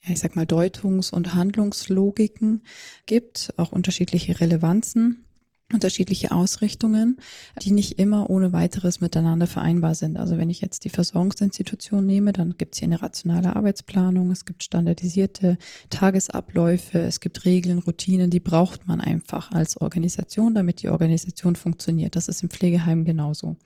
ja, 0.02 0.12
ich 0.12 0.20
sag 0.20 0.34
mal, 0.34 0.46
Deutungs- 0.46 1.12
und 1.12 1.34
Handlungslogiken 1.34 2.62
gibt, 3.06 3.52
auch 3.56 3.72
unterschiedliche 3.72 4.40
Relevanzen, 4.40 5.24
unterschiedliche 5.72 6.32
Ausrichtungen, 6.32 7.18
die 7.62 7.70
nicht 7.70 7.98
immer 7.98 8.28
ohne 8.30 8.52
weiteres 8.52 9.00
miteinander 9.00 9.46
vereinbar 9.46 9.94
sind. 9.94 10.16
Also 10.18 10.36
wenn 10.38 10.50
ich 10.50 10.60
jetzt 10.60 10.84
die 10.84 10.90
Versorgungsinstitution 10.90 12.04
nehme, 12.04 12.32
dann 12.32 12.56
gibt 12.58 12.74
es 12.74 12.80
hier 12.80 12.88
eine 12.88 13.02
rationale 13.02 13.54
Arbeitsplanung, 13.56 14.30
es 14.30 14.44
gibt 14.44 14.64
standardisierte 14.64 15.58
Tagesabläufe, 15.90 16.98
es 16.98 17.20
gibt 17.20 17.44
Regeln, 17.44 17.78
Routinen, 17.78 18.30
die 18.30 18.40
braucht 18.40 18.88
man 18.88 19.00
einfach 19.00 19.52
als 19.52 19.80
Organisation, 19.80 20.54
damit 20.54 20.82
die 20.82 20.88
Organisation 20.88 21.56
funktioniert. 21.56 22.16
Das 22.16 22.28
ist 22.28 22.42
im 22.42 22.50
Pflegeheim 22.50 23.04
genauso. 23.04 23.56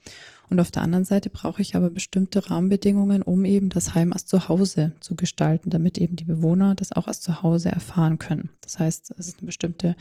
Und 0.50 0.60
auf 0.60 0.70
der 0.70 0.82
anderen 0.82 1.04
Seite 1.04 1.30
brauche 1.30 1.62
ich 1.62 1.74
aber 1.74 1.90
bestimmte 1.90 2.50
Rahmenbedingungen, 2.50 3.22
um 3.22 3.44
eben 3.44 3.70
das 3.70 3.94
Heim 3.94 4.12
als 4.12 4.26
Zuhause 4.26 4.92
zu 5.00 5.16
gestalten, 5.16 5.70
damit 5.70 5.98
eben 5.98 6.16
die 6.16 6.24
Bewohner 6.24 6.74
das 6.74 6.92
auch 6.92 7.08
als 7.08 7.20
Zuhause 7.20 7.70
erfahren 7.70 8.18
können. 8.18 8.50
Das 8.60 8.78
heißt, 8.78 9.14
es 9.18 9.28
ist 9.28 9.38
eine 9.38 9.46
bestimmte 9.46 9.96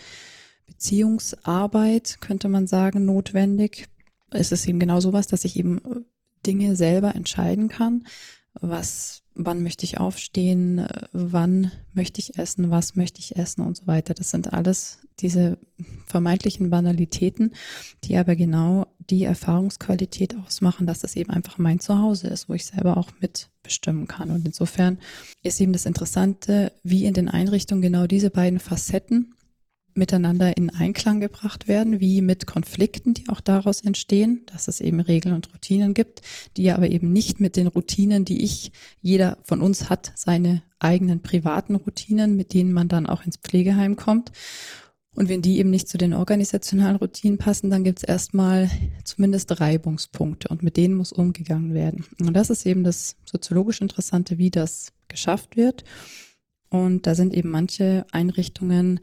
Beziehungsarbeit, 0.68 2.18
könnte 2.22 2.50
man 2.50 2.68
sagen, 2.68 3.06
notwendig. 3.06 3.88
Es 4.32 4.52
ist 4.52 4.68
eben 4.68 4.80
genau 4.80 5.00
sowas, 5.00 5.28
dass 5.28 5.46
ich 5.46 5.58
eben 5.58 5.82
Dinge 6.46 6.76
selber 6.76 7.16
entscheiden 7.16 7.70
kann, 7.70 8.06
was, 8.60 9.24
wann 9.34 9.64
möchte 9.64 9.86
ich 9.86 10.00
aufstehen, 10.00 10.86
wann 11.12 11.72
möchte 11.94 12.20
ich 12.20 12.38
essen, 12.38 12.70
was 12.70 12.96
möchte 12.96 13.20
ich 13.20 13.36
essen 13.36 13.62
und 13.62 13.78
so 13.78 13.88
weiter. 13.88 14.14
Das 14.14 14.30
sind 14.30 14.54
alles 14.54 15.00
diese 15.20 15.58
vermeintlichen 16.06 16.70
Banalitäten, 16.70 17.54
die 18.04 18.18
aber 18.18 18.36
genau 18.36 18.88
die 19.10 19.24
Erfahrungsqualität 19.24 20.36
ausmachen, 20.38 20.88
dass 20.88 21.00
das 21.00 21.16
eben 21.16 21.30
einfach 21.30 21.58
mein 21.58 21.80
Zuhause 21.80 22.28
ist, 22.28 22.50
wo 22.50 22.54
ich 22.54 22.66
selber 22.66 22.98
auch 22.98 23.10
mitbestimmen 23.20 24.08
kann. 24.08 24.32
Und 24.32 24.46
insofern 24.46 24.98
ist 25.42 25.60
eben 25.60 25.74
das 25.74 25.86
Interessante, 25.86 26.72
wie 26.84 27.06
in 27.06 27.14
den 27.14 27.30
Einrichtungen 27.30 27.82
genau 27.82 28.08
diese 28.08 28.30
beiden 28.30 28.60
Facetten 28.60 29.34
miteinander 29.96 30.58
in 30.58 30.70
Einklang 30.70 31.20
gebracht 31.20 31.68
werden, 31.68 32.00
wie 32.00 32.22
mit 32.22 32.48
Konflikten, 32.48 33.14
die 33.14 33.30
auch 33.30 33.42
daraus 33.42 33.82
entstehen, 33.82 34.42
dass 34.48 34.68
es 34.68 34.82
eben 34.82 35.00
Regeln 35.00 35.36
und 35.36 35.54
Routinen 35.54 35.94
gibt, 35.94 36.22
die 36.58 36.72
aber 36.72 36.90
eben 36.90 37.12
nicht 37.12 37.40
mit 37.40 37.56
den 37.56 37.68
Routinen, 37.68 38.26
die 38.26 38.44
ich, 38.44 38.72
jeder 39.02 39.38
von 39.44 39.62
uns 39.62 39.90
hat, 39.90 40.12
seine 40.16 40.64
eigenen 40.80 41.22
privaten 41.22 41.76
Routinen, 41.76 42.36
mit 42.36 42.54
denen 42.54 42.74
man 42.74 42.88
dann 42.88 43.06
auch 43.06 43.26
ins 43.26 43.38
Pflegeheim 43.38 43.96
kommt. 43.96 44.32
Und 45.16 45.30
wenn 45.30 45.44
die 45.44 45.60
eben 45.60 45.70
nicht 45.70 45.88
zu 45.88 45.98
den 45.98 46.14
organisationalen 46.14 46.96
Routinen 46.96 47.38
passen, 47.38 47.70
dann 47.70 47.84
gibt 47.84 48.00
es 48.00 48.04
erstmal 48.04 48.70
zumindest 49.04 49.60
Reibungspunkte 49.60 50.48
und 50.48 50.64
mit 50.64 50.76
denen 50.76 50.96
muss 50.96 51.14
umgegangen 51.14 51.76
werden. 51.76 52.06
Und 52.20 52.34
das 52.34 52.50
ist 52.50 52.66
eben 52.66 52.84
das 52.84 53.16
soziologisch 53.26 53.82
Interessante, 53.82 54.40
wie 54.40 54.50
das 54.50 54.92
geschafft 55.08 55.56
wird. 55.56 55.84
Und 56.70 57.06
da 57.06 57.14
sind 57.14 57.36
eben 57.36 57.50
manche 57.50 58.08
Einrichtungen 58.12 59.00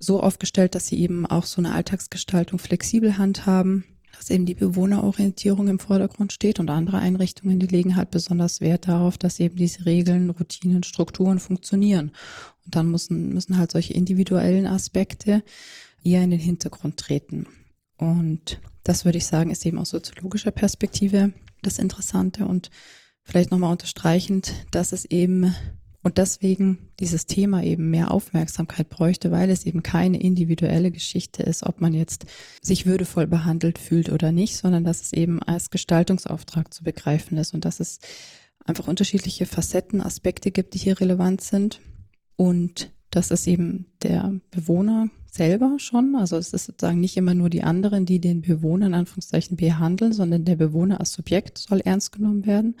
so 0.00 0.20
aufgestellt, 0.20 0.74
dass 0.74 0.88
sie 0.88 0.98
eben 0.98 1.26
auch 1.26 1.44
so 1.44 1.60
eine 1.60 1.72
Alltagsgestaltung 1.72 2.58
flexibel 2.58 3.18
handhaben, 3.18 3.84
dass 4.16 4.30
eben 4.30 4.46
die 4.46 4.54
Bewohnerorientierung 4.54 5.68
im 5.68 5.78
Vordergrund 5.78 6.32
steht 6.32 6.58
und 6.58 6.70
andere 6.70 6.98
Einrichtungen, 6.98 7.60
die 7.60 7.66
legen 7.66 7.96
halt 7.96 8.10
besonders 8.10 8.60
Wert 8.60 8.88
darauf, 8.88 9.18
dass 9.18 9.38
eben 9.38 9.56
diese 9.56 9.86
Regeln, 9.86 10.30
Routinen, 10.30 10.82
Strukturen 10.82 11.38
funktionieren. 11.38 12.12
Und 12.64 12.74
dann 12.74 12.90
müssen, 12.90 13.32
müssen 13.32 13.58
halt 13.58 13.70
solche 13.70 13.92
individuellen 13.92 14.66
Aspekte 14.66 15.44
eher 16.02 16.22
in 16.22 16.30
den 16.30 16.40
Hintergrund 16.40 16.96
treten. 16.96 17.46
Und 17.98 18.60
das 18.82 19.04
würde 19.04 19.18
ich 19.18 19.26
sagen, 19.26 19.50
ist 19.50 19.66
eben 19.66 19.78
aus 19.78 19.90
soziologischer 19.90 20.50
Perspektive 20.50 21.34
das 21.62 21.78
Interessante 21.78 22.46
und 22.46 22.70
vielleicht 23.22 23.50
nochmal 23.50 23.72
unterstreichend, 23.72 24.54
dass 24.70 24.92
es 24.92 25.04
eben 25.04 25.54
und 26.02 26.16
deswegen 26.16 26.90
dieses 26.98 27.26
Thema 27.26 27.62
eben 27.62 27.90
mehr 27.90 28.10
Aufmerksamkeit 28.10 28.88
bräuchte, 28.88 29.30
weil 29.30 29.50
es 29.50 29.66
eben 29.66 29.82
keine 29.82 30.20
individuelle 30.20 30.90
Geschichte 30.90 31.42
ist, 31.42 31.62
ob 31.62 31.82
man 31.82 31.92
jetzt 31.92 32.24
sich 32.62 32.86
würdevoll 32.86 33.26
behandelt 33.26 33.78
fühlt 33.78 34.10
oder 34.10 34.32
nicht, 34.32 34.56
sondern 34.56 34.84
dass 34.84 35.02
es 35.02 35.12
eben 35.12 35.42
als 35.42 35.70
Gestaltungsauftrag 35.70 36.72
zu 36.72 36.84
begreifen 36.84 37.36
ist 37.36 37.52
und 37.52 37.66
dass 37.66 37.80
es 37.80 37.98
einfach 38.64 38.88
unterschiedliche 38.88 39.44
Facetten, 39.44 40.00
Aspekte 40.00 40.50
gibt, 40.50 40.72
die 40.72 40.78
hier 40.78 41.00
relevant 41.00 41.42
sind. 41.42 41.80
Und 42.36 42.90
dass 43.10 43.30
es 43.30 43.46
eben 43.46 43.86
der 44.02 44.40
Bewohner 44.50 45.10
selber 45.30 45.74
schon, 45.78 46.16
also 46.16 46.36
es 46.36 46.54
ist 46.54 46.66
sozusagen 46.66 47.00
nicht 47.00 47.16
immer 47.16 47.34
nur 47.34 47.50
die 47.50 47.62
anderen, 47.62 48.06
die 48.06 48.20
den 48.20 48.40
Bewohner 48.40 48.86
in 48.86 48.94
Anführungszeichen 48.94 49.56
behandeln, 49.56 50.12
sondern 50.12 50.44
der 50.44 50.56
Bewohner 50.56 51.00
als 51.00 51.12
Subjekt 51.12 51.58
soll 51.58 51.80
ernst 51.80 52.12
genommen 52.12 52.46
werden 52.46 52.76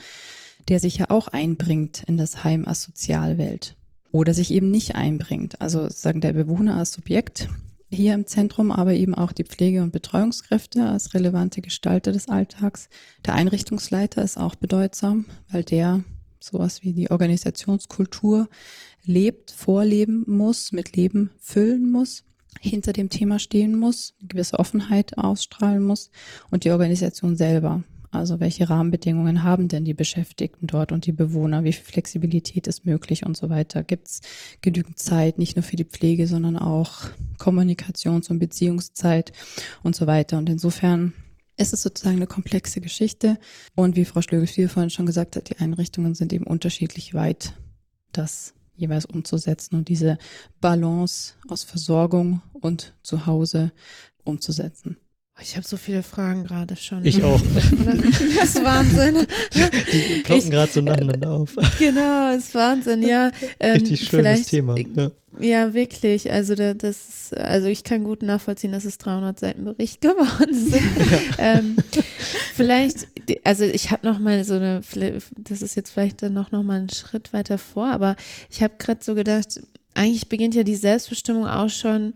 der 0.68 0.80
sich 0.80 0.98
ja 0.98 1.10
auch 1.10 1.28
einbringt 1.28 2.04
in 2.06 2.16
das 2.16 2.44
Heim 2.44 2.66
als 2.66 2.82
Sozialwelt 2.82 3.76
oder 4.12 4.34
sich 4.34 4.50
eben 4.52 4.70
nicht 4.70 4.94
einbringt. 4.94 5.60
Also 5.60 5.88
sagen 5.88 6.20
der 6.20 6.32
Bewohner 6.32 6.76
als 6.76 6.92
Subjekt 6.92 7.48
hier 7.92 8.14
im 8.14 8.26
Zentrum, 8.26 8.70
aber 8.70 8.94
eben 8.94 9.14
auch 9.14 9.32
die 9.32 9.44
Pflege- 9.44 9.82
und 9.82 9.92
Betreuungskräfte 9.92 10.84
als 10.84 11.14
relevante 11.14 11.60
Gestalter 11.60 12.12
des 12.12 12.28
Alltags. 12.28 12.88
Der 13.26 13.34
Einrichtungsleiter 13.34 14.22
ist 14.22 14.38
auch 14.38 14.54
bedeutsam, 14.54 15.26
weil 15.50 15.64
der 15.64 16.04
sowas 16.38 16.82
wie 16.82 16.92
die 16.92 17.10
Organisationskultur 17.10 18.48
lebt, 19.04 19.50
vorleben 19.50 20.24
muss, 20.26 20.72
mit 20.72 20.96
Leben 20.96 21.30
füllen 21.38 21.90
muss. 21.90 22.24
hinter 22.60 22.92
dem 22.92 23.10
Thema 23.10 23.38
stehen 23.38 23.78
muss, 23.78 24.14
eine 24.18 24.28
gewisse 24.28 24.58
Offenheit 24.58 25.16
ausstrahlen 25.16 25.84
muss 25.84 26.10
und 26.50 26.64
die 26.64 26.72
Organisation 26.72 27.36
selber. 27.36 27.84
Also 28.12 28.40
welche 28.40 28.68
Rahmenbedingungen 28.68 29.44
haben 29.44 29.68
denn 29.68 29.84
die 29.84 29.94
Beschäftigten 29.94 30.66
dort 30.66 30.90
und 30.90 31.06
die 31.06 31.12
Bewohner? 31.12 31.62
Wie 31.62 31.72
viel 31.72 31.84
Flexibilität 31.84 32.66
ist 32.66 32.84
möglich 32.84 33.24
und 33.24 33.36
so 33.36 33.50
weiter? 33.50 33.84
Gibt 33.84 34.08
es 34.08 34.20
genügend 34.62 34.98
Zeit, 34.98 35.38
nicht 35.38 35.56
nur 35.56 35.62
für 35.62 35.76
die 35.76 35.84
Pflege, 35.84 36.26
sondern 36.26 36.56
auch 36.56 37.02
Kommunikations- 37.38 38.28
und 38.28 38.40
Beziehungszeit 38.40 39.32
und 39.84 39.94
so 39.94 40.08
weiter? 40.08 40.38
Und 40.38 40.48
insofern 40.48 41.12
ist 41.56 41.72
es 41.72 41.82
sozusagen 41.82 42.16
eine 42.16 42.26
komplexe 42.26 42.80
Geschichte. 42.80 43.38
Und 43.76 43.94
wie 43.94 44.04
Frau 44.04 44.22
Schlögel 44.22 44.68
vorhin 44.68 44.90
schon 44.90 45.06
gesagt 45.06 45.36
hat, 45.36 45.50
die 45.50 45.58
Einrichtungen 45.58 46.14
sind 46.14 46.32
eben 46.32 46.46
unterschiedlich 46.46 47.14
weit, 47.14 47.54
das 48.12 48.54
jeweils 48.74 49.04
umzusetzen 49.04 49.76
und 49.76 49.88
diese 49.88 50.18
Balance 50.60 51.34
aus 51.48 51.62
Versorgung 51.62 52.42
und 52.54 52.94
Zuhause 53.02 53.72
umzusetzen. 54.24 54.96
Ich 55.42 55.56
habe 55.56 55.66
so 55.66 55.76
viele 55.76 56.02
Fragen 56.02 56.44
gerade 56.44 56.76
schon. 56.76 57.04
Ich 57.04 57.22
auch. 57.22 57.40
das 58.36 58.54
ist 58.54 58.64
Wahnsinn. 58.64 59.26
Die 59.92 60.20
ploppen 60.22 60.50
gerade 60.50 60.70
so 60.70 60.80
nacheinander 60.80 61.30
auf. 61.30 61.56
Genau, 61.78 62.32
das 62.32 62.44
ist 62.44 62.54
Wahnsinn, 62.54 63.02
ja. 63.02 63.30
Ähm, 63.58 63.80
Richtig 63.80 64.08
schönes 64.08 64.46
Thema. 64.46 64.76
Ja. 64.76 65.10
ja. 65.38 65.74
wirklich. 65.74 66.30
Also 66.30 66.54
das 66.54 66.82
ist, 66.82 67.36
also 67.36 67.68
ich 67.68 67.84
kann 67.84 68.04
gut 68.04 68.22
nachvollziehen, 68.22 68.72
dass 68.72 68.84
es 68.84 68.98
300 68.98 69.38
Seiten 69.38 69.64
Bericht 69.64 70.00
geworden 70.00 70.54
sind. 70.54 70.82
Ja. 71.10 71.18
Ähm, 71.38 71.76
vielleicht, 72.54 73.08
also 73.44 73.64
ich 73.64 73.90
habe 73.90 74.06
noch 74.06 74.18
mal 74.18 74.44
so 74.44 74.54
eine, 74.54 74.82
das 75.38 75.62
ist 75.62 75.74
jetzt 75.74 75.90
vielleicht 75.90 76.22
dann 76.22 76.34
noch, 76.34 76.52
noch 76.52 76.62
mal 76.62 76.78
einen 76.78 76.90
Schritt 76.90 77.32
weiter 77.32 77.56
vor, 77.56 77.86
aber 77.86 78.16
ich 78.50 78.62
habe 78.62 78.74
gerade 78.78 79.02
so 79.02 79.14
gedacht, 79.14 79.60
eigentlich 79.94 80.28
beginnt 80.28 80.54
ja 80.54 80.62
die 80.62 80.76
Selbstbestimmung 80.76 81.46
auch 81.46 81.70
schon 81.70 82.14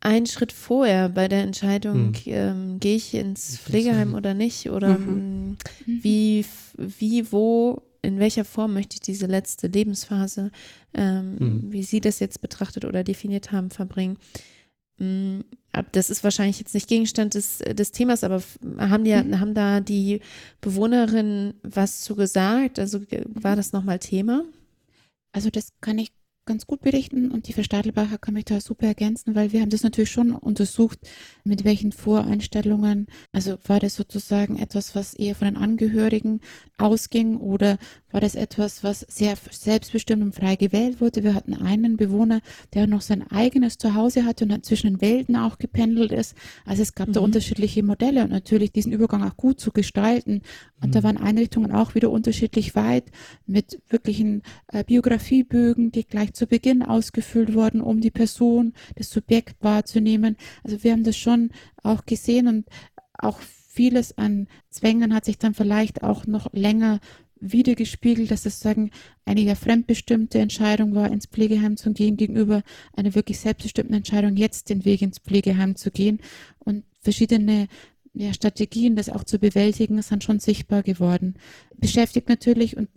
einen 0.00 0.26
Schritt 0.26 0.52
vorher 0.52 1.08
bei 1.10 1.28
der 1.28 1.42
Entscheidung, 1.42 2.14
hm. 2.14 2.22
ähm, 2.26 2.80
gehe 2.80 2.96
ich 2.96 3.14
ins 3.14 3.58
Pflegeheim 3.58 4.14
oder 4.14 4.34
nicht 4.34 4.70
oder 4.70 4.98
mhm. 4.98 5.56
mhm. 5.86 6.02
wie, 6.02 6.44
wie, 6.76 7.30
wo, 7.30 7.82
in 8.02 8.18
welcher 8.18 8.46
Form 8.46 8.72
möchte 8.72 8.94
ich 8.94 9.00
diese 9.00 9.26
letzte 9.26 9.66
Lebensphase, 9.66 10.50
ähm, 10.94 11.36
mhm. 11.38 11.72
wie 11.72 11.82
Sie 11.82 12.00
das 12.00 12.18
jetzt 12.18 12.40
betrachtet 12.40 12.86
oder 12.86 13.04
definiert 13.04 13.52
haben, 13.52 13.70
verbringen. 13.70 14.16
Mm, 14.96 15.40
das 15.92 16.10
ist 16.10 16.24
wahrscheinlich 16.24 16.58
jetzt 16.58 16.74
nicht 16.74 16.88
Gegenstand 16.88 17.34
des, 17.34 17.58
des 17.58 17.92
Themas, 17.92 18.24
aber 18.24 18.42
haben, 18.78 19.04
die, 19.04 19.14
mhm. 19.14 19.38
haben 19.38 19.54
da 19.54 19.80
die 19.80 20.20
Bewohnerinnen 20.62 21.54
was 21.62 22.00
zu 22.00 22.16
gesagt? 22.16 22.78
Also 22.78 23.00
war 23.34 23.54
das 23.54 23.72
nochmal 23.72 23.98
Thema? 23.98 24.44
Also 25.32 25.50
das 25.50 25.72
kann 25.80 25.98
ich 25.98 26.10
ganz 26.50 26.66
gut 26.66 26.80
berichten 26.80 27.30
und 27.30 27.46
die 27.46 27.52
Frau 27.52 27.62
Stadelbacher 27.62 28.18
kann 28.18 28.34
mich 28.34 28.46
da 28.46 28.60
super 28.60 28.88
ergänzen, 28.88 29.36
weil 29.36 29.52
wir 29.52 29.60
haben 29.60 29.70
das 29.70 29.84
natürlich 29.84 30.10
schon 30.10 30.32
untersucht, 30.32 30.98
mit 31.44 31.62
welchen 31.62 31.92
Voreinstellungen, 31.92 33.06
also 33.30 33.56
war 33.68 33.78
das 33.78 33.94
sozusagen 33.94 34.58
etwas, 34.58 34.96
was 34.96 35.14
eher 35.14 35.36
von 35.36 35.46
den 35.46 35.56
Angehörigen 35.56 36.40
ausging 36.76 37.36
oder 37.36 37.78
war 38.10 38.20
das 38.20 38.34
etwas, 38.34 38.82
was 38.82 39.00
sehr 39.08 39.36
selbstbestimmt 39.50 40.22
und 40.22 40.34
frei 40.34 40.56
gewählt 40.56 41.00
wurde. 41.00 41.22
Wir 41.22 41.34
hatten 41.34 41.54
einen 41.54 41.96
Bewohner, 41.96 42.40
der 42.74 42.88
noch 42.88 43.02
sein 43.02 43.30
eigenes 43.30 43.78
Zuhause 43.78 44.24
hatte 44.24 44.44
und 44.44 44.66
zwischen 44.66 44.88
den 44.88 45.00
Welten 45.00 45.36
auch 45.36 45.58
gependelt 45.58 46.10
ist. 46.10 46.34
Also 46.64 46.82
es 46.82 46.94
gab 46.94 47.08
mhm. 47.08 47.12
da 47.12 47.20
unterschiedliche 47.20 47.84
Modelle 47.84 48.24
und 48.24 48.30
natürlich 48.30 48.72
diesen 48.72 48.92
Übergang 48.92 49.22
auch 49.22 49.36
gut 49.36 49.60
zu 49.60 49.70
gestalten. 49.70 50.42
Und 50.82 50.88
mhm. 50.88 50.92
da 50.92 51.02
waren 51.04 51.18
Einrichtungen 51.18 51.70
auch 51.70 51.94
wieder 51.94 52.10
unterschiedlich 52.10 52.74
weit 52.74 53.04
mit 53.46 53.80
wirklichen 53.88 54.42
äh, 54.72 54.82
Biografiebögen, 54.82 55.92
die 55.92 56.04
gleich 56.04 56.32
zu 56.40 56.46
Beginn 56.46 56.82
ausgefüllt 56.82 57.52
wurden, 57.52 57.82
um 57.82 58.00
die 58.00 58.10
Person, 58.10 58.72
das 58.96 59.10
Subjekt 59.10 59.62
wahrzunehmen. 59.62 60.38
Also 60.64 60.82
wir 60.82 60.92
haben 60.92 61.04
das 61.04 61.18
schon 61.18 61.50
auch 61.82 62.06
gesehen 62.06 62.48
und 62.48 62.66
auch 63.12 63.38
vieles 63.40 64.16
an 64.16 64.48
Zwängen 64.70 65.12
hat 65.12 65.26
sich 65.26 65.36
dann 65.36 65.52
vielleicht 65.52 66.02
auch 66.02 66.26
noch 66.26 66.50
länger 66.54 67.00
wiedergespiegelt, 67.40 68.30
dass 68.30 68.46
es 68.46 68.58
sagen 68.58 68.90
eine 69.26 69.42
ja 69.42 69.54
fremdbestimmte 69.54 70.38
Entscheidung 70.38 70.94
war, 70.94 71.12
ins 71.12 71.26
Pflegeheim 71.26 71.76
zu 71.76 71.92
gehen, 71.92 72.16
gegenüber 72.16 72.62
einer 72.94 73.14
wirklich 73.14 73.38
selbstbestimmten 73.38 73.94
Entscheidung, 73.94 74.36
jetzt 74.36 74.70
den 74.70 74.86
Weg 74.86 75.02
ins 75.02 75.18
Pflegeheim 75.18 75.76
zu 75.76 75.90
gehen. 75.90 76.20
Und 76.58 76.84
verschiedene 77.02 77.68
ja, 78.14 78.32
Strategien, 78.32 78.96
das 78.96 79.10
auch 79.10 79.24
zu 79.24 79.38
bewältigen, 79.38 80.00
sind 80.00 80.24
schon 80.24 80.40
sichtbar 80.40 80.82
geworden. 80.82 81.34
Beschäftigt 81.76 82.30
natürlich 82.30 82.78
und 82.78 82.88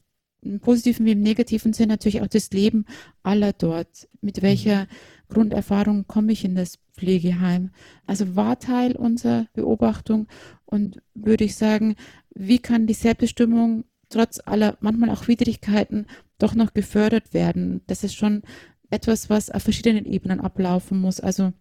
im 0.43 0.59
positiven 0.59 1.05
wie 1.05 1.11
im 1.11 1.21
negativen 1.21 1.73
Sinn 1.73 1.89
natürlich 1.89 2.21
auch 2.21 2.27
das 2.27 2.51
Leben 2.51 2.85
aller 3.23 3.53
dort. 3.53 4.07
Mit 4.21 4.41
welcher 4.41 4.83
mhm. 4.83 4.87
Grunderfahrung 5.29 6.07
komme 6.07 6.31
ich 6.31 6.45
in 6.45 6.55
das 6.55 6.79
Pflegeheim? 6.93 7.71
Also 8.05 8.35
war 8.35 8.59
Teil 8.59 8.95
unserer 8.95 9.47
Beobachtung 9.53 10.27
und 10.65 11.01
würde 11.13 11.43
ich 11.43 11.55
sagen, 11.55 11.95
wie 12.33 12.59
kann 12.59 12.87
die 12.87 12.93
Selbstbestimmung 12.93 13.85
trotz 14.09 14.39
aller 14.45 14.77
manchmal 14.79 15.09
auch 15.09 15.27
Widrigkeiten 15.27 16.05
doch 16.37 16.55
noch 16.55 16.73
gefördert 16.73 17.33
werden. 17.33 17.81
Das 17.87 18.03
ist 18.03 18.15
schon 18.15 18.43
etwas, 18.89 19.29
was 19.29 19.49
auf 19.49 19.63
verschiedenen 19.63 20.05
Ebenen 20.05 20.39
ablaufen 20.39 20.99
muss. 20.99 21.19
Also 21.19 21.53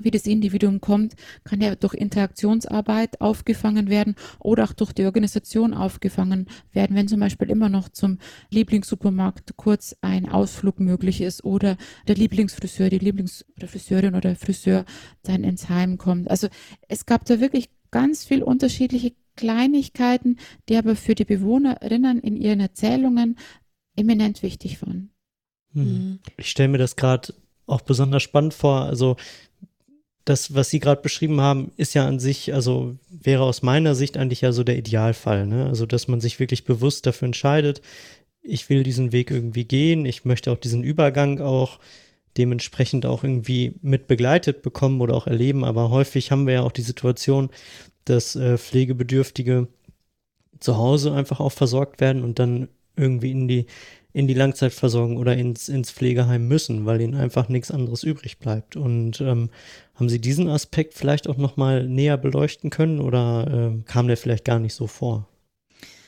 wie 0.00 0.10
das 0.10 0.26
Individuum 0.26 0.80
kommt, 0.80 1.14
kann 1.44 1.60
ja 1.60 1.74
durch 1.74 1.94
Interaktionsarbeit 1.94 3.20
aufgefangen 3.20 3.88
werden 3.88 4.14
oder 4.38 4.64
auch 4.64 4.72
durch 4.72 4.92
die 4.92 5.04
Organisation 5.04 5.74
aufgefangen 5.74 6.46
werden, 6.72 6.96
wenn 6.96 7.08
zum 7.08 7.20
Beispiel 7.20 7.50
immer 7.50 7.68
noch 7.68 7.88
zum 7.88 8.18
Lieblingssupermarkt 8.50 9.56
kurz 9.56 9.96
ein 10.00 10.28
Ausflug 10.28 10.80
möglich 10.80 11.20
ist 11.20 11.44
oder 11.44 11.76
der 12.08 12.16
Lieblingsfriseur, 12.16 12.90
die 12.90 12.98
Lieblingsfriseurin 12.98 14.14
oder 14.14 14.36
Friseur 14.36 14.84
dann 15.22 15.44
ins 15.44 15.68
Heim 15.68 15.98
kommt. 15.98 16.30
Also 16.30 16.48
es 16.88 17.06
gab 17.06 17.24
da 17.24 17.40
wirklich 17.40 17.70
ganz 17.90 18.24
viel 18.24 18.42
unterschiedliche 18.42 19.12
Kleinigkeiten, 19.36 20.38
die 20.68 20.76
aber 20.76 20.96
für 20.96 21.14
die 21.14 21.24
Bewohnerinnen 21.24 22.20
in 22.20 22.36
ihren 22.36 22.60
Erzählungen 22.60 23.38
eminent 23.96 24.42
wichtig 24.42 24.82
waren. 24.82 25.10
Hm. 25.72 26.20
Ich 26.36 26.50
stelle 26.50 26.68
mir 26.68 26.78
das 26.78 26.96
gerade 26.96 27.34
auch 27.66 27.82
besonders 27.82 28.22
spannend 28.22 28.54
vor. 28.54 28.82
Also 28.82 29.16
das, 30.26 30.54
was 30.54 30.70
Sie 30.70 30.80
gerade 30.80 31.00
beschrieben 31.00 31.40
haben, 31.40 31.70
ist 31.76 31.94
ja 31.94 32.06
an 32.06 32.18
sich, 32.18 32.52
also 32.52 32.96
wäre 33.08 33.44
aus 33.44 33.62
meiner 33.62 33.94
Sicht 33.94 34.18
eigentlich 34.18 34.40
ja 34.40 34.52
so 34.52 34.64
der 34.64 34.76
Idealfall. 34.76 35.46
Ne? 35.46 35.66
Also, 35.66 35.86
dass 35.86 36.08
man 36.08 36.20
sich 36.20 36.40
wirklich 36.40 36.64
bewusst 36.64 37.06
dafür 37.06 37.26
entscheidet, 37.26 37.80
ich 38.42 38.68
will 38.68 38.82
diesen 38.82 39.12
Weg 39.12 39.30
irgendwie 39.30 39.64
gehen, 39.64 40.04
ich 40.04 40.24
möchte 40.24 40.50
auch 40.50 40.58
diesen 40.58 40.82
Übergang 40.82 41.40
auch 41.40 41.78
dementsprechend 42.36 43.06
auch 43.06 43.24
irgendwie 43.24 43.74
mit 43.82 44.08
begleitet 44.08 44.62
bekommen 44.62 45.00
oder 45.00 45.14
auch 45.14 45.28
erleben. 45.28 45.64
Aber 45.64 45.90
häufig 45.90 46.30
haben 46.32 46.46
wir 46.46 46.54
ja 46.54 46.62
auch 46.62 46.72
die 46.72 46.82
Situation, 46.82 47.48
dass 48.04 48.36
äh, 48.36 48.58
Pflegebedürftige 48.58 49.68
zu 50.58 50.76
Hause 50.76 51.12
einfach 51.12 51.38
auch 51.38 51.52
versorgt 51.52 52.00
werden 52.00 52.24
und 52.24 52.38
dann 52.38 52.68
irgendwie 52.96 53.30
in 53.30 53.46
die, 53.46 53.66
in 54.16 54.26
die 54.26 54.32
Langzeitversorgung 54.32 55.18
oder 55.18 55.36
ins, 55.36 55.68
ins 55.68 55.90
Pflegeheim 55.90 56.48
müssen, 56.48 56.86
weil 56.86 57.02
ihnen 57.02 57.14
einfach 57.14 57.50
nichts 57.50 57.70
anderes 57.70 58.02
übrig 58.02 58.38
bleibt. 58.38 58.74
Und 58.74 59.20
ähm, 59.20 59.50
haben 59.94 60.08
Sie 60.08 60.18
diesen 60.18 60.48
Aspekt 60.48 60.94
vielleicht 60.94 61.28
auch 61.28 61.36
nochmal 61.36 61.86
näher 61.86 62.16
beleuchten 62.16 62.70
können 62.70 62.98
oder 62.98 63.74
äh, 63.76 63.82
kam 63.82 64.08
der 64.08 64.16
vielleicht 64.16 64.46
gar 64.46 64.58
nicht 64.58 64.72
so 64.72 64.86
vor? 64.86 65.28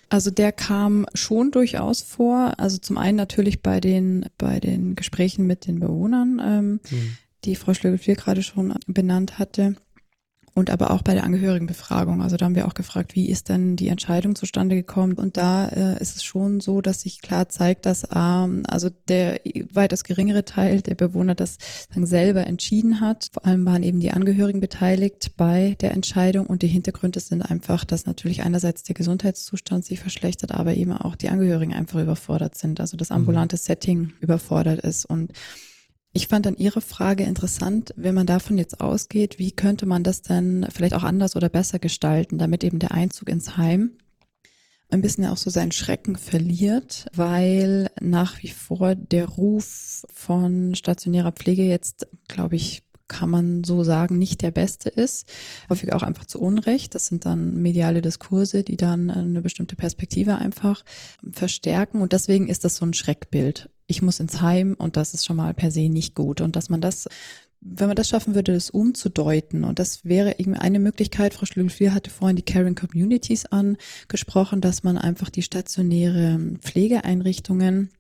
Also 0.09 0.31
der 0.31 0.53
kam 0.53 1.05
schon 1.13 1.51
durchaus 1.51 2.01
vor. 2.01 2.55
Also 2.57 2.79
zum 2.79 2.97
einen 2.97 3.19
natürlich 3.19 3.61
bei 3.61 3.79
den, 3.79 4.25
bei 4.39 4.59
den 4.59 4.95
Gesprächen 4.95 5.47
mit 5.47 5.67
den 5.67 5.79
Bewohnern, 5.79 6.41
ähm, 6.43 6.81
mhm. 6.91 7.19
die 7.45 7.57
Frau 7.57 7.75
Schlögel 7.75 7.99
gerade 8.15 8.43
schon 8.43 8.73
benannt 8.87 9.39
hatte 9.39 9.77
und 10.59 10.71
aber 10.71 10.91
auch 10.91 11.03
bei 11.03 11.15
der 11.15 11.25
Angehörigenbefragung. 11.25 12.21
Also 12.21 12.37
da 12.37 12.45
haben 12.45 12.57
wir 12.57 12.67
auch 12.67 12.75
gefragt, 12.75 13.15
wie 13.15 13.29
ist 13.29 13.49
denn 13.49 13.77
die 13.77 13.89
Entscheidung 13.89 14.35
zustande 14.35 14.75
gekommen? 14.75 15.15
Und 15.15 15.37
da 15.37 15.69
äh, 15.69 16.01
ist 16.03 16.17
es 16.17 16.25
schon 16.25 16.61
so, 16.61 16.81
dass 16.81 17.03
sich 17.03 17.23
klar 17.23 17.49
zeigt, 17.49 17.87
dass 17.87 18.07
ähm, 18.15 18.65
also 18.69 18.91
der 19.09 19.41
weitaus 19.73 20.03
geringere 20.03 20.45
Teil 20.45 20.83
der 20.83 20.97
Bewohner 20.97 21.37
das 21.37 21.59
dann 21.95 22.07
selber 22.07 22.47
entschieden 22.47 23.01
hat. 23.01 23.29
Vor 23.33 23.47
allem 23.47 23.65
waren 23.65 23.85
eben 23.85 24.01
die 24.01 24.11
Angehörigen 24.11 24.61
beteiligt 24.61 25.33
bei 25.37 25.77
der 25.81 25.93
Entscheidung 25.93 26.47
und 26.47 26.63
die 26.63 26.67
Hintergründe 26.67 27.21
sind 27.21 27.43
einfach, 27.43 27.85
dass 27.85 28.05
natürlich 28.05 28.43
einerseits 28.43 28.83
der 28.83 28.97
Gesundheitszustand 28.97 29.85
sich 29.85 30.01
verschlechtert, 30.01 30.53
aber 30.53 30.75
eben 30.75 30.93
auch 30.93 31.15
die 31.15 31.29
Angehörigen 31.29 31.73
einfach 31.73 32.01
überfordert 32.01 32.57
sind. 32.57 32.81
Also 32.81 32.97
das 32.97 33.13
ambulante 33.13 33.55
mhm. 33.55 33.61
Setting 33.61 34.13
überfordert 34.21 34.81
ist 34.81 35.05
und 35.05 35.33
ich 36.19 36.27
fand 36.27 36.47
dann 36.47 36.57
Ihre 36.57 36.81
Frage 36.81 37.23
interessant, 37.23 37.95
wenn 37.97 38.13
man 38.13 38.27
davon 38.27 38.59
jetzt 38.59 38.81
ausgeht, 38.81 39.39
wie 39.39 39.53
könnte 39.53 39.87
man 39.87 40.03
das 40.03 40.21
dann 40.21 40.67
vielleicht 40.69 40.95
auch 40.95 41.05
anders 41.05 41.37
oder 41.37 41.49
besser 41.49 41.79
gestalten, 41.79 42.39
damit 42.39 42.65
eben 42.65 42.81
der 42.81 42.91
Einzug 42.91 43.29
ins 43.29 43.57
Heim 43.57 43.93
ein 44.91 45.01
bisschen 45.01 45.27
auch 45.27 45.37
so 45.37 45.49
seinen 45.49 45.71
Schrecken 45.71 46.17
verliert, 46.17 47.07
weil 47.15 47.89
nach 48.01 48.43
wie 48.43 48.49
vor 48.49 48.97
der 48.97 49.27
Ruf 49.27 50.05
von 50.13 50.75
stationärer 50.75 51.31
Pflege 51.31 51.63
jetzt, 51.63 52.09
glaube 52.27 52.57
ich, 52.57 52.83
kann 53.07 53.31
man 53.31 53.63
so 53.63 53.85
sagen, 53.85 54.19
nicht 54.19 54.43
der 54.43 54.51
beste 54.51 54.89
ist. 54.89 55.31
Häufig 55.71 55.93
auch 55.93 56.03
einfach 56.03 56.25
zu 56.25 56.41
Unrecht. 56.41 56.97
Das 56.97 57.07
sind 57.07 57.27
dann 57.27 57.63
mediale 57.63 58.03
Diskurse, 58.03 58.65
die 58.65 58.77
dann 58.77 59.09
eine 59.09 59.41
bestimmte 59.41 59.77
Perspektive 59.77 60.35
einfach 60.35 60.85
verstärken. 61.31 62.03
Und 62.03 62.13
deswegen 62.13 62.49
ist 62.49 62.65
das 62.65 62.75
so 62.75 62.85
ein 62.85 62.93
Schreckbild. 62.93 63.71
Ich 63.89 64.03
muss 64.03 64.21
ins 64.21 64.41
Heim 64.41 64.77
und 64.79 64.97
das 64.97 65.15
ist 65.15 65.27
schon 65.27 65.37
mal 65.37 65.53
per 65.55 65.73
se 65.73 65.89
nicht 65.89 66.15
gut. 66.15 66.41
Und 66.41 66.55
dass 66.55 66.69
man 66.69 66.81
das 66.81 67.09
wenn 67.61 67.89
man 67.89 67.97
das 67.97 68.09
schaffen 68.09 68.35
würde, 68.35 68.53
das 68.53 68.71
umzudeuten, 68.71 69.65
und 69.65 69.79
das 69.79 70.05
wäre 70.05 70.39
eben 70.39 70.55
eine 70.55 70.79
Möglichkeit, 70.79 71.35
Frau 71.35 71.45
Schlügel 71.45 71.93
hatte 71.93 72.11
vorhin 72.11 72.37
die 72.37 72.45
Caring 72.45 72.75
Communities 72.75 73.47
angesprochen, 73.47 74.61
dass 74.61 74.85
man 74.85 74.97
einfach 74.97 75.29
die 75.29 75.43
stationäre 75.43 76.39
Pflegeeinrichtungen 76.61 77.91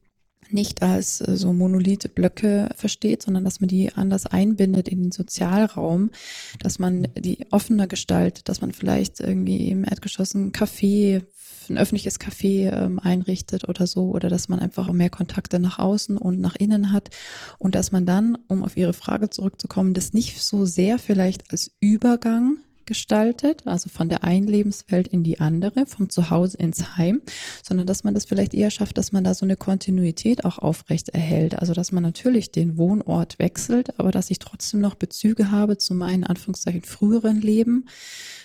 nicht 0.53 0.83
als 0.83 1.21
äh, 1.21 1.37
so 1.37 1.53
monolithe 1.53 2.09
Blöcke 2.09 2.71
versteht, 2.77 3.23
sondern 3.23 3.45
dass 3.45 3.61
man 3.61 3.69
die 3.69 3.93
anders 3.93 4.27
einbindet 4.27 4.89
in 4.89 5.03
den 5.03 5.13
Sozialraum, 5.13 6.11
dass 6.61 6.79
man 6.79 7.09
die 7.17 7.47
offener 7.51 7.87
gestaltet, 7.87 8.49
dass 8.49 8.61
man 8.61 8.73
vielleicht 8.73 9.21
irgendwie 9.21 9.69
im 9.71 9.85
Erdgeschoss 9.85 10.35
ein 10.35 10.53
Café, 10.53 11.23
ein 11.69 11.79
öffentliches 11.79 12.19
Café 12.19 12.73
ähm, 12.73 12.99
einrichtet 12.99 13.69
oder 13.69 13.87
so, 13.87 14.11
oder 14.11 14.29
dass 14.29 14.49
man 14.49 14.61
einfach 14.61 14.91
mehr 14.93 15.11
Kontakte 15.11 15.59
nach 15.59 15.79
außen 15.79 16.17
und 16.17 16.41
nach 16.41 16.57
innen 16.57 16.93
hat. 16.93 17.11
Und 17.59 17.75
dass 17.75 17.93
man 17.93 18.07
dann, 18.07 18.39
um 18.49 18.65
auf 18.65 18.77
Ihre 18.77 18.95
Frage 18.95 19.31
zurückzukommen, 19.31 19.95
das 19.95 20.13
nicht 20.13 20.41
so 20.41 20.65
sehr 20.65 20.99
vielleicht 20.99 21.51
als 21.51 21.71
Übergang 21.81 22.59
gestaltet, 22.89 23.63
also 23.67 23.89
von 23.89 24.09
der 24.09 24.25
einen 24.25 24.49
Lebenswelt 24.49 25.07
in 25.07 25.23
die 25.23 25.39
andere, 25.39 25.87
vom 25.87 26.09
Zuhause 26.09 26.57
ins 26.57 26.97
Heim, 26.97 27.23
sondern 27.63 27.87
dass 27.87 28.03
man 28.03 28.15
das 28.15 28.25
vielleicht 28.25 28.55
eher 28.55 28.71
schafft, 28.71 28.99
dass 28.99 29.13
man 29.13 29.23
da 29.23 29.35
so 29.35 29.45
eine 29.47 29.57
Kontinuität 29.57 30.45
auch 30.45 30.59
aufrecht 30.59 31.11
erhält. 31.11 31.59
Also 31.59 31.75
dass 31.75 31.93
man 31.93 32.03
natürlich 32.03 32.51
den 32.51 32.79
Wohnort 32.79 33.39
wechselt, 33.39 34.01
aber 34.01 34.11
dass 34.11 34.31
ich 34.31 34.41
trotzdem 34.41 34.81
noch 34.81 34.97
Bezüge 34.97 35.53
habe 35.53 35.79
zu 35.79 35.95
meinen 35.95 36.25
Anführungszeichen 36.25 36.83
früheren 36.83 37.41
Leben, 37.41 37.85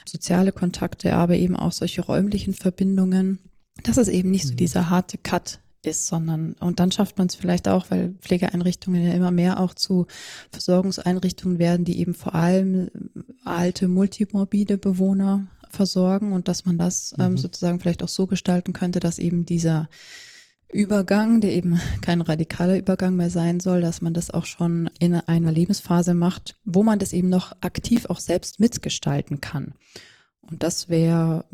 soziale 0.05 0.51
Kontakte, 0.51 1.13
aber 1.13 1.35
eben 1.35 1.55
auch 1.55 1.71
solche 1.71 2.01
räumlichen 2.01 2.53
Verbindungen. 2.53 3.39
Das 3.83 3.97
ist 3.97 4.09
eben 4.09 4.29
nicht 4.29 4.45
so 4.45 4.51
mhm. 4.51 4.57
dieser 4.57 4.89
harte 4.89 5.17
Cut 5.17 5.59
ist, 5.85 6.07
sondern 6.07 6.53
und 6.59 6.79
dann 6.79 6.91
schafft 6.91 7.17
man 7.17 7.27
es 7.27 7.35
vielleicht 7.35 7.67
auch, 7.67 7.89
weil 7.89 8.15
Pflegeeinrichtungen 8.21 9.03
ja 9.03 9.13
immer 9.13 9.31
mehr 9.31 9.59
auch 9.59 9.73
zu 9.73 10.07
Versorgungseinrichtungen 10.51 11.59
werden, 11.59 11.85
die 11.85 11.99
eben 11.99 12.13
vor 12.13 12.35
allem 12.35 12.89
alte 13.43 13.87
multimorbide 13.87 14.77
Bewohner 14.77 15.47
versorgen 15.69 16.33
und 16.33 16.47
dass 16.47 16.65
man 16.65 16.77
das 16.77 17.13
ähm, 17.19 17.31
mhm. 17.31 17.37
sozusagen 17.37 17.79
vielleicht 17.79 18.03
auch 18.03 18.09
so 18.09 18.27
gestalten 18.27 18.73
könnte, 18.73 18.99
dass 18.99 19.19
eben 19.19 19.45
dieser 19.45 19.89
Übergang, 20.71 21.39
der 21.39 21.53
eben 21.53 21.79
kein 22.01 22.21
radikaler 22.21 22.77
Übergang 22.77 23.15
mehr 23.15 23.29
sein 23.29 23.59
soll, 23.59 23.81
dass 23.81 24.01
man 24.01 24.13
das 24.13 24.31
auch 24.31 24.45
schon 24.45 24.89
in 24.99 25.13
einer 25.15 25.51
Lebensphase 25.51 26.13
macht, 26.13 26.57
wo 26.65 26.83
man 26.83 26.99
das 26.99 27.13
eben 27.13 27.29
noch 27.29 27.53
aktiv 27.61 28.05
auch 28.07 28.19
selbst 28.19 28.59
mitgestalten 28.59 29.39
kann. 29.39 29.73
Und 30.49 30.61
das 30.63 30.89
wäre, 30.89 31.45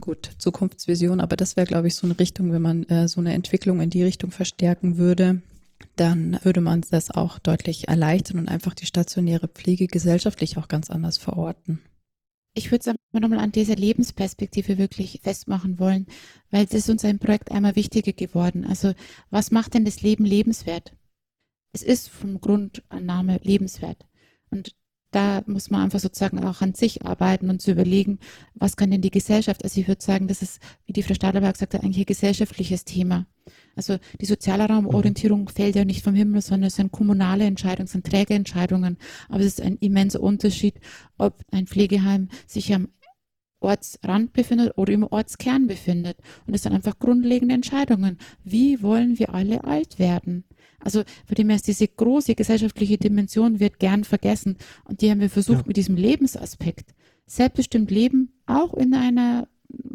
gut, 0.00 0.30
Zukunftsvision, 0.38 1.20
aber 1.20 1.36
das 1.36 1.56
wäre, 1.56 1.66
glaube 1.66 1.88
ich, 1.88 1.96
so 1.96 2.06
eine 2.06 2.18
Richtung, 2.18 2.52
wenn 2.52 2.62
man 2.62 2.84
äh, 2.84 3.08
so 3.08 3.20
eine 3.20 3.34
Entwicklung 3.34 3.80
in 3.80 3.90
die 3.90 4.02
Richtung 4.02 4.30
verstärken 4.30 4.98
würde, 4.98 5.42
dann 5.96 6.38
würde 6.42 6.60
man 6.60 6.82
das 6.90 7.10
auch 7.10 7.38
deutlich 7.38 7.88
erleichtern 7.88 8.38
und 8.38 8.48
einfach 8.48 8.74
die 8.74 8.86
stationäre 8.86 9.48
Pflege 9.48 9.86
gesellschaftlich 9.86 10.58
auch 10.58 10.68
ganz 10.68 10.90
anders 10.90 11.18
verorten. 11.18 11.80
Ich 12.54 12.70
würde 12.70 12.90
es 12.90 13.20
nochmal 13.20 13.38
an 13.38 13.52
dieser 13.52 13.76
Lebensperspektive 13.76 14.78
wirklich 14.78 15.20
festmachen 15.22 15.78
wollen, 15.78 16.06
weil 16.50 16.64
es 16.64 16.72
ist 16.72 16.88
uns 16.88 17.04
ein 17.04 17.18
Projekt 17.18 17.50
einmal 17.50 17.76
wichtiger 17.76 18.12
geworden. 18.12 18.64
Also 18.64 18.94
was 19.28 19.50
macht 19.50 19.74
denn 19.74 19.84
das 19.84 20.00
Leben 20.00 20.24
lebenswert? 20.24 20.94
Es 21.72 21.82
ist 21.82 22.08
vom 22.08 22.40
Grundannahme 22.40 23.40
lebenswert. 23.42 24.06
Und 24.50 24.74
da 25.16 25.42
muss 25.46 25.70
man 25.70 25.80
einfach 25.80 25.98
sozusagen 25.98 26.44
auch 26.44 26.60
an 26.60 26.74
sich 26.74 27.06
arbeiten 27.06 27.48
und 27.48 27.62
zu 27.62 27.70
überlegen, 27.70 28.18
was 28.54 28.76
kann 28.76 28.90
denn 28.90 29.00
die 29.00 29.10
Gesellschaft, 29.10 29.64
also 29.64 29.80
ich 29.80 29.88
würde 29.88 30.04
sagen, 30.04 30.28
das 30.28 30.42
ist, 30.42 30.60
wie 30.84 30.92
die 30.92 31.02
Frau 31.02 31.14
Stadelberg 31.14 31.58
hat, 31.58 31.74
eigentlich 31.74 32.00
ein 32.00 32.04
gesellschaftliches 32.04 32.84
Thema. 32.84 33.24
Also 33.76 33.96
die 34.20 34.26
soziale 34.26 34.66
Raumorientierung 34.66 35.48
fällt 35.48 35.74
ja 35.74 35.86
nicht 35.86 36.04
vom 36.04 36.14
Himmel, 36.14 36.42
sondern 36.42 36.68
es 36.68 36.76
sind 36.76 36.92
kommunale 36.92 37.44
Entscheidungen, 37.44 37.86
es 37.86 37.92
sind 37.92 38.06
Trägerentscheidungen. 38.06 38.98
Aber 39.30 39.40
es 39.40 39.46
ist 39.46 39.62
ein 39.62 39.78
immenser 39.78 40.20
Unterschied, 40.20 40.74
ob 41.16 41.42
ein 41.50 41.66
Pflegeheim 41.66 42.28
sich 42.46 42.74
am 42.74 42.88
Ortsrand 43.60 44.34
befindet 44.34 44.76
oder 44.76 44.92
im 44.92 45.04
Ortskern 45.04 45.66
befindet. 45.66 46.18
Und 46.46 46.52
es 46.52 46.64
sind 46.64 46.74
einfach 46.74 46.98
grundlegende 46.98 47.54
Entscheidungen. 47.54 48.18
Wie 48.44 48.82
wollen 48.82 49.18
wir 49.18 49.32
alle 49.32 49.64
alt 49.64 49.98
werden? 49.98 50.44
Also 50.86 51.02
von 51.26 51.34
dem 51.34 51.48
her 51.48 51.56
ist 51.56 51.66
diese 51.66 51.88
große 51.88 52.36
gesellschaftliche 52.36 52.96
Dimension 52.96 53.58
wird 53.58 53.80
gern 53.80 54.04
vergessen. 54.04 54.56
Und 54.84 55.00
die 55.02 55.10
haben 55.10 55.18
wir 55.18 55.28
versucht 55.28 55.62
ja. 55.62 55.64
mit 55.66 55.76
diesem 55.76 55.96
Lebensaspekt, 55.96 56.94
selbstbestimmt 57.26 57.90
Leben, 57.90 58.32
auch 58.46 58.72
in 58.72 58.94
einer 58.94 59.48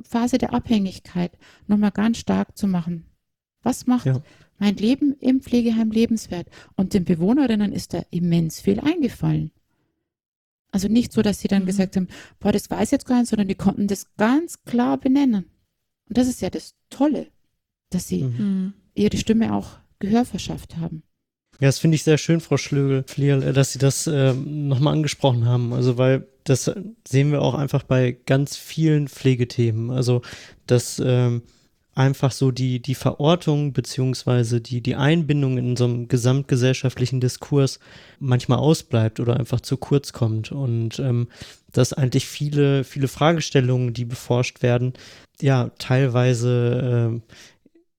Phase 0.04 0.38
der 0.38 0.54
Abhängigkeit, 0.54 1.32
nochmal 1.66 1.92
ganz 1.92 2.18
stark 2.18 2.58
zu 2.58 2.68
machen. 2.68 3.06
Was 3.64 3.88
macht 3.88 4.06
ja. 4.06 4.22
mein 4.60 4.76
Leben 4.76 5.16
im 5.22 5.40
Pflegeheim 5.40 5.92
lebenswert? 5.92 6.48
Und 6.76 6.94
den 6.94 7.06
Bewohnerinnen 7.06 7.72
ist 7.72 7.94
da 7.94 8.04
immens 8.12 8.60
viel 8.60 8.82
eingefallen. 8.82 9.52
Also 10.74 10.90
nicht 10.90 11.14
so, 11.14 11.22
dass 11.22 11.40
sie 11.40 11.48
dann 11.48 11.64
mhm. 11.64 11.68
gesagt 11.68 11.96
haben, 11.96 12.10
boah, 12.42 12.52
das 12.52 12.70
weiß 12.70 12.92
jetzt 12.92 13.06
gar 13.06 13.18
nicht, 13.18 13.30
sondern 13.30 13.48
die 13.48 13.56
konnten 13.56 13.88
das 13.88 14.14
ganz 14.18 14.62
klar 14.66 14.98
benennen. 14.98 15.46
Und 16.10 16.18
das 16.18 16.28
ist 16.28 16.42
ja 16.42 16.50
das 16.50 16.76
Tolle, 16.90 17.28
dass 17.92 18.10
sie 18.10 18.24
mhm. 18.24 18.74
ihre 18.94 19.16
Stimme 19.16 19.54
auch 19.54 19.81
Gehör 20.02 20.26
verschafft 20.26 20.78
haben. 20.78 21.04
Ja, 21.62 21.68
das 21.68 21.80
finde 21.80 21.96
ich 21.96 22.04
sehr 22.04 22.18
schön, 22.18 22.42
Frau 22.42 22.58
Schlögel, 22.58 23.06
äh, 23.44 23.54
dass 23.54 23.72
Sie 23.72 23.80
das 23.80 24.08
äh, 24.08 24.34
nochmal 24.34 24.94
angesprochen 24.94 25.46
haben. 25.46 25.74
Also, 25.74 25.98
weil 25.98 26.28
das 26.44 26.72
sehen 27.08 27.32
wir 27.32 27.42
auch 27.42 27.54
einfach 27.54 27.84
bei 27.84 28.18
ganz 28.26 28.58
vielen 28.58 29.08
Pflegethemen. 29.08 29.92
Also, 29.92 30.24
dass 30.66 31.02
ähm, 31.04 31.44
einfach 31.94 32.32
so 32.32 32.52
die, 32.52 32.82
die 32.82 32.96
Verortung 32.96 33.74
beziehungsweise 33.74 34.60
die, 34.60 34.82
die 34.82 34.96
Einbindung 34.96 35.58
in 35.58 35.76
so 35.76 35.86
einem 35.86 36.08
gesamtgesellschaftlichen 36.08 37.20
Diskurs 37.20 37.80
manchmal 38.20 38.60
ausbleibt 38.60 39.20
oder 39.20 39.38
einfach 39.38 39.62
zu 39.62 39.78
kurz 39.78 40.14
kommt. 40.14 40.52
Und 40.52 41.00
ähm, 41.00 41.28
dass 41.72 41.94
eigentlich 41.94 42.26
viele, 42.26 42.84
viele 42.84 43.08
Fragestellungen, 43.08 43.94
die 43.94 44.06
beforscht 44.06 44.64
werden, 44.64 44.94
ja, 45.42 45.72
teilweise 45.78 47.22
äh, 47.22 47.36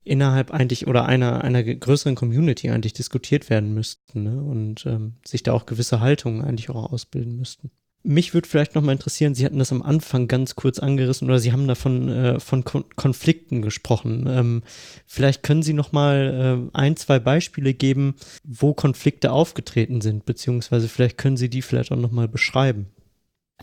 innerhalb 0.04 0.50
eigentlich 0.50 0.86
oder 0.86 1.06
einer, 1.06 1.44
einer 1.44 1.62
größeren 1.62 2.14
Community 2.14 2.70
eigentlich 2.70 2.92
diskutiert 2.92 3.50
werden 3.50 3.72
müssten 3.74 4.22
ne? 4.22 4.42
und 4.42 4.86
ähm, 4.86 5.14
sich 5.24 5.42
da 5.42 5.52
auch 5.52 5.66
gewisse 5.66 6.00
Haltungen 6.00 6.42
eigentlich 6.42 6.70
auch 6.70 6.92
ausbilden 6.92 7.36
müssten. 7.36 7.70
Mich 8.04 8.34
würde 8.34 8.48
vielleicht 8.48 8.74
noch 8.74 8.82
mal 8.82 8.92
interessieren, 8.92 9.36
Sie 9.36 9.44
hatten 9.44 9.60
das 9.60 9.70
am 9.70 9.80
Anfang 9.80 10.26
ganz 10.26 10.56
kurz 10.56 10.80
angerissen 10.80 11.28
oder 11.28 11.38
Sie 11.38 11.52
haben 11.52 11.68
davon 11.68 12.08
äh, 12.08 12.40
von 12.40 12.64
Kon 12.64 12.84
Konflikten 12.96 13.62
gesprochen. 13.62 14.26
Ähm, 14.28 14.62
vielleicht 15.06 15.44
können 15.44 15.62
Sie 15.62 15.72
noch 15.72 15.92
mal 15.92 16.68
äh, 16.74 16.76
ein, 16.76 16.96
zwei 16.96 17.20
Beispiele 17.20 17.74
geben, 17.74 18.16
wo 18.42 18.74
Konflikte 18.74 19.30
aufgetreten 19.30 20.00
sind, 20.00 20.26
beziehungsweise 20.26 20.88
vielleicht 20.88 21.16
können 21.16 21.36
Sie 21.36 21.48
die 21.48 21.62
vielleicht 21.62 21.92
auch 21.92 21.96
noch 21.96 22.10
mal 22.10 22.26
beschreiben. 22.26 22.86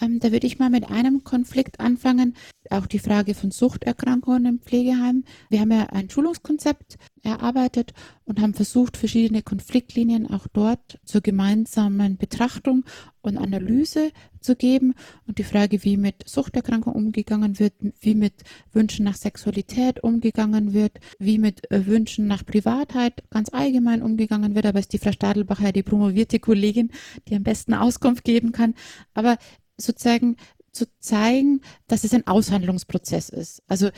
Ähm, 0.02 0.20
da 0.20 0.32
würde 0.32 0.48
ich 0.48 0.60
mal 0.60 0.70
mit 0.70 0.90
einem 0.90 1.24
Konflikt 1.24 1.80
anfangen. 1.80 2.36
Auch 2.70 2.86
die 2.86 3.00
Frage 3.00 3.34
von 3.34 3.52
Suchterkrankungen 3.52 4.46
im 4.46 4.60
Pflegeheim. 4.60 5.24
Wir 5.50 5.62
haben 5.62 5.72
ja 5.72 5.88
ein 5.88 6.10
Schulungskonzept 6.10 6.98
erarbeitet 7.24 7.94
und 8.26 8.40
haben 8.40 8.54
versucht, 8.54 8.96
verschiedene 8.96 9.42
Konfliktlinien 9.42 10.30
auch 10.30 10.48
dort 10.48 11.00
zur 11.04 11.22
gemeinsamen 11.22 12.18
Betrachtung 12.18 12.86
und 13.22 13.38
Analyse 13.38 14.12
zu 14.40 14.56
geben. 14.56 14.94
Und 15.28 15.38
die 15.38 15.44
Frage, 15.44 15.84
wie 15.84 15.98
mit 15.98 16.28
Suchterkrankungen 16.28 17.06
umgegangen 17.06 17.60
wird, 17.60 17.74
wie 18.00 18.16
mit 18.16 18.36
Wünschen 18.72 19.06
nach 19.06 19.16
Sexualität 19.16 20.04
umgegangen 20.04 20.74
wird, 20.74 21.00
wie 21.18 21.40
mit 21.40 21.70
äh, 21.72 21.86
Wünschen 21.86 22.28
nach 22.28 22.46
Privatheit 22.46 23.24
ganz 23.30 23.50
allgemein 23.52 24.02
umgegangen 24.02 24.56
wird. 24.56 24.66
Aber 24.66 24.80
ist 24.80 24.94
die 24.94 25.00
Frau 25.00 25.12
Stadelbacher 25.12 25.72
die 25.72 25.84
promovierte 25.84 26.40
Kollegin, 26.40 26.92
die 27.28 27.36
am 27.36 27.44
besten 27.44 27.74
Auskunft 27.74 28.24
geben 28.24 28.52
kann. 28.52 28.76
Aber 29.14 29.38
sozusagen 29.80 30.36
zu 30.72 30.86
zeigen, 31.00 31.62
dass 31.88 32.04
es 32.04 32.14
ein 32.14 32.28
Aushandlungsprozess 32.28 33.30
ist. 33.30 33.64
Also 33.68 33.90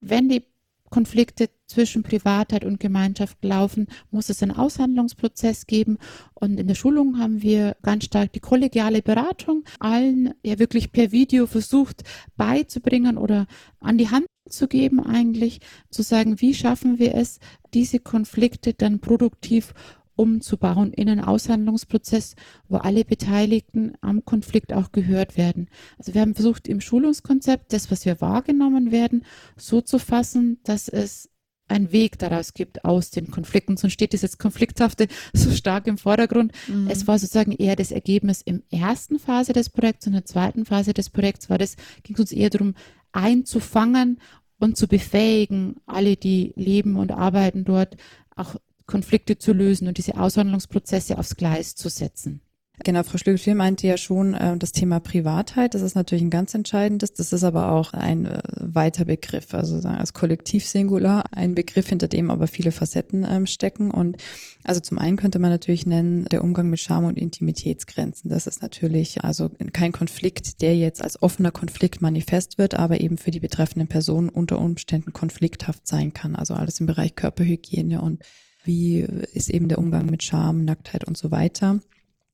wenn 0.00 0.28
die 0.28 0.44
Konflikte 0.92 1.48
zwischen 1.66 2.02
Privatheit 2.02 2.64
und 2.64 2.78
Gemeinschaft 2.78 3.42
laufen, 3.42 3.86
muss 4.10 4.28
es 4.28 4.42
einen 4.42 4.52
Aushandlungsprozess 4.52 5.66
geben. 5.66 5.96
Und 6.34 6.60
in 6.60 6.68
der 6.68 6.74
Schulung 6.74 7.18
haben 7.18 7.40
wir 7.40 7.76
ganz 7.82 8.04
stark 8.04 8.32
die 8.34 8.40
kollegiale 8.40 9.00
Beratung 9.00 9.64
allen 9.80 10.34
ja 10.44 10.58
wirklich 10.58 10.92
per 10.92 11.10
Video 11.10 11.46
versucht 11.46 12.04
beizubringen 12.36 13.16
oder 13.16 13.46
an 13.80 13.96
die 13.96 14.10
Hand 14.10 14.26
zu 14.48 14.68
geben 14.68 15.00
eigentlich, 15.00 15.60
zu 15.88 16.02
sagen, 16.02 16.40
wie 16.40 16.52
schaffen 16.52 16.98
wir 16.98 17.14
es, 17.14 17.40
diese 17.72 17.98
Konflikte 17.98 18.74
dann 18.74 19.00
produktiv 19.00 19.72
umzubauen 20.16 20.92
in 20.92 21.08
einen 21.08 21.24
Aushandlungsprozess, 21.24 22.36
wo 22.68 22.76
alle 22.76 23.04
Beteiligten 23.04 23.92
am 24.00 24.24
Konflikt 24.24 24.72
auch 24.72 24.92
gehört 24.92 25.36
werden. 25.36 25.68
Also 25.98 26.14
wir 26.14 26.20
haben 26.20 26.34
versucht, 26.34 26.68
im 26.68 26.80
Schulungskonzept 26.80 27.72
das, 27.72 27.90
was 27.90 28.04
wir 28.04 28.20
wahrgenommen 28.20 28.90
werden, 28.92 29.24
so 29.56 29.80
zu 29.80 29.98
fassen, 29.98 30.58
dass 30.64 30.88
es 30.88 31.28
einen 31.68 31.92
Weg 31.92 32.18
daraus 32.18 32.54
gibt 32.54 32.84
aus 32.84 33.10
den 33.10 33.30
Konflikten. 33.30 33.76
Sonst 33.76 33.94
steht 33.94 34.12
dieses 34.12 34.38
Konflikthafte 34.38 35.08
so 35.32 35.50
stark 35.50 35.86
im 35.86 35.98
Vordergrund. 35.98 36.52
Mhm. 36.68 36.88
Es 36.88 37.06
war 37.06 37.18
sozusagen 37.18 37.52
eher 37.52 37.76
das 37.76 37.90
Ergebnis 37.90 38.42
im 38.42 38.62
ersten 38.70 39.18
Phase 39.18 39.52
des 39.52 39.70
Projekts 39.70 40.06
und 40.06 40.12
in 40.12 40.18
der 40.18 40.26
zweiten 40.26 40.64
Phase 40.64 40.92
des 40.92 41.10
Projekts 41.10 41.48
war 41.48 41.58
das, 41.58 41.76
ging 42.02 42.14
es 42.14 42.20
uns 42.20 42.32
eher 42.32 42.50
darum, 42.50 42.74
einzufangen 43.12 44.20
und 44.58 44.76
zu 44.76 44.86
befähigen, 44.86 45.76
alle, 45.86 46.16
die 46.16 46.52
leben 46.56 46.96
und 46.96 47.10
arbeiten 47.10 47.64
dort, 47.64 47.96
auch 48.36 48.56
Konflikte 48.86 49.38
zu 49.38 49.52
lösen 49.52 49.88
und 49.88 49.98
diese 49.98 50.18
Aushandlungsprozesse 50.18 51.18
aufs 51.18 51.36
Gleis 51.36 51.74
zu 51.74 51.88
setzen. 51.88 52.40
Genau, 52.84 53.02
Frau 53.04 53.18
Schlügel 53.18 53.54
meinte 53.54 53.86
ja 53.86 53.96
schon, 53.96 54.34
äh, 54.34 54.56
das 54.56 54.72
Thema 54.72 54.98
Privatheit, 54.98 55.74
das 55.74 55.82
ist 55.82 55.94
natürlich 55.94 56.24
ein 56.24 56.30
ganz 56.30 56.54
entscheidendes. 56.54 57.12
Das 57.12 57.32
ist 57.32 57.44
aber 57.44 57.70
auch 57.70 57.92
ein 57.92 58.26
äh, 58.26 58.42
weiter 58.56 59.04
Begriff, 59.04 59.54
also 59.54 59.86
als 59.86 60.14
Kollektivsingular, 60.14 61.24
ein 61.32 61.54
Begriff, 61.54 61.88
hinter 61.88 62.08
dem 62.08 62.30
aber 62.30 62.46
viele 62.46 62.72
Facetten 62.72 63.26
ähm, 63.28 63.46
stecken. 63.46 63.90
Und 63.90 64.16
also 64.64 64.80
zum 64.80 64.98
einen 64.98 65.16
könnte 65.16 65.38
man 65.38 65.50
natürlich 65.50 65.86
nennen, 65.86 66.24
der 66.24 66.42
Umgang 66.42 66.70
mit 66.70 66.80
Scham 66.80 67.04
und 67.04 67.18
Intimitätsgrenzen. 67.18 68.30
Das 68.30 68.46
ist 68.46 68.62
natürlich 68.62 69.22
also 69.22 69.50
kein 69.72 69.92
Konflikt, 69.92 70.60
der 70.62 70.74
jetzt 70.74 71.02
als 71.02 71.22
offener 71.22 71.52
Konflikt 71.52 72.00
manifest 72.00 72.58
wird, 72.58 72.74
aber 72.74 73.00
eben 73.00 73.18
für 73.18 73.30
die 73.30 73.40
betreffenden 73.40 73.86
Personen 73.86 74.28
unter 74.28 74.58
Umständen 74.58 75.12
konflikthaft 75.12 75.86
sein 75.86 76.14
kann. 76.14 76.34
Also 76.34 76.54
alles 76.54 76.80
im 76.80 76.86
Bereich 76.86 77.14
Körperhygiene 77.14 78.00
und 78.00 78.24
wie 78.64 79.00
ist 79.32 79.50
eben 79.50 79.68
der 79.68 79.78
Umgang 79.78 80.06
mit 80.06 80.22
Scham, 80.22 80.64
Nacktheit 80.64 81.04
und 81.04 81.16
so 81.16 81.30
weiter 81.30 81.80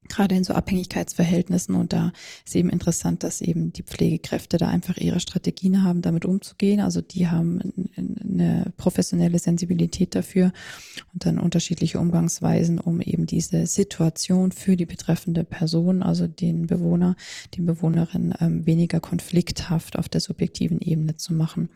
gerade 0.09 0.35
in 0.35 0.45
so 0.45 0.55
Abhängigkeitsverhältnissen. 0.55 1.75
Und 1.75 1.93
da 1.93 2.13
ist 2.45 2.57
eben 2.57 2.71
interessant, 2.71 3.23
dass 3.23 3.41
eben 3.41 3.73
die 3.73 3.83
Pflegekräfte 3.83 4.57
da 4.57 4.69
einfach 4.69 4.97
ihre 4.97 5.21
Strategien 5.21 5.83
haben, 5.85 6.03
damit 6.03 6.25
umzugehen. 6.25 6.81
Also 6.81 7.01
die 7.01 7.29
haben 7.29 7.61
eine 7.97 8.73
professionelle 8.77 9.39
Sensibilität 9.39 10.15
dafür 10.15 10.53
und 11.13 11.27
dann 11.27 11.39
unterschiedliche 11.39 12.01
Umgangsweisen, 12.01 12.79
um 12.79 13.01
eben 13.01 13.27
diese 13.27 13.67
Situation 13.67 14.53
für 14.53 14.77
die 14.77 14.87
betreffende 14.87 15.45
Person, 15.45 16.03
also 16.03 16.27
den 16.27 16.67
Bewohner, 16.67 17.17
die 17.55 17.61
Bewohnerin, 17.61 18.35
ähm, 18.41 18.67
weniger 18.67 19.01
konflikthaft 19.01 19.99
auf 19.99 20.09
der 20.09 20.21
subjektiven 20.21 20.81
Ebene 20.81 21.17
zu 21.17 21.35
machen. 21.35 21.69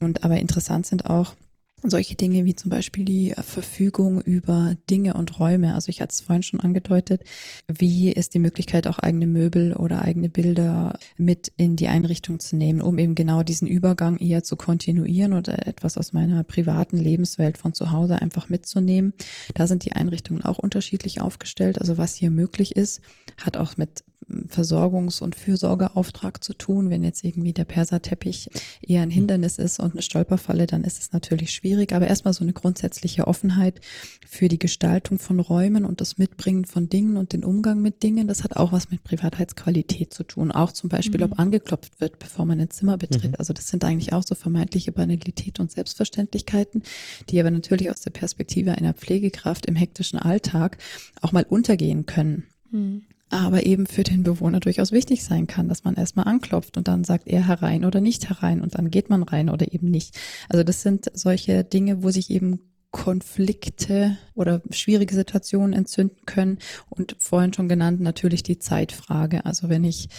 Und 0.00 0.24
aber 0.24 0.38
interessant 0.38 0.86
sind 0.86 1.06
auch, 1.06 1.36
solche 1.82 2.14
Dinge 2.14 2.44
wie 2.44 2.54
zum 2.54 2.70
Beispiel 2.70 3.04
die 3.04 3.34
Verfügung 3.36 4.20
über 4.20 4.76
Dinge 4.88 5.14
und 5.14 5.38
Räume. 5.40 5.74
Also 5.74 5.88
ich 5.88 6.00
hatte 6.00 6.12
es 6.12 6.20
vorhin 6.20 6.42
schon 6.42 6.60
angedeutet, 6.60 7.22
wie 7.68 8.12
ist 8.12 8.34
die 8.34 8.38
Möglichkeit, 8.38 8.86
auch 8.86 8.98
eigene 8.98 9.26
Möbel 9.26 9.74
oder 9.74 10.02
eigene 10.02 10.28
Bilder 10.28 10.98
mit 11.16 11.52
in 11.56 11.76
die 11.76 11.88
Einrichtung 11.88 12.40
zu 12.40 12.56
nehmen, 12.56 12.80
um 12.80 12.98
eben 12.98 13.14
genau 13.14 13.42
diesen 13.42 13.66
Übergang 13.66 14.18
eher 14.18 14.42
zu 14.42 14.56
kontinuieren 14.56 15.32
oder 15.32 15.66
etwas 15.66 15.98
aus 15.98 16.12
meiner 16.12 16.44
privaten 16.44 16.98
Lebenswelt 16.98 17.58
von 17.58 17.74
zu 17.74 17.90
Hause 17.90 18.20
einfach 18.20 18.48
mitzunehmen. 18.48 19.12
Da 19.54 19.66
sind 19.66 19.84
die 19.84 19.92
Einrichtungen 19.92 20.42
auch 20.42 20.58
unterschiedlich 20.58 21.20
aufgestellt. 21.20 21.80
Also 21.80 21.98
was 21.98 22.14
hier 22.14 22.30
möglich 22.30 22.76
ist, 22.76 23.00
hat 23.38 23.56
auch 23.56 23.76
mit 23.76 24.04
Versorgungs- 24.48 25.22
und 25.22 25.34
Fürsorgeauftrag 25.34 26.42
zu 26.42 26.54
tun. 26.54 26.90
Wenn 26.90 27.04
jetzt 27.04 27.24
irgendwie 27.24 27.52
der 27.52 27.64
Perserteppich 27.64 28.50
eher 28.80 29.02
ein 29.02 29.10
Hindernis 29.10 29.58
ist 29.58 29.80
und 29.80 29.92
eine 29.92 30.02
Stolperfalle, 30.02 30.66
dann 30.66 30.84
ist 30.84 31.00
es 31.00 31.12
natürlich 31.12 31.52
schwierig. 31.52 31.92
Aber 31.92 32.06
erstmal 32.06 32.34
so 32.34 32.44
eine 32.44 32.52
grundsätzliche 32.52 33.26
Offenheit 33.26 33.80
für 34.26 34.48
die 34.48 34.58
Gestaltung 34.58 35.18
von 35.18 35.40
Räumen 35.40 35.84
und 35.84 36.00
das 36.00 36.18
Mitbringen 36.18 36.64
von 36.64 36.88
Dingen 36.88 37.16
und 37.16 37.32
den 37.32 37.44
Umgang 37.44 37.82
mit 37.82 38.02
Dingen, 38.02 38.28
das 38.28 38.44
hat 38.44 38.56
auch 38.56 38.72
was 38.72 38.90
mit 38.90 39.04
Privatheitsqualität 39.04 40.12
zu 40.12 40.24
tun. 40.24 40.50
Auch 40.50 40.72
zum 40.72 40.88
Beispiel, 40.88 41.20
mhm. 41.20 41.32
ob 41.32 41.38
angeklopft 41.38 42.00
wird, 42.00 42.18
bevor 42.18 42.46
man 42.46 42.60
ein 42.60 42.70
Zimmer 42.70 42.96
betritt. 42.96 43.32
Mhm. 43.32 43.36
Also 43.38 43.52
das 43.52 43.68
sind 43.68 43.84
eigentlich 43.84 44.12
auch 44.12 44.22
so 44.22 44.34
vermeintliche 44.34 44.92
Banalität 44.92 45.60
und 45.60 45.70
Selbstverständlichkeiten, 45.70 46.82
die 47.28 47.40
aber 47.40 47.50
natürlich 47.50 47.90
aus 47.90 48.00
der 48.00 48.10
Perspektive 48.10 48.72
einer 48.72 48.94
Pflegekraft 48.94 49.66
im 49.66 49.76
hektischen 49.76 50.18
Alltag 50.18 50.78
auch 51.20 51.32
mal 51.32 51.44
untergehen 51.48 52.06
können. 52.06 52.44
Mhm 52.70 53.02
aber 53.32 53.64
eben 53.64 53.86
für 53.86 54.02
den 54.02 54.22
Bewohner 54.22 54.60
durchaus 54.60 54.92
wichtig 54.92 55.24
sein 55.24 55.46
kann, 55.46 55.68
dass 55.68 55.84
man 55.84 55.94
erstmal 55.94 56.26
anklopft 56.28 56.76
und 56.76 56.86
dann 56.86 57.04
sagt 57.04 57.26
er 57.26 57.46
herein 57.46 57.84
oder 57.84 58.00
nicht 58.00 58.28
herein 58.28 58.60
und 58.60 58.76
dann 58.76 58.90
geht 58.90 59.10
man 59.10 59.22
rein 59.22 59.48
oder 59.48 59.72
eben 59.72 59.90
nicht. 59.90 60.18
Also 60.48 60.62
das 60.62 60.82
sind 60.82 61.10
solche 61.14 61.64
Dinge, 61.64 62.02
wo 62.02 62.10
sich 62.10 62.30
eben 62.30 62.60
Konflikte 62.90 64.18
oder 64.34 64.60
schwierige 64.70 65.14
Situationen 65.14 65.72
entzünden 65.72 66.26
können 66.26 66.58
und 66.90 67.16
vorhin 67.18 67.54
schon 67.54 67.68
genannt 67.68 68.00
natürlich 68.00 68.42
die 68.42 68.58
Zeitfrage. 68.58 69.46
Also 69.46 69.70
wenn 69.70 69.84
ich 69.84 70.10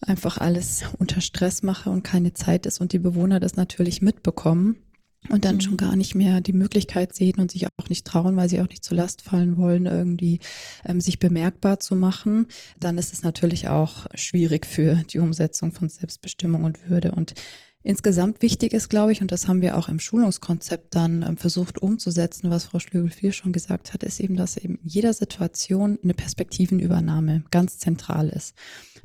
einfach 0.00 0.38
alles 0.38 0.82
unter 0.98 1.20
Stress 1.20 1.62
mache 1.62 1.90
und 1.90 2.02
keine 2.02 2.32
Zeit 2.32 2.66
ist 2.66 2.80
und 2.80 2.92
die 2.92 2.98
Bewohner 2.98 3.38
das 3.40 3.54
natürlich 3.56 4.02
mitbekommen, 4.02 4.76
und 5.28 5.44
dann 5.44 5.56
mhm. 5.56 5.60
schon 5.60 5.76
gar 5.76 5.96
nicht 5.96 6.14
mehr 6.14 6.40
die 6.40 6.52
Möglichkeit 6.52 7.14
sehen 7.14 7.40
und 7.40 7.50
sich 7.50 7.66
auch 7.66 7.88
nicht 7.88 8.06
trauen, 8.06 8.36
weil 8.36 8.48
sie 8.48 8.60
auch 8.60 8.68
nicht 8.68 8.84
zur 8.84 8.96
Last 8.96 9.22
fallen 9.22 9.56
wollen, 9.56 9.86
irgendwie 9.86 10.40
ähm, 10.84 11.00
sich 11.00 11.18
bemerkbar 11.18 11.80
zu 11.80 11.96
machen, 11.96 12.46
dann 12.78 12.98
ist 12.98 13.12
es 13.12 13.22
natürlich 13.22 13.68
auch 13.68 14.06
schwierig 14.14 14.66
für 14.66 15.02
die 15.10 15.18
Umsetzung 15.18 15.72
von 15.72 15.88
Selbstbestimmung 15.88 16.64
und 16.64 16.88
Würde. 16.88 17.12
Und 17.12 17.34
insgesamt 17.82 18.42
wichtig 18.42 18.72
ist, 18.72 18.88
glaube 18.88 19.12
ich, 19.12 19.20
und 19.20 19.32
das 19.32 19.48
haben 19.48 19.62
wir 19.62 19.76
auch 19.76 19.88
im 19.88 20.00
Schulungskonzept 20.00 20.94
dann 20.94 21.22
ähm, 21.22 21.36
versucht 21.36 21.80
umzusetzen, 21.80 22.50
was 22.50 22.64
Frau 22.64 22.78
Schlögel-Viel 22.78 23.32
schon 23.32 23.52
gesagt 23.52 23.92
hat, 23.92 24.02
ist 24.02 24.20
eben, 24.20 24.36
dass 24.36 24.56
eben 24.56 24.78
in 24.82 24.88
jeder 24.88 25.12
Situation 25.12 25.98
eine 26.02 26.14
Perspektivenübernahme 26.14 27.44
ganz 27.50 27.78
zentral 27.78 28.28
ist 28.28 28.54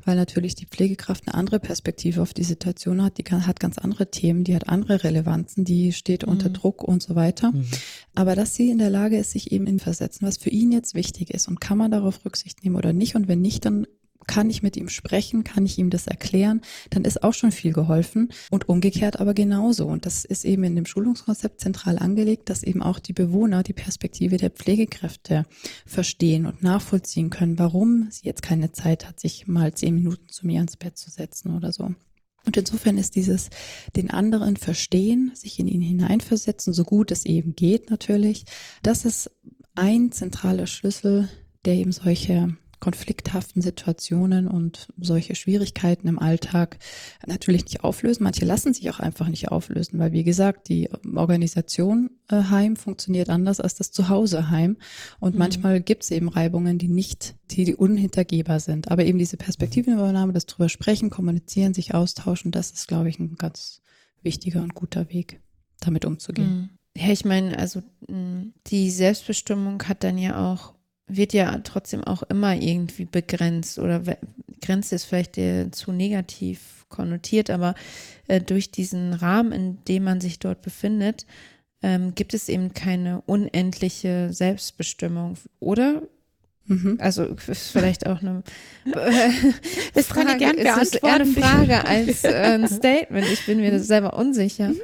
weil 0.04 0.16
natürlich 0.16 0.54
die 0.54 0.66
Pflegekraft 0.66 1.26
eine 1.26 1.34
andere 1.34 1.60
Perspektive 1.60 2.22
auf 2.22 2.34
die 2.34 2.44
Situation 2.44 3.02
hat, 3.02 3.18
die 3.18 3.22
kann, 3.22 3.46
hat 3.46 3.60
ganz 3.60 3.78
andere 3.78 4.10
Themen, 4.10 4.44
die 4.44 4.54
hat 4.54 4.68
andere 4.68 5.04
Relevanzen, 5.04 5.64
die 5.64 5.92
steht 5.92 6.24
unter 6.24 6.48
mhm. 6.48 6.54
Druck 6.54 6.82
und 6.82 7.02
so 7.02 7.14
weiter. 7.14 7.52
Mhm. 7.52 7.66
Aber 8.14 8.34
dass 8.34 8.54
sie 8.54 8.70
in 8.70 8.78
der 8.78 8.90
Lage 8.90 9.18
ist, 9.18 9.32
sich 9.32 9.52
eben 9.52 9.66
in 9.66 9.78
versetzen, 9.78 10.26
was 10.26 10.36
für 10.36 10.50
ihn 10.50 10.72
jetzt 10.72 10.94
wichtig 10.94 11.30
ist 11.30 11.48
und 11.48 11.60
kann 11.60 11.78
man 11.78 11.90
darauf 11.90 12.24
Rücksicht 12.24 12.62
nehmen 12.64 12.76
oder 12.76 12.92
nicht 12.92 13.16
und 13.16 13.28
wenn 13.28 13.40
nicht, 13.40 13.64
dann 13.64 13.86
kann 14.26 14.50
ich 14.50 14.62
mit 14.62 14.76
ihm 14.76 14.88
sprechen, 14.88 15.44
kann 15.44 15.66
ich 15.66 15.78
ihm 15.78 15.90
das 15.90 16.06
erklären, 16.06 16.60
dann 16.90 17.04
ist 17.04 17.22
auch 17.22 17.34
schon 17.34 17.52
viel 17.52 17.72
geholfen 17.72 18.30
und 18.50 18.68
umgekehrt 18.68 19.20
aber 19.20 19.34
genauso. 19.34 19.86
Und 19.86 20.06
das 20.06 20.24
ist 20.24 20.44
eben 20.44 20.64
in 20.64 20.74
dem 20.74 20.86
Schulungskonzept 20.86 21.60
zentral 21.60 21.98
angelegt, 21.98 22.50
dass 22.50 22.62
eben 22.62 22.82
auch 22.82 22.98
die 22.98 23.12
Bewohner 23.12 23.62
die 23.62 23.72
Perspektive 23.72 24.36
der 24.36 24.50
Pflegekräfte 24.50 25.44
verstehen 25.86 26.46
und 26.46 26.62
nachvollziehen 26.62 27.30
können, 27.30 27.58
warum 27.58 28.08
sie 28.10 28.26
jetzt 28.26 28.42
keine 28.42 28.72
Zeit 28.72 29.06
hat, 29.06 29.20
sich 29.20 29.46
mal 29.46 29.74
zehn 29.74 29.94
Minuten 29.94 30.28
zu 30.28 30.46
mir 30.46 30.60
ins 30.60 30.76
Bett 30.76 30.96
zu 30.96 31.10
setzen 31.10 31.54
oder 31.54 31.72
so. 31.72 31.94
Und 32.46 32.56
insofern 32.56 32.98
ist 32.98 33.16
dieses 33.16 33.48
den 33.96 34.10
anderen 34.10 34.56
verstehen, 34.56 35.32
sich 35.34 35.58
in 35.58 35.66
ihn 35.66 35.80
hineinversetzen, 35.80 36.72
so 36.72 36.84
gut 36.84 37.10
es 37.10 37.24
eben 37.24 37.56
geht 37.56 37.90
natürlich, 37.90 38.44
das 38.82 39.04
ist 39.04 39.30
ein 39.74 40.12
zentraler 40.12 40.66
Schlüssel, 40.66 41.28
der 41.64 41.74
eben 41.74 41.92
solche 41.92 42.56
konflikthaften 42.84 43.62
Situationen 43.62 44.46
und 44.46 44.88
solche 45.00 45.34
Schwierigkeiten 45.34 46.06
im 46.06 46.18
Alltag 46.18 46.76
natürlich 47.26 47.64
nicht 47.64 47.82
auflösen. 47.82 48.24
Manche 48.24 48.44
lassen 48.44 48.74
sich 48.74 48.90
auch 48.90 49.00
einfach 49.00 49.28
nicht 49.28 49.48
auflösen, 49.48 49.98
weil 49.98 50.12
wie 50.12 50.22
gesagt, 50.22 50.68
die 50.68 50.90
Organisation 51.14 52.10
äh, 52.28 52.42
Heim 52.42 52.76
funktioniert 52.76 53.30
anders 53.30 53.58
als 53.58 53.74
das 53.74 53.90
Zuhauseheim. 53.90 54.76
Und 55.18 55.32
mhm. 55.32 55.38
manchmal 55.38 55.80
gibt 55.80 56.02
es 56.02 56.10
eben 56.10 56.28
Reibungen, 56.28 56.76
die 56.76 56.88
nicht, 56.88 57.36
die, 57.52 57.64
die 57.64 57.74
unhintergehbar 57.74 58.60
sind. 58.60 58.90
Aber 58.90 59.06
eben 59.06 59.18
diese 59.18 59.38
Perspektivenübernahme, 59.38 60.34
das 60.34 60.44
drüber 60.44 60.68
sprechen, 60.68 61.08
kommunizieren, 61.08 61.72
sich 61.72 61.94
austauschen, 61.94 62.52
das 62.52 62.70
ist, 62.70 62.86
glaube 62.86 63.08
ich, 63.08 63.18
ein 63.18 63.36
ganz 63.36 63.80
wichtiger 64.20 64.62
und 64.62 64.74
guter 64.74 65.08
Weg, 65.08 65.40
damit 65.80 66.04
umzugehen. 66.04 66.50
Mhm. 66.50 67.02
Ja, 67.02 67.10
ich 67.10 67.24
meine, 67.24 67.58
also 67.58 67.82
die 68.66 68.90
Selbstbestimmung 68.90 69.82
hat 69.84 70.04
dann 70.04 70.18
ja 70.18 70.52
auch 70.52 70.74
wird 71.06 71.32
ja 71.32 71.58
trotzdem 71.58 72.02
auch 72.02 72.22
immer 72.24 72.54
irgendwie 72.54 73.04
begrenzt 73.04 73.78
oder 73.78 74.02
Grenze 74.60 74.94
ist 74.94 75.04
vielleicht 75.04 75.38
zu 75.72 75.92
negativ 75.92 76.86
konnotiert, 76.88 77.50
aber 77.50 77.74
äh, 78.28 78.40
durch 78.40 78.70
diesen 78.70 79.12
Rahmen, 79.12 79.52
in 79.52 79.84
dem 79.84 80.04
man 80.04 80.20
sich 80.20 80.38
dort 80.38 80.62
befindet, 80.62 81.26
ähm, 81.82 82.14
gibt 82.14 82.32
es 82.32 82.48
eben 82.48 82.72
keine 82.72 83.20
unendliche 83.26 84.32
Selbstbestimmung, 84.32 85.36
oder? 85.60 86.02
Mhm. 86.66 86.96
Also 86.98 87.24
ist 87.24 87.70
vielleicht 87.70 88.06
auch 88.06 88.22
eine 88.22 88.42
das 89.94 90.06
Frage, 90.06 90.26
kann 90.26 90.32
ich 90.32 90.38
gerne 90.38 90.62
beantworten. 90.62 90.82
Ist 90.82 91.02
eher 91.02 91.14
eine 91.14 91.26
Frage 91.26 91.84
als 91.86 92.24
äh, 92.24 92.28
ein 92.28 92.68
Statement. 92.68 93.26
Ich 93.30 93.44
bin 93.44 93.60
mir 93.60 93.78
selber 93.80 94.14
unsicher. 94.16 94.68
Mhm 94.68 94.80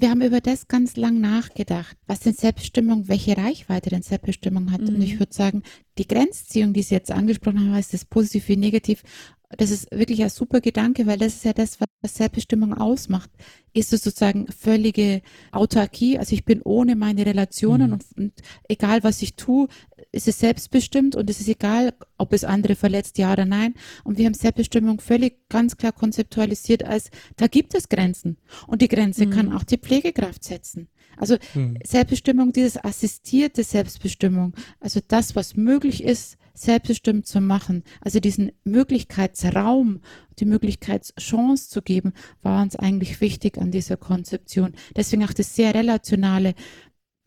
wir 0.00 0.10
haben 0.10 0.22
über 0.22 0.40
das 0.40 0.68
ganz 0.68 0.96
lang 0.96 1.20
nachgedacht, 1.20 1.96
was 2.06 2.20
denn 2.20 2.34
Selbstbestimmung, 2.34 3.08
welche 3.08 3.36
Reichweite 3.36 3.90
denn 3.90 4.02
Selbstbestimmung 4.02 4.72
hat. 4.72 4.82
Mhm. 4.82 4.88
Und 4.88 5.02
ich 5.02 5.14
mhm. 5.14 5.20
würde 5.20 5.34
sagen, 5.34 5.62
die 5.98 6.06
Grenzziehung, 6.06 6.72
die 6.72 6.82
Sie 6.82 6.94
jetzt 6.94 7.10
angesprochen 7.10 7.60
haben, 7.60 7.78
ist 7.78 7.94
das 7.94 8.04
positiv 8.04 8.48
wie 8.48 8.56
negativ, 8.56 9.02
das 9.50 9.70
ist 9.70 9.90
wirklich 9.92 10.22
ein 10.22 10.30
super 10.30 10.60
Gedanke, 10.60 11.06
weil 11.06 11.18
das 11.18 11.34
ist 11.34 11.44
ja 11.44 11.52
das, 11.52 11.78
was 11.80 12.14
Selbstbestimmung 12.14 12.74
ausmacht. 12.74 13.30
Ist 13.72 13.92
es 13.92 14.02
sozusagen 14.02 14.46
völlige 14.48 15.22
Autarkie, 15.52 16.18
also 16.18 16.34
ich 16.34 16.44
bin 16.44 16.62
ohne 16.62 16.96
meine 16.96 17.24
Relationen 17.26 17.88
mhm. 17.88 17.92
und, 17.92 18.04
und, 18.16 18.32
egal 18.68 19.04
was 19.04 19.22
ich 19.22 19.36
tue, 19.36 19.68
ist 20.12 20.28
es 20.28 20.40
selbstbestimmt 20.40 21.14
und 21.14 21.30
es 21.30 21.40
ist 21.40 21.48
egal, 21.48 21.94
ob 22.18 22.32
es 22.32 22.42
andere 22.44 22.74
verletzt, 22.74 23.18
ja 23.18 23.32
oder 23.32 23.44
nein. 23.44 23.74
Und 24.02 24.18
wir 24.18 24.26
haben 24.26 24.34
Selbstbestimmung 24.34 25.00
völlig 25.00 25.48
ganz 25.48 25.76
klar 25.76 25.92
konzeptualisiert 25.92 26.84
als, 26.84 27.10
da 27.36 27.46
gibt 27.46 27.74
es 27.74 27.88
Grenzen. 27.88 28.38
Und 28.66 28.82
die 28.82 28.88
Grenze 28.88 29.26
mhm. 29.26 29.30
kann 29.30 29.52
auch 29.52 29.64
die 29.64 29.78
Pflegekraft 29.78 30.42
setzen. 30.42 30.88
Also 31.16 31.36
mhm. 31.54 31.78
Selbstbestimmung, 31.84 32.52
dieses 32.52 32.82
assistierte 32.82 33.62
Selbstbestimmung, 33.62 34.54
also 34.80 35.00
das, 35.06 35.36
was 35.36 35.56
möglich 35.56 36.02
ist, 36.02 36.36
selbstbestimmt 36.56 37.26
zu 37.26 37.40
machen, 37.40 37.82
also 38.00 38.20
diesen 38.20 38.52
Möglichkeitsraum, 38.64 40.00
die 40.38 40.44
Möglichkeitschance 40.44 41.68
zu 41.68 41.82
geben, 41.82 42.12
war 42.42 42.62
uns 42.62 42.76
eigentlich 42.76 43.20
wichtig 43.20 43.58
an 43.58 43.70
dieser 43.70 43.96
Konzeption. 43.96 44.74
Deswegen 44.94 45.24
auch 45.24 45.32
das 45.32 45.54
sehr 45.54 45.74
relationale. 45.74 46.54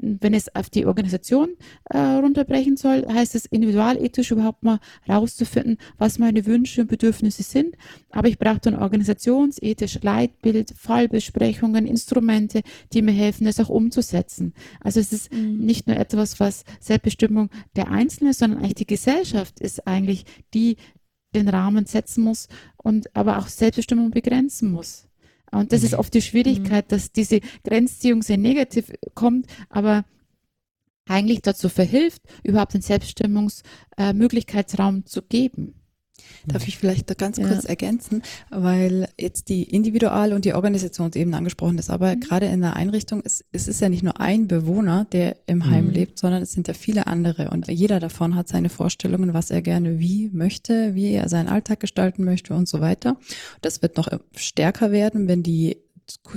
Wenn 0.01 0.33
es 0.33 0.53
auf 0.55 0.69
die 0.69 0.85
Organisation 0.85 1.49
äh, 1.85 1.97
runterbrechen 1.97 2.77
soll, 2.77 3.05
heißt 3.07 3.35
es 3.35 3.45
individualethisch 3.45 4.31
überhaupt 4.31 4.63
mal 4.63 4.79
rauszufinden, 5.07 5.77
was 5.97 6.19
meine 6.19 6.45
Wünsche 6.45 6.81
und 6.81 6.87
Bedürfnisse 6.87 7.43
sind. 7.43 7.75
Aber 8.11 8.27
ich 8.27 8.39
brauche 8.39 8.59
dann 8.59 8.75
organisationsethisch 8.75 9.99
Leitbild, 10.01 10.73
Fallbesprechungen, 10.75 11.85
Instrumente, 11.85 12.61
die 12.93 13.01
mir 13.01 13.11
helfen, 13.11 13.45
das 13.45 13.59
auch 13.59 13.69
umzusetzen. 13.69 14.53
Also 14.79 14.99
es 14.99 15.11
ist 15.11 15.33
mhm. 15.33 15.57
nicht 15.57 15.87
nur 15.87 15.97
etwas, 15.97 16.39
was 16.39 16.63
Selbstbestimmung 16.79 17.49
der 17.75 17.89
Einzelne, 17.89 18.33
sondern 18.33 18.59
eigentlich 18.59 18.75
die 18.75 18.87
Gesellschaft 18.87 19.59
ist 19.59 19.85
eigentlich 19.87 20.25
die, 20.53 20.77
den 21.35 21.49
Rahmen 21.49 21.85
setzen 21.85 22.23
muss 22.23 22.47
und 22.77 23.15
aber 23.15 23.37
auch 23.37 23.47
Selbstbestimmung 23.47 24.11
begrenzen 24.11 24.71
muss. 24.71 25.08
Und 25.51 25.71
das 25.71 25.83
ist 25.83 25.93
mhm. 25.93 25.99
oft 25.99 26.13
die 26.13 26.21
Schwierigkeit, 26.21 26.85
mhm. 26.85 26.89
dass 26.89 27.11
diese 27.11 27.39
Grenzziehung 27.63 28.21
sehr 28.21 28.37
negativ 28.37 28.91
kommt, 29.15 29.47
aber 29.69 30.05
eigentlich 31.05 31.41
dazu 31.41 31.69
verhilft, 31.69 32.21
überhaupt 32.43 32.75
den 32.75 32.81
Selbstbestimmungsmöglichkeitsraum 32.81 34.99
äh, 34.99 35.05
zu 35.05 35.23
geben. 35.23 35.73
Darf 36.45 36.67
ich 36.67 36.77
vielleicht 36.77 37.09
da 37.09 37.13
ganz 37.13 37.37
ja. 37.37 37.47
kurz 37.47 37.65
ergänzen, 37.65 38.23
weil 38.49 39.07
jetzt 39.19 39.49
die 39.49 39.63
Individual- 39.63 40.33
und 40.33 40.45
die 40.45 40.53
Organisationsebene 40.53 41.35
angesprochen 41.35 41.77
ist, 41.77 41.89
aber 41.89 42.15
mhm. 42.15 42.19
gerade 42.21 42.45
in 42.47 42.61
der 42.61 42.75
Einrichtung 42.75 43.21
ist 43.21 43.45
es 43.51 43.67
ist 43.67 43.81
ja 43.81 43.89
nicht 43.89 44.03
nur 44.03 44.19
ein 44.19 44.47
Bewohner, 44.47 45.05
der 45.11 45.37
im 45.45 45.69
Heim 45.69 45.87
mhm. 45.87 45.91
lebt, 45.91 46.19
sondern 46.19 46.41
es 46.41 46.51
sind 46.51 46.67
ja 46.67 46.73
viele 46.73 47.07
andere 47.07 47.49
und 47.49 47.67
jeder 47.67 47.99
davon 47.99 48.35
hat 48.35 48.47
seine 48.47 48.69
Vorstellungen, 48.69 49.33
was 49.33 49.51
er 49.51 49.61
gerne 49.61 49.99
wie 49.99 50.29
möchte, 50.31 50.95
wie 50.95 51.11
er 51.11 51.29
seinen 51.29 51.47
Alltag 51.47 51.79
gestalten 51.79 52.23
möchte 52.23 52.53
und 52.53 52.67
so 52.67 52.79
weiter. 52.81 53.17
Das 53.61 53.81
wird 53.81 53.97
noch 53.97 54.07
stärker 54.35 54.91
werden, 54.91 55.27
wenn 55.27 55.43
die 55.43 55.77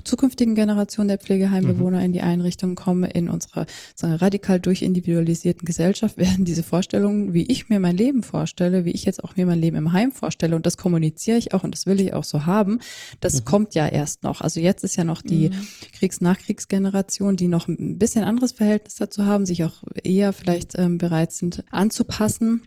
zukünftigen 0.05 0.55
Generationen 0.55 1.09
der 1.09 1.19
Pflegeheimbewohner 1.19 1.99
mhm. 1.99 2.05
in 2.05 2.13
die 2.13 2.21
Einrichtungen 2.21 2.75
kommen, 2.75 3.05
in 3.05 3.29
unserer 3.29 3.67
sagen, 3.95 4.15
radikal 4.15 4.61
durchindividualisierten 4.61 5.65
Gesellschaft, 5.65 6.19
werden 6.19 6.45
diese 6.45 6.63
Vorstellungen, 6.63 7.33
wie 7.33 7.45
ich 7.45 7.69
mir 7.69 7.81
mein 7.81 7.97
Leben 7.97 8.23
vorstelle, 8.23 8.85
wie 8.85 8.91
ich 8.91 9.05
jetzt 9.05 9.25
auch 9.25 9.37
mir 9.37 9.47
mein 9.47 9.59
Leben 9.59 9.77
im 9.77 9.93
Heim 9.93 10.13
vorstelle, 10.13 10.57
und 10.57 10.67
das 10.67 10.77
kommuniziere 10.77 11.39
ich 11.39 11.55
auch 11.55 11.65
und 11.65 11.75
das 11.75 11.87
will 11.87 12.01
ich 12.01 12.15
auch 12.15 12.25
so 12.25 12.47
haben, 12.47 12.81
das 13.21 13.41
mhm. 13.41 13.45
kommt 13.45 13.75
ja 13.75 13.87
erst 13.89 14.23
noch. 14.23 14.41
Also 14.41 14.61
jetzt 14.61 14.85
ist 14.85 14.97
ja 14.97 15.05
noch 15.05 15.23
die 15.23 15.51
mhm. 15.51 15.67
Kriegs-Nachkriegsgeneration, 15.99 17.37
die 17.37 17.49
noch 17.49 17.69
ein 17.69 17.99
bisschen 17.99 18.25
anderes 18.25 18.53
Verhältnis 18.53 18.97
dazu 18.97 19.27
haben, 19.27 19.47
sich 19.47 19.65
auch 19.65 19.83
eher 20.03 20.33
vielleicht 20.33 20.79
ähm, 20.79 20.99
bereit 20.99 21.33
sind 21.33 21.65
anzupassen 21.71 22.63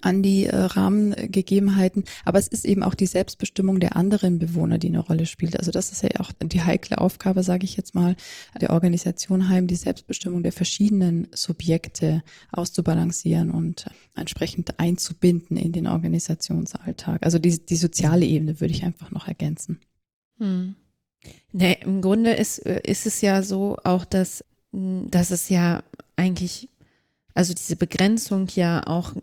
an 0.00 0.22
die 0.22 0.46
äh, 0.46 0.56
Rahmengegebenheiten. 0.56 2.04
Aber 2.24 2.38
es 2.38 2.48
ist 2.48 2.64
eben 2.64 2.82
auch 2.82 2.94
die 2.94 3.06
Selbstbestimmung 3.06 3.80
der 3.80 3.96
anderen 3.96 4.38
Bewohner, 4.38 4.78
die 4.78 4.88
eine 4.88 5.00
Rolle 5.00 5.26
spielt. 5.26 5.58
Also 5.58 5.70
das 5.70 5.92
ist 5.92 6.02
ja 6.02 6.10
auch 6.20 6.32
die 6.42 6.62
heikle 6.62 6.98
Aufgabe, 6.98 7.42
sage 7.42 7.64
ich 7.64 7.76
jetzt 7.76 7.94
mal, 7.94 8.16
der 8.60 8.70
Organisation 8.70 9.48
Heim, 9.48 9.66
die 9.66 9.76
Selbstbestimmung 9.76 10.42
der 10.42 10.52
verschiedenen 10.52 11.28
Subjekte 11.34 12.22
auszubalancieren 12.52 13.50
und 13.50 13.86
entsprechend 14.14 14.78
einzubinden 14.78 15.56
in 15.56 15.72
den 15.72 15.86
Organisationsalltag. 15.86 17.24
Also 17.24 17.38
die, 17.38 17.64
die 17.64 17.76
soziale 17.76 18.26
Ebene 18.26 18.60
würde 18.60 18.74
ich 18.74 18.84
einfach 18.84 19.10
noch 19.10 19.28
ergänzen. 19.28 19.80
Hm. 20.38 20.74
Nee, 21.52 21.78
Im 21.82 22.00
Grunde 22.00 22.32
ist, 22.32 22.58
äh, 22.58 22.80
ist 22.84 23.06
es 23.06 23.20
ja 23.20 23.42
so 23.42 23.76
auch, 23.84 24.04
dass, 24.04 24.44
dass 24.72 25.30
es 25.30 25.48
ja 25.48 25.82
eigentlich, 26.16 26.68
also 27.34 27.54
diese 27.54 27.76
Begrenzung 27.76 28.48
ja 28.54 28.86
auch 28.86 29.14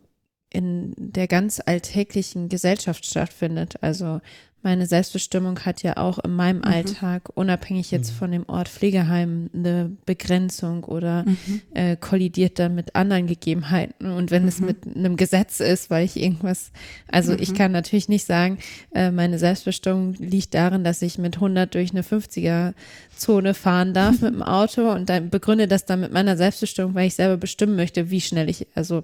in 0.56 0.94
der 0.98 1.28
ganz 1.28 1.62
alltäglichen 1.64 2.48
Gesellschaft 2.48 3.06
stattfindet. 3.06 3.76
Also 3.82 4.22
meine 4.66 4.88
Selbstbestimmung 4.88 5.60
hat 5.60 5.84
ja 5.84 5.98
auch 5.98 6.18
in 6.18 6.36
meinem 6.36 6.58
mhm. 6.58 6.64
Alltag, 6.64 7.30
unabhängig 7.36 7.92
jetzt 7.92 8.12
mhm. 8.14 8.16
von 8.16 8.32
dem 8.32 8.50
Ort 8.50 8.68
Pflegeheim, 8.68 9.52
eine 9.54 9.92
Begrenzung 10.08 10.84
oder 10.86 11.24
mhm. 11.24 11.62
äh, 11.76 11.96
kollidiert 11.96 12.58
dann 12.58 12.74
mit 12.74 12.96
anderen 12.96 13.28
Gegebenheiten. 13.28 14.12
Und 14.12 14.32
wenn 14.32 14.48
es 14.48 14.60
mhm. 14.60 14.66
mit 14.66 14.78
einem 14.96 15.18
Gesetz 15.18 15.60
ist, 15.60 15.92
weil 15.92 16.04
ich 16.04 16.20
irgendwas, 16.20 16.72
also 17.12 17.34
ich 17.34 17.52
mhm. 17.52 17.58
kann 17.58 17.72
natürlich 17.74 18.10
nicht 18.10 18.26
sagen, 18.26 18.58
äh, 18.96 19.12
meine 19.12 19.38
Selbstbestimmung 19.38 20.16
liegt 20.16 20.56
darin, 20.56 20.84
dass 20.84 21.04
ich 21.04 21.20
mit 21.20 21.36
100 21.36 21.76
durch 21.76 21.92
eine 21.92 22.02
50er 22.02 22.74
Zone 23.16 23.54
fahren 23.54 23.94
darf 23.94 24.20
mit 24.22 24.34
dem 24.34 24.42
Auto 24.44 24.92
und 24.92 25.10
dann 25.10 25.30
begründe 25.30 25.68
das 25.68 25.86
dann 25.86 26.00
mit 26.00 26.12
meiner 26.12 26.38
Selbstbestimmung, 26.38 26.96
weil 26.96 27.06
ich 27.06 27.14
selber 27.14 27.38
bestimmen 27.38 27.76
möchte, 27.76 28.10
wie 28.10 28.20
schnell 28.20 28.50
ich, 28.50 28.66
also 28.74 29.04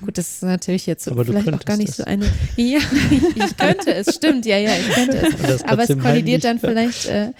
gut, 0.00 0.16
das 0.16 0.36
ist 0.36 0.42
natürlich 0.42 0.86
jetzt 0.86 1.06
Aber 1.08 1.26
vielleicht 1.26 1.52
auch 1.52 1.64
gar 1.66 1.76
nicht 1.76 1.90
das. 1.90 1.96
so 1.98 2.04
eine, 2.04 2.24
ja, 2.56 2.78
ich, 3.10 3.36
ich 3.36 3.56
könnte 3.58 3.92
es, 3.92 4.14
stimmt, 4.14 4.46
ja, 4.46 4.56
ja, 4.56 4.70
ich 4.74 4.93
könnte 4.94 5.16
es. 5.18 5.62
Aber 5.64 5.82
es 5.88 5.98
kollidiert 5.98 6.44
dann 6.44 6.58
vielleicht, 6.58 7.06
äh, 7.06 7.32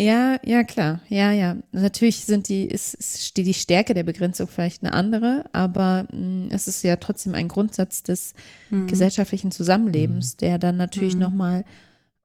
ja, 0.00 0.38
ja, 0.44 0.64
klar. 0.64 1.00
Ja, 1.08 1.30
ja. 1.30 1.56
Natürlich 1.72 2.24
sind 2.24 2.48
die, 2.48 2.64
ist, 2.64 2.94
ist 2.94 3.36
die 3.36 3.52
Stärke 3.52 3.92
der 3.92 4.02
Begrenzung 4.02 4.48
vielleicht 4.48 4.82
eine 4.82 4.94
andere, 4.94 5.44
aber 5.52 6.06
mh, 6.10 6.46
mm, 6.46 6.48
es 6.52 6.68
ist 6.68 6.82
ja 6.82 6.96
trotzdem 6.96 7.34
ein 7.34 7.48
Grundsatz 7.48 8.02
des 8.02 8.32
mhm. 8.70 8.86
gesellschaftlichen 8.86 9.50
Zusammenlebens, 9.50 10.34
mhm. 10.34 10.38
der 10.38 10.58
dann 10.58 10.78
natürlich 10.78 11.14
mhm. 11.14 11.20
nochmal 11.20 11.64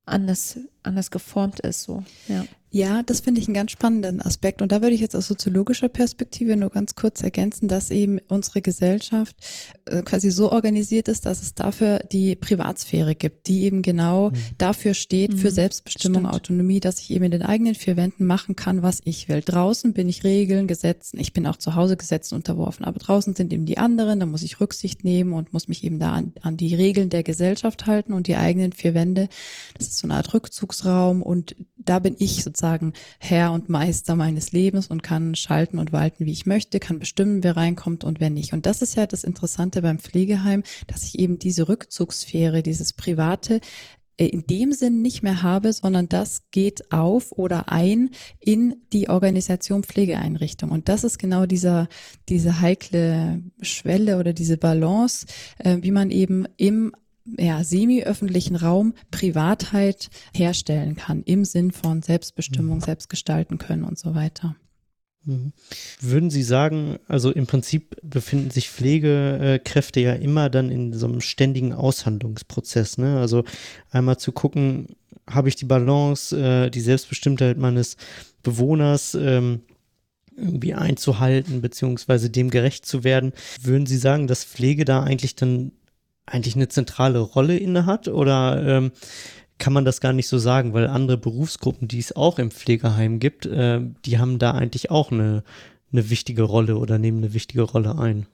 anders, 0.05 0.57
anders 0.85 1.11
geformt 1.11 1.59
ist, 1.59 1.83
so, 1.83 2.03
ja. 2.27 2.45
Ja, 2.75 3.03
das 3.03 3.21
finde 3.21 3.39
ich 3.39 3.47
einen 3.47 3.53
ganz 3.53 3.71
spannenden 3.71 4.21
Aspekt. 4.21 4.61
Und 4.61 4.73
da 4.73 4.81
würde 4.81 4.95
ich 4.95 4.99
jetzt 4.99 5.15
aus 5.15 5.27
soziologischer 5.27 5.87
Perspektive 5.87 6.57
nur 6.57 6.71
ganz 6.71 6.93
kurz 6.93 7.23
ergänzen, 7.23 7.69
dass 7.69 7.89
eben 7.89 8.19
unsere 8.27 8.61
Gesellschaft 8.61 9.37
äh, 9.85 10.01
quasi 10.01 10.29
so 10.29 10.51
organisiert 10.51 11.07
ist, 11.07 11.25
dass 11.25 11.41
es 11.41 11.53
dafür 11.53 11.99
die 11.99 12.35
Privatsphäre 12.35 13.15
gibt, 13.15 13.47
die 13.47 13.63
eben 13.63 13.81
genau 13.81 14.31
mhm. 14.31 14.35
dafür 14.57 14.93
steht, 14.93 15.31
mhm. 15.31 15.37
für 15.37 15.51
Selbstbestimmung, 15.51 16.23
Stimmt. 16.23 16.35
Autonomie, 16.35 16.81
dass 16.81 16.99
ich 16.99 17.11
eben 17.11 17.23
in 17.23 17.31
den 17.31 17.43
eigenen 17.43 17.75
vier 17.75 17.95
Wänden 17.95 18.25
machen 18.25 18.57
kann, 18.57 18.83
was 18.83 18.99
ich 19.05 19.29
will. 19.29 19.39
Draußen 19.39 19.93
bin 19.93 20.09
ich 20.09 20.25
Regeln, 20.25 20.67
Gesetzen, 20.67 21.17
ich 21.17 21.31
bin 21.31 21.47
auch 21.47 21.55
zu 21.55 21.75
Hause 21.75 21.95
Gesetzen 21.95 22.35
unterworfen, 22.35 22.83
aber 22.83 22.99
draußen 22.99 23.35
sind 23.35 23.53
eben 23.53 23.65
die 23.65 23.77
anderen, 23.77 24.19
da 24.19 24.25
muss 24.25 24.43
ich 24.43 24.59
Rücksicht 24.59 25.05
nehmen 25.05 25.31
und 25.31 25.53
muss 25.53 25.69
mich 25.69 25.85
eben 25.85 25.97
da 25.97 26.11
an, 26.11 26.33
an 26.41 26.57
die 26.57 26.75
Regeln 26.75 27.09
der 27.09 27.23
Gesellschaft 27.23 27.85
halten 27.85 28.11
und 28.11 28.27
die 28.27 28.35
eigenen 28.35 28.73
vier 28.73 28.93
Wände. 28.93 29.29
Das 29.77 29.87
ist 29.87 29.99
so 29.99 30.07
eine 30.07 30.15
Art 30.15 30.33
Rückzugsraum 30.75 31.21
und 31.21 31.55
da 31.77 31.99
bin 31.99 32.15
ich 32.17 32.43
sozusagen 32.43 32.93
Herr 33.19 33.51
und 33.51 33.69
Meister 33.69 34.15
meines 34.15 34.51
Lebens 34.51 34.87
und 34.87 35.03
kann 35.03 35.35
schalten 35.35 35.79
und 35.79 35.91
walten, 35.93 36.25
wie 36.25 36.31
ich 36.31 36.45
möchte, 36.45 36.79
kann 36.79 36.99
bestimmen, 36.99 37.43
wer 37.43 37.55
reinkommt 37.55 38.03
und 38.03 38.19
wer 38.19 38.29
nicht. 38.29 38.53
Und 38.53 38.65
das 38.65 38.81
ist 38.81 38.95
ja 38.95 39.05
das 39.05 39.23
Interessante 39.23 39.81
beim 39.81 39.99
Pflegeheim, 39.99 40.63
dass 40.87 41.03
ich 41.03 41.19
eben 41.19 41.39
diese 41.39 41.67
Rückzugssphäre, 41.69 42.63
dieses 42.63 42.93
Private 42.93 43.61
äh, 44.17 44.25
in 44.25 44.45
dem 44.47 44.71
Sinn 44.71 45.01
nicht 45.01 45.21
mehr 45.21 45.43
habe, 45.43 45.73
sondern 45.73 46.09
das 46.09 46.43
geht 46.51 46.91
auf 46.91 47.31
oder 47.31 47.71
ein 47.71 48.09
in 48.39 48.75
die 48.91 49.09
Organisation 49.09 49.83
Pflegeeinrichtung. 49.83 50.71
Und 50.71 50.89
das 50.89 51.03
ist 51.03 51.19
genau 51.19 51.45
dieser, 51.45 51.87
diese 52.29 52.61
heikle 52.61 53.43
Schwelle 53.61 54.17
oder 54.17 54.33
diese 54.33 54.57
Balance, 54.57 55.27
äh, 55.59 55.77
wie 55.81 55.91
man 55.91 56.09
eben 56.09 56.47
im 56.57 56.93
ja, 57.25 57.63
semi-öffentlichen 57.63 58.55
Raum 58.55 58.93
Privatheit 59.11 60.09
herstellen 60.33 60.95
kann, 60.95 61.23
im 61.23 61.45
Sinn 61.45 61.71
von 61.71 62.01
Selbstbestimmung, 62.01 62.77
mhm. 62.77 62.81
selbstgestalten 62.83 63.57
können 63.57 63.83
und 63.83 63.97
so 63.97 64.15
weiter. 64.15 64.55
Mhm. 65.25 65.53
Würden 65.99 66.29
Sie 66.29 66.43
sagen, 66.43 66.99
also 67.07 67.31
im 67.31 67.47
Prinzip 67.47 67.97
befinden 68.03 68.51
sich 68.51 68.69
Pflegekräfte 68.69 69.99
ja 69.99 70.13
immer 70.13 70.49
dann 70.49 70.69
in 70.69 70.93
so 70.93 71.07
einem 71.07 71.21
ständigen 71.21 71.73
Aushandlungsprozess, 71.73 72.97
ne? 72.97 73.19
Also 73.19 73.43
einmal 73.89 74.17
zu 74.17 74.31
gucken, 74.31 74.95
habe 75.27 75.49
ich 75.49 75.55
die 75.55 75.65
Balance, 75.65 76.37
äh, 76.37 76.69
die 76.69 76.81
Selbstbestimmtheit 76.81 77.57
meines 77.57 77.97
Bewohners 78.43 79.15
ähm, 79.15 79.61
irgendwie 80.37 80.75
einzuhalten, 80.75 81.61
beziehungsweise 81.61 82.29
dem 82.29 82.49
gerecht 82.51 82.85
zu 82.85 83.03
werden. 83.03 83.33
Würden 83.61 83.87
Sie 83.87 83.97
sagen, 83.97 84.27
dass 84.27 84.43
Pflege 84.43 84.85
da 84.85 85.01
eigentlich 85.01 85.35
dann 85.35 85.71
eigentlich 86.25 86.55
eine 86.55 86.67
zentrale 86.67 87.19
Rolle 87.19 87.57
inne 87.57 87.85
hat 87.85 88.07
oder 88.07 88.63
ähm, 88.65 88.91
kann 89.57 89.73
man 89.73 89.85
das 89.85 90.01
gar 90.01 90.13
nicht 90.13 90.27
so 90.27 90.37
sagen, 90.37 90.73
weil 90.73 90.87
andere 90.87 91.17
Berufsgruppen, 91.17 91.87
die 91.87 91.99
es 91.99 92.15
auch 92.15 92.39
im 92.39 92.51
Pflegeheim 92.51 93.19
gibt, 93.19 93.45
äh, 93.45 93.81
die 94.05 94.17
haben 94.17 94.39
da 94.39 94.51
eigentlich 94.51 94.91
auch 94.91 95.11
eine, 95.11 95.43
eine 95.91 96.09
wichtige 96.09 96.43
Rolle 96.43 96.77
oder 96.77 96.99
nehmen 96.99 97.19
eine 97.19 97.33
wichtige 97.33 97.63
Rolle 97.63 97.97
ein. 97.97 98.27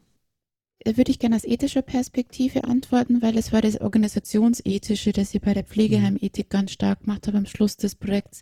Würde 0.83 1.11
ich 1.11 1.19
gerne 1.19 1.35
aus 1.35 1.43
ethischer 1.43 1.83
Perspektive 1.83 2.63
antworten, 2.63 3.21
weil 3.21 3.37
es 3.37 3.53
war 3.53 3.61
das 3.61 3.79
Organisationsethische, 3.79 5.11
das 5.11 5.33
ihr 5.35 5.39
bei 5.39 5.53
der 5.53 5.63
Pflegeheimethik 5.63 6.49
ganz 6.49 6.71
stark 6.71 7.05
macht, 7.05 7.27
aber 7.27 7.37
am 7.37 7.45
Schluss 7.45 7.77
des 7.77 7.93
Projekts, 7.93 8.41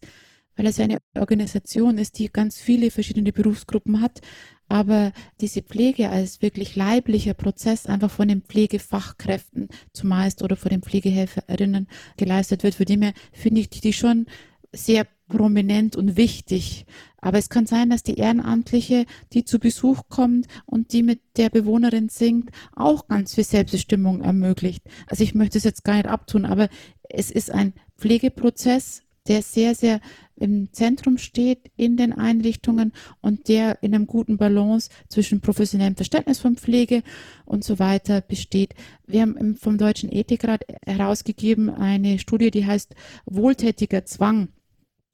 weil 0.55 0.65
es 0.65 0.79
eine 0.79 0.99
Organisation 1.17 1.97
ist, 1.97 2.17
die 2.17 2.31
ganz 2.31 2.57
viele 2.57 2.91
verschiedene 2.91 3.33
Berufsgruppen 3.33 3.99
hat, 3.99 4.21
aber 4.69 5.11
diese 5.41 5.61
Pflege 5.61 6.09
als 6.09 6.41
wirklich 6.41 6.75
leiblicher 6.75 7.33
Prozess 7.33 7.87
einfach 7.87 8.11
von 8.11 8.27
den 8.27 8.43
Pflegefachkräften 8.43 9.67
zumeist 9.91 10.43
oder 10.43 10.55
von 10.55 10.69
den 10.69 10.83
Pflegehelferinnen 10.83 11.87
geleistet 12.17 12.63
wird, 12.63 12.75
für 12.75 12.85
die 12.85 12.97
mir 12.97 13.13
finde 13.33 13.61
ich 13.61 13.69
die 13.69 13.93
schon 13.93 14.27
sehr 14.71 15.07
prominent 15.27 15.95
und 15.95 16.15
wichtig. 16.15 16.85
Aber 17.21 17.37
es 17.37 17.49
kann 17.49 17.65
sein, 17.65 17.89
dass 17.89 18.03
die 18.03 18.15
Ehrenamtliche, 18.15 19.05
die 19.33 19.43
zu 19.43 19.59
Besuch 19.59 20.03
kommt 20.09 20.47
und 20.65 20.93
die 20.93 21.03
mit 21.03 21.21
der 21.37 21.49
Bewohnerin 21.49 22.09
singt, 22.09 22.51
auch 22.75 23.07
ganz 23.07 23.35
viel 23.35 23.43
Selbstbestimmung 23.43 24.21
ermöglicht. 24.21 24.83
Also 25.07 25.23
ich 25.23 25.35
möchte 25.35 25.57
es 25.57 25.63
jetzt 25.63 25.83
gar 25.83 25.95
nicht 25.95 26.07
abtun, 26.07 26.45
aber 26.45 26.69
es 27.09 27.31
ist 27.31 27.51
ein 27.51 27.73
Pflegeprozess, 27.97 29.03
der 29.29 29.41
sehr, 29.41 29.75
sehr 29.75 30.01
im 30.35 30.73
Zentrum 30.73 31.17
steht 31.17 31.71
in 31.75 31.97
den 31.97 32.13
Einrichtungen 32.13 32.93
und 33.21 33.47
der 33.47 33.81
in 33.83 33.93
einem 33.93 34.07
guten 34.07 34.37
Balance 34.37 34.89
zwischen 35.07 35.41
professionellem 35.41 35.95
Verständnis 35.95 36.39
von 36.39 36.55
Pflege 36.55 37.03
und 37.45 37.63
so 37.63 37.79
weiter 37.79 38.21
besteht. 38.21 38.73
Wir 39.05 39.21
haben 39.21 39.55
vom 39.55 39.77
Deutschen 39.77 40.11
Ethikrat 40.11 40.65
herausgegeben 40.85 41.69
eine 41.69 42.19
Studie, 42.19 42.51
die 42.51 42.65
heißt 42.65 42.95
Wohltätiger 43.25 44.05
Zwang 44.05 44.49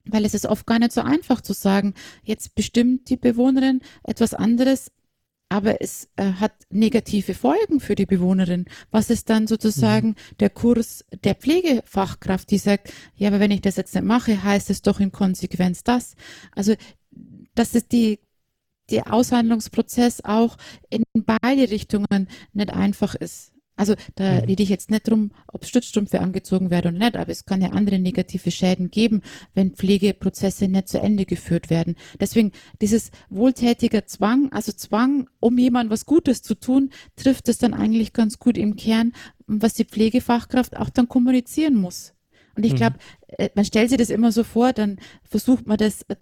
weil 0.07 0.24
es 0.24 0.36
ist 0.36 0.45
oft 0.45 0.68
gar 0.68 0.78
nicht 0.78 0.91
so 0.91 1.01
einfach 1.01 1.41
zu 1.41 1.53
sagen, 1.53 1.95
jetzt 2.24 2.53
bestimmt 2.53 3.09
die 3.09 3.18
Bewohnerin 3.18 3.82
etwas 4.03 4.36
anderes 4.36 4.91
aber 5.50 5.82
es 5.82 6.10
äh, 6.16 6.34
hat 6.34 6.54
negative 6.70 7.34
Folgen 7.34 7.80
für 7.80 7.96
die 7.96 8.06
Bewohnerin. 8.06 8.66
Was 8.91 9.10
ist 9.10 9.30
dann 9.30 9.48
sozusagen 9.48 10.10
mhm. 10.10 10.16
der 10.39 10.50
Kurs 10.50 11.06
der 11.24 11.36
Pflegefachkraft, 11.36 12.50
die 12.52 12.58
sagt, 12.58 12.91
ja, 13.16 13.30
aber 13.30 13.39
wenn 13.39 13.52
ich 13.52 13.62
das 13.62 13.76
jetzt 13.76 13.93
nicht 13.93 14.04
mache, 14.04 14.43
heißt 14.43 14.70
es 14.70 14.82
doch 14.82 15.00
in 15.00 15.12
Konsequenz 15.12 15.84
das. 15.84 16.16
Also, 16.52 16.74
dass 17.54 17.76
es 17.76 17.88
die, 17.88 18.20
der 18.89 19.14
Aushandlungsprozess 19.14 20.22
auch 20.24 20.58
in 20.89 21.04
beide 21.14 21.70
Richtungen 21.70 22.28
nicht 22.54 22.72
einfach 22.72 23.16
ist. 23.16 23.55
Also 23.76 23.96
da 24.16 24.32
mhm. 24.32 24.40
rede 24.40 24.64
ich 24.64 24.70
jetzt 24.70 24.90
nicht 24.90 25.10
drum, 25.10 25.32
ob 25.48 25.66
Stützstrümpfe 25.66 26.22
angezogen 26.22 26.70
werden 26.70 26.96
oder 26.96 27.06
nicht, 27.06 27.18
aber 27.18 27.32
es 27.32 27.46
kann 27.46 27.62
ja 27.62 27.70
andere 27.70 28.00
negative 28.00 28.52
Schäden 28.52 28.90
geben, 28.90 29.22
wenn 29.54 29.72
Pflegeprozesse 29.72 30.68
nicht 30.68 30.88
zu 30.88 31.00
Ende 31.00 31.26
geführt 31.26 31.70
werden. 31.70 31.96
Deswegen 32.20 32.52
dieses 32.82 33.12
wohltätiger 33.30 34.06
Zwang, 34.06 34.52
also 34.52 34.72
Zwang, 34.72 35.30
um 35.40 35.58
jemandem 35.58 35.92
was 35.92 36.06
Gutes 36.06 36.42
zu 36.42 36.56
tun, 36.56 36.92
trifft 37.16 37.50
es 37.50 37.58
dann 37.58 37.74
eigentlich 37.74 38.14
ganz 38.14 38.40
gut 38.40 38.58
im 38.58 38.76
Kern, 38.76 39.14
was 39.48 39.74
die 39.74 39.86
Pflegefachkraft 39.86 40.78
auch 40.78 40.90
dann 40.90 41.08
kommunizieren 41.10 41.76
muss. 41.76 42.14
Und 42.56 42.66
ich 42.66 42.74
mhm. 42.74 42.78
glaube, 42.78 42.98
äh, 43.28 43.50
man 43.56 43.66
stellt 43.66 43.90
sich 43.90 43.98
das 43.98 44.10
immer 44.10 44.32
so 44.32 44.44
vor, 44.44 44.74
dann 44.74 44.98
versucht 45.24 45.68
man 45.68 45.78
das 45.78 46.04
äh, 46.04 46.16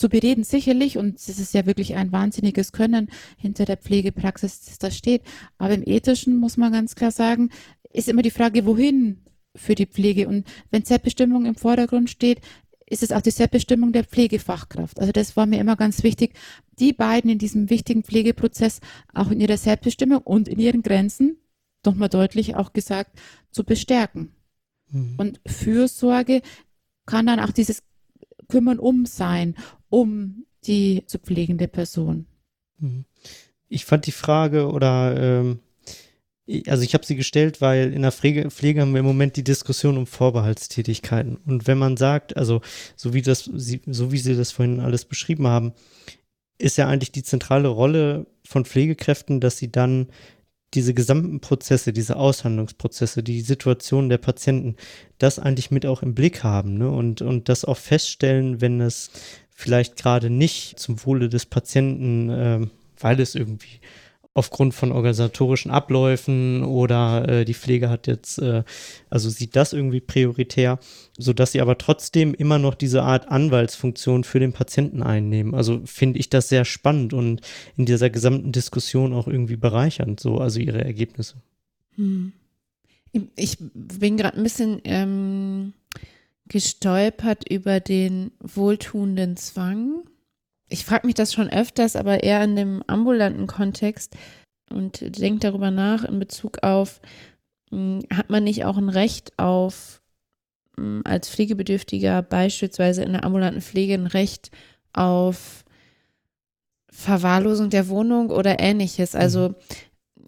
zu 0.00 0.08
bereden, 0.08 0.44
sicherlich, 0.44 0.96
und 0.96 1.18
es 1.18 1.28
ist 1.28 1.52
ja 1.52 1.66
wirklich 1.66 1.94
ein 1.94 2.10
wahnsinniges 2.10 2.72
Können 2.72 3.10
hinter 3.36 3.66
der 3.66 3.76
Pflegepraxis, 3.76 4.64
das 4.64 4.78
da 4.78 4.90
steht. 4.90 5.22
Aber 5.58 5.74
im 5.74 5.82
Ethischen 5.86 6.38
muss 6.38 6.56
man 6.56 6.72
ganz 6.72 6.94
klar 6.94 7.10
sagen, 7.10 7.50
ist 7.92 8.08
immer 8.08 8.22
die 8.22 8.30
Frage, 8.30 8.64
wohin 8.64 9.26
für 9.54 9.74
die 9.74 9.84
Pflege. 9.84 10.26
Und 10.26 10.46
wenn 10.70 10.84
Selbstbestimmung 10.84 11.44
im 11.44 11.54
Vordergrund 11.54 12.08
steht, 12.08 12.40
ist 12.86 13.02
es 13.02 13.12
auch 13.12 13.20
die 13.20 13.30
Selbstbestimmung 13.30 13.92
der 13.92 14.04
Pflegefachkraft. 14.04 14.98
Also 14.98 15.12
das 15.12 15.36
war 15.36 15.44
mir 15.44 15.60
immer 15.60 15.76
ganz 15.76 16.02
wichtig, 16.02 16.34
die 16.78 16.94
beiden 16.94 17.30
in 17.30 17.38
diesem 17.38 17.68
wichtigen 17.68 18.02
Pflegeprozess 18.02 18.80
auch 19.12 19.30
in 19.30 19.38
ihrer 19.38 19.58
Selbstbestimmung 19.58 20.22
und 20.22 20.48
in 20.48 20.58
ihren 20.58 20.82
Grenzen, 20.82 21.36
nochmal 21.84 22.08
deutlich 22.08 22.56
auch 22.56 22.72
gesagt, 22.72 23.20
zu 23.50 23.64
bestärken. 23.64 24.32
Mhm. 24.90 25.16
Und 25.18 25.40
Fürsorge 25.46 26.40
kann 27.04 27.26
dann 27.26 27.38
auch 27.38 27.52
dieses 27.52 27.82
Kümmern 28.48 28.78
um 28.78 29.06
sein 29.06 29.54
um 29.90 30.46
die 30.66 31.04
zu 31.06 31.18
pflegende 31.18 31.68
Person. 31.68 32.26
Mhm. 32.78 33.04
Ich 33.68 33.84
fand 33.84 34.06
die 34.06 34.12
Frage 34.12 34.70
oder 34.70 35.16
ähm, 35.16 35.60
also 36.66 36.82
ich 36.82 36.94
habe 36.94 37.06
sie 37.06 37.16
gestellt, 37.16 37.60
weil 37.60 37.92
in 37.92 38.02
der 38.02 38.12
Pflege, 38.12 38.50
Pflege, 38.50 38.80
haben 38.80 38.92
wir 38.92 39.00
im 39.00 39.06
Moment 39.06 39.36
die 39.36 39.44
Diskussion 39.44 39.96
um 39.96 40.06
Vorbehaltstätigkeiten. 40.06 41.36
Und 41.46 41.66
wenn 41.66 41.78
man 41.78 41.96
sagt, 41.96 42.36
also 42.36 42.60
so 42.96 43.14
wie 43.14 43.22
das, 43.22 43.44
so 43.44 44.12
wie 44.12 44.18
Sie 44.18 44.34
das 44.34 44.50
vorhin 44.50 44.80
alles 44.80 45.04
beschrieben 45.04 45.46
haben, 45.46 45.72
ist 46.58 46.76
ja 46.76 46.88
eigentlich 46.88 47.12
die 47.12 47.22
zentrale 47.22 47.68
Rolle 47.68 48.26
von 48.44 48.64
Pflegekräften, 48.64 49.40
dass 49.40 49.58
sie 49.58 49.70
dann 49.70 50.08
diese 50.74 50.94
gesamten 50.94 51.40
Prozesse, 51.40 51.92
diese 51.92 52.16
Aushandlungsprozesse, 52.16 53.22
die 53.22 53.40
Situation 53.40 54.08
der 54.08 54.18
Patienten, 54.18 54.76
das 55.18 55.38
eigentlich 55.38 55.70
mit 55.70 55.84
auch 55.84 56.02
im 56.02 56.14
Blick 56.14 56.44
haben 56.44 56.74
ne? 56.74 56.90
und, 56.90 57.22
und 57.22 57.48
das 57.48 57.64
auch 57.64 57.76
feststellen, 57.76 58.60
wenn 58.60 58.80
es 58.80 59.10
vielleicht 59.60 59.96
gerade 59.96 60.30
nicht 60.30 60.78
zum 60.78 61.04
Wohle 61.04 61.28
des 61.28 61.46
Patienten, 61.46 62.30
äh, 62.30 62.66
weil 62.98 63.20
es 63.20 63.34
irgendwie 63.34 63.80
aufgrund 64.32 64.74
von 64.74 64.92
organisatorischen 64.92 65.70
Abläufen 65.70 66.62
oder 66.62 67.28
äh, 67.28 67.44
die 67.44 67.54
Pflege 67.54 67.90
hat 67.90 68.06
jetzt, 68.06 68.38
äh, 68.38 68.62
also 69.10 69.28
sieht 69.28 69.56
das 69.56 69.72
irgendwie 69.72 70.00
prioritär, 70.00 70.78
sodass 71.18 71.52
sie 71.52 71.60
aber 71.60 71.78
trotzdem 71.78 72.32
immer 72.32 72.58
noch 72.58 72.74
diese 72.74 73.02
Art 73.02 73.28
Anwaltsfunktion 73.28 74.24
für 74.24 74.38
den 74.38 74.52
Patienten 74.52 75.02
einnehmen. 75.02 75.54
Also 75.54 75.82
finde 75.84 76.20
ich 76.20 76.30
das 76.30 76.48
sehr 76.48 76.64
spannend 76.64 77.12
und 77.12 77.40
in 77.76 77.86
dieser 77.86 78.08
gesamten 78.08 78.52
Diskussion 78.52 79.12
auch 79.12 79.26
irgendwie 79.26 79.56
bereichernd, 79.56 80.20
so, 80.20 80.38
also 80.38 80.60
ihre 80.60 80.84
Ergebnisse. 80.84 81.34
Hm. 81.96 82.32
Ich 83.34 83.58
bin 83.58 84.16
gerade 84.16 84.36
ein 84.36 84.44
bisschen 84.44 84.80
ähm, 84.84 85.72
gestolpert 86.50 87.48
über 87.48 87.80
den 87.80 88.32
wohltuenden 88.40 89.36
Zwang. 89.36 90.02
Ich 90.68 90.84
frage 90.84 91.06
mich 91.06 91.14
das 91.14 91.32
schon 91.32 91.48
öfters, 91.48 91.96
aber 91.96 92.22
eher 92.22 92.42
in 92.44 92.56
dem 92.56 92.82
ambulanten 92.86 93.46
Kontext 93.46 94.16
und 94.68 95.18
denke 95.18 95.40
darüber 95.40 95.70
nach 95.70 96.04
in 96.04 96.18
Bezug 96.18 96.62
auf, 96.62 97.00
hm, 97.70 98.00
hat 98.12 98.30
man 98.30 98.44
nicht 98.44 98.64
auch 98.64 98.76
ein 98.76 98.88
Recht 98.88 99.38
auf, 99.38 100.02
hm, 100.76 101.02
als 101.04 101.30
Pflegebedürftiger 101.30 102.20
beispielsweise 102.22 103.04
in 103.04 103.12
der 103.12 103.24
ambulanten 103.24 103.62
Pflege 103.62 103.94
ein 103.94 104.06
Recht 104.08 104.50
auf 104.92 105.64
Verwahrlosung 106.90 107.70
der 107.70 107.88
Wohnung 107.88 108.30
oder 108.30 108.58
ähnliches. 108.58 109.14
Also 109.14 109.50
mhm. 109.50 109.54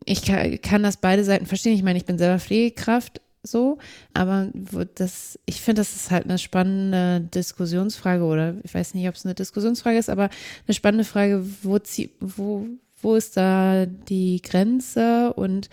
ich 0.04 0.22
kann, 0.24 0.60
kann 0.60 0.82
das 0.84 0.98
beide 0.98 1.24
Seiten 1.24 1.46
verstehen. 1.46 1.74
Ich 1.74 1.82
meine, 1.82 1.98
ich 1.98 2.06
bin 2.06 2.18
selber 2.18 2.38
Pflegekraft, 2.38 3.20
so. 3.42 3.78
Aber 4.14 4.48
das, 4.94 5.38
ich 5.46 5.60
finde, 5.60 5.80
das 5.80 5.94
ist 5.94 6.10
halt 6.10 6.24
eine 6.24 6.38
spannende 6.38 7.20
Diskussionsfrage 7.34 8.24
oder 8.24 8.54
ich 8.62 8.74
weiß 8.74 8.94
nicht, 8.94 9.08
ob 9.08 9.14
es 9.14 9.24
eine 9.24 9.34
Diskussionsfrage 9.34 9.98
ist, 9.98 10.10
aber 10.10 10.30
eine 10.66 10.74
spannende 10.74 11.04
Frage, 11.04 11.44
wo, 11.62 11.78
wo, 12.20 12.66
wo 13.00 13.14
ist 13.16 13.36
da 13.36 13.86
die 13.86 14.40
Grenze 14.42 15.32
und 15.34 15.68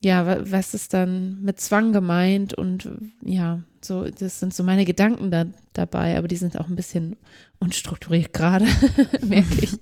ja, 0.00 0.50
was 0.50 0.74
ist 0.74 0.94
dann 0.94 1.42
mit 1.42 1.60
Zwang 1.60 1.92
gemeint 1.92 2.54
und 2.54 2.88
ja, 3.24 3.62
so, 3.82 4.08
das 4.08 4.38
sind 4.40 4.54
so 4.54 4.62
meine 4.62 4.84
Gedanken 4.84 5.30
da, 5.30 5.46
dabei, 5.72 6.16
aber 6.16 6.28
die 6.28 6.36
sind 6.36 6.58
auch 6.58 6.68
ein 6.68 6.76
bisschen 6.76 7.16
unstrukturiert 7.58 8.32
gerade, 8.32 8.66
merke 9.22 9.54
ich. 9.60 9.78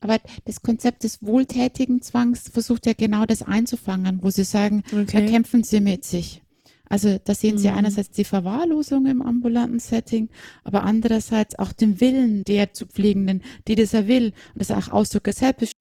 Aber 0.00 0.18
das 0.46 0.62
Konzept 0.62 1.04
des 1.04 1.22
wohltätigen 1.22 2.00
Zwangs 2.00 2.48
versucht 2.48 2.86
ja 2.86 2.94
genau 2.94 3.26
das 3.26 3.42
einzufangen, 3.42 4.20
wo 4.22 4.30
Sie 4.30 4.44
sagen, 4.44 4.82
okay. 4.92 5.06
da 5.12 5.20
kämpfen 5.30 5.62
Sie 5.62 5.80
mit 5.80 6.04
sich. 6.04 6.42
Also 6.88 7.18
da 7.24 7.34
sehen 7.34 7.56
Sie 7.56 7.70
mhm. 7.70 7.78
einerseits 7.78 8.10
die 8.10 8.24
Verwahrlosung 8.24 9.06
im 9.06 9.22
ambulanten 9.22 9.78
Setting, 9.78 10.28
aber 10.64 10.82
andererseits 10.82 11.56
auch 11.58 11.72
den 11.72 12.00
Willen 12.00 12.42
der 12.44 12.72
zu 12.72 12.86
Pflegenden, 12.86 13.42
die 13.68 13.76
das 13.76 13.94
er 13.94 14.08
will. 14.08 14.32
Und 14.54 14.56
das 14.56 14.70
ist 14.70 14.76
auch 14.76 14.92
Ausdruck 14.92 15.24
der 15.24 15.34
Selbstbestimmung. 15.34 15.79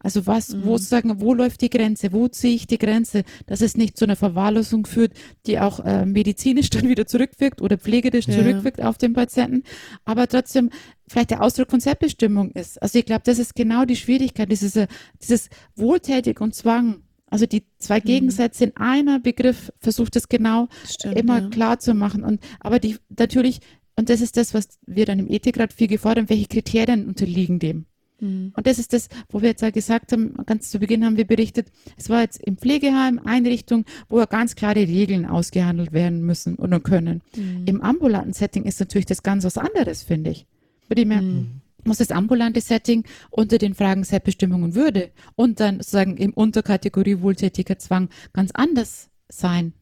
Also 0.00 0.26
was, 0.26 0.50
mhm. 0.50 0.64
wo 0.64 0.78
sagen, 0.78 1.20
wo 1.20 1.34
läuft 1.34 1.60
die 1.60 1.70
Grenze? 1.70 2.12
Wo 2.12 2.28
ziehe 2.28 2.54
ich 2.54 2.66
die 2.66 2.78
Grenze? 2.78 3.24
Dass 3.46 3.60
es 3.60 3.76
nicht 3.76 3.96
zu 3.96 4.04
einer 4.04 4.16
Verwahrlosung 4.16 4.86
führt, 4.86 5.12
die 5.46 5.58
auch 5.58 5.80
äh, 5.84 6.06
medizinisch 6.06 6.70
dann 6.70 6.88
wieder 6.88 7.06
zurückwirkt 7.06 7.60
oder 7.62 7.78
pflegerisch 7.78 8.26
ja. 8.26 8.34
zurückwirkt 8.34 8.82
auf 8.82 8.98
den 8.98 9.12
Patienten, 9.12 9.62
aber 10.04 10.28
trotzdem 10.28 10.70
vielleicht 11.08 11.30
der 11.30 11.42
Ausdruck 11.42 11.70
von 11.70 11.80
Selbstbestimmung 11.80 12.50
ist. 12.52 12.80
Also 12.82 12.98
ich 12.98 13.06
glaube, 13.06 13.22
das 13.24 13.38
ist 13.38 13.54
genau 13.54 13.84
die 13.84 13.96
Schwierigkeit, 13.96 14.50
dieses, 14.50 14.76
äh, 14.76 14.86
dieses 15.22 15.48
Wohltätig 15.74 16.40
und 16.40 16.54
Zwang 16.54 17.02
also 17.30 17.46
die 17.46 17.64
zwei 17.78 17.98
mhm. 17.98 18.04
Gegensätze 18.04 18.64
in 18.64 18.76
einer 18.76 19.20
Begriff 19.20 19.72
versucht 19.78 20.16
es 20.16 20.28
genau 20.28 20.68
Stimmt, 20.86 21.18
immer 21.18 21.42
ja. 21.42 21.48
klar 21.48 21.78
zu 21.78 21.94
machen. 21.94 22.24
Und 22.24 22.40
aber 22.60 22.78
die 22.78 22.96
natürlich, 23.16 23.60
und 23.96 24.08
das 24.08 24.20
ist 24.20 24.36
das, 24.36 24.54
was 24.54 24.78
wir 24.86 25.04
dann 25.04 25.18
im 25.18 25.30
Ethikrat 25.30 25.72
viel 25.72 25.88
gefordert 25.88 26.24
haben, 26.24 26.30
welche 26.30 26.48
Kriterien 26.48 27.06
unterliegen 27.06 27.58
dem. 27.58 27.86
Mhm. 28.20 28.52
Und 28.56 28.66
das 28.66 28.78
ist 28.78 28.92
das, 28.92 29.08
wo 29.28 29.42
wir 29.42 29.50
jetzt 29.50 29.62
ja 29.62 29.70
gesagt 29.70 30.12
haben, 30.12 30.34
ganz 30.46 30.70
zu 30.70 30.78
Beginn 30.78 31.04
haben 31.04 31.16
wir 31.16 31.26
berichtet, 31.26 31.68
es 31.96 32.10
war 32.10 32.22
jetzt 32.22 32.42
im 32.42 32.56
Pflegeheim, 32.56 33.20
Einrichtung, 33.24 33.84
wo 34.08 34.18
ja 34.18 34.26
ganz 34.26 34.54
klare 34.54 34.80
Regeln 34.80 35.26
ausgehandelt 35.26 35.92
werden 35.92 36.22
müssen 36.22 36.56
oder 36.56 36.80
können. 36.80 37.22
Mhm. 37.36 37.64
Im 37.66 37.80
ambulanten 37.82 38.32
Setting 38.32 38.64
ist 38.64 38.80
natürlich 38.80 39.06
das 39.06 39.22
ganz 39.22 39.44
was 39.44 39.58
anderes, 39.58 40.02
finde 40.02 40.30
ich. 40.30 40.46
Bei 40.88 40.94
dem 40.94 41.08
mhm 41.08 41.60
muss 41.84 41.98
das 41.98 42.10
ambulante 42.10 42.60
Setting 42.60 43.04
unter 43.30 43.58
den 43.58 43.74
Fragen 43.74 44.04
Selbstbestimmung 44.04 44.62
und 44.62 44.74
Würde 44.74 45.10
und 45.34 45.60
dann 45.60 45.76
sozusagen 45.76 46.16
im 46.16 46.32
Unterkategorie 46.32 47.20
wohltätiger 47.20 47.78
Zwang 47.78 48.08
ganz 48.32 48.50
anders 48.52 49.10
sein 49.28 49.72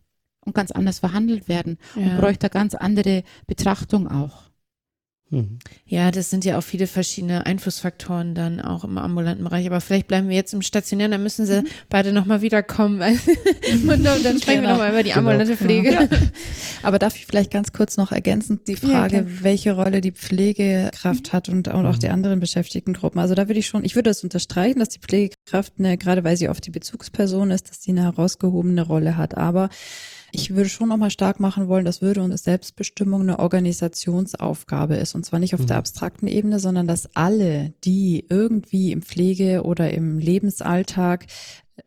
und 0.40 0.54
ganz 0.54 0.70
anders 0.70 1.00
verhandelt 1.00 1.48
werden 1.48 1.78
ja. 1.94 2.02
und 2.02 2.18
bräuchte 2.18 2.48
ganz 2.48 2.74
andere 2.74 3.24
Betrachtung 3.46 4.08
auch. 4.08 4.45
Mhm. 5.30 5.58
Ja, 5.86 6.12
das 6.12 6.30
sind 6.30 6.44
ja 6.44 6.56
auch 6.56 6.62
viele 6.62 6.86
verschiedene 6.86 7.46
Einflussfaktoren 7.46 8.36
dann 8.36 8.60
auch 8.60 8.84
im 8.84 8.96
ambulanten 8.96 9.42
Bereich. 9.42 9.66
Aber 9.66 9.80
vielleicht 9.80 10.06
bleiben 10.06 10.28
wir 10.28 10.36
jetzt 10.36 10.54
im 10.54 10.62
Stationären, 10.62 11.10
dann 11.10 11.22
müssen 11.22 11.46
sie 11.46 11.62
mhm. 11.62 11.66
beide 11.88 12.12
nochmal 12.12 12.42
wiederkommen. 12.42 13.00
und 13.88 14.04
dann, 14.04 14.38
sprechen 14.38 14.44
genau. 14.44 14.62
wir 14.62 14.68
nochmal 14.68 14.90
über 14.90 15.02
die 15.02 15.10
genau. 15.10 15.30
ambulante 15.30 15.56
genau. 15.56 15.56
Pflege. 15.56 15.92
Ja. 15.92 16.08
Aber 16.82 17.00
darf 17.00 17.16
ich 17.16 17.26
vielleicht 17.26 17.50
ganz 17.50 17.72
kurz 17.72 17.96
noch 17.96 18.12
ergänzend 18.12 18.68
die 18.68 18.76
Frage, 18.76 19.16
ja, 19.16 19.24
welche 19.42 19.72
Rolle 19.72 20.00
die 20.00 20.12
Pflegekraft 20.12 21.32
hat 21.32 21.48
und, 21.48 21.66
und 21.68 21.86
auch 21.86 21.98
die 21.98 22.06
mhm. 22.06 22.14
anderen 22.14 22.40
beschäftigten 22.40 22.92
Gruppen. 22.92 23.18
Also 23.18 23.34
da 23.34 23.48
würde 23.48 23.58
ich 23.58 23.66
schon, 23.66 23.84
ich 23.84 23.96
würde 23.96 24.10
das 24.10 24.22
unterstreichen, 24.22 24.78
dass 24.78 24.90
die 24.90 25.00
Pflegekraft, 25.00 25.74
eine, 25.78 25.98
gerade 25.98 26.22
weil 26.22 26.36
sie 26.36 26.48
oft 26.48 26.64
die 26.64 26.70
Bezugsperson 26.70 27.50
ist, 27.50 27.68
dass 27.68 27.82
sie 27.82 27.90
eine 27.90 28.04
herausgehobene 28.04 28.82
Rolle 28.82 29.16
hat. 29.16 29.36
Aber 29.36 29.70
Ich 30.32 30.54
würde 30.54 30.68
schon 30.68 30.88
nochmal 30.88 31.10
stark 31.10 31.40
machen 31.40 31.68
wollen, 31.68 31.84
dass 31.84 32.02
Würde 32.02 32.22
und 32.22 32.36
Selbstbestimmung 32.36 33.22
eine 33.22 33.38
Organisationsaufgabe 33.38 34.96
ist. 34.96 35.14
Und 35.14 35.24
zwar 35.24 35.38
nicht 35.38 35.54
auf 35.54 35.60
mhm. 35.60 35.66
der 35.66 35.78
abstrakten 35.78 36.28
Ebene, 36.28 36.58
sondern 36.58 36.86
dass 36.86 37.14
alle, 37.14 37.72
die 37.84 38.24
irgendwie 38.28 38.92
im 38.92 39.02
Pflege 39.02 39.62
oder 39.64 39.92
im 39.92 40.18
Lebensalltag 40.18 41.26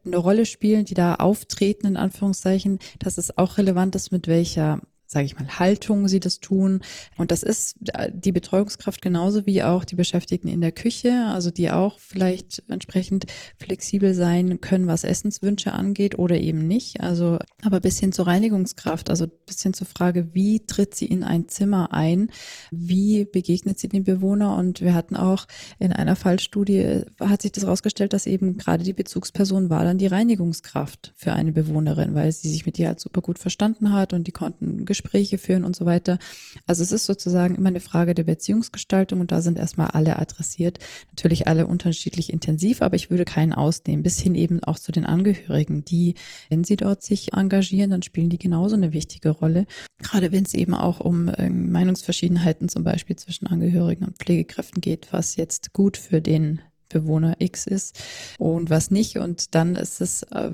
eine 0.05 0.17
Rolle 0.17 0.45
spielen, 0.45 0.85
die 0.85 0.93
da 0.93 1.15
auftreten, 1.15 1.87
in 1.87 1.97
Anführungszeichen, 1.97 2.79
dass 2.99 3.17
es 3.17 3.37
auch 3.37 3.57
relevant 3.57 3.95
ist, 3.95 4.11
mit 4.11 4.27
welcher 4.27 4.81
sage 5.11 5.25
ich 5.25 5.39
mal, 5.39 5.47
Haltung 5.57 6.07
sie 6.07 6.19
das 6.19 6.39
tun. 6.39 6.81
Und 7.17 7.31
das 7.31 7.41
ist 7.41 7.77
äh, 7.93 8.11
die 8.13 8.31
Betreuungskraft 8.31 9.01
genauso 9.01 9.47
wie 9.47 9.63
auch 9.63 9.83
die 9.83 9.95
Beschäftigten 9.95 10.47
in 10.47 10.61
der 10.61 10.71
Küche, 10.71 11.25
also 11.33 11.49
die 11.49 11.71
auch 11.71 11.97
vielleicht 11.97 12.61
entsprechend 12.69 13.25
flexibel 13.57 14.13
sein 14.13 14.61
können, 14.61 14.85
was 14.85 15.03
Essenswünsche 15.03 15.73
angeht 15.73 16.19
oder 16.19 16.37
eben 16.37 16.67
nicht. 16.67 17.01
Also, 17.01 17.39
aber 17.63 17.79
bis 17.79 17.97
hin 17.99 18.11
zur 18.11 18.27
Reinigungskraft, 18.27 19.09
also 19.09 19.25
bis 19.47 19.63
hin 19.63 19.73
zur 19.73 19.87
Frage, 19.87 20.29
wie 20.33 20.59
tritt 20.67 20.93
sie 20.93 21.07
in 21.07 21.23
ein 21.23 21.47
Zimmer 21.47 21.91
ein? 21.91 22.29
Wie 22.69 23.25
begegnet 23.25 23.79
sie 23.79 23.89
den 23.89 24.03
Bewohner? 24.03 24.55
Und 24.57 24.81
wir 24.81 24.93
hatten 24.93 25.15
auch 25.15 25.47
in 25.79 25.91
einer 25.91 26.15
Fallstudie, 26.15 27.01
hat 27.19 27.41
sich 27.41 27.51
das 27.51 27.65
rausgestellt, 27.65 28.13
dass 28.13 28.27
eben 28.27 28.59
gerade 28.59 28.83
die 28.83 28.93
Bezugsperson 28.93 29.71
war 29.71 29.83
dann 29.85 29.97
die 29.97 30.05
Reinigungskraft 30.05 31.13
für 31.15 31.33
eine 31.33 31.51
Bewohnerin, 31.51 32.13
weil 32.13 32.31
sie 32.31 32.49
sich 32.49 32.67
mit 32.67 32.77
ihr 32.77 32.89
halt 32.89 32.99
super 32.99 33.21
gut 33.21 33.39
verstanden 33.39 33.91
hat 33.91 34.13
und 34.13 34.27
die 34.27 34.31
konnten 34.31 34.85
Gespräche 34.99 35.37
führen 35.37 35.63
und 35.63 35.75
so 35.75 35.85
weiter. 35.85 36.19
Also 36.67 36.83
es 36.83 36.91
ist 36.91 37.05
sozusagen 37.05 37.55
immer 37.55 37.69
eine 37.69 37.79
Frage 37.79 38.13
der 38.13 38.23
Beziehungsgestaltung 38.23 39.21
und 39.21 39.31
da 39.31 39.41
sind 39.41 39.57
erstmal 39.57 39.87
alle 39.87 40.19
adressiert. 40.19 40.79
Natürlich 41.11 41.47
alle 41.47 41.67
unterschiedlich 41.67 42.33
intensiv, 42.33 42.81
aber 42.81 42.95
ich 42.95 43.09
würde 43.09 43.23
keinen 43.23 43.53
ausnehmen, 43.53 44.03
bis 44.03 44.19
hin 44.19 44.35
eben 44.35 44.61
auch 44.63 44.77
zu 44.77 44.91
den 44.91 45.05
Angehörigen, 45.05 45.85
die, 45.85 46.15
wenn 46.49 46.65
sie 46.65 46.75
dort 46.75 47.01
sich 47.01 47.33
engagieren, 47.33 47.91
dann 47.91 48.03
spielen 48.03 48.29
die 48.29 48.37
genauso 48.37 48.75
eine 48.75 48.91
wichtige 48.91 49.29
Rolle. 49.29 49.65
Gerade 49.99 50.31
wenn 50.31 50.43
es 50.43 50.53
eben 50.53 50.73
auch 50.73 50.99
um 50.99 51.29
äh, 51.29 51.49
Meinungsverschiedenheiten 51.49 52.67
zum 52.67 52.83
Beispiel 52.83 53.15
zwischen 53.15 53.47
Angehörigen 53.47 54.05
und 54.05 54.17
Pflegekräften 54.17 54.81
geht, 54.81 55.07
was 55.11 55.37
jetzt 55.37 55.71
gut 55.71 55.97
für 55.97 56.21
den 56.21 56.61
Bewohner 56.89 57.35
X 57.39 57.67
ist 57.67 57.99
und 58.37 58.69
was 58.69 58.91
nicht. 58.91 59.17
Und 59.17 59.55
dann 59.55 59.75
ist 59.75 60.01
es 60.01 60.23
äh, 60.23 60.51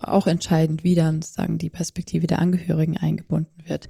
auch 0.00 0.26
entscheidend, 0.26 0.84
wie 0.84 0.94
dann 0.94 1.22
sozusagen 1.22 1.58
die 1.58 1.70
Perspektive 1.70 2.26
der 2.26 2.38
Angehörigen 2.38 2.96
eingebunden 2.96 3.62
wird. 3.66 3.88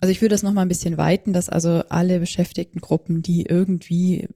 Also 0.00 0.12
ich 0.12 0.20
würde 0.20 0.34
das 0.34 0.42
nochmal 0.42 0.64
ein 0.64 0.68
bisschen 0.68 0.96
weiten, 0.96 1.32
dass 1.32 1.48
also 1.48 1.82
alle 1.88 2.20
beschäftigten 2.20 2.80
Gruppen, 2.80 3.22
die 3.22 3.42
irgendwie 3.42 4.28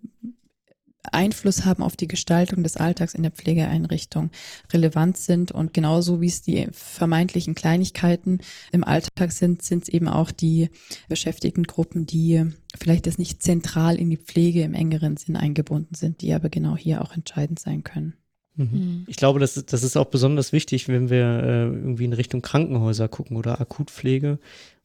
Einfluss 1.11 1.65
haben 1.65 1.83
auf 1.83 1.97
die 1.97 2.07
Gestaltung 2.07 2.63
des 2.63 2.77
Alltags 2.77 3.15
in 3.15 3.23
der 3.23 3.33
Pflegeeinrichtung 3.33 4.31
relevant 4.73 5.17
sind. 5.17 5.51
Und 5.51 5.75
genauso 5.75 6.21
wie 6.21 6.27
es 6.27 6.43
die 6.43 6.69
vermeintlichen 6.73 7.55
Kleinigkeiten 7.55 8.39
im 8.71 8.85
Alltag 8.85 9.33
sind, 9.33 9.63
sind 9.63 9.85
es 9.85 9.89
eben 9.89 10.09
auch 10.09 10.31
die 10.31 10.71
beschäftigten 11.09 11.65
Gruppen, 11.65 12.07
die 12.07 12.47
vielleicht 12.79 13.07
das 13.07 13.19
nicht 13.19 13.43
zentral 13.43 13.97
in 13.97 14.11
die 14.11 14.17
Pflege 14.17 14.63
im 14.63 14.75
engeren 14.75 15.17
Sinn 15.17 15.37
eingebunden 15.37 15.95
sind, 15.95 16.21
die 16.21 16.33
aber 16.33 16.49
genau 16.49 16.77
hier 16.77 17.03
auch 17.03 17.15
entscheidend 17.15 17.59
sein 17.59 17.83
können. 17.83 18.15
Mhm. 18.57 18.65
mhm. 18.65 19.05
Ich 19.07 19.17
glaube, 19.17 19.41
das, 19.41 19.55
das 19.55 19.83
ist 19.83 19.97
auch 19.97 20.07
besonders 20.07 20.53
wichtig, 20.53 20.89
wenn 20.89 21.11
wir 21.11 21.25
äh, 21.25 21.63
irgendwie 21.65 22.05
in 22.05 22.13
Richtung 22.13 22.43
Krankenhäuser 22.43 23.09
gucken 23.09 23.37
oder 23.37 23.61
Akutpflege 23.61 24.39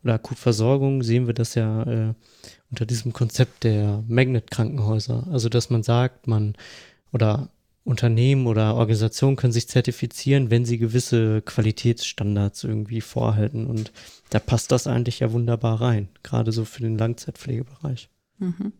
oder 0.03 0.15
Akutversorgung, 0.15 1.03
sehen 1.03 1.27
wir 1.27 1.33
das 1.33 1.55
ja 1.55 1.83
äh, 1.83 2.13
unter 2.69 2.85
diesem 2.85 3.13
Konzept 3.13 3.63
der 3.63 4.03
Magnet-Krankenhäuser. 4.07 5.27
Also, 5.31 5.49
dass 5.49 5.69
man 5.69 5.83
sagt, 5.83 6.27
man 6.27 6.55
oder 7.11 7.49
Unternehmen 7.87 8.47
oder 8.47 8.75
Organisationen 8.75 9.37
können 9.37 9.53
sich 9.53 9.69
zertifizieren, 9.69 10.51
wenn 10.51 10.65
sie 10.65 10.77
gewisse 10.77 11.41
Qualitätsstandards 11.41 12.65
irgendwie 12.65 12.99
vorhalten. 12.99 13.65
Und 13.65 13.93
da 14.29 14.39
passt 14.39 14.73
das 14.73 14.87
eigentlich 14.87 15.19
ja 15.19 15.31
wunderbar 15.31 15.79
rein, 15.79 16.09
gerade 16.21 16.51
so 16.51 16.65
für 16.65 16.81
den 16.81 16.97
Langzeitpflegebereich. 16.97 18.09
Mhm. 18.39 18.73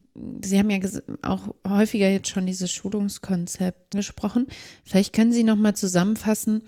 Sie 0.44 0.60
haben 0.60 0.70
ja 0.70 0.80
auch 1.22 1.56
häufiger 1.66 2.10
jetzt 2.10 2.30
schon 2.30 2.48
dieses 2.48 2.72
Schulungskonzept 2.72 3.92
gesprochen. 3.92 4.48
Vielleicht 4.84 5.14
können 5.14 5.32
Sie 5.32 5.44
noch 5.44 5.56
mal 5.56 5.76
zusammenfassen, 5.76 6.64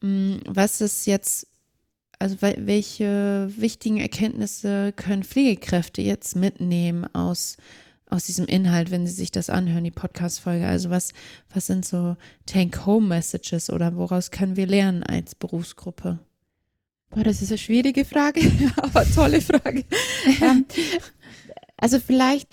hm, 0.00 0.40
was 0.46 0.80
es 0.80 1.04
jetzt 1.04 1.46
also 2.22 2.36
welche 2.40 3.50
wichtigen 3.56 3.98
Erkenntnisse 3.98 4.92
können 4.92 5.24
Pflegekräfte 5.24 6.02
jetzt 6.02 6.36
mitnehmen 6.36 7.04
aus, 7.16 7.56
aus 8.06 8.26
diesem 8.26 8.46
Inhalt, 8.46 8.92
wenn 8.92 9.08
sie 9.08 9.12
sich 9.12 9.32
das 9.32 9.50
anhören, 9.50 9.82
die 9.82 9.90
Podcast-Folge? 9.90 10.64
Also 10.64 10.90
was, 10.90 11.14
was 11.52 11.66
sind 11.66 11.84
so 11.84 12.16
Take-Home-Messages 12.46 13.70
oder 13.70 13.96
woraus 13.96 14.30
können 14.30 14.56
wir 14.56 14.68
lernen 14.68 15.02
als 15.02 15.34
Berufsgruppe? 15.34 16.20
Boah, 17.10 17.24
das 17.24 17.42
ist 17.42 17.50
eine 17.50 17.58
schwierige 17.58 18.04
Frage, 18.04 18.40
aber 18.76 19.04
tolle 19.04 19.40
Frage. 19.40 19.84
Ähm, 20.40 20.64
also 21.76 21.98
vielleicht 21.98 22.48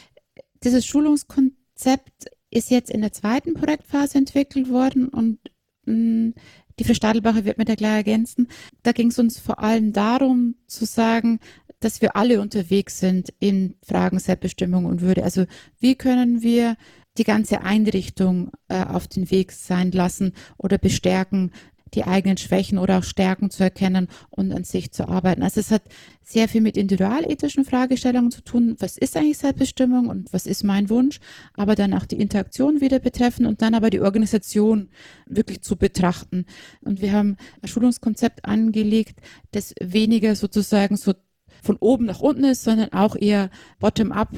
dieses 0.64 0.84
Schulungskonzept 0.84 2.26
ist 2.50 2.72
jetzt 2.72 2.90
in 2.90 3.02
der 3.02 3.14
zweiten 3.14 3.54
Projektphase 3.54 4.18
entwickelt 4.18 4.68
worden 4.70 5.10
und 5.10 5.38
mh, 5.86 5.94
mm, 5.94 6.34
die 6.80 6.86
Frau 6.86 6.94
Stadelbacher 6.94 7.46
wird 7.46 7.58
mir 7.58 7.66
da 7.66 7.76
gleich 7.76 7.98
ergänzen. 7.98 8.48
Da 8.84 8.94
ging 8.94 9.10
es 9.10 9.20
uns 9.20 9.40
vor 9.40 9.60
allem 9.60 9.94
darum 9.94 10.56
zu 10.68 10.86
sagen, 10.86 11.40
dass 11.80 12.02
wir 12.02 12.16
alle 12.16 12.42
unterwegs 12.42 13.00
sind 13.00 13.34
in 13.40 13.76
Fragen 13.84 14.20
Selbstbestimmung 14.20 14.86
und 14.86 15.02
Würde. 15.02 15.24
Also 15.24 15.46
wie 15.80 15.96
können 15.96 16.42
wir 16.42 16.76
die 17.18 17.24
ganze 17.24 17.62
Einrichtung 17.62 18.52
äh, 18.70 18.84
auf 18.84 19.08
den 19.08 19.30
Weg 19.30 19.52
sein 19.52 19.92
lassen 19.92 20.34
oder 20.58 20.78
bestärken, 20.78 21.52
die 21.94 22.04
eigenen 22.04 22.38
Schwächen 22.38 22.78
oder 22.78 23.00
auch 23.00 23.04
Stärken 23.04 23.50
zu 23.50 23.64
erkennen 23.64 24.08
und 24.30 24.52
an 24.52 24.64
sich 24.64 24.92
zu 24.92 25.08
arbeiten. 25.08 25.44
Also 25.44 25.60
es 25.60 25.72
hat 25.72 25.84
sehr 26.24 26.48
viel 26.48 26.62
mit 26.62 26.78
individualethischen 26.78 27.66
Fragestellungen 27.66 28.32
zu 28.32 28.42
tun. 28.42 28.76
Was 28.80 28.98
ist 28.98 29.18
eigentlich 29.18 29.38
Selbstbestimmung 29.38 30.08
und 30.08 30.32
was 30.32 30.46
ist 30.46 30.64
mein 30.64 30.90
Wunsch? 30.90 31.20
Aber 31.54 31.76
dann 31.76 31.94
auch 31.94 32.06
die 32.06 32.20
Interaktion 32.20 32.82
wieder 32.82 33.00
betreffen 33.00 33.46
und 33.46 33.62
dann 33.62 33.74
aber 33.74 33.90
die 33.90 34.02
Organisation 34.02 34.90
wirklich 35.26 35.62
zu 35.62 35.76
betrachten. 35.76 36.46
Und 36.82 37.02
wir 37.02 37.14
haben 37.14 37.38
ein 37.62 37.68
Schulungskonzept 37.68 38.46
angelegt, 38.46 39.20
das 39.52 39.74
weniger 39.82 40.36
sozusagen 40.36 40.98
so 40.98 41.14
von 41.62 41.78
oben 41.80 42.06
nach 42.06 42.22
unten 42.22 42.46
ist, 42.46 42.64
sondern 42.64 42.94
auch 42.94 43.16
eher 43.16 43.50
bottom-up 43.80 44.30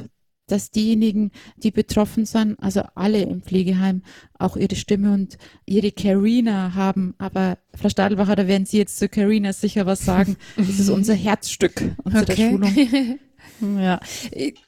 dass 0.51 0.71
diejenigen, 0.71 1.31
die 1.57 1.71
betroffen 1.71 2.25
sind, 2.25 2.59
also 2.59 2.81
alle 2.95 3.21
im 3.21 3.41
Pflegeheim, 3.41 4.03
auch 4.37 4.57
ihre 4.57 4.75
Stimme 4.75 5.13
und 5.13 5.37
ihre 5.65 5.91
Carina 5.91 6.73
haben. 6.75 7.15
Aber 7.17 7.57
Frau 7.73 7.89
Stadelbacher, 7.89 8.35
da 8.35 8.47
werden 8.47 8.65
Sie 8.65 8.77
jetzt 8.77 8.97
zu 8.97 9.07
Carina 9.07 9.53
sicher 9.53 9.85
was 9.85 10.03
sagen. 10.03 10.35
Das 10.57 10.79
ist 10.79 10.89
unser 10.89 11.13
Herzstück 11.13 11.95
unserer 12.03 12.23
okay. 12.23 12.49
Schulung. 12.51 13.19
Ja, 13.61 13.99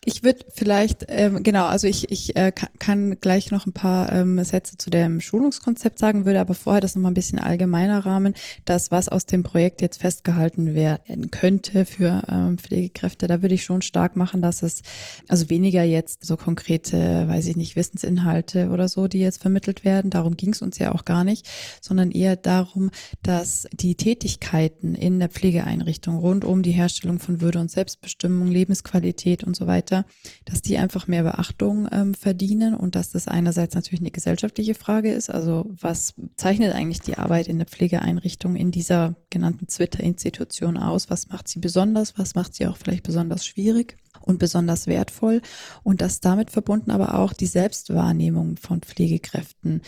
ich 0.05 0.23
würde 0.23 0.45
vielleicht, 0.53 1.05
ähm, 1.07 1.41
genau, 1.41 1.65
also 1.65 1.87
ich, 1.87 2.11
ich 2.11 2.35
äh, 2.35 2.51
kann 2.51 3.17
gleich 3.19 3.49
noch 3.49 3.65
ein 3.65 3.73
paar 3.73 4.11
ähm, 4.11 4.43
Sätze 4.43 4.77
zu 4.77 4.91
dem 4.91 5.19
Schulungskonzept 5.19 5.97
sagen, 5.97 6.25
würde 6.25 6.39
aber 6.39 6.53
vorher 6.53 6.81
das 6.81 6.95
nochmal 6.95 7.11
ein 7.11 7.15
bisschen 7.15 7.39
allgemeiner 7.39 8.05
rahmen, 8.05 8.35
das, 8.65 8.91
was 8.91 9.09
aus 9.09 9.25
dem 9.25 9.41
Projekt 9.41 9.81
jetzt 9.81 10.01
festgehalten 10.01 10.75
werden 10.75 11.31
könnte 11.31 11.85
für 11.85 12.23
ähm, 12.29 12.59
Pflegekräfte, 12.59 13.27
da 13.27 13.41
würde 13.41 13.55
ich 13.55 13.63
schon 13.63 13.81
stark 13.81 14.15
machen, 14.15 14.41
dass 14.41 14.61
es, 14.61 14.83
also 15.27 15.49
weniger 15.49 15.83
jetzt 15.83 16.23
so 16.23 16.37
konkrete, 16.37 17.27
weiß 17.27 17.47
ich 17.47 17.55
nicht, 17.55 17.75
Wissensinhalte 17.75 18.69
oder 18.69 18.87
so, 18.87 19.07
die 19.07 19.19
jetzt 19.19 19.41
vermittelt 19.41 19.83
werden, 19.83 20.11
darum 20.11 20.37
ging 20.37 20.51
es 20.51 20.61
uns 20.61 20.77
ja 20.77 20.93
auch 20.93 21.05
gar 21.05 21.23
nicht, 21.23 21.49
sondern 21.81 22.11
eher 22.11 22.35
darum, 22.35 22.91
dass 23.23 23.67
die 23.71 23.95
Tätigkeiten 23.95 24.93
in 24.93 25.19
der 25.19 25.29
Pflegeeinrichtung 25.29 26.17
rund 26.17 26.45
um 26.45 26.61
die 26.61 26.71
Herstellung 26.71 27.19
von 27.19 27.41
Würde 27.41 27.59
und 27.59 27.71
Selbstbestimmung, 27.71 28.49
Lebensqualität 28.63 29.43
und 29.43 29.55
so 29.55 29.67
weiter, 29.67 30.05
dass 30.45 30.61
die 30.61 30.77
einfach 30.77 31.07
mehr 31.07 31.23
Beachtung 31.23 31.89
ähm, 31.91 32.13
verdienen 32.13 32.73
und 32.73 32.95
dass 32.95 33.11
das 33.11 33.27
einerseits 33.27 33.75
natürlich 33.75 33.99
eine 33.99 34.11
gesellschaftliche 34.11 34.73
Frage 34.73 35.11
ist. 35.11 35.29
Also 35.29 35.65
was 35.81 36.13
zeichnet 36.37 36.73
eigentlich 36.73 37.01
die 37.01 37.17
Arbeit 37.17 37.49
in 37.49 37.57
der 37.57 37.67
Pflegeeinrichtung 37.67 38.55
in 38.55 38.71
dieser 38.71 39.15
genannten 39.29 39.67
Twitter-Institution 39.67 40.77
aus? 40.77 41.09
Was 41.09 41.27
macht 41.27 41.49
sie 41.49 41.59
besonders? 41.59 42.17
Was 42.17 42.35
macht 42.35 42.55
sie 42.55 42.67
auch 42.67 42.77
vielleicht 42.77 43.03
besonders 43.03 43.45
schwierig? 43.45 43.97
und 44.21 44.37
besonders 44.37 44.85
wertvoll 44.85 45.41
und 45.81 45.99
dass 45.99 46.19
damit 46.19 46.51
verbunden 46.51 46.91
aber 46.91 47.15
auch 47.15 47.33
die 47.33 47.47
Selbstwahrnehmung 47.47 48.57
von 48.57 48.81
Pflegekräften 48.81 49.81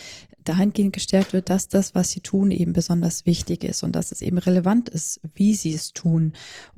dahingehend 0.43 0.93
gestärkt 0.93 1.33
wird, 1.33 1.49
dass 1.49 1.67
das, 1.67 1.95
was 1.95 2.11
sie 2.11 2.21
tun, 2.21 2.51
eben 2.51 2.73
besonders 2.73 3.25
wichtig 3.25 3.63
ist 3.63 3.83
und 3.83 3.95
dass 3.95 4.11
es 4.11 4.21
eben 4.21 4.37
relevant 4.37 4.89
ist, 4.89 5.19
wie 5.33 5.55
sie 5.55 5.73
es 5.73 5.93
tun. 5.93 6.33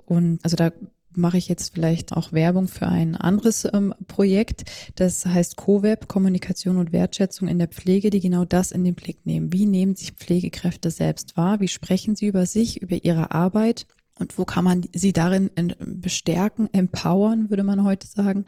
Und 0.05 0.39
also 0.43 0.55
da 0.55 0.71
mache 1.17 1.37
ich 1.37 1.47
jetzt 1.47 1.73
vielleicht 1.73 2.13
auch 2.13 2.31
Werbung 2.31 2.67
für 2.67 2.87
ein 2.87 3.15
anderes 3.15 3.67
ähm, 3.71 3.93
Projekt. 4.07 4.63
Das 4.95 5.25
heißt 5.25 5.57
CoWeb, 5.57 6.07
Kommunikation 6.07 6.77
und 6.77 6.91
Wertschätzung 6.91 7.47
in 7.47 7.59
der 7.59 7.67
Pflege, 7.67 8.09
die 8.09 8.19
genau 8.19 8.45
das 8.45 8.71
in 8.71 8.83
den 8.83 8.95
Blick 8.95 9.25
nehmen. 9.25 9.51
Wie 9.51 9.65
nehmen 9.65 9.95
sich 9.95 10.13
Pflegekräfte 10.13 10.91
selbst 10.91 11.37
wahr? 11.37 11.59
Wie 11.59 11.67
sprechen 11.67 12.15
sie 12.15 12.27
über 12.27 12.45
sich, 12.45 12.81
über 12.81 13.03
ihre 13.03 13.31
Arbeit? 13.31 13.87
Und 14.19 14.37
wo 14.37 14.45
kann 14.45 14.63
man 14.63 14.85
sie 14.93 15.13
darin 15.13 15.49
bestärken, 15.79 16.69
empowern, 16.73 17.49
würde 17.49 17.63
man 17.63 17.83
heute 17.83 18.07
sagen, 18.07 18.45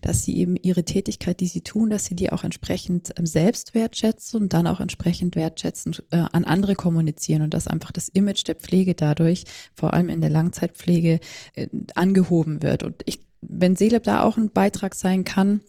dass 0.00 0.22
sie 0.22 0.36
eben 0.36 0.56
ihre 0.56 0.84
Tätigkeit, 0.84 1.40
die 1.40 1.46
sie 1.46 1.62
tun, 1.62 1.90
dass 1.90 2.04
sie 2.04 2.14
die 2.14 2.30
auch 2.32 2.44
entsprechend 2.44 3.12
ähm, 3.16 3.26
selbst 3.26 3.74
wertschätzen 3.74 4.42
und 4.42 4.52
dann 4.52 4.66
auch 4.66 4.80
entsprechend 4.80 5.36
wertschätzend 5.36 6.04
äh, 6.10 6.24
an 6.32 6.44
andere 6.44 6.74
kommunizieren 6.74 7.42
und 7.42 7.54
dass 7.54 7.68
einfach 7.68 7.92
das 7.92 8.08
Image 8.08 8.46
der 8.46 8.54
Pflege 8.54 8.94
dadurch, 8.94 9.44
vor 9.74 9.94
allem 9.94 10.08
in 10.08 10.20
der 10.20 10.30
Langzeitpflege, 10.30 11.20
äh, 11.54 11.68
angehoben 11.94 12.62
wird. 12.62 12.82
Und 12.82 13.02
ich, 13.06 13.20
wenn 13.40 13.76
Seeleb 13.76 14.04
da 14.04 14.22
auch 14.22 14.36
ein 14.36 14.50
Beitrag 14.50 14.94
sein 14.94 15.24
kann, 15.24 15.60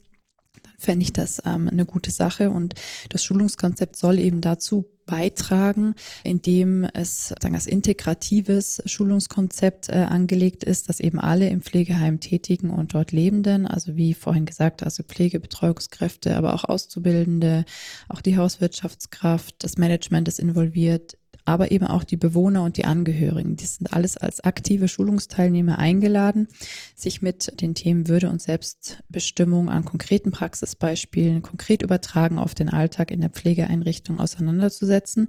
dann 0.63 0.73
fände 0.77 1.03
ich 1.03 1.13
das 1.13 1.41
ähm, 1.45 1.67
eine 1.67 1.85
gute 1.85 2.11
Sache 2.11 2.49
und 2.49 2.75
das 3.09 3.23
Schulungskonzept 3.23 3.95
soll 3.95 4.19
eben 4.19 4.41
dazu 4.41 4.85
beitragen, 5.09 5.95
indem 6.23 6.83
es 6.83 7.33
sagen, 7.41 7.55
als 7.55 7.65
integratives 7.65 8.81
Schulungskonzept 8.85 9.89
äh, 9.89 9.93
angelegt 9.93 10.63
ist, 10.63 10.87
dass 10.87 10.99
eben 10.99 11.19
alle 11.19 11.49
im 11.49 11.61
Pflegeheim 11.61 12.19
tätigen 12.19 12.69
und 12.69 12.93
dort 12.93 13.11
Lebenden, 13.11 13.65
also 13.65 13.95
wie 13.95 14.13
vorhin 14.13 14.45
gesagt, 14.45 14.83
also 14.83 15.01
Pflegebetreuungskräfte, 15.03 16.37
aber 16.37 16.53
auch 16.53 16.63
Auszubildende, 16.63 17.65
auch 18.07 18.21
die 18.21 18.37
Hauswirtschaftskraft, 18.37 19.55
das 19.63 19.77
Management 19.77 20.27
ist 20.27 20.39
involviert, 20.39 21.17
aber 21.49 21.71
eben 21.71 21.87
auch 21.87 22.03
die 22.03 22.15
Bewohner 22.15 22.63
und 22.63 22.77
die 22.77 22.85
Angehörigen. 22.85 23.55
Die 23.55 23.65
sind 23.65 23.91
alles 23.91 24.17
als 24.17 24.43
aktive 24.43 24.87
Schulungsteilnehmer 24.87 25.79
eingeladen, 25.79 26.47
sich 26.95 27.21
mit 27.21 27.59
den 27.61 27.73
Themen 27.73 28.07
Würde 28.07 28.29
und 28.29 28.41
Selbstbestimmung 28.41 29.69
an 29.69 29.83
konkreten 29.83 30.31
Praxisbeispielen 30.31 31.41
konkret 31.41 31.81
übertragen 31.81 32.37
auf 32.37 32.53
den 32.53 32.69
Alltag 32.69 33.09
in 33.09 33.21
der 33.21 33.31
Pflegeeinrichtung 33.31 34.19
auseinanderzusetzen. 34.19 35.27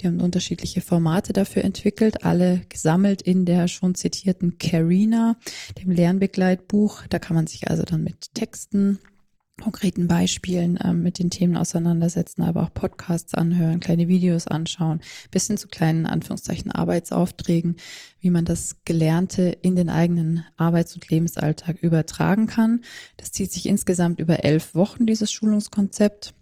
Die 0.00 0.06
haben 0.06 0.20
unterschiedliche 0.20 0.82
Formate 0.82 1.32
dafür 1.32 1.64
entwickelt, 1.64 2.24
alle 2.24 2.62
gesammelt 2.68 3.22
in 3.22 3.46
der 3.46 3.66
schon 3.68 3.94
zitierten 3.94 4.58
Carina, 4.58 5.36
dem 5.82 5.90
Lernbegleitbuch. 5.90 7.06
Da 7.08 7.18
kann 7.18 7.34
man 7.34 7.46
sich 7.46 7.70
also 7.70 7.84
dann 7.84 8.02
mit 8.02 8.34
Texten 8.34 8.98
konkreten 9.62 10.08
Beispielen 10.08 10.76
ähm, 10.82 11.02
mit 11.02 11.20
den 11.20 11.30
Themen 11.30 11.56
auseinandersetzen, 11.56 12.42
aber 12.42 12.64
auch 12.64 12.74
Podcasts 12.74 13.34
anhören, 13.34 13.78
kleine 13.78 14.08
Videos 14.08 14.48
anschauen, 14.48 15.00
bis 15.30 15.46
hin 15.46 15.56
zu 15.56 15.68
kleinen 15.68 16.04
Anführungszeichen 16.06 16.72
Arbeitsaufträgen, 16.72 17.76
wie 18.18 18.30
man 18.30 18.44
das 18.44 18.76
Gelernte 18.84 19.56
in 19.62 19.76
den 19.76 19.88
eigenen 19.88 20.44
Arbeits- 20.56 20.94
und 20.94 21.08
Lebensalltag 21.08 21.80
übertragen 21.80 22.48
kann. 22.48 22.80
Das 23.16 23.30
zieht 23.30 23.52
sich 23.52 23.66
insgesamt 23.66 24.18
über 24.18 24.44
elf 24.44 24.74
Wochen, 24.74 25.06
dieses 25.06 25.30
Schulungskonzept 25.30 26.34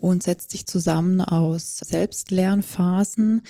und 0.00 0.22
setzt 0.22 0.50
sich 0.50 0.66
zusammen 0.66 1.20
aus 1.20 1.78
Selbstlernphasen, 1.78 3.42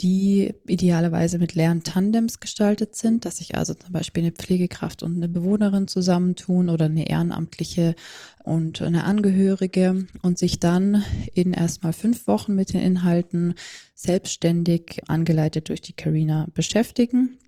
die 0.00 0.52
idealerweise 0.66 1.38
mit 1.38 1.54
Lerntandems 1.54 2.40
gestaltet 2.40 2.96
sind, 2.96 3.24
dass 3.24 3.36
sich 3.36 3.54
also 3.56 3.74
zum 3.74 3.92
Beispiel 3.92 4.24
eine 4.24 4.32
Pflegekraft 4.32 5.04
und 5.04 5.16
eine 5.16 5.28
Bewohnerin 5.28 5.86
zusammentun 5.86 6.68
oder 6.68 6.86
eine 6.86 7.08
Ehrenamtliche 7.08 7.94
und 8.42 8.82
eine 8.82 9.04
Angehörige 9.04 10.06
und 10.22 10.38
sich 10.38 10.58
dann 10.58 11.04
in 11.34 11.52
erstmal 11.52 11.92
fünf 11.92 12.26
Wochen 12.26 12.54
mit 12.54 12.72
den 12.72 12.80
Inhalten 12.80 13.54
selbstständig 13.94 15.02
angeleitet 15.06 15.68
durch 15.68 15.80
die 15.80 15.94
Carina 15.94 16.48
beschäftigen. 16.52 17.38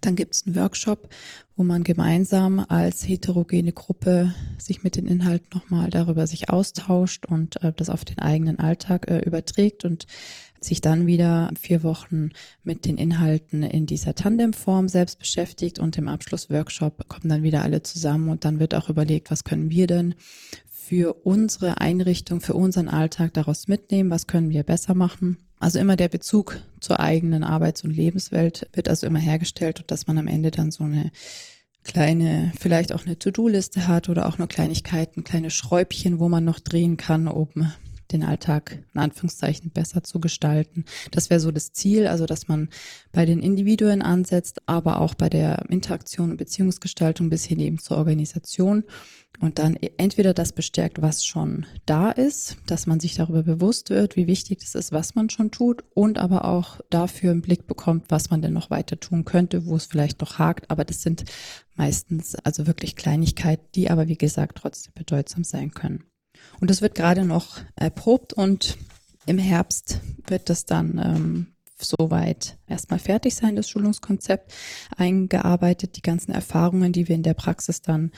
Dann 0.00 0.16
gibt 0.16 0.34
es 0.34 0.46
einen 0.46 0.56
Workshop, 0.56 1.08
wo 1.56 1.64
man 1.64 1.82
gemeinsam 1.82 2.64
als 2.68 3.06
heterogene 3.06 3.72
Gruppe 3.72 4.34
sich 4.58 4.84
mit 4.84 4.96
den 4.96 5.06
Inhalten 5.06 5.48
nochmal 5.52 5.90
darüber 5.90 6.26
sich 6.26 6.50
austauscht 6.50 7.26
und 7.26 7.62
äh, 7.62 7.72
das 7.74 7.90
auf 7.90 8.04
den 8.04 8.18
eigenen 8.18 8.58
Alltag 8.58 9.10
äh, 9.10 9.18
überträgt 9.18 9.84
und 9.84 10.06
sich 10.60 10.80
dann 10.80 11.06
wieder 11.06 11.50
vier 11.58 11.82
Wochen 11.82 12.30
mit 12.64 12.84
den 12.84 12.98
Inhalten 12.98 13.62
in 13.62 13.86
dieser 13.86 14.14
Tandemform 14.14 14.88
selbst 14.88 15.18
beschäftigt 15.18 15.78
und 15.78 15.96
im 15.98 16.08
Abschlussworkshop 16.08 17.08
kommen 17.08 17.28
dann 17.28 17.42
wieder 17.42 17.62
alle 17.62 17.82
zusammen 17.82 18.28
und 18.28 18.44
dann 18.44 18.58
wird 18.58 18.74
auch 18.74 18.88
überlegt, 18.88 19.30
was 19.30 19.44
können 19.44 19.70
wir 19.70 19.86
denn 19.86 20.14
für 20.88 21.14
unsere 21.24 21.80
Einrichtung, 21.80 22.40
für 22.40 22.54
unseren 22.54 22.88
Alltag 22.88 23.34
daraus 23.34 23.68
mitnehmen, 23.68 24.10
was 24.10 24.26
können 24.26 24.50
wir 24.50 24.62
besser 24.62 24.94
machen. 24.94 25.36
Also 25.60 25.78
immer 25.78 25.96
der 25.96 26.08
Bezug 26.08 26.60
zur 26.80 27.00
eigenen 27.00 27.42
Arbeits- 27.44 27.82
und 27.82 27.90
Lebenswelt 27.90 28.68
wird 28.72 28.88
also 28.88 29.06
immer 29.06 29.18
hergestellt 29.18 29.80
und 29.80 29.90
dass 29.90 30.06
man 30.06 30.18
am 30.18 30.28
Ende 30.28 30.50
dann 30.50 30.70
so 30.70 30.84
eine 30.84 31.10
kleine, 31.84 32.52
vielleicht 32.58 32.92
auch 32.92 33.06
eine 33.06 33.18
To-Do-Liste 33.18 33.88
hat 33.88 34.08
oder 34.08 34.26
auch 34.26 34.38
nur 34.38 34.46
Kleinigkeiten, 34.46 35.24
kleine 35.24 35.50
Schräubchen, 35.50 36.18
wo 36.18 36.28
man 36.28 36.44
noch 36.44 36.60
drehen 36.60 36.96
kann, 36.96 37.26
um 37.28 37.72
den 38.12 38.24
Alltag 38.24 38.82
in 38.94 39.00
Anführungszeichen 39.00 39.70
besser 39.70 40.02
zu 40.02 40.20
gestalten. 40.20 40.84
Das 41.10 41.30
wäre 41.30 41.40
so 41.40 41.50
das 41.50 41.72
Ziel, 41.72 42.06
also 42.06 42.26
dass 42.26 42.48
man 42.48 42.68
bei 43.12 43.26
den 43.26 43.40
Individuen 43.40 44.02
ansetzt, 44.02 44.62
aber 44.66 45.00
auch 45.00 45.14
bei 45.14 45.28
der 45.28 45.66
Interaktion 45.68 46.30
und 46.30 46.36
Beziehungsgestaltung 46.36 47.30
bis 47.30 47.44
hin 47.44 47.60
eben 47.60 47.78
zur 47.78 47.98
Organisation 47.98 48.84
und 49.40 49.58
dann 49.60 49.76
entweder 49.98 50.34
das 50.34 50.52
bestärkt, 50.52 51.00
was 51.00 51.24
schon 51.24 51.66
da 51.86 52.10
ist, 52.10 52.56
dass 52.66 52.86
man 52.86 52.98
sich 52.98 53.14
darüber 53.14 53.42
bewusst 53.44 53.88
wird, 53.90 54.16
wie 54.16 54.26
wichtig 54.26 54.62
es 54.62 54.74
ist, 54.74 54.90
was 54.90 55.14
man 55.14 55.30
schon 55.30 55.50
tut 55.50 55.84
und 55.94 56.18
aber 56.18 56.44
auch 56.44 56.80
dafür 56.90 57.30
einen 57.30 57.42
Blick 57.42 57.66
bekommt, 57.66 58.06
was 58.08 58.30
man 58.30 58.42
denn 58.42 58.52
noch 58.52 58.70
weiter 58.70 58.98
tun 58.98 59.24
könnte, 59.24 59.66
wo 59.66 59.76
es 59.76 59.86
vielleicht 59.86 60.20
noch 60.20 60.38
hakt. 60.38 60.70
Aber 60.70 60.84
das 60.84 61.02
sind 61.02 61.24
meistens 61.76 62.34
also 62.34 62.66
wirklich 62.66 62.96
Kleinigkeiten, 62.96 63.66
die 63.76 63.90
aber 63.90 64.08
wie 64.08 64.18
gesagt 64.18 64.58
trotzdem 64.58 64.92
bedeutsam 64.94 65.44
sein 65.44 65.70
können. 65.70 66.04
Und 66.60 66.70
das 66.70 66.82
wird 66.82 66.94
gerade 66.94 67.24
noch 67.24 67.58
erprobt 67.76 68.32
und 68.32 68.76
im 69.26 69.38
Herbst 69.38 70.00
wird 70.26 70.48
das 70.48 70.64
dann 70.64 70.98
ähm, 70.98 71.46
soweit 71.80 72.58
erstmal 72.66 72.98
fertig 72.98 73.34
sein, 73.34 73.56
das 73.56 73.68
Schulungskonzept 73.68 74.52
eingearbeitet, 74.96 75.96
die 75.96 76.02
ganzen 76.02 76.32
Erfahrungen, 76.32 76.92
die 76.92 77.08
wir 77.08 77.14
in 77.14 77.22
der 77.22 77.34
Praxis 77.34 77.82
dann 77.82 78.10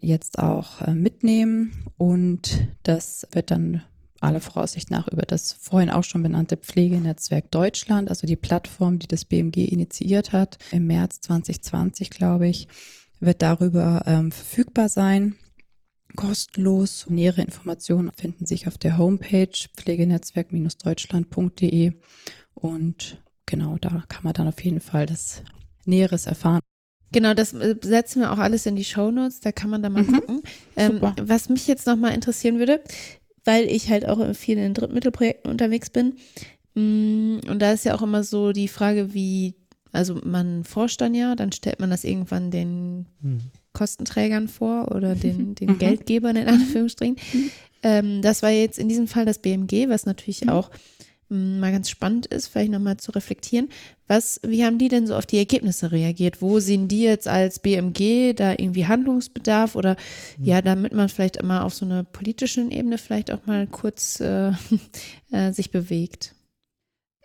jetzt 0.00 0.38
auch 0.38 0.82
äh, 0.82 0.94
mitnehmen. 0.94 1.84
Und 1.96 2.68
das 2.82 3.26
wird 3.32 3.50
dann 3.50 3.82
aller 4.20 4.40
Voraussicht 4.40 4.90
nach 4.90 5.08
über 5.08 5.22
das 5.22 5.52
vorhin 5.52 5.90
auch 5.90 6.04
schon 6.04 6.22
benannte 6.22 6.56
Pflegenetzwerk 6.56 7.50
Deutschland, 7.50 8.08
also 8.08 8.26
die 8.26 8.36
Plattform, 8.36 8.98
die 8.98 9.06
das 9.06 9.24
BMG 9.24 9.68
initiiert 9.68 10.32
hat, 10.32 10.58
im 10.72 10.86
März 10.86 11.20
2020, 11.20 12.10
glaube 12.10 12.48
ich, 12.48 12.68
wird 13.20 13.42
darüber 13.42 14.02
ähm, 14.06 14.32
verfügbar 14.32 14.88
sein 14.88 15.36
kostenlos. 16.16 17.06
Nähere 17.08 17.42
Informationen 17.42 18.10
finden 18.12 18.46
sich 18.46 18.66
auf 18.66 18.78
der 18.78 18.98
Homepage 18.98 19.52
pflegenetzwerk-deutschland.de 19.76 21.92
und 22.54 23.22
genau 23.46 23.78
da 23.78 24.02
kann 24.08 24.24
man 24.24 24.32
dann 24.32 24.48
auf 24.48 24.64
jeden 24.64 24.80
Fall 24.80 25.06
das 25.06 25.42
Näheres 25.84 26.26
erfahren. 26.26 26.62
Genau, 27.12 27.34
das 27.34 27.52
äh, 27.54 27.76
setzen 27.80 28.20
wir 28.20 28.32
auch 28.32 28.38
alles 28.38 28.66
in 28.66 28.76
die 28.76 28.84
Show 28.84 29.10
Notes, 29.10 29.40
da 29.40 29.52
kann 29.52 29.70
man 29.70 29.82
da 29.82 29.88
mal 29.88 30.02
mhm. 30.02 30.12
gucken. 30.12 30.42
Ähm, 30.76 31.00
was 31.22 31.48
mich 31.48 31.66
jetzt 31.66 31.86
nochmal 31.86 32.14
interessieren 32.14 32.58
würde, 32.58 32.82
weil 33.44 33.64
ich 33.64 33.88
halt 33.88 34.06
auch 34.06 34.34
viel 34.34 34.58
in 34.58 34.74
Drittmittelprojekten 34.74 35.50
unterwegs 35.50 35.90
bin, 35.90 36.16
mm, 36.74 37.40
und 37.48 37.60
da 37.60 37.72
ist 37.72 37.84
ja 37.84 37.94
auch 37.94 38.02
immer 38.02 38.24
so 38.24 38.52
die 38.52 38.68
Frage, 38.68 39.14
wie, 39.14 39.54
also 39.90 40.20
man 40.22 40.64
forscht 40.64 41.00
dann 41.00 41.14
ja, 41.14 41.34
dann 41.34 41.52
stellt 41.52 41.80
man 41.80 41.90
das 41.90 42.04
irgendwann 42.04 42.50
den 42.50 43.06
mhm. 43.20 43.40
Kostenträgern 43.78 44.48
vor 44.48 44.90
oder 44.94 45.14
den, 45.14 45.54
den 45.54 45.70
mhm. 45.70 45.78
Geldgebern 45.78 46.36
in 46.36 46.48
Anführungsstrichen. 46.48 47.16
Mhm. 47.32 47.50
Ähm, 47.84 48.22
das 48.22 48.42
war 48.42 48.50
jetzt 48.50 48.78
in 48.78 48.88
diesem 48.88 49.06
Fall 49.06 49.24
das 49.24 49.38
BMG, 49.38 49.88
was 49.88 50.04
natürlich 50.04 50.42
mhm. 50.42 50.48
auch 50.48 50.70
mm, 51.28 51.60
mal 51.60 51.70
ganz 51.70 51.88
spannend 51.88 52.26
ist, 52.26 52.48
vielleicht 52.48 52.72
nochmal 52.72 52.96
zu 52.96 53.12
reflektieren. 53.12 53.68
Was, 54.08 54.40
wie 54.42 54.64
haben 54.64 54.78
die 54.78 54.88
denn 54.88 55.06
so 55.06 55.14
auf 55.14 55.26
die 55.26 55.38
Ergebnisse 55.38 55.92
reagiert? 55.92 56.42
Wo 56.42 56.58
sehen 56.58 56.88
die 56.88 57.02
jetzt 57.02 57.28
als 57.28 57.60
BMG 57.60 58.34
da 58.34 58.52
irgendwie 58.52 58.86
Handlungsbedarf 58.86 59.76
oder 59.76 59.96
mhm. 60.38 60.44
ja, 60.44 60.60
damit 60.60 60.92
man 60.92 61.08
vielleicht 61.08 61.36
immer 61.36 61.64
auf 61.64 61.74
so 61.74 61.84
einer 61.84 62.02
politischen 62.02 62.72
Ebene 62.72 62.98
vielleicht 62.98 63.30
auch 63.30 63.46
mal 63.46 63.68
kurz 63.68 64.18
äh, 64.18 64.50
äh, 65.30 65.52
sich 65.52 65.70
bewegt? 65.70 66.34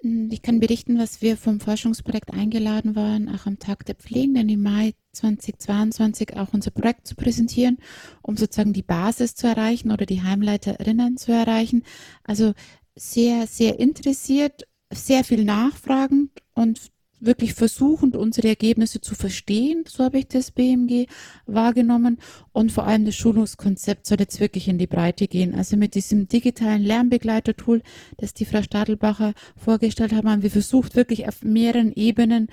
Ich 0.06 0.42
kann 0.42 0.60
berichten, 0.60 1.00
was 1.00 1.22
wir 1.22 1.38
vom 1.38 1.62
Forschungsprojekt 1.62 2.34
eingeladen 2.34 2.94
waren, 2.94 3.30
auch 3.30 3.46
am 3.46 3.58
Tag 3.58 3.86
der 3.86 3.96
Pflegenden 3.96 4.50
im 4.50 4.62
Mai 4.62 4.96
2022 5.14 6.36
auch 6.36 6.54
unser 6.54 6.72
Projekt 6.72 7.08
zu 7.08 7.16
präsentieren, 7.16 7.78
um 8.22 8.36
sozusagen 8.36 8.74
die 8.74 8.84
Basis 8.84 9.34
zu 9.34 9.48
erreichen 9.48 9.92
oder 9.92 10.06
die 10.06 10.22
Heimleiterinnen 10.22 11.16
zu 11.16 11.32
erreichen. 11.32 11.84
Also 12.26 12.54
sehr, 12.96 13.48
sehr 13.48 13.80
interessiert, 13.80 14.68
sehr 14.92 15.24
viel 15.24 15.46
nachfragend 15.46 16.32
und 16.54 16.92
wirklich 17.26 17.54
versuchend, 17.54 18.16
unsere 18.16 18.50
Ergebnisse 18.50 19.02
zu 19.02 19.16
verstehen. 19.16 19.84
So 19.88 20.04
habe 20.04 20.20
ich 20.20 20.28
das 20.28 20.52
BMG 20.52 21.08
wahrgenommen. 21.46 22.20
Und 22.52 22.72
vor 22.72 22.86
allem 22.86 23.06
das 23.06 23.16
Schulungskonzept 23.16 24.06
soll 24.06 24.20
jetzt 24.20 24.40
wirklich 24.40 24.68
in 24.68 24.78
die 24.78 24.88
Breite 24.88 25.28
gehen. 25.28 25.56
Also 25.56 25.78
mit 25.78 25.96
diesem 25.96 26.28
digitalen 26.28 26.84
Lernbegleiter-Tool, 26.84 27.82
das 28.18 28.34
die 28.34 28.46
Frau 28.46 28.62
Stadelbacher 28.62 29.34
vorgestellt 29.56 30.14
hat, 30.14 30.26
haben 30.26 30.44
wir 30.44 30.52
versucht, 30.52 30.96
wirklich 30.96 31.28
auf 31.28 31.44
mehreren 31.44 31.94
Ebenen 31.94 32.48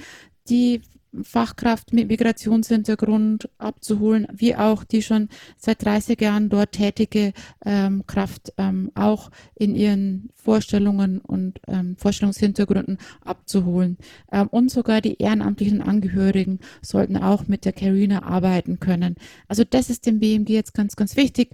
die 0.49 0.83
Fachkraft 1.23 1.93
mit 1.93 2.09
Migrationshintergrund 2.09 3.49
abzuholen, 3.59 4.27
wie 4.33 4.55
auch 4.55 4.85
die 4.85 5.03
schon 5.03 5.29
seit 5.57 5.85
30 5.85 6.21
Jahren 6.21 6.49
dort 6.49 6.73
tätige 6.73 7.33
ähm, 7.65 8.05
Kraft 8.07 8.53
ähm, 8.59 8.91
auch 8.95 9.31
in 9.55 9.75
ihren 9.75 10.31
Vorstellungen 10.35 11.21
und 11.21 11.61
ähm, 11.67 11.97
Vorstellungshintergründen 11.97 12.99
abzuholen. 13.25 13.99
Ähm, 14.33 14.49
und 14.49 14.71
sogar 14.71 15.01
die 15.01 15.19
ehrenamtlichen 15.19 15.83
Angehörigen 15.83 16.61
sollten 16.83 17.17
auch 17.17 17.49
mit 17.49 17.65
der 17.65 17.73
Carina 17.73 18.23
arbeiten 18.23 18.81
können. 18.81 19.17
Also 19.49 19.65
das 19.65 19.91
ist 19.91 20.07
dem 20.07 20.21
BMG 20.21 20.51
jetzt 20.51 20.75
ganz, 20.75 20.97
ganz 20.97 21.17
wichtig 21.17 21.51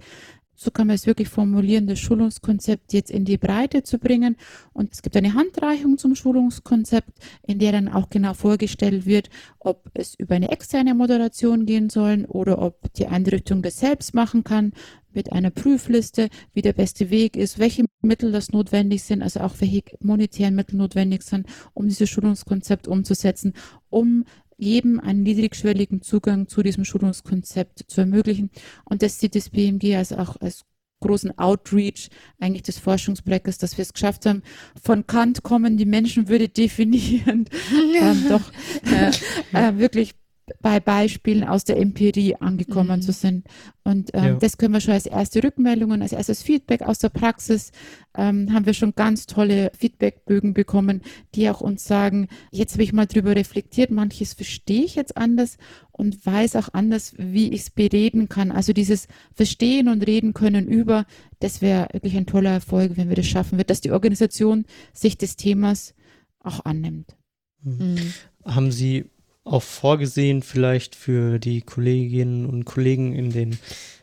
so 0.57 0.71
kann 0.71 0.87
man 0.87 0.95
es 0.95 1.05
wirklich 1.05 1.29
formulieren, 1.29 1.85
das 1.85 1.99
Schulungskonzept 1.99 2.91
jetzt 2.91 3.11
in 3.11 3.25
die 3.25 3.37
Breite 3.37 3.83
zu 3.83 3.99
bringen. 3.99 4.35
Und 4.73 4.91
es 4.91 5.03
gibt 5.03 5.15
eine 5.15 5.35
Handreichung 5.35 5.99
zum 5.99 6.15
Schulungskonzept, 6.15 7.11
in 7.43 7.59
der 7.59 7.71
dann 7.71 7.87
auch 7.87 8.09
genau 8.09 8.33
vorgestellt 8.33 9.05
wird, 9.05 9.29
ob 9.59 9.89
es 9.93 10.15
über 10.15 10.35
eine 10.35 10.49
externe 10.49 10.95
Moderation 10.95 11.67
gehen 11.67 11.91
soll 11.91 12.25
oder 12.27 12.59
ob 12.59 12.91
die 12.93 13.05
Einrichtung 13.05 13.61
das 13.61 13.79
selbst 13.79 14.15
machen 14.15 14.43
kann 14.43 14.73
mit 15.13 15.31
einer 15.31 15.51
Prüfliste, 15.51 16.29
wie 16.53 16.61
der 16.61 16.73
beste 16.73 17.11
Weg 17.11 17.37
ist, 17.37 17.59
welche 17.59 17.85
Mittel 18.01 18.31
das 18.31 18.51
notwendig 18.51 19.03
sind, 19.03 19.21
also 19.21 19.41
auch 19.41 19.55
welche 19.59 19.83
monetären 20.01 20.55
Mittel 20.55 20.77
notwendig 20.77 21.23
sind, 21.23 21.47
um 21.73 21.87
dieses 21.87 22.09
Schulungskonzept 22.09 22.87
umzusetzen, 22.87 23.53
um 23.89 24.25
jedem 24.57 24.99
einen 24.99 25.23
niedrigschwelligen 25.23 26.01
Zugang 26.01 26.47
zu 26.47 26.63
diesem 26.63 26.83
Schulungskonzept 26.83 27.85
zu 27.87 28.01
ermöglichen. 28.01 28.49
Und 28.85 29.01
das 29.03 29.19
sieht 29.19 29.35
das 29.35 29.49
BMG 29.49 29.95
also 29.95 30.17
auch 30.17 30.35
als 30.41 30.65
großen 30.99 31.37
Outreach 31.37 32.09
eigentlich 32.39 32.63
des 32.63 32.79
Forschungsprojektes, 32.79 33.59
dass 33.59 33.77
wir 33.77 33.83
es 33.83 33.93
geschafft 33.93 34.25
haben, 34.25 34.41
von 34.81 35.05
Kant 35.05 35.43
kommen 35.43 35.77
die 35.77 35.85
Menschenwürde 35.85 36.49
definieren, 36.49 37.45
ähm, 37.99 38.25
doch 38.29 38.51
äh, 38.91 39.11
äh, 39.53 39.77
wirklich 39.77 40.15
bei 40.61 40.79
Beispielen 40.79 41.43
aus 41.43 41.63
der 41.63 41.77
Empirie 41.77 42.35
angekommen 42.35 42.99
mhm. 42.99 43.01
zu 43.01 43.11
sind. 43.11 43.47
Und 43.83 44.11
ähm, 44.13 44.23
ja. 44.23 44.33
das 44.35 44.57
können 44.57 44.73
wir 44.73 44.81
schon 44.81 44.93
als 44.93 45.05
erste 45.05 45.43
Rückmeldungen, 45.43 46.01
als 46.01 46.11
erstes 46.11 46.41
Feedback 46.43 46.81
aus 46.81 46.99
der 46.99 47.09
Praxis, 47.09 47.71
ähm, 48.15 48.53
haben 48.53 48.65
wir 48.65 48.73
schon 48.73 48.95
ganz 48.95 49.25
tolle 49.25 49.71
Feedbackbögen 49.77 50.53
bekommen, 50.53 51.01
die 51.35 51.49
auch 51.49 51.61
uns 51.61 51.85
sagen, 51.85 52.27
jetzt 52.51 52.73
habe 52.73 52.83
ich 52.83 52.93
mal 52.93 53.05
drüber 53.05 53.35
reflektiert, 53.35 53.91
manches 53.91 54.33
verstehe 54.33 54.83
ich 54.83 54.95
jetzt 54.95 55.15
anders 55.17 55.57
und 55.91 56.25
weiß 56.25 56.55
auch 56.55 56.69
anders, 56.73 57.13
wie 57.17 57.51
ich 57.51 57.61
es 57.61 57.69
bereden 57.69 58.29
kann. 58.29 58.51
Also 58.51 58.73
dieses 58.73 59.07
Verstehen 59.33 59.87
und 59.87 60.05
Reden 60.05 60.33
können 60.33 60.67
über, 60.67 61.05
das 61.39 61.61
wäre 61.61 61.89
wirklich 61.91 62.15
ein 62.15 62.25
toller 62.25 62.51
Erfolg, 62.51 62.97
wenn 62.97 63.09
wir 63.09 63.15
das 63.15 63.27
schaffen 63.27 63.57
wird, 63.57 63.69
dass 63.69 63.81
die 63.81 63.91
Organisation 63.91 64.65
sich 64.93 65.17
des 65.17 65.35
Themas 65.35 65.93
auch 66.39 66.65
annimmt. 66.65 67.15
Mhm. 67.63 67.95
Mhm. 67.95 68.13
Haben 68.45 68.71
Sie 68.71 69.09
auch 69.47 69.63
vorgesehen, 69.63 70.41
vielleicht 70.41 70.95
für 70.95 71.39
die 71.39 71.61
Kolleginnen 71.61 72.45
und 72.45 72.65
Kollegen 72.65 73.13
in 73.13 73.31
den 73.31 73.57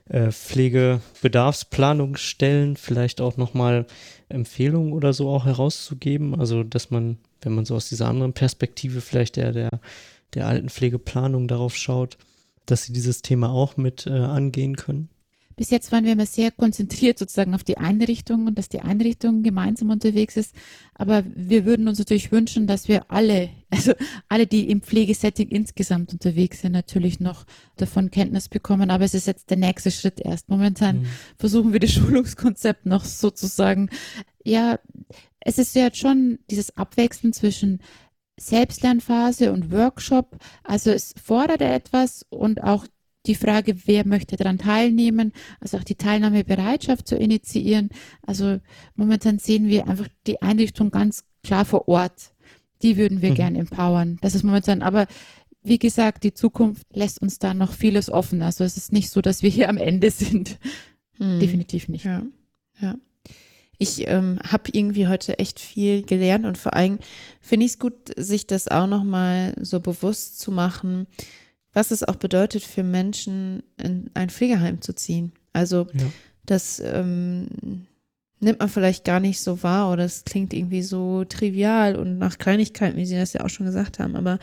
äh, 0.09 0.31
Pflegebedarfsplanungsstellen 0.31 2.77
vielleicht 2.77 3.21
auch 3.21 3.37
nochmal 3.37 3.87
Empfehlungen 4.29 4.93
oder 4.93 5.13
so 5.13 5.29
auch 5.31 5.47
herauszugeben. 5.47 6.39
Also, 6.39 6.63
dass 6.63 6.91
man, 6.91 7.19
wenn 7.43 7.55
man 7.55 7.65
so 7.65 7.75
aus 7.77 7.89
dieser 7.89 8.09
anderen 8.09 8.33
Perspektive 8.33 9.01
vielleicht 9.01 9.37
der, 9.37 9.53
der, 9.53 9.71
der 10.35 10.47
alten 10.47 10.69
Pflegeplanung 10.69 11.49
darauf 11.49 11.77
schaut, 11.77 12.19
dass 12.67 12.85
sie 12.85 12.93
dieses 12.93 13.23
Thema 13.23 13.51
auch 13.51 13.77
mit 13.77 14.07
äh, 14.07 14.11
angehen 14.11 14.77
können. 14.77 15.09
Bis 15.57 15.71
jetzt 15.71 15.93
waren 15.93 16.05
wir 16.05 16.13
immer 16.13 16.27
sehr 16.27 16.51
konzentriert 16.51 17.19
sozusagen 17.19 17.55
auf 17.55 17.65
die 17.65 17.79
Einrichtung 17.79 18.47
und 18.47 18.59
dass 18.59 18.69
die 18.69 18.81
Einrichtung 18.81 19.43
gemeinsam 19.43 19.91
unterwegs 19.91 20.37
ist. 20.37 20.55
Aber 20.95 21.25
wir 21.35 21.65
würden 21.65 21.89
uns 21.89 21.99
natürlich 21.99 22.33
wünschen, 22.33 22.67
dass 22.67 22.89
wir 22.89 23.11
alle, 23.11 23.51
also 23.71 23.93
alle, 24.29 24.47
die 24.47 24.71
im 24.71 24.83
Pflegesetting 24.83 25.49
insgesamt 25.49 26.13
unterwegs 26.13 26.61
sind, 26.61 26.73
natürlich 26.73 27.21
noch 27.21 27.45
davon 27.77 28.11
Kenntnis 28.11 28.49
bekommen. 28.49 28.91
Aber 28.91 29.05
es 29.05 29.15
ist 29.15 29.27
jetzt 29.27 29.51
der 29.51 29.57
nächste 29.57 29.91
Schritt 29.91 30.21
erst. 30.21 30.49
Momentan 30.49 31.01
mhm. 31.01 31.07
versuchen 31.39 31.73
wir 31.73 31.81
das 31.81 31.93
Schulungskonzept 31.93 32.87
noch 32.87 33.05
sozusagen, 33.05 33.91
ja, 34.45 34.79
es 35.41 35.59
ist 35.59 35.75
ja 35.75 35.93
schon 35.93 36.39
dieses 36.51 36.77
Abwechseln 36.77 37.33
zwischen 37.33 37.81
Selbstlernphase 38.39 39.53
und 39.53 39.71
Workshop. 39.71 40.39
Also 40.65 40.91
es 40.91 41.15
fordert 41.23 41.61
etwas 41.61 42.25
und 42.31 42.63
auch 42.63 42.87
die 43.27 43.35
Frage, 43.35 43.87
wer 43.87 44.07
möchte 44.07 44.37
daran 44.37 44.59
teilnehmen, 44.59 45.33
also 45.61 45.79
auch 45.79 45.85
die 45.85 45.95
Teilnahmebereitschaft 45.95 47.09
zu 47.09 47.17
initiieren. 47.17 47.89
Also 48.23 48.61
momentan 48.97 49.39
sehen 49.39 49.69
wir 49.69 49.89
einfach 49.89 50.09
die 50.27 50.43
Einrichtung 50.43 50.91
ganz 50.91 51.25
klar 51.43 51.65
vor 51.65 51.89
Ort. 51.89 52.33
Die 52.83 52.97
würden 52.97 53.23
wir 53.23 53.31
mhm. 53.31 53.35
gern 53.35 53.57
empowern. 53.57 54.19
Das 54.21 54.35
ist 54.35 54.43
momentan, 54.43 54.83
aber 54.83 55.07
wie 55.63 55.79
gesagt, 55.79 56.25
die 56.25 56.35
Zukunft 56.35 56.87
lässt 56.93 57.23
uns 57.23 57.39
da 57.39 57.55
noch 57.55 57.73
vieles 57.73 58.11
offen. 58.11 58.43
Also 58.43 58.65
es 58.65 58.77
ist 58.77 58.93
nicht 58.93 59.09
so, 59.11 59.23
dass 59.23 59.43
wir 59.43 59.51
hier 59.51 59.71
am 59.71 59.79
Ende 59.79 60.11
sind. 60.11 60.59
Mhm. 61.19 61.41
Definitiv 61.41 61.89
nicht. 61.89 62.05
Ja, 62.05 62.23
ja. 62.81 62.97
Ich 63.79 64.07
ähm, 64.07 64.39
habe 64.47 64.71
irgendwie 64.73 65.09
heute 65.09 65.39
echt 65.39 65.59
viel 65.59 66.03
gelernt 66.03 66.47
und 66.47 66.59
vor 66.59 66.75
allem 66.75 66.99
finde 67.41 67.67
ich 67.67 67.73
es 67.73 67.79
gut, 67.79 67.95
sich 68.17 68.47
das 68.47 68.69
auch 68.69 68.87
nochmal 68.87 69.55
so 69.61 69.81
bewusst 69.81 70.39
zu 70.39 70.53
machen, 70.53 71.07
was 71.75 71.91
es 71.91 72.03
auch 72.05 72.17
bedeutet 72.17 72.63
für 72.63 72.83
Menschen, 72.83 73.63
in 73.77 74.11
ein 74.15 74.31
Pflegeheim 74.31 74.81
zu 74.81 74.95
ziehen. 74.95 75.33
Also 75.53 75.89
ja. 75.93 76.07
das 76.47 76.81
ähm, 76.85 77.49
nimmt 78.41 78.61
man 78.61 78.69
vielleicht 78.69 79.05
gar 79.05 79.21
nicht 79.21 79.41
so 79.41 79.63
wahr 79.63 79.93
oder 79.93 80.05
es 80.05 80.25
klingt 80.25 80.55
irgendwie 80.55 80.83
so 80.83 81.25
trivial 81.25 81.97
und 81.97 82.19
nach 82.19 82.39
Kleinigkeiten, 82.39 82.97
wie 82.97 83.07
Sie 83.07 83.17
das 83.17 83.33
ja 83.33 83.45
auch 83.45 83.51
schon 83.51 83.67
gesagt 83.67 83.99
haben. 83.99 84.17
Aber 84.17 84.39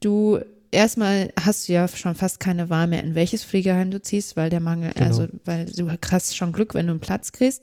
du 0.00 0.40
erstmal 0.70 1.32
hast 1.38 1.68
du 1.68 1.74
ja 1.74 1.86
schon 1.88 2.14
fast 2.14 2.40
keine 2.40 2.70
Wahl 2.70 2.86
mehr, 2.86 3.02
in 3.02 3.14
welches 3.14 3.44
Pflegeheim 3.44 3.90
du 3.90 4.00
ziehst, 4.00 4.36
weil 4.36 4.50
der 4.50 4.60
Mangel, 4.60 4.92
genau. 4.92 5.06
also 5.06 5.28
weil 5.44 5.66
du 5.66 5.90
hast 6.10 6.36
schon 6.36 6.52
Glück, 6.52 6.74
wenn 6.74 6.86
du 6.86 6.92
einen 6.92 7.00
Platz 7.00 7.32
kriegst. 7.32 7.62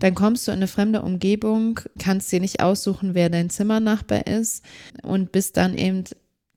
Dann 0.00 0.16
kommst 0.16 0.46
du 0.46 0.50
in 0.50 0.56
eine 0.56 0.66
fremde 0.66 1.02
Umgebung, 1.02 1.78
kannst 2.00 2.32
dir 2.32 2.40
nicht 2.40 2.60
aussuchen, 2.60 3.14
wer 3.14 3.30
dein 3.30 3.48
Zimmernachbar 3.48 4.26
ist 4.26 4.64
und 5.02 5.30
bist 5.30 5.56
dann 5.56 5.78
eben 5.78 6.04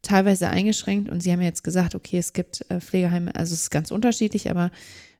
teilweise 0.07 0.49
eingeschränkt 0.49 1.09
und 1.09 1.21
Sie 1.21 1.31
haben 1.31 1.41
ja 1.41 1.47
jetzt 1.47 1.63
gesagt, 1.63 1.95
okay, 1.95 2.17
es 2.17 2.33
gibt 2.33 2.65
äh, 2.69 2.79
Pflegeheime, 2.79 3.35
also 3.35 3.53
es 3.53 3.63
ist 3.63 3.69
ganz 3.69 3.91
unterschiedlich, 3.91 4.49
aber 4.49 4.71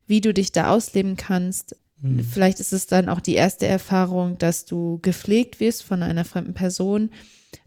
wie 0.08 0.22
du 0.22 0.34
dich 0.34 0.52
da 0.52 0.70
ausleben 0.72 1.18
kannst, 1.18 1.76
mhm. 2.02 2.24
vielleicht 2.24 2.60
ist 2.60 2.74
es 2.74 2.88
dann 2.88 3.10
auch 3.10 3.20
die 3.20 3.36
erste 3.36 3.68
Erfahrung, 3.68 4.38
dass 4.38 4.66
du 4.66 5.00
gepflegt 5.02 5.60
wirst 5.60 5.84
von 5.84 6.02
einer 6.02 6.26
fremden 6.26 6.54
Person. 6.54 7.12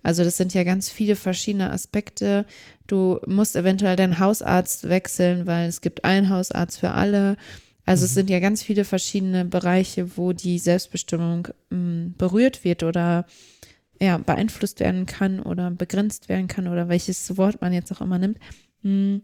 Also 0.03 0.25
das 0.25 0.37
sind 0.37 0.55
ja 0.55 0.65
ganz 0.65 0.89
viele 0.89 1.17
verschiedene 1.17 1.71
Aspekte. 1.71 2.47
Du 2.87 3.21
musst 3.27 3.57
eventuell 3.57 3.97
deinen 3.97 4.19
Hausarzt 4.19 4.89
wechseln, 4.89 5.47
weil 5.47 5.69
es 5.69 5.83
gibt 5.83 6.05
einen 6.05 6.31
Hausarzt 6.31 6.81
für 6.81 6.93
alle. 6.93 7.37
Also 7.85 8.03
mhm. 8.03 8.07
es 8.07 8.15
sind 8.15 8.31
ja 8.31 8.41
ganz 8.41 8.63
viele 8.63 8.85
verschiedene 8.85 9.45
Bereiche, 9.45 10.17
wo 10.17 10.33
die 10.33 10.59
Selbstbestimmung 10.59 11.49
mh, 11.69 11.77
mm, 11.77 12.15
berührt 12.17 12.65
wird 12.65 12.83
oder 12.83 13.27
ja, 14.01 14.19
beeinflusst 14.19 14.81
werden 14.81 15.07
kann 15.07 15.41
oder 15.41 15.71
begrenzt 15.71 16.29
werden 16.29 16.49
kann 16.49 16.69
oder 16.69 16.89
welches 16.89 17.37
Wort 17.37 17.61
man 17.61 17.73
jetzt 17.73 17.93
auch 17.93 18.01
immer 18.01 18.19
nimmt. 18.19 18.39
Hm. 18.83 19.23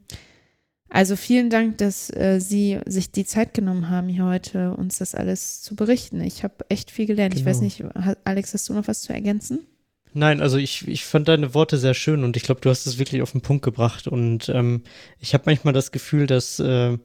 Also 0.88 1.16
vielen 1.16 1.50
Dank, 1.50 1.78
dass 1.78 2.10
äh, 2.10 2.38
Sie 2.40 2.78
sich 2.86 3.10
die 3.10 3.24
Zeit 3.24 3.54
genommen 3.54 3.90
haben, 3.90 4.08
hier 4.08 4.24
heute 4.24 4.72
uns 4.74 4.98
das 4.98 5.14
alles 5.14 5.62
zu 5.62 5.74
berichten. 5.74 6.20
Ich 6.20 6.44
habe 6.44 6.64
echt 6.68 6.90
viel 6.90 7.06
gelernt. 7.06 7.34
Genau. 7.34 7.40
Ich 7.40 7.46
weiß 7.46 7.76
genau. 7.76 7.90
nicht, 7.92 8.16
Alex, 8.24 8.54
hast 8.54 8.68
du 8.68 8.74
noch 8.74 8.86
was 8.86 9.02
zu 9.02 9.12
ergänzen? 9.12 9.66
Nein, 10.12 10.40
also 10.40 10.56
ich, 10.56 10.86
ich 10.88 11.04
fand 11.04 11.28
deine 11.28 11.52
Worte 11.52 11.76
sehr 11.76 11.92
schön 11.92 12.24
und 12.24 12.36
ich 12.36 12.44
glaube, 12.44 12.60
du 12.60 12.70
hast 12.70 12.86
es 12.86 12.98
wirklich 12.98 13.20
auf 13.20 13.32
den 13.32 13.42
Punkt 13.42 13.64
gebracht. 13.64 14.06
Und 14.06 14.48
ähm, 14.48 14.82
ich 15.18 15.34
habe 15.34 15.44
manchmal 15.46 15.74
das 15.74 15.92
Gefühl, 15.92 16.26
dass 16.26 16.58
äh, 16.58 16.96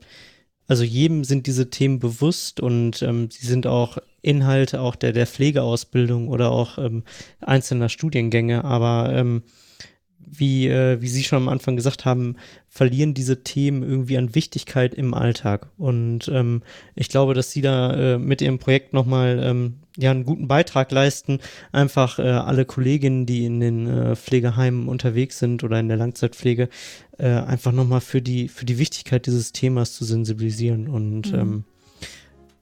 also 0.72 0.86
jedem 0.86 1.26
sind 1.26 1.48
diese 1.48 1.70
Themen 1.70 2.00
bewusst 2.00 2.62
und 2.62 3.02
ähm, 3.02 3.30
sie 3.30 3.46
sind 3.46 3.68
auch 3.68 3.98
Inhalte 4.22 4.80
auch 4.80 4.96
der, 4.96 5.12
der 5.12 5.28
Pflegeausbildung 5.28 6.30
oder 6.30 6.50
auch 6.50 6.78
ähm, 6.78 7.04
einzelner 7.42 7.90
Studiengänge, 7.90 8.64
aber 8.64 9.12
ähm, 9.14 9.44
wie, 10.18 10.70
äh, 10.70 11.02
wie 11.02 11.10
Sie 11.10 11.26
schon 11.26 11.40
am 11.40 11.50
Anfang 11.50 11.76
gesagt 11.76 12.06
haben, 12.06 12.38
verlieren 12.70 13.14
diese 13.14 13.44
Themen 13.44 13.84
irgendwie 13.84 14.18
an 14.18 14.34
Wichtigkeit 14.34 14.94
im 14.94 15.14
Alltag. 15.14 15.68
Und 15.78 16.32
ähm, 16.34 16.62
ich 16.96 17.10
glaube, 17.10 17.34
dass 17.34 17.52
Sie 17.52 17.62
da 17.62 18.14
äh, 18.14 18.18
mit 18.18 18.42
Ihrem 18.42 18.58
Projekt 18.58 18.94
nochmal 18.94 19.42
ähm, 19.44 19.80
ja, 20.02 20.12
einen 20.12 20.26
guten 20.26 20.48
Beitrag 20.48 20.92
leisten, 20.92 21.40
einfach 21.72 22.20
äh, 22.20 22.24
alle 22.24 22.66
Kolleginnen, 22.66 23.26
die 23.26 23.46
in 23.46 23.60
den 23.60 23.88
äh, 23.88 24.16
Pflegeheimen 24.16 24.88
unterwegs 24.88 25.40
sind 25.40 25.64
oder 25.64 25.80
in 25.80 25.88
der 25.88 25.98
Langzeitpflege, 25.98 26.70
äh, 27.18 27.28
einfach 27.28 27.72
nochmal 27.72 28.02
für 28.02 28.22
die, 28.22 28.48
für 28.48 28.66
die 28.66 28.78
Wichtigkeit 28.78 29.26
dieses 29.26 29.52
Themas 29.52 29.94
zu 29.94 30.06
sensibilisieren. 30.06 30.88
Und 30.88 31.32
mhm. 31.32 31.40
ähm, 31.40 31.64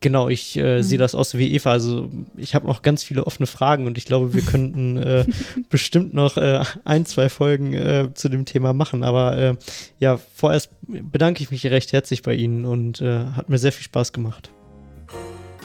Genau, 0.01 0.29
ich 0.29 0.55
äh, 0.55 0.77
mhm. 0.77 0.83
sehe 0.83 0.97
das 0.97 1.13
auch 1.13 1.25
so 1.25 1.37
wie 1.37 1.53
Eva. 1.53 1.71
Also 1.71 2.09
ich 2.37 2.55
habe 2.55 2.67
noch 2.67 2.81
ganz 2.81 3.03
viele 3.03 3.27
offene 3.27 3.47
Fragen 3.47 3.85
und 3.85 3.97
ich 3.97 4.05
glaube, 4.05 4.33
wir 4.33 4.41
könnten 4.45 4.97
äh, 4.97 5.25
bestimmt 5.69 6.13
noch 6.13 6.37
äh, 6.37 6.63
ein, 6.85 7.05
zwei 7.05 7.27
Folgen 7.29 7.73
äh, 7.73 8.09
zu 8.13 8.29
dem 8.29 8.45
Thema 8.45 8.71
machen. 8.73 9.03
Aber 9.03 9.37
äh, 9.37 9.55
ja, 9.99 10.17
vorerst 10.33 10.71
bedanke 10.87 11.43
ich 11.43 11.51
mich 11.51 11.65
recht 11.65 11.91
herzlich 11.91 12.21
bei 12.21 12.33
Ihnen 12.33 12.65
und 12.65 13.01
äh, 13.01 13.25
hat 13.25 13.49
mir 13.49 13.57
sehr 13.57 13.73
viel 13.73 13.83
Spaß 13.83 14.13
gemacht. 14.13 14.51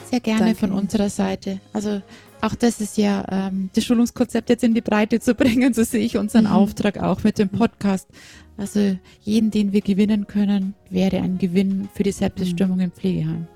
Sehr 0.09 0.19
gerne 0.19 0.45
Danke. 0.45 0.59
von 0.59 0.71
unserer 0.71 1.09
Seite. 1.09 1.59
Also 1.73 2.01
Auch 2.41 2.53
das 2.53 2.79
ist 2.79 2.97
ja 2.97 3.25
ähm, 3.31 3.69
das 3.73 3.85
Schulungskonzept 3.85 4.49
jetzt 4.49 4.63
in 4.63 4.75
die 4.75 4.81
Breite 4.81 5.19
zu 5.19 5.33
bringen, 5.35 5.73
so 5.73 5.83
sehe 5.83 6.01
ich 6.05 6.17
unseren 6.17 6.43
Mhm. 6.45 6.51
Auftrag 6.51 6.99
auch 7.01 7.23
mit 7.23 7.39
dem 7.39 7.49
Podcast. 7.49 8.07
Also 8.57 8.97
jeden, 9.21 9.49
den 9.51 9.73
wir 9.73 9.81
gewinnen 9.81 10.27
können, 10.27 10.75
wäre 10.89 11.17
ein 11.17 11.37
Gewinn 11.39 11.89
für 11.95 12.03
die 12.03 12.11
Selbstbestimmung 12.11 12.79
im 12.81 12.91
Pflegeheim. 12.91 13.47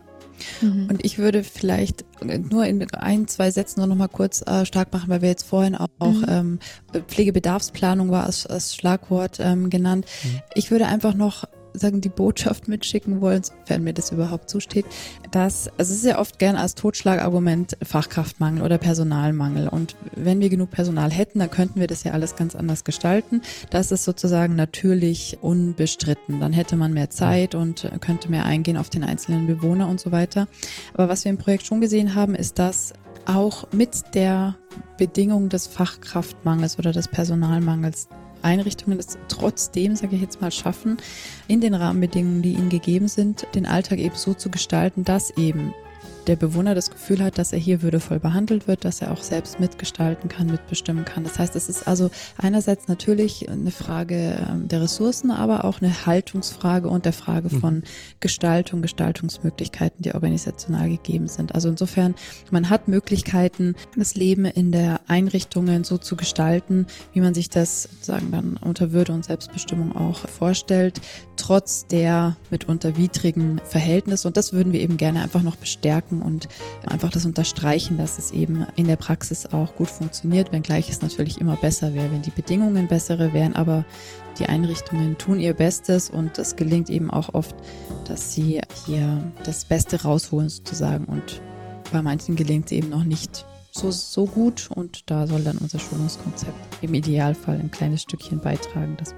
Mhm. 0.61 0.87
Und 0.89 1.05
ich 1.05 1.17
würde 1.19 1.43
vielleicht 1.43 2.03
nur 2.49 2.65
in 2.65 2.81
ein, 2.93 3.27
zwei 3.27 3.51
Sätzen 3.51 3.81
nur 3.81 3.87
noch 3.87 3.95
mal 3.95 4.07
kurz 4.07 4.41
äh, 4.47 4.65
stark 4.65 4.91
machen, 4.91 5.09
weil 5.09 5.21
wir 5.21 5.29
jetzt 5.29 5.43
vorhin 5.43 5.75
auch, 5.75 5.89
auch 5.99 6.13
Mhm. 6.13 6.25
ähm, 6.27 6.59
Pflegebedarfsplanung 7.07 8.09
war 8.09 8.25
als, 8.25 8.45
als 8.47 8.73
Schlagwort 8.75 9.37
ähm, 9.39 9.69
genannt. 9.69 10.05
Mhm. 10.23 10.39
Ich 10.55 10.71
würde 10.71 10.87
einfach 10.87 11.13
noch 11.13 11.43
sagen, 11.73 12.01
die 12.01 12.09
Botschaft 12.09 12.67
mitschicken 12.67 13.21
wollen, 13.21 13.43
sofern 13.43 13.83
mir 13.83 13.93
das 13.93 14.11
überhaupt 14.11 14.49
zusteht, 14.49 14.85
dass, 15.31 15.67
also 15.77 15.93
es 15.93 15.99
ist 15.99 16.05
ja 16.05 16.19
oft 16.19 16.39
gern 16.39 16.55
als 16.55 16.75
Totschlagargument 16.75 17.77
Fachkraftmangel 17.83 18.63
oder 18.63 18.77
Personalmangel. 18.77 19.67
Und 19.67 19.95
wenn 20.15 20.39
wir 20.39 20.49
genug 20.49 20.71
Personal 20.71 21.11
hätten, 21.11 21.39
dann 21.39 21.51
könnten 21.51 21.79
wir 21.79 21.87
das 21.87 22.03
ja 22.03 22.13
alles 22.13 22.35
ganz 22.35 22.55
anders 22.55 22.83
gestalten. 22.83 23.41
Das 23.69 23.91
ist 23.91 24.03
sozusagen 24.03 24.55
natürlich 24.55 25.37
unbestritten. 25.41 26.39
Dann 26.39 26.53
hätte 26.53 26.75
man 26.75 26.93
mehr 26.93 27.09
Zeit 27.09 27.55
und 27.55 27.89
könnte 28.01 28.29
mehr 28.29 28.45
eingehen 28.45 28.77
auf 28.77 28.89
den 28.89 29.03
einzelnen 29.03 29.47
Bewohner 29.47 29.87
und 29.87 29.99
so 29.99 30.11
weiter. 30.11 30.47
Aber 30.93 31.09
was 31.09 31.25
wir 31.25 31.31
im 31.31 31.37
Projekt 31.37 31.65
schon 31.65 31.81
gesehen 31.81 32.15
haben, 32.15 32.35
ist, 32.35 32.59
dass 32.59 32.93
auch 33.25 33.71
mit 33.71 34.15
der 34.15 34.55
Bedingung 34.97 35.49
des 35.49 35.67
Fachkraftmangels 35.67 36.79
oder 36.79 36.91
des 36.91 37.07
Personalmangels 37.07 38.07
Einrichtungen 38.41 38.99
es 38.99 39.17
trotzdem, 39.27 39.95
sage 39.95 40.15
ich 40.15 40.21
jetzt 40.21 40.41
mal, 40.41 40.51
schaffen, 40.51 40.97
in 41.47 41.61
den 41.61 41.73
Rahmenbedingungen, 41.73 42.41
die 42.41 42.53
ihnen 42.53 42.69
gegeben 42.69 43.07
sind, 43.07 43.47
den 43.55 43.65
Alltag 43.65 43.99
eben 43.99 44.15
so 44.15 44.33
zu 44.33 44.49
gestalten, 44.49 45.03
dass 45.03 45.31
eben 45.31 45.73
der 46.27 46.35
Bewohner 46.35 46.75
das 46.75 46.89
Gefühl 46.89 47.23
hat, 47.23 47.37
dass 47.37 47.53
er 47.53 47.59
hier 47.59 47.81
würdevoll 47.81 48.19
behandelt 48.19 48.67
wird, 48.67 48.85
dass 48.85 49.01
er 49.01 49.11
auch 49.11 49.21
selbst 49.23 49.59
mitgestalten 49.59 50.29
kann, 50.29 50.47
mitbestimmen 50.47 51.05
kann. 51.05 51.23
Das 51.23 51.39
heißt, 51.39 51.55
es 51.55 51.69
ist 51.69 51.87
also 51.87 52.09
einerseits 52.37 52.87
natürlich 52.87 53.49
eine 53.49 53.71
Frage 53.71 54.45
ähm, 54.49 54.67
der 54.67 54.81
Ressourcen, 54.81 55.31
aber 55.31 55.65
auch 55.65 55.81
eine 55.81 56.05
Haltungsfrage 56.05 56.89
und 56.89 57.05
der 57.05 57.13
Frage 57.13 57.49
Mhm. 57.53 57.59
von 57.59 57.83
Gestaltung, 58.19 58.81
Gestaltungsmöglichkeiten, 58.81 60.01
die 60.01 60.13
organisational 60.13 60.89
gegeben 60.89 61.27
sind. 61.27 61.55
Also 61.55 61.69
insofern, 61.69 62.15
man 62.51 62.69
hat 62.69 62.87
Möglichkeiten, 62.87 63.75
das 63.97 64.15
Leben 64.15 64.45
in 64.45 64.71
der 64.71 65.01
Einrichtungen 65.07 65.83
so 65.83 65.97
zu 65.97 66.15
gestalten, 66.15 66.87
wie 67.13 67.21
man 67.21 67.33
sich 67.33 67.49
das 67.49 67.83
sozusagen 67.83 68.31
dann 68.31 68.57
unter 68.57 68.91
Würde 68.91 69.13
und 69.13 69.25
Selbstbestimmung 69.25 69.95
auch 69.95 70.27
vorstellt, 70.27 71.01
trotz 71.35 71.87
der 71.87 72.35
mitunter 72.49 72.97
widrigen 72.97 73.61
Verhältnisse. 73.65 74.27
Und 74.27 74.37
das 74.37 74.53
würden 74.53 74.73
wir 74.73 74.81
eben 74.81 74.97
gerne 74.97 75.21
einfach 75.21 75.43
noch 75.43 75.55
bestärken 75.55 76.08
und 76.11 76.47
einfach 76.85 77.11
das 77.11 77.25
unterstreichen, 77.25 77.97
dass 77.97 78.17
es 78.17 78.31
eben 78.31 78.65
in 78.75 78.87
der 78.87 78.95
Praxis 78.95 79.45
auch 79.45 79.75
gut 79.75 79.89
funktioniert, 79.89 80.51
wenngleich 80.51 80.89
es 80.89 81.01
natürlich 81.01 81.39
immer 81.39 81.55
besser 81.55 81.93
wäre, 81.93 82.11
wenn 82.11 82.21
die 82.21 82.31
Bedingungen 82.31 82.87
bessere 82.87 83.33
wären, 83.33 83.55
aber 83.55 83.85
die 84.39 84.47
Einrichtungen 84.47 85.17
tun 85.17 85.39
ihr 85.39 85.53
Bestes 85.53 86.09
und 86.09 86.37
es 86.37 86.55
gelingt 86.55 86.89
eben 86.89 87.11
auch 87.11 87.33
oft, 87.33 87.55
dass 88.05 88.33
sie 88.33 88.61
hier 88.85 89.31
das 89.43 89.65
Beste 89.65 90.01
rausholen 90.01 90.49
sozusagen. 90.49 91.05
Und 91.05 91.41
bei 91.91 92.01
manchen 92.01 92.35
gelingt 92.35 92.67
es 92.67 92.71
eben 92.71 92.89
noch 92.89 93.03
nicht 93.03 93.45
so, 93.71 93.91
so 93.91 94.25
gut. 94.25 94.69
Und 94.73 95.09
da 95.09 95.27
soll 95.27 95.43
dann 95.43 95.57
unser 95.57 95.79
Schulungskonzept 95.79 96.53
im 96.81 96.93
Idealfall 96.93 97.59
ein 97.59 97.71
kleines 97.71 98.03
Stückchen 98.03 98.39
beitragen, 98.39 98.95
das 98.97 99.13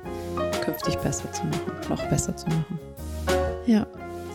künftig 0.63 0.95
besser 0.97 1.31
zu 1.31 1.43
machen, 1.43 1.89
noch 1.89 2.03
besser 2.09 2.35
zu 2.35 2.47
machen. 2.47 2.79
Ja, 3.65 3.85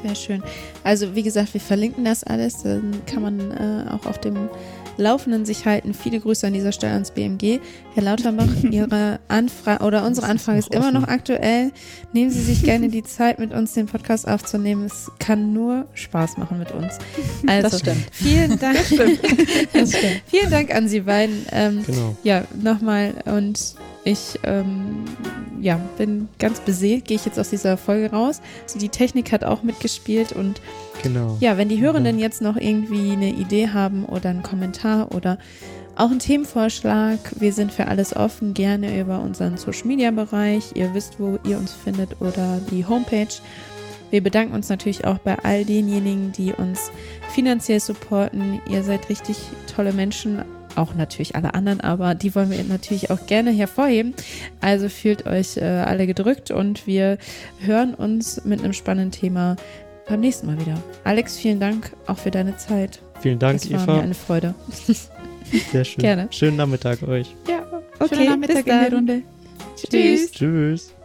sehr 0.06 0.14
schön. 0.14 0.42
Also 0.84 1.14
wie 1.14 1.22
gesagt, 1.22 1.54
wir 1.54 1.60
verlinken 1.60 2.04
das 2.04 2.24
alles. 2.24 2.62
Dann 2.62 3.02
kann 3.06 3.22
man 3.22 3.50
äh, 3.50 3.90
auch 3.90 4.06
auf 4.06 4.18
dem 4.18 4.48
Laufenden 4.98 5.44
sich 5.44 5.66
halten. 5.66 5.94
Viele 5.94 6.20
Grüße 6.20 6.46
an 6.46 6.52
dieser 6.52 6.72
Stelle 6.72 6.94
ans 6.94 7.10
BMG. 7.10 7.60
Herr 7.94 8.02
Lauterbach, 8.02 8.48
Ihre 8.70 9.20
Anfrage 9.28 9.84
oder 9.84 10.04
unsere 10.06 10.26
Das 10.26 10.34
ist 10.36 10.48
Anfrage 10.48 10.58
ist 10.58 10.74
immer 10.74 10.92
noch 10.92 11.06
aktuell. 11.08 11.72
Nehmen 12.12 12.30
Sie 12.30 12.40
sich 12.42 12.62
gerne 12.62 12.88
die 12.88 13.02
Zeit, 13.02 13.38
mit 13.38 13.52
uns 13.52 13.72
den 13.74 13.86
Podcast 13.86 14.26
aufzunehmen. 14.26 14.84
Es 14.86 15.10
kann 15.18 15.52
nur 15.52 15.86
Spaß 15.94 16.38
machen 16.38 16.58
mit 16.58 16.72
uns. 16.72 16.98
Also 17.46 17.68
Das 17.70 17.80
stimmt. 17.80 18.06
vielen 18.12 18.58
Dank. 18.58 18.76
Das 19.72 19.90
stimmt. 19.90 20.22
vielen 20.26 20.50
Dank 20.50 20.74
an 20.74 20.88
Sie 20.88 21.00
beiden. 21.00 21.46
Ähm, 21.52 21.84
Genau. 21.86 22.16
ja, 22.22 22.44
nochmal 22.60 23.14
und 23.26 23.74
ich 24.04 24.38
ähm, 24.44 25.04
ja, 25.60 25.80
bin 25.98 26.28
ganz 26.38 26.60
beseelt, 26.60 27.04
gehe 27.06 27.16
ich 27.16 27.24
jetzt 27.26 27.38
aus 27.40 27.50
dieser 27.50 27.76
Folge 27.76 28.10
raus. 28.12 28.40
Also 28.64 28.78
die 28.78 28.88
Technik 28.88 29.32
hat 29.32 29.42
auch 29.44 29.62
mitgespielt 29.64 30.32
und 30.32 30.60
Genau. 31.02 31.36
ja, 31.40 31.56
wenn 31.56 31.68
die 31.68 31.80
Hörenden 31.80 32.18
jetzt 32.18 32.42
noch 32.42 32.56
irgendwie 32.56 33.12
eine 33.12 33.30
Idee 33.30 33.68
haben 33.68 34.04
oder 34.04 34.30
einen 34.30 34.42
Kommentar 34.42 35.14
oder 35.14 35.38
auch 35.96 36.10
einen 36.10 36.18
Themenvorschlag, 36.18 37.18
wir 37.38 37.52
sind 37.52 37.72
für 37.72 37.88
alles 37.88 38.14
offen, 38.14 38.52
gerne 38.52 39.00
über 39.00 39.20
unseren 39.20 39.56
Social 39.56 39.86
Media 39.86 40.10
Bereich. 40.10 40.72
Ihr 40.74 40.92
wisst, 40.92 41.18
wo 41.18 41.38
ihr 41.44 41.56
uns 41.56 41.72
findet 41.72 42.20
oder 42.20 42.60
die 42.70 42.84
Homepage. 42.84 43.28
Wir 44.10 44.22
bedanken 44.22 44.54
uns 44.54 44.68
natürlich 44.68 45.04
auch 45.04 45.18
bei 45.18 45.38
all 45.38 45.64
denjenigen, 45.64 46.32
die 46.32 46.52
uns 46.52 46.90
finanziell 47.30 47.80
supporten. 47.80 48.60
Ihr 48.68 48.82
seid 48.82 49.08
richtig 49.08 49.38
tolle 49.74 49.92
Menschen, 49.92 50.44
auch 50.76 50.94
natürlich 50.94 51.34
alle 51.34 51.54
anderen, 51.54 51.80
aber 51.80 52.14
die 52.14 52.34
wollen 52.34 52.50
wir 52.50 52.62
natürlich 52.64 53.10
auch 53.10 53.26
gerne 53.26 53.50
hervorheben. 53.50 54.14
Also 54.60 54.88
fühlt 54.88 55.26
euch 55.26 55.56
äh, 55.56 55.64
alle 55.64 56.06
gedrückt 56.06 56.50
und 56.50 56.86
wir 56.86 57.18
hören 57.60 57.94
uns 57.94 58.44
mit 58.44 58.62
einem 58.62 58.74
spannenden 58.74 59.10
Thema 59.10 59.56
beim 60.08 60.20
nächsten 60.20 60.46
Mal 60.46 60.60
wieder. 60.60 60.76
Alex, 61.04 61.36
vielen 61.36 61.60
Dank 61.60 61.92
auch 62.06 62.18
für 62.18 62.30
deine 62.30 62.56
Zeit. 62.56 63.00
Vielen 63.20 63.38
Dank, 63.38 63.56
es 63.56 63.70
war 63.72 63.78
mir 63.80 63.92
Eva. 63.92 64.00
eine 64.00 64.14
Freude. 64.14 64.54
Sehr 65.72 65.84
schön. 65.84 66.02
Gerne. 66.02 66.28
Schönen 66.30 66.56
Nachmittag 66.56 67.02
euch. 67.02 67.34
Ja, 67.48 67.64
Schönen 68.08 68.26
Nachmittag 68.26 68.66
in 68.66 68.80
die 68.88 68.94
Runde. 68.94 69.22
Tschüss. 69.76 70.32
Tschüss. 70.32 70.95